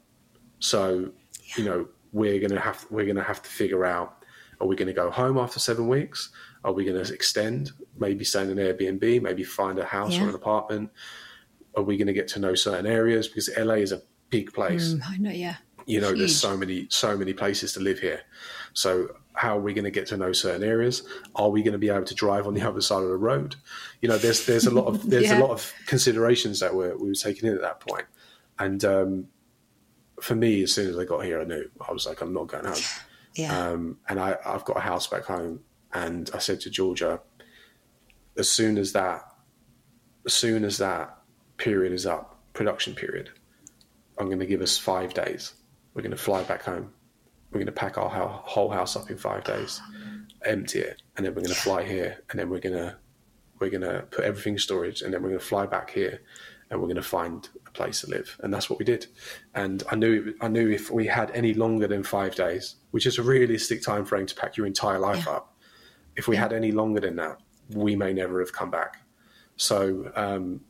So, 0.59 1.11
you 1.57 1.65
know, 1.65 1.87
we're 2.13 2.39
going 2.39 2.51
to 2.51 2.59
have 2.59 2.85
we're 2.91 3.05
going 3.05 3.15
to 3.17 3.23
have 3.23 3.41
to 3.41 3.49
figure 3.49 3.83
out: 3.85 4.23
Are 4.61 4.67
we 4.67 4.75
going 4.75 4.87
to 4.87 4.93
go 4.93 5.09
home 5.09 5.37
after 5.37 5.59
seven 5.59 5.87
weeks? 5.87 6.29
Are 6.63 6.71
we 6.71 6.85
going 6.85 7.03
to 7.03 7.13
extend? 7.13 7.71
Maybe 7.97 8.23
stay 8.23 8.43
in 8.43 8.49
an 8.51 8.57
Airbnb. 8.57 9.21
Maybe 9.21 9.43
find 9.43 9.79
a 9.79 9.85
house 9.85 10.13
Yeah. 10.13 10.25
or 10.25 10.29
an 10.29 10.35
apartment. 10.35 10.91
Are 11.75 11.83
we 11.83 11.97
going 11.97 12.07
to 12.07 12.13
get 12.13 12.27
to 12.29 12.39
know 12.39 12.55
certain 12.55 12.85
areas? 12.85 13.27
Because 13.27 13.49
LA 13.57 13.75
is 13.75 13.91
a 13.91 14.01
big 14.29 14.53
place 14.53 14.93
Mm, 14.93 15.01
I 15.07 15.17
know. 15.17 15.29
Yeah. 15.31 15.55
you 15.85 15.99
know 15.99 16.09
Huge. 16.09 16.19
there's 16.19 16.39
so 16.39 16.55
many 16.55 16.87
so 16.89 17.17
many 17.17 17.33
places 17.33 17.73
to 17.73 17.81
live 17.81 17.99
here 17.99 18.21
so 18.73 19.09
how 19.33 19.57
are 19.57 19.61
we 19.61 19.73
going 19.73 19.83
to 19.83 19.91
get 19.91 20.07
to 20.07 20.15
know 20.15 20.31
certain 20.31 20.63
areas 20.63 21.03
are 21.35 21.49
we 21.49 21.61
going 21.61 21.73
to 21.73 21.77
be 21.77 21.89
able 21.89 22.05
to 22.05 22.15
drive 22.15 22.47
on 22.47 22.53
the 22.53 22.61
other 22.69 22.79
side 22.79 23.03
of 23.03 23.09
the 23.09 23.17
road 23.17 23.55
you 24.01 24.07
know 24.07 24.17
there's 24.17 24.45
there's 24.45 24.65
a 24.67 24.71
lot 24.71 24.85
of 24.85 25.09
there's 25.09 25.25
Yeah. 25.31 25.39
a 25.39 25.41
lot 25.41 25.49
of 25.51 25.73
considerations 25.87 26.61
that 26.61 26.73
were 26.73 26.95
we 26.97 27.09
were 27.09 27.13
taking 27.13 27.49
in 27.49 27.55
at 27.55 27.61
that 27.61 27.81
point. 27.81 28.05
and 28.57 28.85
um 28.85 29.27
for 30.21 30.35
me 30.35 30.63
as 30.63 30.71
soon 30.71 30.87
as 30.89 30.97
i 30.97 31.03
got 31.03 31.25
here 31.25 31.41
i 31.41 31.43
knew 31.43 31.69
i 31.85 31.91
was 31.91 32.05
like 32.05 32.21
i'm 32.21 32.31
not 32.33 32.47
going 32.47 32.63
home 32.65 32.75
Yeah. 33.35 33.57
um, 33.69 33.97
and 34.07 34.17
I, 34.19 34.37
I've 34.45 34.63
got 34.65 34.77
a 34.77 34.81
house 34.81 35.07
back 35.07 35.23
home. 35.23 35.61
And 35.93 36.29
I 36.33 36.37
said 36.39 36.59
to 36.61 36.69
Georgia, 36.69 37.21
as 38.37 38.49
soon 38.49 38.77
as 38.77 38.91
that, 38.91 39.23
as 40.25 40.33
soon 40.33 40.65
as 40.65 40.77
that 40.79 41.17
period 41.61 41.93
is 41.93 42.05
up, 42.05 42.39
production 42.53 42.93
period, 42.95 43.29
I'm 44.17 44.25
going 44.27 44.39
to 44.39 44.45
give 44.45 44.61
us 44.61 44.77
five 44.77 45.13
days. 45.13 45.53
We're 45.93 46.01
going 46.01 46.11
to 46.11 46.17
fly 46.17 46.43
back 46.43 46.63
home. 46.63 46.91
We're 47.51 47.59
going 47.59 47.67
to 47.67 47.71
pack 47.83 47.97
our 47.97 48.09
whole 48.09 48.69
house 48.69 48.95
up 48.95 49.11
in 49.11 49.17
five 49.17 49.43
days, 49.43 49.79
empty 50.45 50.79
it, 50.79 51.01
and 51.15 51.25
then 51.25 51.35
we're 51.35 51.41
going 51.41 51.53
to 51.55 51.61
fly 51.61 51.83
here, 51.83 52.17
and 52.29 52.39
then 52.39 52.49
we're 52.49 52.59
going 52.59 52.75
to 52.77 52.95
we're 53.59 53.69
going 53.69 53.81
to 53.81 54.01
put 54.09 54.23
everything 54.25 54.53
in 54.53 54.59
storage, 54.59 55.01
and 55.03 55.13
then 55.13 55.21
we're 55.21 55.29
going 55.29 55.39
to 55.39 55.45
fly 55.45 55.65
back 55.67 55.91
here, 55.91 56.21
and 56.69 56.79
we're 56.79 56.87
going 56.87 56.95
to 56.95 57.03
find 57.19 57.49
a 57.67 57.71
place 57.71 58.01
to 58.01 58.07
live, 58.09 58.37
and 58.41 58.51
that's 58.53 58.69
what 58.69 58.79
we 58.79 58.85
did. 58.85 59.05
And 59.53 59.83
I 59.91 59.95
knew 59.95 60.33
I 60.41 60.47
knew 60.47 60.69
if 60.71 60.89
we 60.89 61.05
had 61.07 61.29
any 61.31 61.53
longer 61.53 61.87
than 61.87 62.03
five 62.03 62.33
days, 62.35 62.75
which 62.91 63.05
is 63.05 63.19
a 63.19 63.23
realistic 63.23 63.83
time 63.83 64.05
frame 64.05 64.25
to 64.25 64.35
pack 64.35 64.57
your 64.57 64.65
entire 64.65 64.97
life 64.99 65.25
Yeah. 65.27 65.33
up, 65.35 65.55
if 66.15 66.27
we 66.27 66.35
had 66.37 66.53
any 66.53 66.71
longer 66.71 67.01
than 67.01 67.17
that, 67.17 67.37
we 67.69 67.95
may 67.95 68.13
never 68.13 68.39
have 68.39 68.53
come 68.53 68.71
back. 68.71 68.97
So 69.57 70.11
um, 70.15 70.61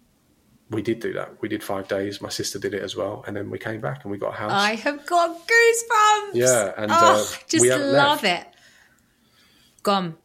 we 0.71 0.81
did 0.81 0.99
do 1.01 1.13
that. 1.13 1.41
We 1.41 1.49
did 1.49 1.63
five 1.63 1.87
days. 1.87 2.21
My 2.21 2.29
sister 2.29 2.57
did 2.57 2.73
it 2.73 2.81
as 2.81 2.95
well, 2.95 3.23
and 3.27 3.35
then 3.35 3.49
we 3.49 3.59
came 3.59 3.81
back 3.81 4.03
and 4.03 4.11
we 4.11 4.17
got 4.17 4.33
a 4.33 4.37
house. 4.37 4.51
I 4.51 4.75
have 4.75 5.05
got 5.05 5.29
goosebumps. 5.29 6.33
Yeah, 6.33 6.73
and, 6.77 6.91
oh, 6.91 6.95
uh, 6.95 7.35
just 7.47 7.65
love 7.65 8.23
left. 8.23 8.23
it. 8.23 8.47
Gone. 9.83 10.15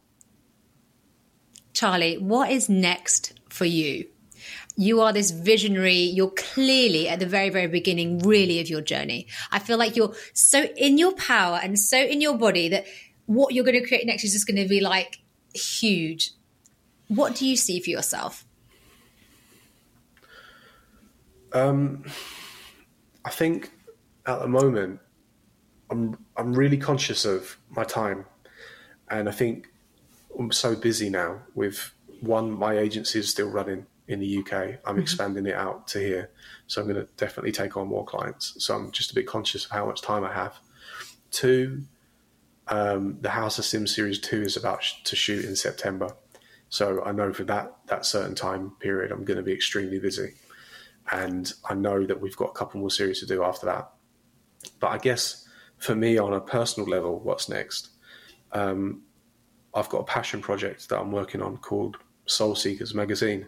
Charlie, 1.73 2.17
what 2.17 2.49
is 2.49 2.69
next 2.69 3.39
for 3.49 3.65
you? 3.65 4.07
You 4.77 5.01
are 5.01 5.11
this 5.11 5.31
visionary. 5.31 5.99
You're 5.99 6.31
clearly 6.31 7.09
at 7.09 7.19
the 7.19 7.25
very, 7.25 7.49
very 7.49 7.67
beginning, 7.67 8.19
really, 8.19 8.59
of 8.61 8.69
your 8.69 8.81
journey. 8.81 9.27
I 9.51 9.59
feel 9.59 9.77
like 9.77 9.95
you're 9.95 10.13
so 10.33 10.63
in 10.77 10.97
your 10.97 11.13
power 11.13 11.59
and 11.61 11.77
so 11.77 11.99
in 11.99 12.21
your 12.21 12.37
body 12.37 12.69
that 12.69 12.85
what 13.25 13.53
you're 13.53 13.65
going 13.65 13.79
to 13.79 13.87
create 13.87 14.05
next 14.05 14.23
is 14.23 14.33
just 14.33 14.47
going 14.47 14.61
to 14.61 14.67
be 14.67 14.79
like 14.79 15.19
huge. 15.53 16.31
What 17.09 17.35
do 17.35 17.45
you 17.45 17.57
see 17.57 17.79
for 17.79 17.89
yourself? 17.89 18.46
I 23.25 23.29
think 23.29 23.71
at 24.25 24.39
the 24.39 24.47
moment, 24.47 24.99
I'm 25.89 26.17
I'm 26.35 26.53
really 26.53 26.77
conscious 26.77 27.25
of 27.25 27.57
my 27.69 27.83
time, 27.83 28.25
and 29.09 29.29
I 29.29 29.31
think 29.31 29.67
I'm 30.37 30.51
so 30.51 30.75
busy 30.75 31.09
now. 31.09 31.41
With 31.55 31.93
one, 32.21 32.51
my 32.51 32.77
agency 32.77 33.19
is 33.19 33.29
still 33.29 33.49
running 33.49 33.85
in 34.07 34.19
the 34.19 34.37
UK. 34.39 34.79
I'm 34.85 34.99
expanding 34.99 35.45
it 35.45 35.55
out 35.55 35.87
to 35.89 35.99
here, 35.99 36.29
so 36.67 36.81
I'm 36.81 36.87
going 36.87 37.05
to 37.05 37.11
definitely 37.15 37.51
take 37.51 37.77
on 37.77 37.87
more 37.87 38.05
clients. 38.05 38.55
So 38.59 38.75
I'm 38.75 38.91
just 38.91 39.11
a 39.11 39.15
bit 39.15 39.27
conscious 39.27 39.65
of 39.65 39.71
how 39.71 39.85
much 39.85 40.01
time 40.01 40.23
I 40.23 40.33
have. 40.33 40.55
Two, 41.31 41.83
um, 42.67 43.17
the 43.21 43.29
House 43.29 43.59
of 43.59 43.65
Sim 43.65 43.87
Series 43.87 44.19
Two 44.19 44.41
is 44.41 44.57
about 44.57 44.83
sh- 44.83 45.03
to 45.05 45.15
shoot 45.15 45.45
in 45.45 45.55
September, 45.55 46.09
so 46.69 47.01
I 47.05 47.13
know 47.13 47.31
for 47.31 47.45
that 47.45 47.75
that 47.87 48.05
certain 48.05 48.35
time 48.35 48.71
period 48.79 49.11
I'm 49.11 49.23
going 49.23 49.37
to 49.37 49.43
be 49.43 49.53
extremely 49.53 49.99
busy 49.99 50.33
and 51.11 51.51
I 51.69 51.73
know 51.73 52.05
that 52.05 52.19
we've 52.19 52.35
got 52.35 52.49
a 52.49 52.53
couple 52.53 52.79
more 52.79 52.91
series 52.91 53.19
to 53.19 53.25
do 53.25 53.43
after 53.43 53.65
that. 53.65 53.91
But 54.79 54.87
I 54.87 54.97
guess 54.97 55.47
for 55.77 55.95
me, 55.95 56.17
on 56.17 56.33
a 56.33 56.41
personal 56.41 56.89
level, 56.89 57.19
what's 57.19 57.49
next? 57.49 57.89
Um, 58.51 59.03
I've 59.73 59.89
got 59.89 59.99
a 59.99 60.03
passion 60.03 60.41
project 60.41 60.89
that 60.89 60.99
I'm 60.99 61.11
working 61.11 61.41
on 61.41 61.57
called 61.57 61.97
Soul 62.25 62.55
Seekers 62.55 62.93
Magazine, 62.95 63.47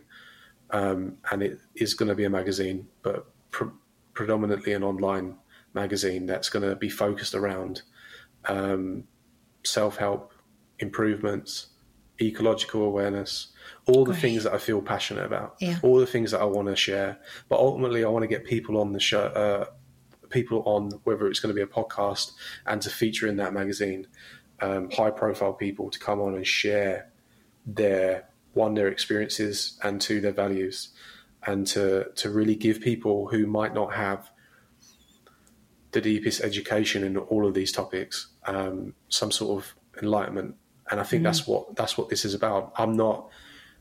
um, 0.71 1.17
and 1.31 1.41
it 1.41 1.59
is 1.75 1.93
going 1.93 2.09
to 2.09 2.15
be 2.15 2.25
a 2.25 2.29
magazine, 2.29 2.87
but 3.01 3.25
pre- 3.51 3.69
predominantly 4.13 4.73
an 4.73 4.83
online 4.83 5.35
magazine 5.73 6.25
that's 6.25 6.49
going 6.49 6.67
to 6.67 6.75
be 6.75 6.89
focused 6.89 7.33
around 7.33 7.81
um, 8.45 9.03
self-help, 9.63 10.33
improvements, 10.79 11.67
ecological 12.21 12.83
awareness, 12.83 13.47
all 13.87 14.03
the 14.05 14.11
Great. 14.11 14.21
things 14.21 14.43
that 14.43 14.53
I 14.53 14.57
feel 14.57 14.81
passionate 14.81 15.25
about, 15.25 15.55
Yeah. 15.59 15.79
all 15.83 15.97
the 15.99 16.05
things 16.07 16.31
that 16.31 16.41
I 16.41 16.45
want 16.45 16.67
to 16.67 16.75
share. 16.75 17.19
But 17.47 17.59
ultimately, 17.59 18.03
I 18.03 18.09
want 18.09 18.23
to 18.23 18.27
get 18.27 18.43
people 18.45 18.77
on 18.77 18.91
the 18.93 18.99
show, 18.99 19.21
uh, 19.21 19.65
people 20.29 20.61
on 20.65 20.91
whether 21.05 21.27
it's 21.27 21.39
going 21.39 21.55
to 21.55 21.55
be 21.55 21.61
a 21.61 21.67
podcast 21.67 22.31
and 22.65 22.81
to 22.81 22.89
feature 22.89 23.27
in 23.27 23.37
that 23.37 23.53
magazine, 23.53 24.07
um, 24.61 24.89
high-profile 24.91 25.53
people 25.53 25.89
to 25.89 25.97
come 25.99 26.19
on 26.19 26.35
and 26.35 26.45
share 26.45 27.11
their 27.65 28.25
one 28.53 28.73
their 28.73 28.87
experiences 28.87 29.79
and 29.83 30.01
two 30.01 30.19
their 30.21 30.31
values, 30.33 30.89
and 31.47 31.65
to 31.67 32.05
to 32.15 32.29
really 32.29 32.55
give 32.55 32.81
people 32.81 33.27
who 33.27 33.47
might 33.47 33.73
not 33.73 33.93
have 33.93 34.29
the 35.91 36.01
deepest 36.01 36.41
education 36.41 37.03
in 37.03 37.17
all 37.17 37.47
of 37.47 37.53
these 37.55 37.71
topics 37.71 38.27
um, 38.45 38.93
some 39.07 39.31
sort 39.31 39.63
of 39.63 39.75
enlightenment 40.03 40.55
and 40.91 40.99
i 40.99 41.03
think 41.03 41.23
that's 41.23 41.47
what 41.47 41.75
that's 41.75 41.97
what 41.97 42.09
this 42.09 42.25
is 42.25 42.33
about. 42.33 42.73
I'm 42.77 42.93
not 42.93 43.29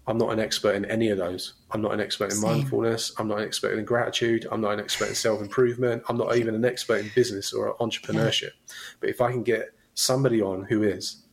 i'm 0.06 0.18
not 0.18 0.32
an 0.32 0.40
expert 0.40 0.74
in 0.74 0.84
any 0.86 1.10
of 1.10 1.18
those. 1.18 1.54
I'm 1.70 1.82
not 1.82 1.92
an 1.92 2.00
expert 2.00 2.26
in 2.26 2.38
Same. 2.38 2.50
mindfulness. 2.50 3.12
I'm 3.18 3.28
not 3.28 3.38
an 3.38 3.44
expert 3.44 3.78
in 3.78 3.84
gratitude. 3.84 4.46
I'm 4.50 4.60
not 4.60 4.72
an 4.72 4.80
expert 4.80 5.08
in 5.08 5.14
self-improvement. 5.14 6.02
I'm 6.08 6.16
not 6.16 6.36
even 6.36 6.54
an 6.54 6.64
expert 6.64 7.00
in 7.00 7.10
business 7.14 7.52
or 7.52 7.76
entrepreneurship. 7.78 8.52
But 9.00 9.10
if 9.10 9.20
i 9.20 9.30
can 9.30 9.42
get 9.42 9.70
somebody 9.94 10.40
on 10.40 10.64
who 10.64 10.82
is 10.82 11.24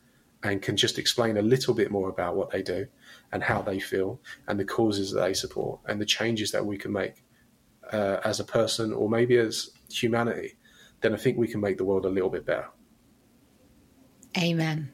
and 0.42 0.60
can 0.60 0.76
just 0.76 0.98
explain 0.98 1.36
a 1.36 1.42
little 1.42 1.74
bit 1.74 1.90
more 1.90 2.08
about 2.08 2.36
what 2.36 2.50
they 2.50 2.62
do 2.62 2.86
and 3.32 3.42
how 3.42 3.62
they 3.62 3.78
feel 3.78 4.20
and 4.48 4.58
the 4.58 4.64
causes 4.64 5.12
that 5.12 5.20
they 5.20 5.34
support 5.34 5.80
and 5.86 6.00
the 6.00 6.06
changes 6.06 6.50
that 6.52 6.64
we 6.64 6.76
can 6.76 6.92
make 6.92 7.24
uh, 7.92 8.18
as 8.24 8.40
a 8.40 8.44
person 8.44 8.92
or 8.92 9.08
maybe 9.08 9.36
as 9.36 9.70
humanity, 9.90 10.56
then 11.00 11.14
I 11.14 11.16
think 11.16 11.38
we 11.38 11.48
can 11.48 11.60
make 11.60 11.78
the 11.78 11.84
world 11.84 12.04
a 12.04 12.08
little 12.08 12.30
bit 12.30 12.44
better. 12.44 12.68
Amen. 14.38 14.92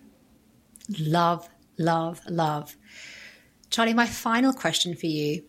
Love, 0.98 1.48
love, 1.78 2.20
love. 2.28 2.76
Charlie, 3.70 3.94
my 3.94 4.06
final 4.06 4.52
question 4.52 4.94
for 4.94 5.06
you 5.06 5.42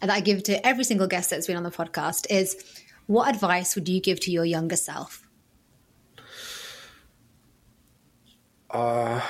that 0.00 0.10
I 0.10 0.20
give 0.20 0.42
to 0.44 0.66
every 0.66 0.84
single 0.84 1.06
guest 1.06 1.30
that's 1.30 1.46
been 1.46 1.56
on 1.56 1.62
the 1.62 1.70
podcast 1.70 2.26
is 2.28 2.56
what 3.06 3.28
advice 3.28 3.74
would 3.74 3.88
you 3.88 4.00
give 4.00 4.18
to 4.20 4.30
your 4.30 4.44
younger 4.44 4.76
self? 4.76 5.28
Uh, 8.70 9.20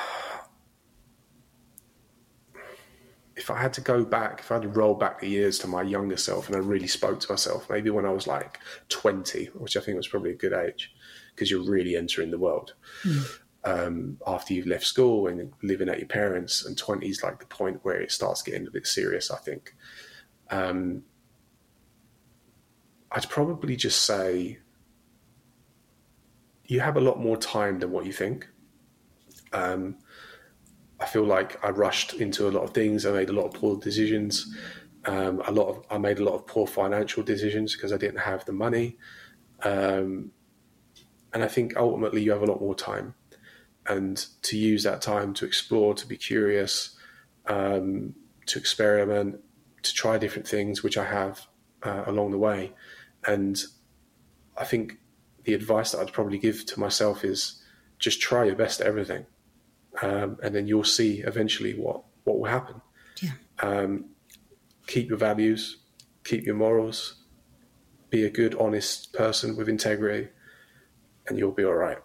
if 3.36 3.50
I 3.50 3.60
had 3.60 3.72
to 3.74 3.80
go 3.80 4.04
back, 4.04 4.40
if 4.40 4.50
I 4.50 4.54
had 4.54 4.62
to 4.62 4.68
roll 4.68 4.94
back 4.94 5.20
the 5.20 5.28
years 5.28 5.58
to 5.60 5.66
my 5.66 5.82
younger 5.82 6.16
self 6.16 6.46
and 6.46 6.56
I 6.56 6.60
really 6.60 6.86
spoke 6.86 7.20
to 7.20 7.32
myself, 7.32 7.68
maybe 7.68 7.90
when 7.90 8.06
I 8.06 8.10
was 8.10 8.26
like 8.26 8.60
20, 8.88 9.46
which 9.46 9.76
I 9.76 9.80
think 9.80 9.96
was 9.96 10.08
probably 10.08 10.30
a 10.30 10.36
good 10.36 10.52
age 10.52 10.94
because 11.34 11.50
you're 11.50 11.68
really 11.68 11.96
entering 11.96 12.30
the 12.30 12.38
world. 12.38 12.74
Hmm. 13.02 13.20
Um, 13.64 14.18
after 14.26 14.54
you've 14.54 14.66
left 14.66 14.84
school 14.84 15.28
and 15.28 15.52
living 15.62 15.88
at 15.88 15.98
your 15.98 16.08
parents, 16.08 16.64
and 16.64 16.76
20 16.76 17.06
is 17.06 17.22
like 17.22 17.38
the 17.38 17.46
point 17.46 17.80
where 17.84 18.00
it 18.00 18.10
starts 18.10 18.42
getting 18.42 18.66
a 18.66 18.70
bit 18.70 18.86
serious, 18.86 19.30
I 19.30 19.38
think. 19.38 19.76
Um, 20.50 21.04
I'd 23.12 23.28
probably 23.28 23.76
just 23.76 24.02
say 24.02 24.58
you 26.66 26.80
have 26.80 26.96
a 26.96 27.00
lot 27.00 27.20
more 27.20 27.36
time 27.36 27.78
than 27.78 27.90
what 27.90 28.06
you 28.06 28.12
think. 28.12 28.48
Um, 29.52 29.96
I 30.98 31.06
feel 31.06 31.24
like 31.24 31.62
I 31.64 31.70
rushed 31.70 32.14
into 32.14 32.48
a 32.48 32.52
lot 32.52 32.62
of 32.62 32.70
things. 32.70 33.04
I 33.04 33.12
made 33.12 33.28
a 33.28 33.32
lot 33.32 33.46
of 33.46 33.52
poor 33.52 33.76
decisions. 33.76 34.56
Um, 35.04 35.42
a 35.46 35.50
lot 35.50 35.68
of 35.68 35.84
I 35.90 35.98
made 35.98 36.20
a 36.20 36.24
lot 36.24 36.34
of 36.34 36.46
poor 36.46 36.66
financial 36.66 37.22
decisions 37.22 37.74
because 37.74 37.92
I 37.92 37.96
didn't 37.96 38.20
have 38.20 38.44
the 38.44 38.52
money. 38.52 38.96
Um, 39.62 40.30
and 41.34 41.42
I 41.42 41.48
think 41.48 41.76
ultimately 41.76 42.22
you 42.22 42.30
have 42.30 42.42
a 42.42 42.46
lot 42.46 42.60
more 42.60 42.74
time, 42.74 43.14
and 43.88 44.26
to 44.42 44.56
use 44.56 44.82
that 44.84 45.02
time 45.02 45.34
to 45.34 45.44
explore, 45.44 45.94
to 45.94 46.06
be 46.06 46.16
curious, 46.16 46.96
um, 47.46 48.14
to 48.46 48.58
experiment, 48.58 49.40
to 49.82 49.92
try 49.92 50.18
different 50.18 50.46
things, 50.46 50.82
which 50.82 50.96
I 50.96 51.04
have 51.04 51.46
uh, 51.82 52.04
along 52.06 52.30
the 52.30 52.38
way. 52.38 52.72
And 53.26 53.60
I 54.56 54.64
think 54.64 54.98
the 55.44 55.54
advice 55.54 55.92
that 55.92 56.00
I'd 56.00 56.12
probably 56.12 56.38
give 56.38 56.64
to 56.66 56.80
myself 56.80 57.24
is 57.24 57.62
just 57.98 58.20
try 58.20 58.44
your 58.44 58.56
best 58.56 58.80
at 58.80 58.86
everything 58.86 59.26
um, 60.00 60.38
and 60.42 60.54
then 60.54 60.66
you'll 60.66 60.84
see 60.84 61.20
eventually 61.20 61.74
what 61.74 62.02
what 62.24 62.38
will 62.38 62.48
happen. 62.48 62.80
Yeah. 63.20 63.32
Um, 63.60 64.06
keep 64.86 65.08
your 65.08 65.18
values, 65.18 65.78
keep 66.24 66.44
your 66.46 66.54
morals, 66.54 67.16
be 68.10 68.24
a 68.24 68.30
good, 68.30 68.54
honest 68.54 69.12
person 69.12 69.56
with 69.56 69.68
integrity, 69.68 70.28
and 71.26 71.38
you'll 71.38 71.52
be 71.52 71.64
all 71.64 71.74
right. 71.74 71.98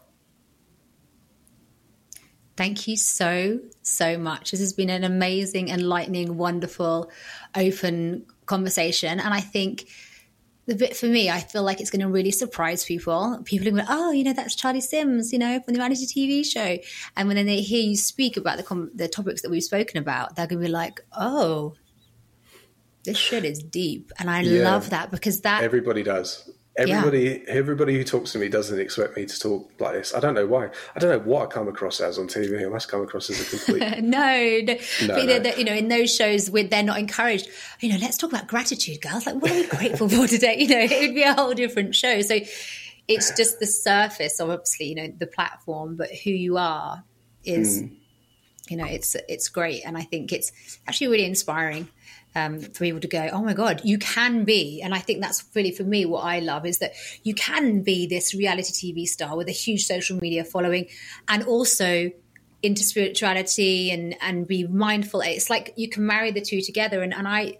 Thank 2.57 2.87
you 2.87 2.97
so, 2.97 3.59
so 3.83 4.17
much. 4.17 4.51
This 4.51 4.59
has 4.59 4.73
been 4.73 4.89
an 4.89 5.03
amazing, 5.03 5.69
enlightening, 5.69 6.37
wonderful, 6.37 7.11
open 7.55 8.25
conversation. 8.47 9.19
And 9.19 9.33
I 9.33 9.39
think 9.39 9.87
the 10.65 10.75
bit 10.75 10.97
for 10.97 11.05
me, 11.05 11.29
I 11.29 11.39
feel 11.39 11.63
like 11.63 11.79
it's 11.79 11.91
going 11.91 12.01
to 12.01 12.09
really 12.09 12.31
surprise 12.31 12.83
people. 12.83 13.39
People 13.45 13.67
are 13.67 13.71
going, 13.71 13.85
oh, 13.87 14.11
you 14.11 14.23
know, 14.23 14.33
that's 14.33 14.55
Charlie 14.55 14.81
Sims, 14.81 15.31
you 15.31 15.39
know, 15.39 15.61
from 15.61 15.75
the 15.75 15.79
reality 15.79 16.05
TV 16.05 16.43
show. 16.43 16.77
And 17.15 17.27
when 17.27 17.45
they 17.45 17.61
hear 17.61 17.81
you 17.81 17.95
speak 17.95 18.35
about 18.35 18.57
the 18.57 18.63
com- 18.63 18.91
the 18.93 19.07
topics 19.07 19.43
that 19.43 19.51
we've 19.51 19.63
spoken 19.63 19.97
about, 19.97 20.35
they're 20.35 20.47
going 20.47 20.59
to 20.59 20.65
be 20.65 20.71
like, 20.71 20.99
oh, 21.15 21.75
this 23.07 23.17
shit 23.17 23.45
is 23.45 23.63
deep, 23.63 24.11
and 24.19 24.29
I 24.29 24.41
yeah. 24.41 24.69
love 24.69 24.89
that 24.89 25.11
because 25.11 25.39
that 25.41 25.63
everybody 25.63 26.03
does. 26.03 26.51
Everybody, 26.77 27.41
yeah. 27.43 27.53
everybody 27.53 27.95
who 27.95 28.03
talks 28.03 28.33
to 28.33 28.37
me 28.37 28.49
doesn't 28.49 28.79
expect 28.79 29.17
me 29.17 29.25
to 29.25 29.39
talk 29.39 29.71
like 29.79 29.93
this. 29.93 30.13
I 30.13 30.19
don't 30.19 30.35
know 30.35 30.45
why. 30.45 30.69
I 30.95 30.99
don't 30.99 31.09
know 31.09 31.31
what 31.31 31.43
I 31.43 31.45
come 31.47 31.67
across 31.67 31.99
as 31.99 32.19
on 32.19 32.27
TV. 32.27 32.63
I 32.63 32.69
must 32.69 32.87
come 32.87 33.01
across 33.01 33.31
as 33.31 33.41
a 33.41 33.57
complete. 33.57 34.03
no, 34.03 34.59
no. 34.61 34.77
no, 35.07 35.37
no. 35.39 35.55
You 35.55 35.63
know, 35.65 35.73
in 35.73 35.87
those 35.87 36.15
shows, 36.15 36.51
where 36.51 36.65
they're 36.65 36.83
not 36.83 36.99
encouraged. 36.99 37.49
You 37.79 37.89
know, 37.89 37.97
let's 37.99 38.15
talk 38.15 38.31
about 38.31 38.47
gratitude, 38.47 39.01
girls. 39.01 39.25
Like, 39.25 39.41
what 39.41 39.51
are 39.51 39.55
we 39.55 39.67
grateful 39.67 40.07
for 40.07 40.27
today? 40.27 40.57
You 40.59 40.67
know, 40.67 40.79
it 40.79 41.01
would 41.01 41.15
be 41.15 41.23
a 41.23 41.33
whole 41.33 41.55
different 41.55 41.95
show. 41.95 42.21
So, 42.21 42.39
it's 43.07 43.35
just 43.35 43.59
the 43.59 43.65
surface 43.65 44.39
of 44.39 44.49
obviously, 44.51 44.87
you 44.87 44.95
know, 44.95 45.07
the 45.17 45.27
platform, 45.27 45.95
but 45.95 46.09
who 46.11 46.29
you 46.29 46.57
are 46.57 47.03
is, 47.43 47.81
mm. 47.81 47.91
you 48.69 48.77
know, 48.77 48.85
it's 48.85 49.15
it's 49.27 49.49
great, 49.49 49.83
and 49.83 49.97
I 49.97 50.03
think 50.03 50.31
it's 50.31 50.51
actually 50.87 51.07
really 51.07 51.25
inspiring 51.25 51.87
um, 52.37 52.59
for 52.59 52.83
people 52.83 52.99
to 52.99 53.07
go, 53.07 53.29
oh 53.31 53.41
my 53.41 53.53
God, 53.53 53.81
you 53.83 53.97
can 53.97 54.43
be. 54.43 54.81
And 54.81 54.93
I 54.93 54.99
think 54.99 55.21
that's 55.21 55.43
really 55.55 55.71
for 55.71 55.83
me 55.83 56.05
what 56.05 56.23
I 56.23 56.39
love 56.39 56.65
is 56.65 56.77
that 56.79 56.93
you 57.23 57.33
can 57.33 57.81
be 57.81 58.05
this 58.05 58.35
reality 58.35 58.93
TV 58.93 59.07
star 59.07 59.35
with 59.35 59.47
a 59.47 59.53
huge 59.53 59.85
social 59.85 60.17
media 60.17 60.43
following 60.43 60.87
and 61.27 61.43
also 61.43 62.11
into 62.61 62.83
spirituality 62.83 63.91
and, 63.91 64.15
and 64.21 64.47
be 64.47 64.67
mindful. 64.67 65.21
It's 65.21 65.49
like 65.49 65.73
you 65.75 65.89
can 65.89 66.05
marry 66.05 66.31
the 66.31 66.41
two 66.41 66.61
together. 66.61 67.01
And, 67.01 67.13
and 67.13 67.27
I 67.27 67.57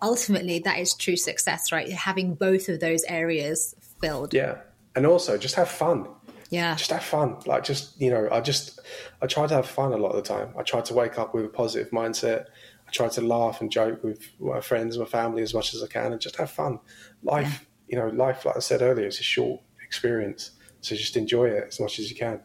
ultimately, 0.00 0.60
that 0.60 0.78
is 0.78 0.94
true 0.94 1.16
success, 1.16 1.70
right? 1.70 1.90
Having 1.92 2.36
both 2.36 2.68
of 2.68 2.80
those 2.80 3.04
areas 3.04 3.74
filled. 4.00 4.32
Yeah. 4.32 4.56
And 4.94 5.06
also 5.06 5.36
just 5.36 5.54
have 5.56 5.68
fun. 5.68 6.08
Yeah. 6.50 6.76
Just 6.76 6.90
have 6.90 7.02
fun. 7.02 7.38
Like, 7.46 7.64
just, 7.64 7.98
you 8.00 8.10
know, 8.10 8.28
I 8.30 8.40
just, 8.40 8.80
I 9.22 9.26
try 9.26 9.46
to 9.46 9.54
have 9.54 9.66
fun 9.66 9.92
a 9.92 9.96
lot 9.96 10.10
of 10.10 10.16
the 10.16 10.22
time. 10.22 10.54
I 10.58 10.62
try 10.62 10.82
to 10.82 10.94
wake 10.94 11.18
up 11.18 11.34
with 11.34 11.46
a 11.46 11.48
positive 11.48 11.90
mindset 11.92 12.46
try 12.92 13.08
to 13.08 13.20
laugh 13.20 13.60
and 13.60 13.70
joke 13.70 14.04
with 14.04 14.28
my 14.38 14.60
friends, 14.60 14.98
my 14.98 15.04
family 15.04 15.42
as 15.42 15.54
much 15.54 15.74
as 15.74 15.82
I 15.82 15.86
can, 15.86 16.12
and 16.12 16.20
just 16.20 16.36
have 16.36 16.50
fun. 16.50 16.78
Life, 17.22 17.66
yeah. 17.88 18.04
you 18.04 18.10
know, 18.10 18.14
life, 18.14 18.44
like 18.44 18.56
I 18.56 18.60
said 18.60 18.82
earlier, 18.82 19.06
it's 19.06 19.18
a 19.18 19.24
short 19.24 19.60
experience, 19.84 20.52
so 20.80 20.94
just 20.94 21.16
enjoy 21.16 21.46
it 21.46 21.64
as 21.68 21.80
much 21.80 21.98
as 21.98 22.10
you 22.10 22.16
can. 22.16 22.40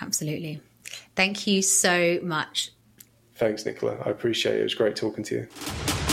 Absolutely. 0.00 0.60
Thank 1.16 1.46
you 1.46 1.62
so 1.62 2.18
much. 2.22 2.72
Thanks, 3.36 3.64
Nicola. 3.64 3.96
I 4.04 4.10
appreciate 4.10 4.56
it. 4.56 4.60
It 4.60 4.64
was 4.64 4.74
great 4.74 4.96
talking 4.96 5.24
to 5.24 5.34
you. 5.34 6.07